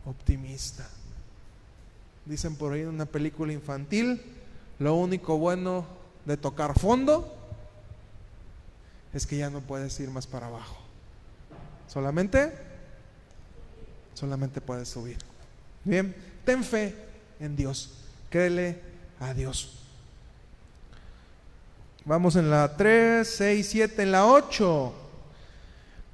optimista. 0.06 0.88
Dicen 2.24 2.56
por 2.56 2.72
ahí 2.72 2.82
en 2.82 2.88
una 2.88 3.06
película 3.06 3.52
infantil, 3.52 4.22
lo 4.78 4.94
único 4.94 5.38
bueno 5.38 5.86
de 6.24 6.36
tocar 6.36 6.78
fondo 6.78 7.36
es 9.12 9.26
que 9.26 9.36
ya 9.36 9.50
no 9.50 9.60
puedes 9.60 9.98
ir 10.00 10.10
más 10.10 10.26
para 10.26 10.46
abajo. 10.46 10.78
Solamente, 11.88 12.52
solamente 14.14 14.60
puedes 14.60 14.88
subir. 14.88 15.18
Bien, 15.84 16.14
ten 16.44 16.64
fe 16.64 16.94
en 17.38 17.56
Dios. 17.56 17.90
Créele 18.30 18.80
a 19.20 19.34
Dios. 19.34 19.81
Vamos 22.04 22.34
en 22.34 22.50
la 22.50 22.76
3, 22.76 23.28
6, 23.28 23.68
7, 23.70 24.02
en 24.02 24.12
la 24.12 24.26
8. 24.26 24.92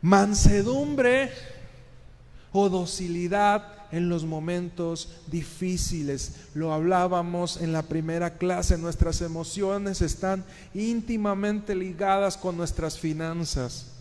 Mansedumbre 0.02 1.30
o 2.52 2.68
docilidad 2.68 3.78
en 3.90 4.10
los 4.10 4.24
momentos 4.24 5.16
difíciles. 5.28 6.48
Lo 6.52 6.74
hablábamos 6.74 7.56
en 7.62 7.72
la 7.72 7.82
primera 7.82 8.36
clase, 8.36 8.76
nuestras 8.76 9.22
emociones 9.22 10.02
están 10.02 10.44
íntimamente 10.74 11.74
ligadas 11.74 12.36
con 12.36 12.58
nuestras 12.58 12.98
finanzas. 12.98 13.92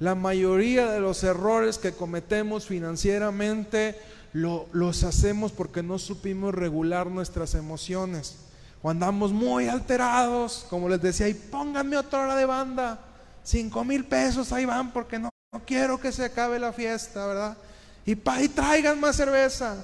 La 0.00 0.16
mayoría 0.16 0.90
de 0.90 0.98
los 0.98 1.22
errores 1.22 1.78
que 1.78 1.92
cometemos 1.92 2.66
financieramente 2.66 3.96
los 4.32 5.04
hacemos 5.04 5.52
porque 5.52 5.84
no 5.84 6.00
supimos 6.00 6.52
regular 6.52 7.06
nuestras 7.06 7.54
emociones. 7.54 8.43
O 8.84 8.90
andamos 8.90 9.32
muy 9.32 9.66
alterados, 9.66 10.66
como 10.68 10.90
les 10.90 11.00
decía, 11.00 11.26
y 11.26 11.32
pónganme 11.32 11.96
otra 11.96 12.20
hora 12.20 12.36
de 12.36 12.44
banda, 12.44 12.98
cinco 13.42 13.82
mil 13.82 14.04
pesos 14.04 14.52
ahí 14.52 14.66
van 14.66 14.92
porque 14.92 15.18
no, 15.18 15.30
quiero 15.64 15.98
que 15.98 16.12
se 16.12 16.22
acabe 16.22 16.58
la 16.58 16.70
fiesta, 16.70 17.26
¿verdad? 17.26 17.56
y, 18.04 18.14
pa, 18.14 18.36
traigan 18.54 19.00
más 19.00 19.16
cerveza. 19.16 19.82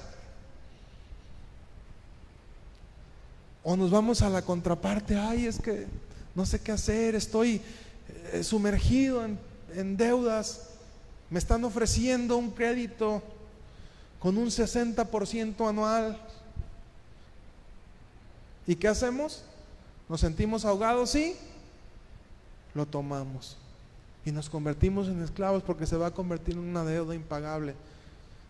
O 3.63 3.75
nos 3.75 3.89
vamos 3.89 4.21
a 4.21 4.29
la 4.29 4.43
contraparte, 4.43 5.17
ay, 5.17 5.47
es 5.47 5.59
que 5.59 5.87
no 6.35 6.45
sé 6.45 6.59
qué 6.59 6.71
hacer, 6.71 7.15
estoy 7.15 7.59
eh, 8.33 8.43
sumergido 8.43 9.25
en, 9.25 9.39
en 9.73 9.97
deudas, 9.97 10.67
me 11.31 11.39
están 11.39 11.63
ofreciendo 11.63 12.37
un 12.37 12.51
crédito 12.51 13.23
con 14.19 14.37
un 14.37 14.49
60% 14.49 15.67
anual. 15.67 16.21
¿Y 18.67 18.75
qué 18.75 18.87
hacemos? 18.87 19.43
¿Nos 20.07 20.21
sentimos 20.21 20.65
ahogados? 20.65 21.11
Sí, 21.11 21.35
lo 22.73 22.85
tomamos. 22.85 23.57
Y 24.25 24.31
nos 24.31 24.49
convertimos 24.49 25.07
en 25.07 25.23
esclavos 25.23 25.63
porque 25.63 25.87
se 25.87 25.97
va 25.97 26.07
a 26.07 26.13
convertir 26.13 26.55
en 26.55 26.61
una 26.61 26.83
deuda 26.83 27.15
impagable. 27.15 27.75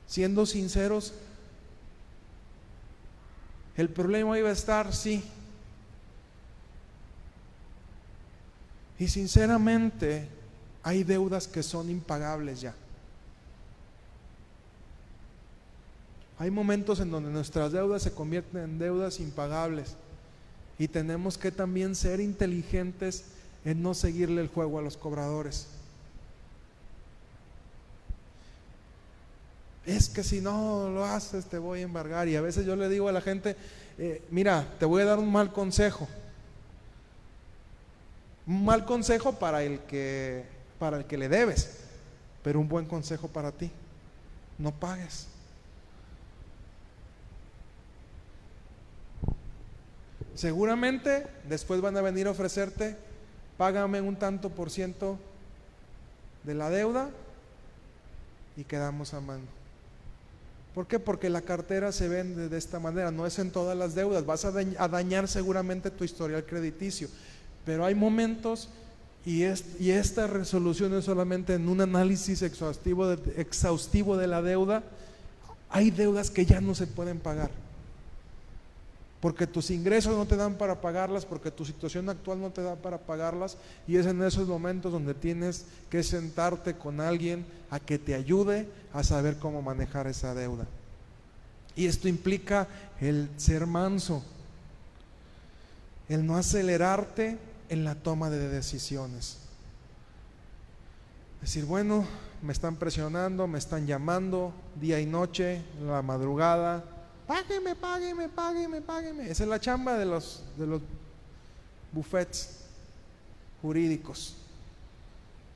Siendo 0.08 0.46
sinceros, 0.46 1.14
el 3.78 3.90
problema 3.90 4.38
iba 4.38 4.50
a 4.50 4.54
estar, 4.54 4.94
sí. 4.94 5.24
Y 9.00 9.08
sinceramente, 9.08 10.28
hay 10.84 11.04
deudas 11.04 11.48
que 11.48 11.64
son 11.64 11.90
impagables 11.90 12.62
ya. 12.62 12.76
Hay 16.42 16.50
momentos 16.50 17.00
en 17.00 17.12
donde 17.12 17.30
nuestras 17.30 17.72
deudas 17.72 18.02
se 18.02 18.14
convierten 18.16 18.64
en 18.64 18.80
deudas 18.80 19.20
impagables. 19.20 19.96
Y 20.80 20.88
tenemos 20.88 21.38
que 21.38 21.52
también 21.52 21.94
ser 21.94 22.20
inteligentes 22.20 23.26
en 23.64 23.84
no 23.84 23.94
seguirle 23.94 24.42
el 24.42 24.48
juego 24.48 24.80
a 24.80 24.82
los 24.82 24.98
cobradores. 24.98 25.68
es 29.86 30.10
que 30.10 30.24
si 30.24 30.42
no 30.42 30.90
lo 30.90 31.06
haces 31.06 31.46
te 31.46 31.60
voy 31.60 31.82
a 31.82 31.84
embargar. 31.84 32.28
Y 32.28 32.36
a 32.36 32.42
veces 32.42 32.66
yo 32.66 32.76
le 32.76 32.90
digo 32.90 33.08
a 33.08 33.12
la 33.12 33.22
gente, 33.22 33.56
eh, 34.00 34.24
mira, 34.32 34.68
te 34.80 34.86
voy 34.86 35.04
a 35.04 35.06
dar 35.06 35.20
un 35.20 35.32
mal 35.32 35.54
consejo. 35.54 36.08
Un 38.48 38.66
mal 38.66 38.84
consejo 38.86 39.34
para 39.34 39.62
el 39.62 39.80
que 39.82 40.44
para 40.80 40.98
el 40.98 41.06
que 41.06 41.20
le 41.20 41.30
debes, 41.30 41.82
pero 42.42 42.60
un 42.60 42.68
buen 42.68 42.88
consejo 42.88 43.28
para 43.28 43.52
ti. 43.52 43.70
No 44.58 44.72
pagues. 44.72 45.28
Seguramente 50.36 51.28
después 51.48 51.82
van 51.82 51.98
a 51.98 52.02
venir 52.02 52.28
a 52.28 52.32
ofrecerte, 52.32 52.96
págame 53.58 54.02
un 54.02 54.16
tanto 54.16 54.50
por 54.50 54.70
ciento 54.72 55.18
de 56.44 56.56
la 56.56 56.70
deuda 56.70 57.10
y 58.56 58.64
quedamos 58.64 59.14
a 59.14 59.22
mano. 59.22 59.44
¿Por 60.74 60.88
qué? 60.88 61.00
Porque 61.00 61.30
la 61.30 61.42
cartera 61.42 61.92
se 61.92 62.08
vende 62.08 62.48
de 62.48 62.58
esta 62.58 62.80
manera, 62.80 63.12
no 63.12 63.28
es 63.28 63.40
en 63.40 63.52
todas 63.52 63.78
las 63.78 63.94
deudas, 63.94 64.26
vas 64.26 64.46
a, 64.46 64.52
dañar 64.52 65.28
seguramente 65.28 65.92
tu 65.92 66.06
historial 66.06 66.46
crediticio, 66.46 67.10
pero 67.66 67.86
hay 67.86 67.94
momentos 67.94 68.70
y, 69.26 69.44
y 69.44 69.92
esta 69.92 70.28
resolución 70.28 70.94
es 70.94 71.06
solamente 71.06 71.56
en 71.56 71.68
un 71.68 71.82
análisis 71.82 72.42
exhaustivo 72.42 73.08
de, 73.08 73.42
exhaustivo 73.42 74.16
de 74.16 74.28
la 74.28 74.42
deuda, 74.42 74.84
hay 75.70 75.92
deudas 75.92 76.32
que 76.32 76.46
ya 76.46 76.62
no 76.62 76.74
se 76.74 76.88
pueden 76.88 77.20
pagar. 77.20 77.52
Porque 79.22 79.46
tus 79.46 79.70
ingresos 79.70 80.18
no 80.18 80.26
te 80.26 80.36
dan 80.36 80.56
para 80.56 80.82
pagarlas, 80.82 81.26
porque 81.26 81.52
tu 81.52 81.64
situación 81.64 82.10
actual 82.10 82.42
no 82.42 82.50
te 82.50 82.64
da 82.64 82.76
para 82.76 82.98
pagarlas, 82.98 83.56
y 83.88 83.98
es 83.98 84.08
en 84.08 84.22
esos 84.24 84.48
momentos 84.48 84.92
donde 84.92 85.14
tienes 85.14 85.66
que 85.90 86.02
sentarte 86.02 86.76
con 86.76 87.00
alguien 87.00 87.46
a 87.70 87.80
que 87.80 88.00
te 88.00 88.16
ayude 88.16 88.68
a 88.92 89.04
saber 89.04 89.38
cómo 89.38 89.62
manejar 89.62 90.08
esa 90.08 90.34
deuda. 90.34 90.66
Y 91.76 91.86
esto 91.86 92.08
implica 92.08 92.68
el 93.00 93.30
ser 93.38 93.68
manso, 93.68 94.24
el 96.10 96.26
no 96.26 96.36
acelerarte 96.36 97.38
en 97.70 97.84
la 97.84 97.96
toma 97.96 98.32
de 98.32 98.50
decisiones. 98.50 99.38
Decir, 101.42 101.66
bueno, 101.66 102.06
me 102.42 102.54
están 102.54 102.76
presionando, 102.76 103.48
me 103.48 103.60
están 103.60 103.86
llamando 103.86 104.52
día 104.80 105.00
y 105.00 105.06
noche, 105.06 105.62
en 105.80 105.88
la 105.88 106.02
madrugada, 106.02 106.84
págueme, 107.32 107.76
págueme, 107.76 108.28
págueme, 108.28 108.82
págueme. 108.82 109.32
Esa 109.32 109.44
es 109.44 109.50
la 109.50 109.60
chamba 109.60 109.98
de 109.98 110.06
los, 110.06 110.44
de 110.58 110.68
los 110.68 110.82
buffets 111.94 112.66
jurídicos. 113.62 114.36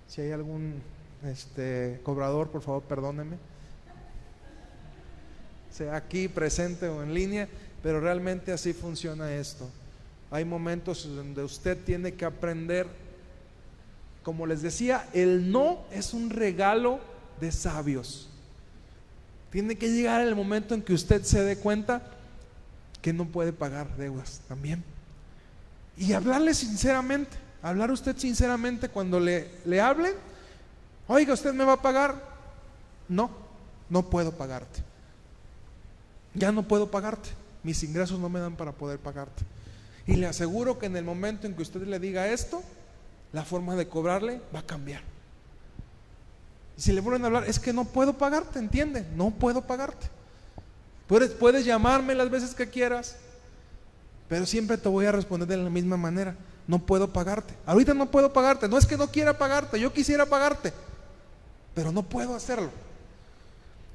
Si 0.08 0.22
hay 0.22 0.32
algún 0.32 0.82
este, 1.26 2.00
cobrador, 2.04 2.50
por 2.50 2.62
favor, 2.62 2.82
perdóneme. 2.84 3.36
Sea 5.70 5.98
aquí 5.98 6.30
presente 6.30 6.88
o 6.88 7.04
en 7.04 7.14
línea, 7.14 7.50
pero 7.84 8.00
realmente 8.00 8.54
así 8.54 8.72
funciona 8.72 9.34
esto. 9.34 9.70
Hay 10.32 10.46
momentos 10.46 11.06
donde 11.14 11.44
usted 11.44 11.78
tiene 11.84 12.14
que 12.14 12.24
aprender, 12.24 12.88
como 14.24 14.48
les 14.48 14.62
decía, 14.62 15.10
el 15.12 15.52
no 15.52 15.84
es 15.92 16.14
un 16.14 16.30
regalo 16.30 17.02
de 17.42 17.52
sabios. 17.52 18.30
Tiene 19.56 19.78
que 19.78 19.90
llegar 19.90 20.20
el 20.20 20.36
momento 20.36 20.76
en 20.76 20.82
que 20.82 20.92
usted 20.92 21.24
se 21.24 21.42
dé 21.42 21.56
cuenta 21.56 22.02
que 23.02 23.14
no 23.14 23.24
puede 23.24 23.54
pagar 23.54 23.96
deudas 23.96 24.42
también. 24.50 24.84
Y 25.96 26.12
hablarle 26.12 26.54
sinceramente, 26.54 27.38
hablar 27.62 27.90
usted 27.90 28.18
sinceramente 28.18 28.90
cuando 28.90 29.18
le, 29.18 29.50
le 29.64 29.80
hablen, 29.80 30.12
oiga, 31.08 31.34
¿usted 31.34 31.54
me 31.54 31.64
va 31.64 31.72
a 31.72 31.82
pagar? 31.82 32.22
No, 33.08 33.32
no 33.90 34.10
puedo 34.10 34.34
pagarte. 34.34 34.84
Ya 36.34 36.52
no 36.52 36.64
puedo 36.64 36.92
pagarte. 36.92 37.30
Mis 37.64 37.82
ingresos 37.82 38.20
no 38.20 38.28
me 38.28 38.42
dan 38.42 38.58
para 38.58 38.74
poder 38.74 39.00
pagarte. 39.00 39.46
Y 40.06 40.16
le 40.16 40.28
aseguro 40.28 40.80
que 40.80 40.88
en 40.88 40.98
el 40.98 41.06
momento 41.06 41.48
en 41.48 41.56
que 41.56 41.62
usted 41.62 41.84
le 41.84 41.98
diga 41.98 42.28
esto, 42.28 42.62
la 43.32 43.46
forma 43.46 43.78
de 43.78 43.88
cobrarle 43.88 44.42
va 44.54 44.60
a 44.60 44.66
cambiar. 44.66 45.15
Y 46.78 46.82
si 46.82 46.92
le 46.92 47.02
vuelven 47.02 47.24
a 47.24 47.28
hablar, 47.28 47.44
es 47.48 47.60
que 47.60 47.74
no 47.74 47.86
puedo 47.86 48.18
pagarte, 48.18 48.60
¿entiende? 48.60 49.06
No 49.16 49.32
puedo 49.32 49.62
pagarte. 49.62 50.08
Puedes, 51.08 51.32
puedes 51.32 51.66
llamarme 51.66 52.16
las 52.16 52.30
veces 52.30 52.56
que 52.56 52.70
quieras, 52.70 53.16
pero 54.28 54.46
siempre 54.46 54.78
te 54.78 54.90
voy 54.90 55.06
a 55.06 55.12
responder 55.12 55.48
de 55.48 55.58
la 55.58 55.70
misma 55.70 55.98
manera. 55.98 56.36
No 56.68 56.80
puedo 56.80 57.14
pagarte. 57.14 57.54
Ahorita 57.66 57.94
no 57.94 58.10
puedo 58.10 58.34
pagarte. 58.34 58.68
No 58.68 58.78
es 58.78 58.86
que 58.86 58.98
no 58.98 59.08
quiera 59.08 59.38
pagarte, 59.38 59.80
yo 59.80 59.94
quisiera 59.94 60.26
pagarte, 60.26 60.74
pero 61.74 61.92
no 61.92 62.04
puedo 62.04 62.36
hacerlo. 62.36 62.72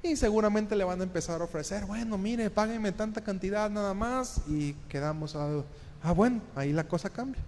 Y 0.03 0.17
seguramente 0.17 0.75
le 0.77 0.85
van 0.85 1.01
a 1.01 1.05
empezar 1.05 1.41
a 1.43 1.45
ofrecer, 1.45 1.85
bueno, 1.85 2.17
mire, 2.17 2.49
págueme 2.49 2.91
tanta 2.93 3.21
cantidad 3.21 3.69
nada 3.69 3.93
más 3.93 4.41
y 4.49 4.73
quedamos 4.89 5.37
a, 5.37 5.63
ah, 6.03 6.13
bueno, 6.13 6.41
ahí 6.57 6.73
la 6.73 6.85
cosa 6.85 7.11
cambia. 7.11 7.43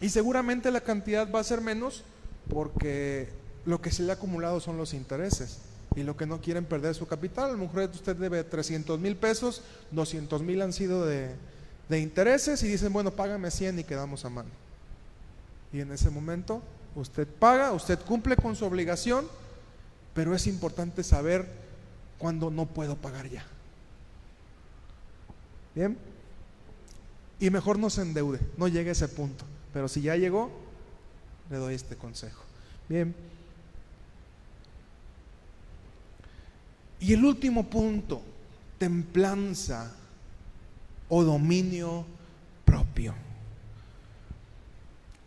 Y 0.00 0.08
seguramente 0.08 0.70
la 0.70 0.80
cantidad 0.80 1.30
va 1.30 1.40
a 1.40 1.44
ser 1.44 1.60
menos 1.60 2.04
porque 2.50 3.28
lo 3.64 3.80
que 3.80 3.90
se 3.90 4.02
le 4.02 4.10
ha 4.10 4.14
acumulado 4.16 4.60
son 4.60 4.76
los 4.76 4.92
intereses 4.92 5.58
y 5.96 6.02
lo 6.02 6.16
que 6.16 6.26
no 6.26 6.40
quieren 6.40 6.64
perder 6.64 6.94
su 6.94 7.06
capital. 7.06 7.50
A 7.50 7.52
lo 7.52 7.58
mejor 7.58 7.90
usted 7.92 8.16
debe 8.16 8.44
300 8.44 8.98
mil 9.00 9.16
pesos, 9.16 9.62
200 9.92 10.42
mil 10.42 10.60
han 10.60 10.72
sido 10.72 11.06
de, 11.06 11.30
de, 11.88 12.00
intereses 12.00 12.62
y 12.62 12.68
dicen, 12.68 12.92
bueno, 12.92 13.10
págame 13.12 13.50
100 13.50 13.78
y 13.78 13.84
quedamos 13.84 14.24
a 14.24 14.30
mano. 14.30 14.50
Y 15.72 15.80
en 15.80 15.92
ese 15.92 16.10
momento 16.10 16.62
usted 16.94 17.26
paga, 17.26 17.72
usted 17.72 17.98
cumple 18.00 18.36
con 18.36 18.56
su 18.56 18.64
obligación, 18.64 19.26
pero 20.12 20.34
es 20.34 20.46
importante 20.46 21.02
saber 21.02 21.46
cuándo 22.18 22.50
no 22.50 22.66
puedo 22.66 22.96
pagar 22.96 23.28
ya. 23.28 23.44
Bien. 25.74 25.96
Y 27.38 27.48
mejor 27.48 27.78
no 27.78 27.88
se 27.88 28.02
endeude, 28.02 28.40
no 28.56 28.68
llegue 28.68 28.90
a 28.90 28.92
ese 28.92 29.08
punto. 29.08 29.44
Pero 29.72 29.88
si 29.88 30.02
ya 30.02 30.16
llegó, 30.16 30.50
le 31.50 31.56
doy 31.58 31.74
este 31.74 31.96
consejo. 31.96 32.42
Bien. 32.88 33.14
Y 37.00 37.12
el 37.12 37.24
último 37.24 37.68
punto, 37.68 38.22
templanza 38.78 39.92
o 41.08 41.24
dominio 41.24 42.04
propio. 42.64 43.14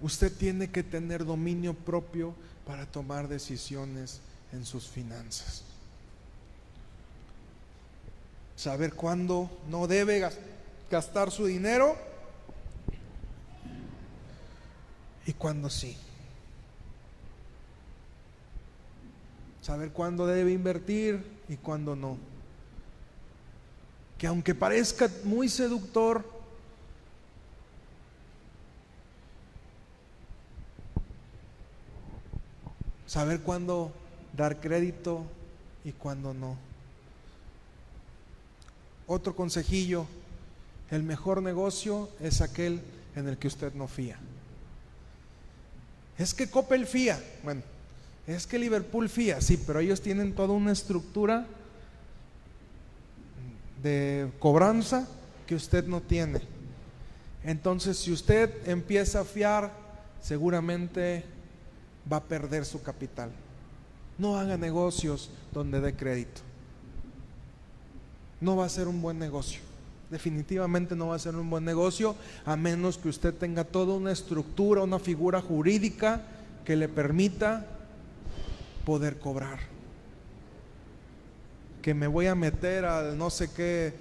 Usted 0.01 0.31
tiene 0.35 0.69
que 0.69 0.83
tener 0.83 1.25
dominio 1.25 1.73
propio 1.73 2.33
para 2.65 2.85
tomar 2.85 3.27
decisiones 3.27 4.21
en 4.51 4.65
sus 4.65 4.87
finanzas. 4.87 5.63
Saber 8.55 8.93
cuándo 8.93 9.49
no 9.69 9.87
debe 9.87 10.29
gastar 10.89 11.31
su 11.31 11.45
dinero 11.45 11.97
y 15.25 15.33
cuándo 15.33 15.69
sí. 15.69 15.97
Saber 19.63 19.91
cuándo 19.91 20.27
debe 20.27 20.51
invertir 20.51 21.23
y 21.47 21.55
cuándo 21.55 21.95
no. 21.95 22.17
Que 24.17 24.27
aunque 24.27 24.53
parezca 24.53 25.09
muy 25.23 25.47
seductor, 25.47 26.25
saber 33.07 33.39
cuándo 33.39 33.93
dar 34.35 34.59
crédito 34.59 35.23
y 35.85 35.93
cuándo 35.93 36.33
no. 36.33 36.57
Otro 39.07 39.33
consejillo, 39.33 40.07
el 40.91 41.03
mejor 41.03 41.41
negocio 41.41 42.09
es 42.19 42.41
aquel 42.41 42.81
en 43.15 43.29
el 43.29 43.37
que 43.37 43.47
usted 43.47 43.73
no 43.73 43.87
fía. 43.87 44.17
Es 46.17 46.33
que 46.33 46.49
Coppel 46.49 46.85
fía. 46.85 47.23
Bueno, 47.43 47.61
es 48.25 48.47
que 48.47 48.57
Liverpool 48.57 49.09
fía, 49.09 49.41
sí, 49.41 49.61
pero 49.65 49.79
ellos 49.79 50.01
tienen 50.01 50.33
toda 50.33 50.53
una 50.53 50.71
estructura 50.71 51.45
de 53.81 54.31
cobranza 54.39 55.07
que 55.45 55.55
usted 55.55 55.85
no 55.85 56.01
tiene. 56.01 56.41
Entonces, 57.43 57.97
si 57.97 58.13
usted 58.13 58.49
empieza 58.67 59.19
a 59.19 59.25
fiar, 59.25 59.71
seguramente 60.21 61.25
va 62.11 62.17
a 62.17 62.23
perder 62.23 62.65
su 62.65 62.81
capital. 62.81 63.29
No 64.17 64.37
haga 64.37 64.57
negocios 64.57 65.29
donde 65.51 65.81
dé 65.81 65.93
crédito. 65.93 66.41
No 68.39 68.55
va 68.55 68.65
a 68.65 68.69
ser 68.69 68.87
un 68.87 69.01
buen 69.01 69.19
negocio. 69.19 69.59
Definitivamente 70.09 70.95
no 70.95 71.07
va 71.07 71.15
a 71.15 71.19
ser 71.19 71.35
un 71.35 71.49
buen 71.49 71.65
negocio 71.65 72.15
a 72.45 72.55
menos 72.55 72.97
que 72.97 73.09
usted 73.09 73.33
tenga 73.33 73.65
toda 73.65 73.95
una 73.95 74.11
estructura, 74.11 74.83
una 74.83 74.99
figura 74.99 75.41
jurídica 75.41 76.21
que 76.63 76.75
le 76.75 76.87
permita 76.87 77.65
poder 78.83 79.19
cobrar. 79.19 79.59
Que 81.81 81.93
me 81.93 82.07
voy 82.07 82.27
a 82.27 82.35
meter 82.35 82.85
al 82.85 83.17
no 83.17 83.29
sé 83.29 83.51
qué 83.51 83.93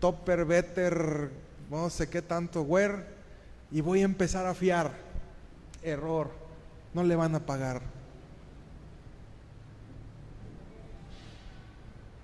topper, 0.00 0.44
better, 0.44 1.30
no 1.70 1.90
sé 1.90 2.08
qué 2.08 2.22
tanto, 2.22 2.62
where, 2.62 3.04
y 3.70 3.80
voy 3.80 4.02
a 4.02 4.04
empezar 4.04 4.46
a 4.46 4.54
fiar. 4.54 4.92
Error, 5.82 6.30
no 6.94 7.02
le 7.02 7.16
van 7.16 7.34
a 7.34 7.40
pagar. 7.40 7.82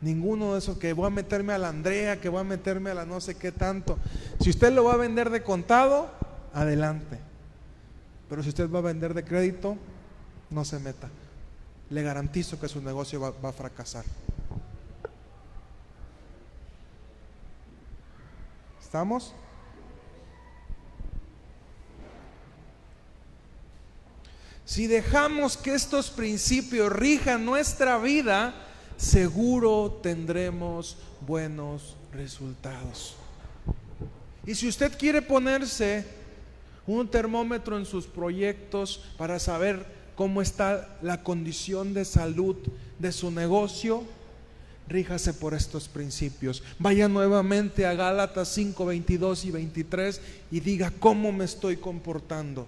Ninguno 0.00 0.54
de 0.54 0.60
esos 0.60 0.78
que 0.78 0.94
voy 0.94 1.08
a 1.08 1.10
meterme 1.10 1.52
a 1.52 1.58
la 1.58 1.68
Andrea, 1.68 2.20
que 2.20 2.30
voy 2.30 2.40
a 2.40 2.44
meterme 2.44 2.90
a 2.90 2.94
la 2.94 3.04
no 3.04 3.20
sé 3.20 3.34
qué 3.34 3.52
tanto. 3.52 3.98
Si 4.40 4.48
usted 4.48 4.72
lo 4.72 4.84
va 4.84 4.94
a 4.94 4.96
vender 4.96 5.28
de 5.28 5.42
contado, 5.42 6.10
adelante. 6.54 7.18
Pero 8.30 8.42
si 8.42 8.48
usted 8.48 8.70
va 8.70 8.78
a 8.78 8.82
vender 8.82 9.12
de 9.12 9.24
crédito, 9.24 9.76
no 10.48 10.64
se 10.64 10.78
meta 10.78 11.10
le 11.90 12.02
garantizo 12.02 12.58
que 12.58 12.68
su 12.68 12.80
negocio 12.80 13.20
va, 13.20 13.48
a 13.48 13.52
fracasar. 13.52 14.04
¿Estamos? 18.80 19.34
Si 24.64 24.86
dejamos 24.86 25.56
que 25.56 25.74
estos 25.74 26.10
principios 26.10 26.92
rijan 26.92 27.44
nuestra 27.44 27.98
vida, 27.98 28.54
seguro 28.96 29.98
tendremos 30.00 30.96
buenos 31.26 31.96
resultados. 32.12 33.16
Y 34.46 34.54
si 34.54 34.68
usted 34.68 34.96
quiere 34.96 35.22
ponerse 35.22 36.06
un 36.86 37.08
termómetro 37.08 37.76
en 37.76 37.84
sus 37.84 38.06
proyectos 38.06 39.04
para 39.18 39.40
saber 39.40 39.99
cómo 40.20 40.42
está 40.42 40.98
la 41.00 41.22
condición 41.22 41.94
de 41.94 42.04
salud 42.04 42.54
de 42.98 43.10
su 43.10 43.30
negocio, 43.30 44.04
ríjase 44.86 45.32
por 45.32 45.54
estos 45.54 45.88
principios. 45.88 46.62
Vaya 46.78 47.08
nuevamente 47.08 47.86
a 47.86 47.94
Gálatas 47.94 48.48
5, 48.48 48.84
22 48.84 49.46
y 49.46 49.50
23 49.50 50.20
y 50.50 50.60
diga 50.60 50.92
cómo 51.00 51.32
me 51.32 51.46
estoy 51.46 51.78
comportando. 51.78 52.66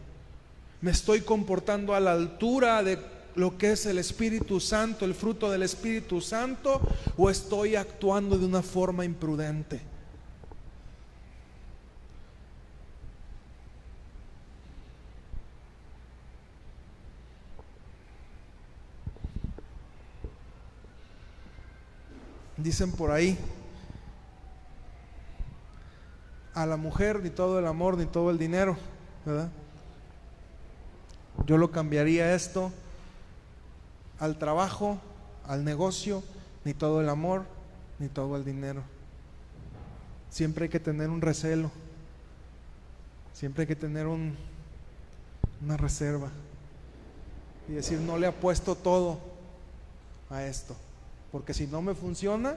¿Me 0.80 0.92
estoy 0.92 1.20
comportando 1.20 1.94
a 1.94 2.00
la 2.00 2.12
altura 2.12 2.82
de 2.82 2.98
lo 3.34 3.58
que 3.58 3.72
es 3.72 3.84
el 3.84 3.98
Espíritu 3.98 4.58
Santo, 4.58 5.04
el 5.04 5.14
fruto 5.14 5.50
del 5.50 5.62
Espíritu 5.62 6.22
Santo, 6.22 6.80
o 7.18 7.28
estoy 7.28 7.76
actuando 7.76 8.38
de 8.38 8.46
una 8.46 8.62
forma 8.62 9.04
imprudente? 9.04 9.91
Dicen 22.62 22.92
por 22.92 23.10
ahí, 23.10 23.36
a 26.54 26.66
la 26.66 26.76
mujer 26.76 27.22
ni 27.22 27.30
todo 27.30 27.58
el 27.58 27.66
amor 27.66 27.96
ni 27.96 28.06
todo 28.06 28.30
el 28.30 28.38
dinero, 28.38 28.76
¿verdad? 29.24 29.50
Yo 31.46 31.56
lo 31.56 31.72
cambiaría 31.72 32.34
esto 32.34 32.70
al 34.20 34.38
trabajo, 34.38 35.00
al 35.46 35.64
negocio, 35.64 36.22
ni 36.64 36.74
todo 36.74 37.00
el 37.00 37.08
amor, 37.08 37.44
ni 37.98 38.08
todo 38.08 38.36
el 38.36 38.44
dinero. 38.44 38.82
Siempre 40.30 40.64
hay 40.64 40.68
que 40.68 40.78
tener 40.78 41.10
un 41.10 41.20
recelo, 41.20 41.70
siempre 43.32 43.62
hay 43.62 43.66
que 43.66 43.76
tener 43.76 44.06
un, 44.06 44.36
una 45.62 45.76
reserva 45.76 46.30
y 47.68 47.72
decir, 47.72 47.98
no 47.98 48.18
le 48.18 48.26
apuesto 48.26 48.74
todo 48.74 49.18
a 50.30 50.44
esto, 50.44 50.76
porque 51.32 51.54
si 51.54 51.66
no 51.66 51.80
me 51.80 51.94
funciona, 51.94 52.56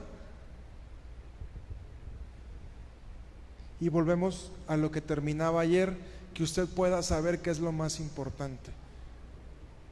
y 3.80 3.89
volvemos 3.89 4.52
a 4.68 4.77
lo 4.77 4.91
que 4.91 5.02
terminaba 5.02 5.61
ayer, 5.61 5.95
que 6.34 6.43
usted 6.43 6.68
pueda 6.68 7.02
saber 7.02 7.41
qué 7.41 7.49
es 7.49 7.60
lo 7.60 7.72
más 7.72 7.99
importante 7.99 8.72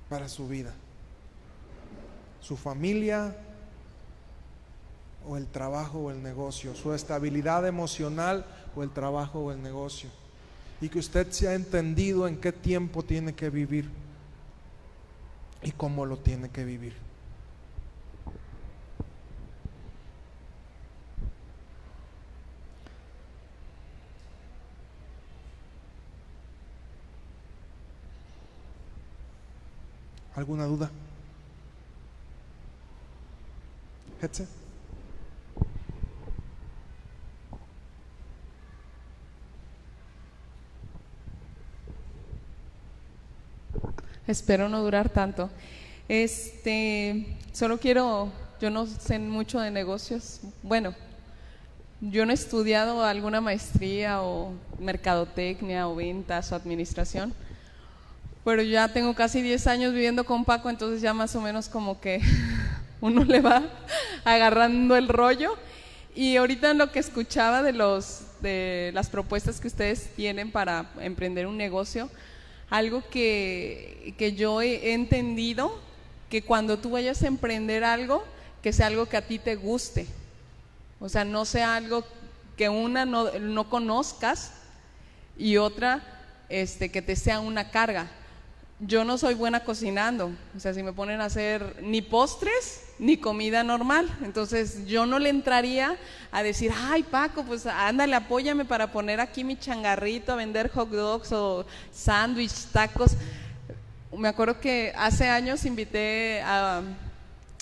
para 0.10 0.27
su 0.27 0.47
vida. 0.47 0.73
Su 2.41 2.57
familia 2.57 3.35
o 5.26 5.38
el 5.38 5.47
trabajo 5.47 5.99
o 5.99 6.11
el 6.11 6.22
negocio, 6.22 6.76
su 6.76 6.93
estabilidad 6.93 7.65
emocional 7.65 8.45
o 8.76 8.84
el 8.84 8.89
trabajo 8.89 9.39
o 9.39 9.51
el 9.51 9.61
negocio. 9.61 10.10
Y 10.81 10.89
que 10.89 10.99
usted 10.99 11.31
se 11.31 11.47
ha 11.47 11.53
entendido 11.53 12.27
en 12.27 12.38
qué 12.38 12.51
tiempo 12.51 13.03
tiene 13.03 13.34
que 13.34 13.49
vivir 13.49 13.89
y 15.61 15.72
cómo 15.72 16.05
lo 16.05 16.18
tiene 16.18 16.49
que 16.49 16.65
vivir. 16.65 17.02
¿Alguna 30.35 30.65
duda? 30.65 30.89
Hetze? 34.22 34.47
Espero 44.26 44.69
no 44.69 44.81
durar 44.81 45.10
tanto. 45.10 45.49
Este, 46.07 47.38
solo 47.51 47.77
quiero, 47.77 48.31
yo 48.60 48.69
no 48.69 48.88
sé 48.88 49.19
mucho 49.19 49.60
de 49.60 49.69
negocios. 49.69 50.39
Bueno, 50.64 50.95
yo 52.01 52.26
no 52.26 52.31
he 52.31 52.35
estudiado 52.35 53.03
alguna 53.03 53.41
maestría 53.41 54.22
o 54.22 54.53
mercadotecnia 54.80 55.88
o 55.88 55.95
ventas 55.95 56.51
o 56.51 56.55
administración, 56.55 57.34
pero 58.44 58.61
ya 58.61 58.90
tengo 58.90 59.14
casi 59.14 59.41
10 59.41 59.68
años 59.68 59.94
viviendo 59.94 60.26
con 60.26 60.44
Paco, 60.44 60.70
entonces 60.70 61.02
ya 61.02 61.14
más 61.14 61.36
o 61.36 61.41
menos 61.41 61.70
como 61.70 62.02
que 62.02 62.20
uno 63.02 63.24
le 63.24 63.40
va 63.40 63.64
agarrando 64.26 64.95
el 64.95 65.07
rollo. 65.07 65.57
Y 66.15 66.36
ahorita 66.36 66.74
lo 66.74 66.91
que 66.91 66.99
escuchaba 66.99 67.64
de, 67.64 67.74
los, 67.74 68.22
de 68.41 68.91
las 68.94 69.10
propuestas 69.10 69.60
que 69.60 69.68
ustedes 69.68 70.10
tienen 70.15 70.52
para 70.52 70.91
emprender 70.99 71.48
un 71.48 71.57
negocio, 71.57 72.10
algo 72.70 73.03
que, 73.10 74.14
que 74.18 74.34
yo 74.34 74.61
he 74.61 74.94
entendido, 74.94 75.80
que 76.30 76.44
cuando 76.44 76.78
tú 76.78 76.91
vayas 76.91 77.24
a 77.24 77.28
emprender 77.28 77.84
algo, 77.84 78.24
que 78.61 78.74
sea 78.74 78.88
algo 78.88 79.07
que 79.07 79.18
a 79.18 79.26
ti 79.26 79.40
te 79.40 79.56
guste. 79.56 80.06
O 80.99 81.10
sea, 81.10 81.26
no 81.26 81.45
sea 81.45 81.76
algo 81.76 82.06
que 82.57 82.70
una 82.70 83.06
no, 83.06 83.32
no 83.40 83.70
conozcas 83.70 84.53
y 85.38 85.57
otra 85.57 86.03
este, 86.49 86.91
que 86.91 87.02
te 87.02 87.15
sea 87.15 87.40
una 87.40 87.72
carga 87.72 88.07
yo 88.85 89.05
no 89.05 89.18
soy 89.18 89.34
buena 89.34 89.64
cocinando, 89.64 90.31
o 90.55 90.60
sea, 90.60 90.73
si 90.73 90.84
me 90.84 90.93
ponen 90.93 91.22
a 91.22 91.26
hacer 91.26 91.77
ni 91.81 92.01
postres 92.01 92.84
ni 92.99 93.18
comida 93.18 93.64
normal, 93.64 94.10
entonces 94.23 94.85
yo 94.85 95.05
no 95.05 95.19
le 95.19 95.30
entraría 95.30 95.97
a 96.31 96.43
decir, 96.43 96.72
ay 96.76 97.03
Paco, 97.03 97.43
pues 97.43 97.65
ándale, 97.65 98.15
apóyame 98.15 98.65
para 98.65 98.91
poner 98.91 99.19
aquí 99.19 99.43
mi 99.43 99.57
changarrito 99.57 100.34
a 100.34 100.35
vender 100.35 100.69
hot 100.69 100.89
dogs 100.89 101.31
o 101.31 101.65
sándwich, 101.91 102.68
tacos. 102.72 103.14
Me 104.15 104.27
acuerdo 104.27 104.60
que 104.60 104.93
hace 104.95 105.27
años 105.27 105.65
invité 105.65 106.41
a, 106.43 106.81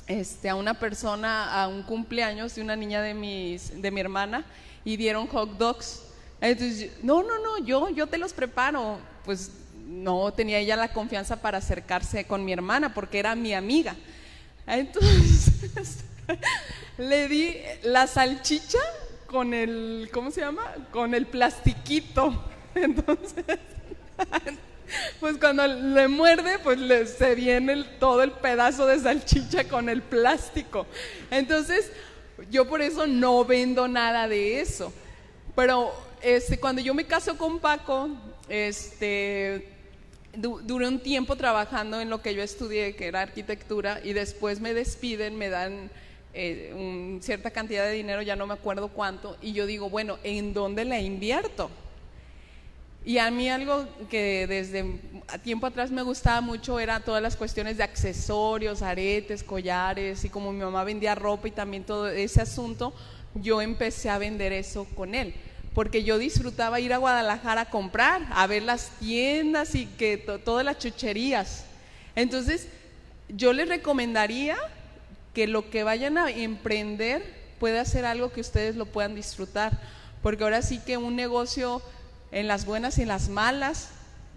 este, 0.07 0.49
a 0.49 0.55
una 0.55 0.73
persona 0.73 1.61
a 1.61 1.67
un 1.67 1.83
cumpleaños 1.83 2.55
de 2.55 2.61
una 2.61 2.75
niña 2.75 3.01
de, 3.01 3.13
mis, 3.13 3.81
de 3.81 3.91
mi 3.91 4.01
hermana 4.01 4.43
y 4.83 4.97
dieron 4.97 5.27
hot 5.27 5.57
dogs. 5.57 6.03
Entonces, 6.41 6.91
no, 7.03 7.23
no, 7.23 7.39
no, 7.39 7.63
yo, 7.63 7.89
yo 7.89 8.07
te 8.07 8.17
los 8.17 8.33
preparo. 8.33 8.99
Pues 9.23 9.51
no 9.91 10.31
tenía 10.31 10.59
ella 10.59 10.75
la 10.77 10.93
confianza 10.93 11.41
para 11.41 11.57
acercarse 11.57 12.25
con 12.25 12.45
mi 12.45 12.53
hermana 12.53 12.93
porque 12.93 13.19
era 13.19 13.35
mi 13.35 13.53
amiga. 13.53 13.95
Entonces 14.65 15.97
le 16.97 17.27
di 17.27 17.57
la 17.83 18.07
salchicha 18.07 18.79
con 19.27 19.53
el, 19.53 20.09
¿cómo 20.13 20.31
se 20.31 20.41
llama? 20.41 20.63
Con 20.91 21.13
el 21.13 21.25
plastiquito. 21.25 22.41
Entonces, 22.73 23.45
pues 25.19 25.37
cuando 25.37 25.67
le 25.67 26.07
muerde, 26.07 26.59
pues 26.59 26.79
le, 26.79 27.05
se 27.05 27.35
viene 27.35 27.83
todo 27.99 28.23
el 28.23 28.31
pedazo 28.31 28.85
de 28.85 28.99
salchicha 28.99 29.65
con 29.67 29.89
el 29.89 30.01
plástico. 30.01 30.85
Entonces, 31.29 31.91
yo 32.49 32.67
por 32.67 32.81
eso 32.81 33.07
no 33.07 33.43
vendo 33.43 33.89
nada 33.89 34.27
de 34.29 34.61
eso. 34.61 34.93
Pero 35.53 35.93
este, 36.21 36.59
cuando 36.59 36.81
yo 36.81 36.93
me 36.93 37.05
caso 37.05 37.37
con 37.37 37.59
Paco, 37.59 38.09
este, 38.47 39.80
duré 40.35 40.87
un 40.87 40.99
tiempo 40.99 41.35
trabajando 41.35 41.99
en 41.99 42.09
lo 42.09 42.21
que 42.21 42.33
yo 42.33 42.41
estudié, 42.41 42.95
que 42.95 43.07
era 43.07 43.21
arquitectura, 43.21 43.99
y 44.03 44.13
después 44.13 44.59
me 44.59 44.73
despiden, 44.73 45.37
me 45.37 45.49
dan 45.49 45.89
eh, 46.33 47.19
cierta 47.21 47.51
cantidad 47.51 47.85
de 47.85 47.93
dinero, 47.93 48.21
ya 48.21 48.35
no 48.35 48.47
me 48.47 48.53
acuerdo 48.53 48.89
cuánto, 48.89 49.37
y 49.41 49.53
yo 49.53 49.65
digo, 49.65 49.89
bueno, 49.89 50.17
¿en 50.23 50.53
dónde 50.53 50.85
la 50.85 50.99
invierto? 50.99 51.69
Y 53.03 53.17
a 53.17 53.31
mí 53.31 53.49
algo 53.49 53.87
que 54.09 54.45
desde 54.47 54.99
tiempo 55.43 55.65
atrás 55.65 55.89
me 55.89 56.03
gustaba 56.03 56.39
mucho 56.39 56.79
era 56.79 56.99
todas 56.99 57.21
las 57.21 57.35
cuestiones 57.35 57.77
de 57.77 57.83
accesorios, 57.83 58.83
aretes, 58.83 59.43
collares, 59.43 60.23
y 60.23 60.29
como 60.29 60.53
mi 60.53 60.59
mamá 60.59 60.83
vendía 60.83 61.15
ropa 61.15 61.47
y 61.47 61.51
también 61.51 61.83
todo 61.83 62.07
ese 62.07 62.41
asunto, 62.41 62.93
yo 63.33 63.61
empecé 63.61 64.09
a 64.09 64.19
vender 64.19 64.53
eso 64.53 64.85
con 64.95 65.15
él 65.15 65.33
porque 65.73 66.03
yo 66.03 66.17
disfrutaba 66.17 66.79
ir 66.79 66.93
a 66.93 66.97
Guadalajara 66.97 67.61
a 67.61 67.69
comprar, 67.69 68.27
a 68.31 68.45
ver 68.47 68.63
las 68.63 68.89
tiendas 68.99 69.75
y 69.75 69.85
que 69.85 70.17
todas 70.17 70.65
las 70.65 70.79
chucherías. 70.79 71.65
Entonces, 72.15 72.67
yo 73.29 73.53
les 73.53 73.69
recomendaría 73.69 74.57
que 75.33 75.47
lo 75.47 75.69
que 75.69 75.83
vayan 75.83 76.17
a 76.17 76.29
emprender 76.29 77.41
pueda 77.59 77.85
ser 77.85 78.05
algo 78.05 78.31
que 78.31 78.41
ustedes 78.41 78.75
lo 78.75 78.85
puedan 78.85 79.15
disfrutar, 79.15 79.79
porque 80.21 80.43
ahora 80.43 80.61
sí 80.61 80.79
que 80.85 80.97
un 80.97 81.15
negocio 81.15 81.81
en 82.31 82.47
las 82.47 82.65
buenas 82.65 82.97
y 82.97 83.03
en 83.03 83.07
las 83.07 83.29
malas, 83.29 83.89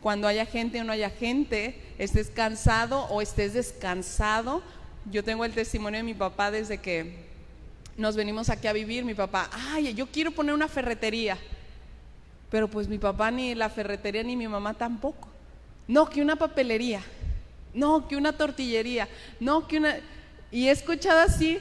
cuando 0.03 0.29
haya 0.29 0.47
gente 0.47 0.81
o 0.81 0.85
no 0.85 0.93
haya 0.93 1.11
gente, 1.11 1.81
estés 1.99 2.29
cansado 2.29 3.05
o 3.07 3.23
estés 3.23 3.55
descansado. 3.55 4.63
Yo 5.11 5.25
tengo 5.25 5.45
el 5.45 5.53
testimonio 5.53 5.99
de 5.99 6.05
mi 6.05 6.15
papá 6.15 6.51
desde 6.51 6.79
que 6.79 7.34
nos 7.97 8.17
venimos 8.17 8.49
aquí 8.51 8.67
a 8.67 8.73
vivir, 8.73 9.05
mi 9.05 9.15
papá, 9.15 9.49
ay, 9.53 9.95
yo 9.95 10.07
quiero 10.07 10.31
poner 10.33 10.55
una 10.55 10.69
ferretería. 10.69 11.39
Pero 12.51 12.69
pues 12.69 12.89
mi 12.89 12.99
papá 12.99 13.31
ni 13.31 13.55
la 13.55 13.69
ferretería 13.69 14.23
ni 14.23 14.37
mi 14.37 14.49
mamá 14.49 14.75
tampoco. 14.75 15.29
No, 15.87 16.09
que 16.09 16.23
una 16.23 16.37
papelería. 16.37 17.03
No, 17.73 18.07
que 18.09 18.17
una 18.17 18.37
tortillería. 18.37 19.09
No, 19.41 19.67
que 19.67 19.79
una... 19.79 19.97
Y 20.51 20.69
he 20.69 20.71
escuchado 20.71 21.21
así, 21.21 21.59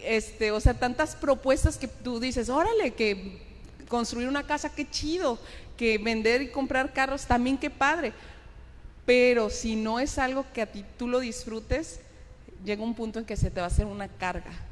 este, 0.00 0.50
o 0.50 0.60
sea, 0.60 0.74
tantas 0.74 1.14
propuestas 1.14 1.78
que 1.78 1.86
tú 1.86 2.18
dices, 2.18 2.48
órale, 2.48 2.92
que 2.94 3.40
construir 3.88 4.28
una 4.28 4.44
casa, 4.44 4.74
qué 4.74 4.88
chido, 4.90 5.38
que 5.76 5.98
vender 5.98 6.42
y 6.42 6.48
comprar 6.48 6.92
carros, 6.92 7.26
también 7.26 7.56
qué 7.56 7.70
padre. 7.70 8.12
Pero 9.06 9.50
si 9.50 9.76
no 9.76 10.00
es 10.00 10.18
algo 10.18 10.44
que 10.52 10.62
a 10.62 10.66
ti 10.66 10.84
tú 10.98 11.06
lo 11.06 11.20
disfrutes, 11.20 12.00
llega 12.64 12.82
un 12.82 12.94
punto 12.94 13.20
en 13.20 13.24
que 13.24 13.36
se 13.36 13.50
te 13.50 13.60
va 13.60 13.66
a 13.66 13.70
hacer 13.70 13.86
una 13.86 14.08
carga 14.08 14.67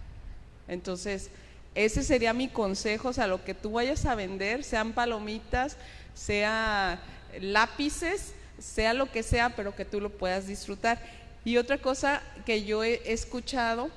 Entonces, 0.68 1.30
ese 1.74 2.02
sería 2.02 2.32
mi 2.32 2.48
consejo, 2.48 3.08
o 3.08 3.12
sea, 3.12 3.26
lo 3.26 3.44
que 3.44 3.54
tú 3.54 3.72
vayas 3.72 4.06
a 4.06 4.14
vender, 4.14 4.64
sean 4.64 4.92
palomitas, 4.92 5.76
sea 6.14 7.00
lápices, 7.40 8.32
sea 8.58 8.94
lo 8.94 9.12
que 9.12 9.22
sea, 9.22 9.50
pero 9.50 9.76
que 9.76 9.84
tú 9.84 10.00
lo 10.00 10.10
puedas 10.10 10.46
disfrutar. 10.46 11.00
Y 11.44 11.58
otra 11.58 11.78
cosa 11.78 12.22
que 12.44 12.64
yo 12.64 12.82
he 12.82 13.12
escuchado 13.12 13.90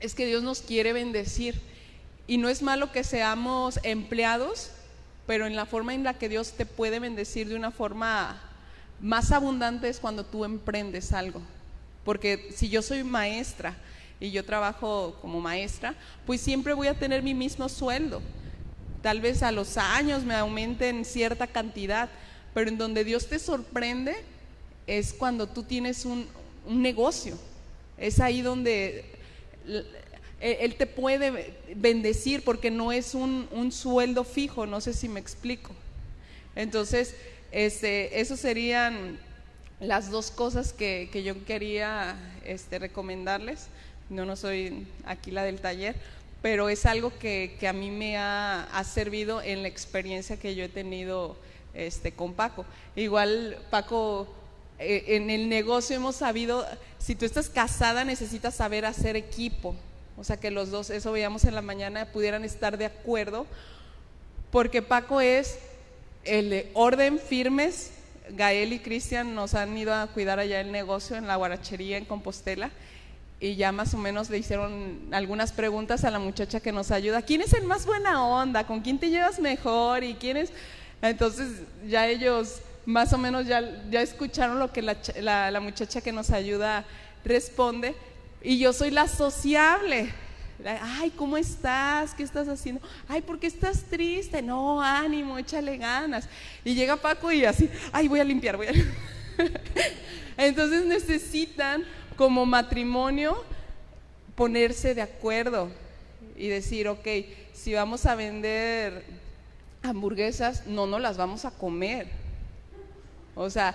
es 0.00 0.14
que 0.14 0.26
Dios 0.26 0.42
nos 0.42 0.60
quiere 0.60 0.92
bendecir. 0.92 1.60
Y 2.26 2.38
no 2.38 2.48
es 2.48 2.62
malo 2.62 2.92
que 2.92 3.04
seamos 3.04 3.80
empleados, 3.82 4.70
pero 5.26 5.46
en 5.46 5.56
la 5.56 5.66
forma 5.66 5.94
en 5.94 6.04
la 6.04 6.14
que 6.14 6.28
Dios 6.28 6.52
te 6.52 6.66
puede 6.66 7.00
bendecir 7.00 7.48
de 7.48 7.56
una 7.56 7.70
forma 7.70 8.40
más 9.00 9.32
abundante 9.32 9.88
es 9.88 9.98
cuando 9.98 10.24
tú 10.24 10.44
emprendes 10.44 11.12
algo. 11.12 11.40
Porque 12.04 12.50
si 12.54 12.68
yo 12.68 12.82
soy 12.82 13.02
maestra 13.02 13.76
y 14.20 14.30
yo 14.30 14.44
trabajo 14.44 15.16
como 15.20 15.40
maestra, 15.40 15.94
pues 16.24 16.40
siempre 16.40 16.72
voy 16.72 16.88
a 16.88 16.98
tener 16.98 17.22
mi 17.22 17.34
mismo 17.34 17.68
sueldo. 17.68 18.22
Tal 19.02 19.20
vez 19.20 19.42
a 19.42 19.52
los 19.52 19.76
años 19.76 20.24
me 20.24 20.34
aumenten 20.34 21.04
cierta 21.04 21.46
cantidad, 21.46 22.08
pero 22.54 22.70
en 22.70 22.78
donde 22.78 23.04
Dios 23.04 23.28
te 23.28 23.38
sorprende 23.38 24.16
es 24.86 25.12
cuando 25.12 25.46
tú 25.46 25.62
tienes 25.62 26.04
un, 26.04 26.26
un 26.66 26.82
negocio. 26.82 27.38
Es 27.98 28.20
ahí 28.20 28.42
donde 28.42 29.04
él 30.40 30.74
te 30.76 30.86
puede 30.86 31.54
bendecir 31.74 32.42
porque 32.42 32.70
no 32.70 32.92
es 32.92 33.14
un, 33.14 33.48
un, 33.50 33.72
sueldo 33.72 34.24
fijo, 34.24 34.66
no 34.66 34.80
sé 34.80 34.92
si 34.92 35.08
me 35.08 35.20
explico. 35.20 35.72
Entonces, 36.54 37.14
este, 37.52 38.20
eso 38.20 38.36
serían 38.36 39.18
las 39.80 40.10
dos 40.10 40.30
cosas 40.30 40.72
que, 40.72 41.08
que 41.12 41.22
yo 41.22 41.44
quería 41.44 42.16
este, 42.44 42.78
recomendarles. 42.78 43.68
No, 44.08 44.24
no 44.24 44.36
soy 44.36 44.86
aquí 45.04 45.32
la 45.32 45.42
del 45.42 45.60
taller, 45.60 45.96
pero 46.40 46.68
es 46.68 46.86
algo 46.86 47.12
que, 47.18 47.56
que 47.58 47.66
a 47.66 47.72
mí 47.72 47.90
me 47.90 48.16
ha, 48.16 48.62
ha, 48.72 48.84
servido 48.84 49.42
en 49.42 49.62
la 49.62 49.68
experiencia 49.68 50.38
que 50.38 50.54
yo 50.54 50.64
he 50.64 50.68
tenido 50.68 51.36
este, 51.74 52.12
con 52.12 52.32
Paco. 52.32 52.64
Igual, 52.94 53.58
Paco, 53.68 54.28
eh, 54.78 55.04
en 55.08 55.28
el 55.28 55.48
negocio 55.48 55.96
hemos 55.96 56.14
sabido, 56.14 56.64
si 56.98 57.16
tú 57.16 57.24
estás 57.24 57.48
casada 57.48 58.04
necesitas 58.04 58.54
saber 58.54 58.84
hacer 58.84 59.16
equipo. 59.16 59.74
O 60.16 60.22
sea, 60.22 60.36
que 60.36 60.52
los 60.52 60.70
dos, 60.70 60.90
eso 60.90 61.10
veíamos 61.10 61.44
en 61.44 61.56
la 61.56 61.62
mañana, 61.62 62.06
pudieran 62.12 62.44
estar 62.44 62.78
de 62.78 62.86
acuerdo, 62.86 63.44
porque 64.52 64.82
Paco 64.82 65.20
es 65.20 65.58
el 66.24 66.50
de 66.50 66.70
orden 66.74 67.18
firmes. 67.18 67.90
Gael 68.30 68.72
y 68.72 68.78
Cristian 68.78 69.34
nos 69.34 69.54
han 69.54 69.76
ido 69.76 69.94
a 69.94 70.06
cuidar 70.06 70.38
allá 70.38 70.60
el 70.60 70.70
negocio 70.70 71.16
en 71.16 71.26
la 71.26 71.36
guarachería 71.36 71.96
en 71.96 72.04
Compostela 72.04 72.70
y 73.38 73.56
ya 73.56 73.70
más 73.72 73.92
o 73.94 73.98
menos 73.98 74.30
le 74.30 74.38
hicieron 74.38 75.08
algunas 75.12 75.52
preguntas 75.52 76.04
a 76.04 76.10
la 76.10 76.18
muchacha 76.18 76.60
que 76.60 76.72
nos 76.72 76.90
ayuda. 76.90 77.22
¿Quién 77.22 77.42
es 77.42 77.52
el 77.52 77.64
más 77.64 77.84
buena 77.84 78.24
onda? 78.24 78.66
¿Con 78.66 78.80
quién 78.80 78.98
te 78.98 79.10
llevas 79.10 79.38
mejor? 79.40 80.04
¿Y 80.04 80.14
quién 80.14 80.38
es? 80.38 80.52
Entonces 81.02 81.62
ya 81.86 82.06
ellos 82.08 82.60
más 82.86 83.12
o 83.12 83.18
menos 83.18 83.46
ya, 83.46 83.62
ya 83.90 84.00
escucharon 84.00 84.58
lo 84.58 84.72
que 84.72 84.80
la, 84.80 84.96
la, 85.20 85.50
la 85.50 85.60
muchacha 85.60 86.00
que 86.00 86.12
nos 86.12 86.30
ayuda 86.30 86.84
responde 87.24 87.94
y 88.42 88.58
yo 88.58 88.72
soy 88.72 88.90
la 88.90 89.08
sociable. 89.08 90.14
Ay, 90.64 91.10
¿cómo 91.10 91.36
estás? 91.36 92.14
¿Qué 92.14 92.22
estás 92.22 92.48
haciendo? 92.48 92.80
Ay, 93.08 93.20
¿por 93.20 93.38
qué 93.38 93.46
estás 93.46 93.82
triste? 93.84 94.40
No, 94.40 94.80
ánimo, 94.80 95.36
échale 95.36 95.76
ganas. 95.76 96.28
Y 96.64 96.74
llega 96.74 96.96
Paco 96.96 97.30
y 97.30 97.44
así, 97.44 97.68
ay, 97.92 98.08
voy 98.08 98.20
a 98.20 98.24
limpiar, 98.24 98.56
voy 98.56 98.68
a 98.68 98.72
Entonces 100.38 100.86
necesitan 100.86 101.84
como 102.16 102.46
matrimonio 102.46 103.36
ponerse 104.34 104.94
de 104.94 105.02
acuerdo 105.02 105.70
y 106.36 106.48
decir, 106.48 106.88
ok, 106.88 107.06
si 107.52 107.74
vamos 107.74 108.06
a 108.06 108.14
vender 108.14 109.04
hamburguesas, 109.82 110.66
no 110.66 110.86
nos 110.86 111.00
las 111.00 111.16
vamos 111.16 111.44
a 111.44 111.50
comer. 111.50 112.08
O 113.34 113.50
sea, 113.50 113.74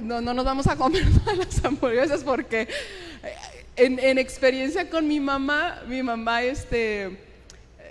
no, 0.00 0.20
no 0.20 0.34
nos 0.34 0.44
vamos 0.44 0.66
a 0.66 0.76
comer 0.76 1.04
todas 1.24 1.38
las 1.38 1.64
hamburguesas 1.64 2.24
porque 2.24 2.68
en, 3.76 3.98
en, 3.98 4.18
experiencia 4.18 4.90
con 4.90 5.06
mi 5.06 5.20
mamá, 5.20 5.82
mi 5.86 6.02
mamá 6.02 6.42
este, 6.42 7.04
eh, 7.04 7.14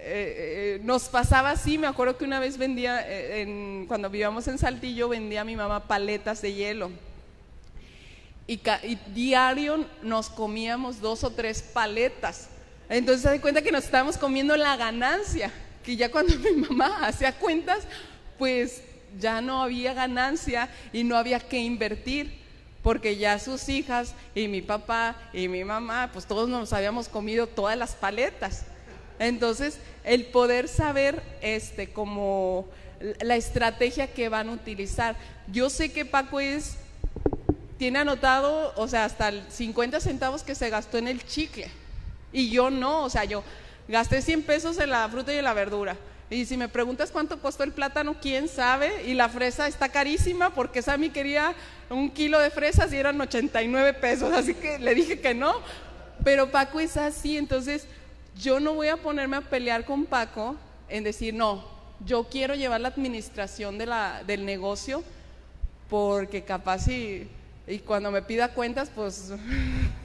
eh, 0.08 0.82
nos 0.84 1.10
pasaba 1.10 1.52
así, 1.52 1.80
me 1.80 1.88
acuerdo 1.88 2.18
que 2.18 2.26
una 2.26 2.40
vez 2.40 2.58
vendía, 2.58 3.04
eh, 3.10 3.42
en, 3.42 3.86
cuando 3.88 4.10
vivíamos 4.10 4.48
en 4.48 4.58
Saltillo, 4.58 5.10
vendía 5.10 5.42
a 5.42 5.46
mi 5.46 5.56
mamá 5.56 5.88
paletas 5.88 6.44
de 6.44 6.54
hielo. 6.54 6.92
Y, 8.48 8.54
y, 8.84 9.00
diario 9.14 9.86
nos 10.02 10.30
comíamos 10.30 11.02
dos 11.02 11.24
o 11.24 11.32
tres 11.32 11.62
paletas. 11.62 12.50
Entonces 12.90 13.24
se 13.24 13.30
da 13.30 13.42
cuenta 13.42 13.62
que 13.62 13.72
nos 13.72 13.86
estábamos 13.86 14.18
comiendo 14.18 14.56
la 14.56 14.76
ganancia, 14.76 15.52
que 15.84 15.96
ya 15.96 16.12
cuando 16.12 16.36
mi 16.40 16.52
mamá 16.52 17.06
hacía 17.08 17.34
cuentas, 17.34 17.84
pues 18.38 18.82
ya 19.20 19.42
no 19.42 19.64
había 19.64 19.94
ganancia 19.94 20.70
y 20.94 21.04
no 21.04 21.18
había 21.18 21.40
que 21.40 21.58
invertir 21.58 22.46
porque 22.86 23.18
ya 23.18 23.40
sus 23.40 23.68
hijas 23.68 24.14
y 24.36 24.48
mi 24.48 24.62
papá 24.62 25.16
y 25.34 25.48
mi 25.48 25.64
mamá, 25.64 26.12
pues 26.14 26.28
todos 26.28 26.48
nos 26.48 26.72
habíamos 26.72 27.10
comido 27.10 27.48
todas 27.48 27.76
las 27.76 27.96
paletas. 27.96 28.66
Entonces, 29.18 29.80
el 30.04 30.26
poder 30.26 30.68
saber 30.68 31.24
este 31.42 31.90
como 31.90 32.68
la 33.22 33.36
estrategia 33.36 34.14
que 34.14 34.30
van 34.30 34.50
a 34.50 34.52
utilizar. 34.52 35.16
Yo 35.52 35.72
sé 35.72 35.92
que 35.92 36.06
Paco 36.06 36.40
es 36.40 36.78
tiene 37.78 38.00
anotado, 38.00 38.74
o 38.76 38.88
sea, 38.88 39.06
hasta 39.06 39.32
50 39.50 40.00
centavos 40.00 40.44
que 40.44 40.56
se 40.56 40.70
gastó 40.70 40.98
en 40.98 41.08
el 41.08 41.26
chicle. 41.26 41.70
Y 42.32 42.50
yo 42.50 42.70
no, 42.70 43.04
o 43.04 43.10
sea, 43.10 43.26
yo 43.26 43.44
gasté 43.88 44.22
100 44.22 44.44
pesos 44.44 44.80
en 44.80 44.90
la 44.90 45.08
fruta 45.10 45.34
y 45.34 45.38
en 45.38 45.44
la 45.44 45.54
verdura. 45.54 45.98
Y 46.30 46.46
si 46.46 46.58
me 46.58 46.68
preguntas 46.68 47.12
cuánto 47.12 47.40
costó 47.40 47.64
el 47.64 47.72
plátano, 47.72 48.16
quién 48.20 48.48
sabe. 48.48 49.04
Y 49.06 49.14
la 49.14 49.30
fresa 49.30 49.68
está 49.68 49.90
carísima 49.90 50.54
porque 50.54 50.82
Sammy 50.82 51.10
quería 51.10 51.54
un 51.90 52.10
kilo 52.10 52.40
de 52.40 52.50
fresas 52.50 52.92
y 52.94 52.98
eran 52.98 53.20
89 53.22 53.94
pesos. 53.94 54.34
Así 54.34 54.56
que 54.56 54.80
le 54.80 54.96
dije 54.96 55.20
que 55.20 55.36
no. 55.36 55.54
Pero 56.24 56.50
Paco 56.50 56.80
es 56.80 56.98
así. 56.98 57.38
Entonces 57.38 57.88
yo 58.36 58.60
no 58.60 58.74
voy 58.74 58.88
a 58.88 58.98
ponerme 58.98 59.38
a 59.38 59.42
pelear 59.42 59.86
con 59.86 60.06
Paco 60.06 60.56
en 60.90 61.04
decir, 61.04 61.34
no, 61.34 61.70
yo 62.04 62.26
quiero 62.26 62.56
llevar 62.56 62.82
la 62.82 62.90
administración 62.90 63.78
de 63.78 63.86
la, 63.86 64.24
del 64.26 64.46
negocio 64.46 65.04
porque 65.90 66.44
capaz 66.44 66.88
y, 66.88 67.30
y 67.68 67.80
cuando 67.80 68.12
me 68.12 68.22
pida 68.22 68.54
cuentas, 68.54 68.92
pues 68.94 69.32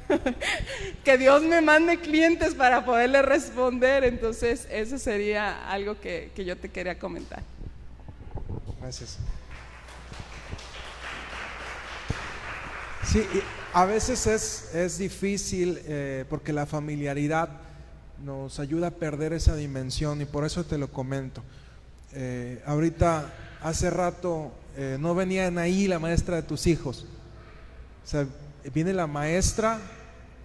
que 1.04 1.18
Dios 1.18 1.42
me 1.42 1.60
mande 1.60 1.98
clientes 1.98 2.54
para 2.54 2.84
poderle 2.84 3.22
responder. 3.22 4.04
Entonces, 4.04 4.66
eso 4.70 4.98
sería 4.98 5.68
algo 5.70 6.00
que, 6.00 6.30
que 6.34 6.44
yo 6.44 6.56
te 6.56 6.70
quería 6.70 6.98
comentar. 6.98 7.42
Gracias. 8.80 9.18
Sí, 13.06 13.24
a 13.72 13.84
veces 13.84 14.26
es, 14.26 14.74
es 14.74 14.98
difícil 14.98 15.80
eh, 15.84 16.24
porque 16.28 16.52
la 16.52 16.66
familiaridad 16.66 17.48
nos 18.24 18.58
ayuda 18.58 18.88
a 18.88 18.90
perder 18.90 19.32
esa 19.32 19.56
dimensión 19.56 20.20
y 20.20 20.24
por 20.24 20.44
eso 20.44 20.64
te 20.64 20.78
lo 20.78 20.88
comento. 20.88 21.42
Eh, 22.12 22.62
ahorita, 22.66 23.32
hace 23.62 23.90
rato, 23.90 24.52
eh, 24.76 24.96
no 24.98 25.14
venía 25.14 25.46
Anaí, 25.46 25.88
la 25.88 25.98
maestra 25.98 26.36
de 26.36 26.42
tus 26.42 26.66
hijos. 26.66 27.06
Sea, 28.10 28.26
viene 28.74 28.92
la 28.92 29.06
maestra 29.06 29.78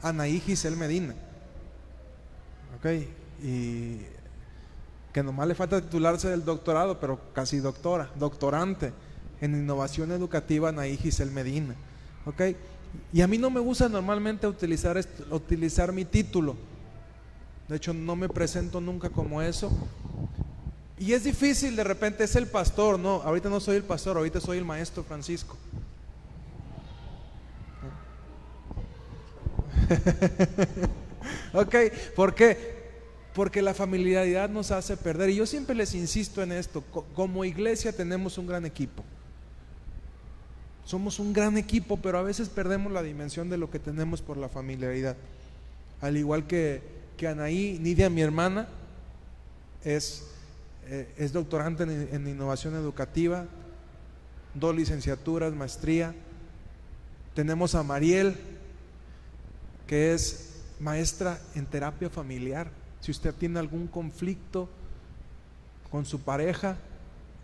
Anaí 0.03 0.39
Giselle 0.39 0.75
Medina. 0.75 1.15
Ok, 2.77 2.85
y 3.41 4.01
que 5.11 5.23
nomás 5.23 5.47
le 5.47 5.55
falta 5.55 5.81
titularse 5.81 6.29
del 6.29 6.45
doctorado, 6.45 6.99
pero 6.99 7.19
casi 7.33 7.57
doctora, 7.57 8.11
doctorante 8.19 8.93
en 9.41 9.55
innovación 9.55 10.11
educativa 10.11 10.69
Anaí 10.69 10.95
Giselle 10.95 11.31
Medina. 11.31 11.73
Ok, 12.27 12.55
y 13.11 13.21
a 13.21 13.27
mí 13.27 13.39
no 13.39 13.49
me 13.49 13.59
gusta 13.59 13.89
normalmente 13.89 14.45
utilizar, 14.45 15.03
utilizar 15.31 15.91
mi 15.91 16.05
título. 16.05 16.55
De 17.67 17.77
hecho, 17.77 17.95
no 17.95 18.15
me 18.15 18.29
presento 18.29 18.79
nunca 18.79 19.09
como 19.09 19.41
eso. 19.41 19.71
Y 20.99 21.13
es 21.13 21.23
difícil, 21.23 21.75
de 21.75 21.83
repente 21.83 22.25
es 22.25 22.35
el 22.35 22.45
pastor, 22.45 22.99
no, 22.99 23.23
ahorita 23.23 23.49
no 23.49 23.59
soy 23.59 23.77
el 23.77 23.83
pastor, 23.83 24.17
ahorita 24.17 24.39
soy 24.39 24.59
el 24.59 24.65
maestro 24.65 25.03
Francisco. 25.03 25.57
ok, 31.53 31.75
¿por 32.15 32.35
qué? 32.35 32.75
Porque 33.33 33.61
la 33.61 33.73
familiaridad 33.73 34.49
nos 34.49 34.71
hace 34.71 34.97
perder. 34.97 35.29
Y 35.29 35.35
yo 35.35 35.45
siempre 35.45 35.75
les 35.75 35.93
insisto 35.93 36.41
en 36.41 36.51
esto, 36.51 36.81
como 37.13 37.45
iglesia 37.45 37.91
tenemos 37.91 38.37
un 38.37 38.47
gran 38.47 38.65
equipo. 38.65 39.03
Somos 40.85 41.19
un 41.19 41.33
gran 41.33 41.57
equipo, 41.57 41.97
pero 41.97 42.19
a 42.19 42.23
veces 42.23 42.47
perdemos 42.47 42.91
la 42.91 43.01
dimensión 43.01 43.49
de 43.49 43.57
lo 43.57 43.71
que 43.71 43.79
tenemos 43.79 44.21
por 44.21 44.37
la 44.37 44.49
familiaridad. 44.49 45.17
Al 45.99 46.15
igual 46.15 46.45
que, 46.45 46.81
que 47.17 47.27
Anaí, 47.27 47.79
Nidia, 47.81 48.09
mi 48.09 48.21
hermana, 48.21 48.67
es, 49.83 50.27
eh, 50.87 51.11
es 51.17 51.33
doctorante 51.33 51.83
en, 51.83 52.09
en 52.11 52.27
innovación 52.27 52.75
educativa, 52.75 53.47
dos 54.53 54.75
licenciaturas, 54.75 55.53
maestría. 55.53 56.13
Tenemos 57.33 57.73
a 57.73 57.81
Mariel, 57.81 58.35
que 59.87 60.13
es 60.13 60.55
maestra 60.79 61.39
en 61.55 61.65
terapia 61.65 62.09
familiar. 62.09 62.69
Si 62.99 63.11
usted 63.11 63.33
tiene 63.33 63.59
algún 63.59 63.87
conflicto 63.87 64.67
con 65.91 66.05
su 66.05 66.19
pareja, 66.19 66.77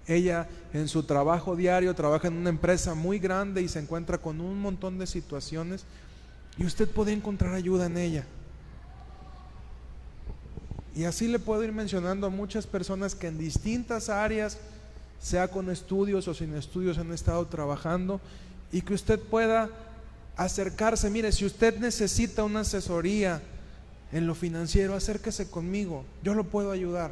ella 0.08 0.48
en 0.74 0.88
su 0.88 1.04
trabajo 1.04 1.56
diario 1.56 1.94
trabaja 1.94 2.28
en 2.28 2.36
una 2.36 2.50
empresa 2.50 2.96
muy 2.96 3.20
grande 3.20 3.62
y 3.62 3.68
se 3.68 3.80
encuentra 3.80 4.18
con 4.18 4.42
un 4.42 4.60
montón 4.60 4.98
de 4.98 5.08
situaciones 5.08 5.86
y 6.58 6.66
usted 6.66 6.90
puede 6.90 7.14
encontrar 7.14 7.54
ayuda 7.54 7.86
en 7.86 7.98
ella. 7.98 8.26
Y 10.96 11.06
así 11.06 11.28
le 11.28 11.40
puedo 11.40 11.64
ir 11.64 11.72
mencionando 11.72 12.28
a 12.28 12.30
muchas 12.30 12.68
personas 12.68 13.16
que 13.16 13.28
en 13.28 13.38
distintas 13.38 14.10
áreas, 14.10 14.58
sea 15.22 15.48
con 15.48 15.70
estudios 15.70 16.28
o 16.28 16.34
sin 16.34 16.54
estudios, 16.56 16.98
han 16.98 17.14
estado 17.14 17.46
trabajando 17.46 18.20
y 18.72 18.82
que 18.82 18.94
usted 18.94 19.20
pueda 19.20 19.70
acercarse. 20.36 21.10
Mire, 21.10 21.32
si 21.32 21.46
usted 21.46 21.78
necesita 21.78 22.44
una 22.44 22.62
asesoría 22.62 23.42
en 24.12 24.28
lo 24.28 24.36
financiero, 24.36 24.96
acérquese 24.96 25.50
conmigo, 25.50 26.04
yo 26.24 26.34
lo 26.34 26.44
puedo 26.44 26.72
ayudar. 26.72 27.12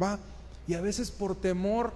Va, 0.00 0.18
y 0.66 0.74
a 0.74 0.80
veces 0.80 1.10
por 1.10 1.34
temor 1.34 1.92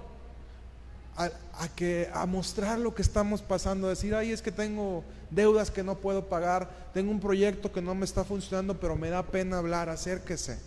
a, 1.16 1.68
que 1.68 2.08
a 2.14 2.24
mostrar 2.24 2.78
lo 2.78 2.94
que 2.94 3.02
estamos 3.02 3.42
pasando, 3.42 3.88
decir, 3.88 4.14
ay, 4.14 4.32
es 4.32 4.40
que 4.40 4.52
tengo 4.52 5.04
deudas 5.30 5.70
que 5.70 5.82
no 5.82 5.96
puedo 5.96 6.26
pagar, 6.26 6.70
tengo 6.94 7.10
un 7.10 7.20
proyecto 7.20 7.72
que 7.72 7.82
no 7.82 7.94
me 7.94 8.06
está 8.06 8.24
funcionando, 8.24 8.80
pero 8.80 8.96
me 8.96 9.10
da 9.10 9.22
pena 9.22 9.58
hablar, 9.58 9.90
acérquese. 9.90 10.58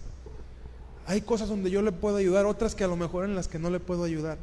Hay 1.07 1.21
cosas 1.21 1.49
donde 1.49 1.71
yo 1.71 1.81
le 1.81 1.91
puedo 1.91 2.17
ayudar, 2.17 2.45
otras 2.45 2.75
que 2.75 2.83
a 2.83 2.87
lo 2.87 2.95
mejor 2.95 3.25
en 3.25 3.35
las 3.35 3.47
que 3.47 3.59
no 3.59 3.69
le 3.69 3.79
puedo 3.79 4.03
ayudar. 4.03 4.37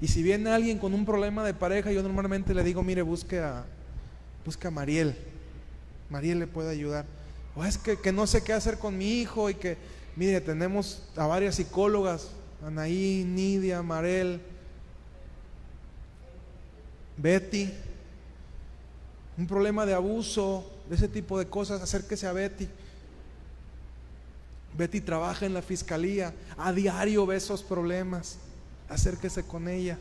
Y 0.00 0.08
si 0.08 0.22
viene 0.22 0.50
alguien 0.50 0.78
con 0.78 0.94
un 0.94 1.04
problema 1.04 1.44
de 1.44 1.52
pareja, 1.52 1.92
yo 1.92 2.02
normalmente 2.02 2.54
le 2.54 2.64
digo, 2.64 2.82
mire, 2.82 3.02
busque 3.02 3.38
a, 3.38 3.64
Mariel. 4.70 5.14
Mariel 6.08 6.38
le 6.38 6.46
puede 6.46 6.70
ayudar. 6.70 7.04
O 7.54 7.64
es 7.64 7.76
que, 7.76 7.98
que 7.98 8.12
no 8.12 8.26
sé 8.26 8.42
qué 8.42 8.52
hacer 8.52 8.78
con 8.78 8.96
mi 8.96 9.20
hijo 9.20 9.50
y 9.50 9.54
que, 9.54 9.76
mire, 10.16 10.40
tenemos 10.40 11.02
a 11.16 11.26
varias 11.26 11.56
psicólogas, 11.56 12.30
Anaí, 12.64 13.24
Nidia, 13.26 13.82
Marel, 13.82 14.40
Betty, 17.16 17.70
un 19.36 19.46
problema 19.46 19.84
de 19.84 19.94
abuso, 19.94 20.70
de 20.88 20.96
ese 20.96 21.08
tipo 21.08 21.38
de 21.38 21.46
cosas, 21.46 21.82
acérquese 21.82 22.26
a 22.26 22.32
Betty. 22.32 22.68
Betty 24.76 25.00
trabaja 25.00 25.44
en 25.44 25.52
la 25.52 25.62
fiscalía, 25.62 26.32
a 26.56 26.72
diario 26.72 27.26
ve 27.26 27.36
esos 27.36 27.62
problemas, 27.62 28.38
acérquese 28.90 29.44
con 29.44 29.68
ella, 29.68 29.98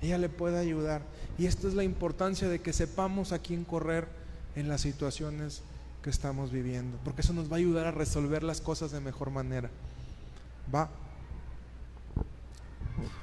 ella 0.00 0.18
le 0.18 0.28
puede 0.28 0.58
ayudar. 0.58 1.02
Y 1.38 1.46
esta 1.46 1.66
es 1.66 1.74
la 1.74 1.84
importancia 1.84 2.48
de 2.48 2.60
que 2.60 2.72
sepamos 2.72 3.32
a 3.32 3.38
quién 3.40 3.64
correr 3.64 4.06
en 4.54 4.68
las 4.68 4.82
situaciones 4.82 5.62
que 6.02 6.10
estamos 6.10 6.52
viviendo, 6.52 6.98
porque 7.04 7.22
eso 7.22 7.32
nos 7.32 7.50
va 7.50 7.56
a 7.56 7.58
ayudar 7.58 7.86
a 7.86 7.90
resolver 7.90 8.42
las 8.42 8.60
cosas 8.60 8.92
de 8.92 9.00
mejor 9.00 9.30
manera. 9.30 9.70
Va. 10.72 10.88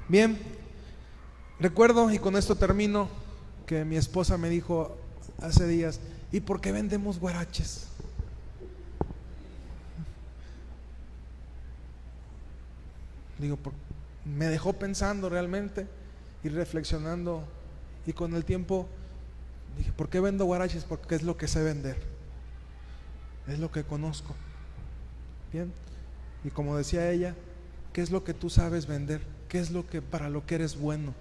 Bien, 0.10 0.38
Recuerdo, 1.60 2.12
y 2.12 2.20
con 2.20 2.36
esto 2.36 2.56
termino, 2.56 3.08
que 3.66 3.86
mi 3.86 3.96
esposa 3.96 4.38
me 4.38 4.50
dijo 4.50 4.98
hace 5.42 5.66
días, 5.68 6.02
¿y 6.32 6.42
por 6.42 6.60
qué 6.60 6.72
vendemos 6.72 7.18
guaraches? 7.18 7.88
Digo, 13.40 13.58
me 14.26 14.48
dejó 14.48 14.74
pensando 14.74 15.30
realmente 15.30 15.88
y 16.44 16.50
reflexionando 16.50 17.44
y 18.06 18.14
con 18.14 18.36
el 18.36 18.46
tiempo 18.46 18.88
dije, 19.78 19.92
¿por 19.92 20.10
qué 20.10 20.20
vendo 20.20 20.46
guaraches? 20.46 20.84
Porque 20.84 21.16
es 21.16 21.24
lo 21.24 21.38
que 21.38 21.48
sé 21.48 21.64
vender, 21.64 21.98
es 23.48 23.60
lo 23.60 23.72
que 23.72 23.84
conozco. 23.84 24.36
Bien, 25.54 25.72
y 26.44 26.50
como 26.50 26.76
decía 26.76 27.10
ella, 27.12 27.36
¿qué 27.94 28.02
es 28.02 28.12
lo 28.12 28.24
que 28.24 28.34
tú 28.34 28.50
sabes 28.50 28.88
vender? 28.88 29.22
¿Qué 29.48 29.60
es 29.60 29.72
lo 29.72 29.88
que 29.88 30.02
para 30.02 30.30
lo 30.30 30.46
que 30.46 30.56
eres 30.56 30.78
bueno? 30.78 31.14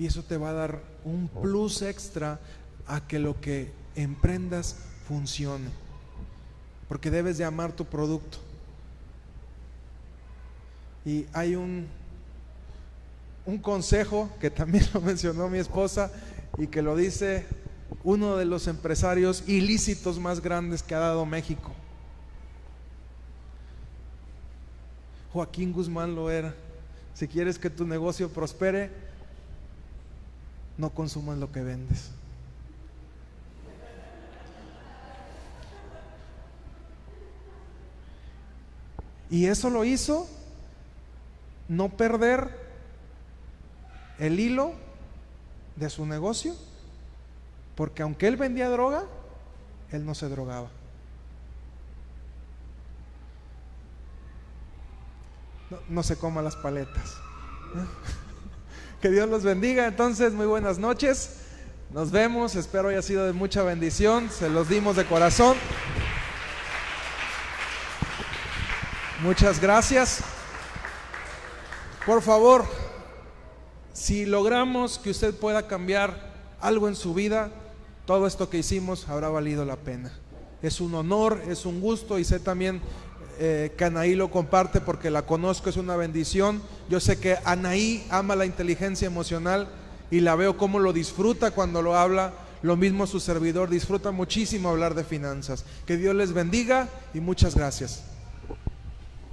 y 0.00 0.06
eso 0.06 0.22
te 0.22 0.38
va 0.38 0.48
a 0.48 0.54
dar 0.54 0.82
un 1.04 1.28
plus 1.28 1.82
extra 1.82 2.40
a 2.86 3.06
que 3.06 3.18
lo 3.18 3.38
que 3.38 3.70
emprendas 3.94 4.76
funcione. 5.06 5.68
Porque 6.88 7.10
debes 7.10 7.36
de 7.36 7.44
amar 7.44 7.72
tu 7.72 7.84
producto. 7.84 8.38
Y 11.04 11.26
hay 11.32 11.56
un, 11.56 11.86
un 13.46 13.58
consejo 13.58 14.30
que 14.40 14.50
también 14.50 14.84
lo 14.94 15.00
mencionó 15.00 15.48
mi 15.48 15.58
esposa 15.58 16.10
y 16.58 16.66
que 16.66 16.82
lo 16.82 16.96
dice 16.96 17.46
uno 18.04 18.36
de 18.36 18.44
los 18.44 18.66
empresarios 18.66 19.44
ilícitos 19.46 20.18
más 20.18 20.40
grandes 20.40 20.82
que 20.82 20.94
ha 20.94 21.00
dado 21.00 21.26
México. 21.26 21.72
Joaquín 25.32 25.72
Guzmán 25.72 26.14
lo 26.14 26.30
era. 26.30 26.54
Si 27.14 27.28
quieres 27.28 27.58
que 27.58 27.70
tu 27.70 27.86
negocio 27.86 28.28
prospere, 28.30 28.90
no 30.78 30.90
consumas 30.90 31.38
lo 31.38 31.52
que 31.52 31.62
vendes. 31.62 32.10
Y 39.30 39.46
eso 39.46 39.70
lo 39.70 39.84
hizo 39.84 40.26
no 41.70 41.88
perder 41.88 42.50
el 44.18 44.40
hilo 44.40 44.72
de 45.76 45.88
su 45.88 46.04
negocio, 46.04 46.56
porque 47.76 48.02
aunque 48.02 48.26
él 48.26 48.36
vendía 48.36 48.68
droga, 48.68 49.04
él 49.92 50.04
no 50.04 50.16
se 50.16 50.28
drogaba. 50.28 50.68
No, 55.88 56.02
se 56.02 56.16
coma 56.16 56.42
las 56.42 56.56
paletas. 56.56 57.16
Que 59.00 59.08
Dios 59.08 59.30
los 59.30 59.44
bendiga. 59.44 59.86
Entonces, 59.86 60.34
muy 60.34 60.44
buenas 60.44 60.78
noches. 60.78 61.36
Nos 61.90 62.10
vemos. 62.10 62.54
Espero 62.54 62.90
haya 62.90 63.00
sido 63.00 63.24
de 63.24 63.32
mucha 63.32 63.62
bendición. 63.62 64.28
Se 64.28 64.50
los 64.50 64.68
dimos 64.68 64.94
de 64.94 65.06
corazón. 65.06 65.56
Muchas 69.22 69.58
gracias. 69.58 70.22
Por 72.10 72.22
favor, 72.22 72.64
si 73.92 74.26
logramos 74.26 74.98
que 74.98 75.10
usted 75.10 75.32
pueda 75.32 75.68
cambiar 75.68 76.32
algo 76.60 76.88
en 76.88 76.96
su 76.96 77.14
vida, 77.14 77.52
todo 78.04 78.26
esto 78.26 78.50
que 78.50 78.58
hicimos 78.58 79.08
habrá 79.08 79.28
valido 79.28 79.64
la 79.64 79.76
pena. 79.76 80.10
Es 80.60 80.80
un 80.80 80.92
honor, 80.96 81.40
es 81.48 81.66
un 81.66 81.80
gusto 81.80 82.18
y 82.18 82.24
sé 82.24 82.40
también 82.40 82.80
eh, 83.38 83.72
que 83.78 83.84
Anaí 83.84 84.16
lo 84.16 84.28
comparte 84.28 84.80
porque 84.80 85.08
la 85.08 85.24
conozco, 85.24 85.70
es 85.70 85.76
una 85.76 85.94
bendición. 85.94 86.60
Yo 86.88 86.98
sé 86.98 87.20
que 87.20 87.36
Anaí 87.44 88.04
ama 88.10 88.34
la 88.34 88.44
inteligencia 88.44 89.06
emocional 89.06 89.68
y 90.10 90.18
la 90.18 90.34
veo 90.34 90.56
cómo 90.56 90.80
lo 90.80 90.92
disfruta 90.92 91.52
cuando 91.52 91.80
lo 91.80 91.96
habla. 91.96 92.32
Lo 92.62 92.76
mismo 92.76 93.06
su 93.06 93.20
servidor, 93.20 93.70
disfruta 93.70 94.10
muchísimo 94.10 94.68
hablar 94.68 94.96
de 94.96 95.04
finanzas. 95.04 95.64
Que 95.86 95.96
Dios 95.96 96.16
les 96.16 96.32
bendiga 96.32 96.88
y 97.14 97.20
muchas 97.20 97.54
gracias. 97.54 98.02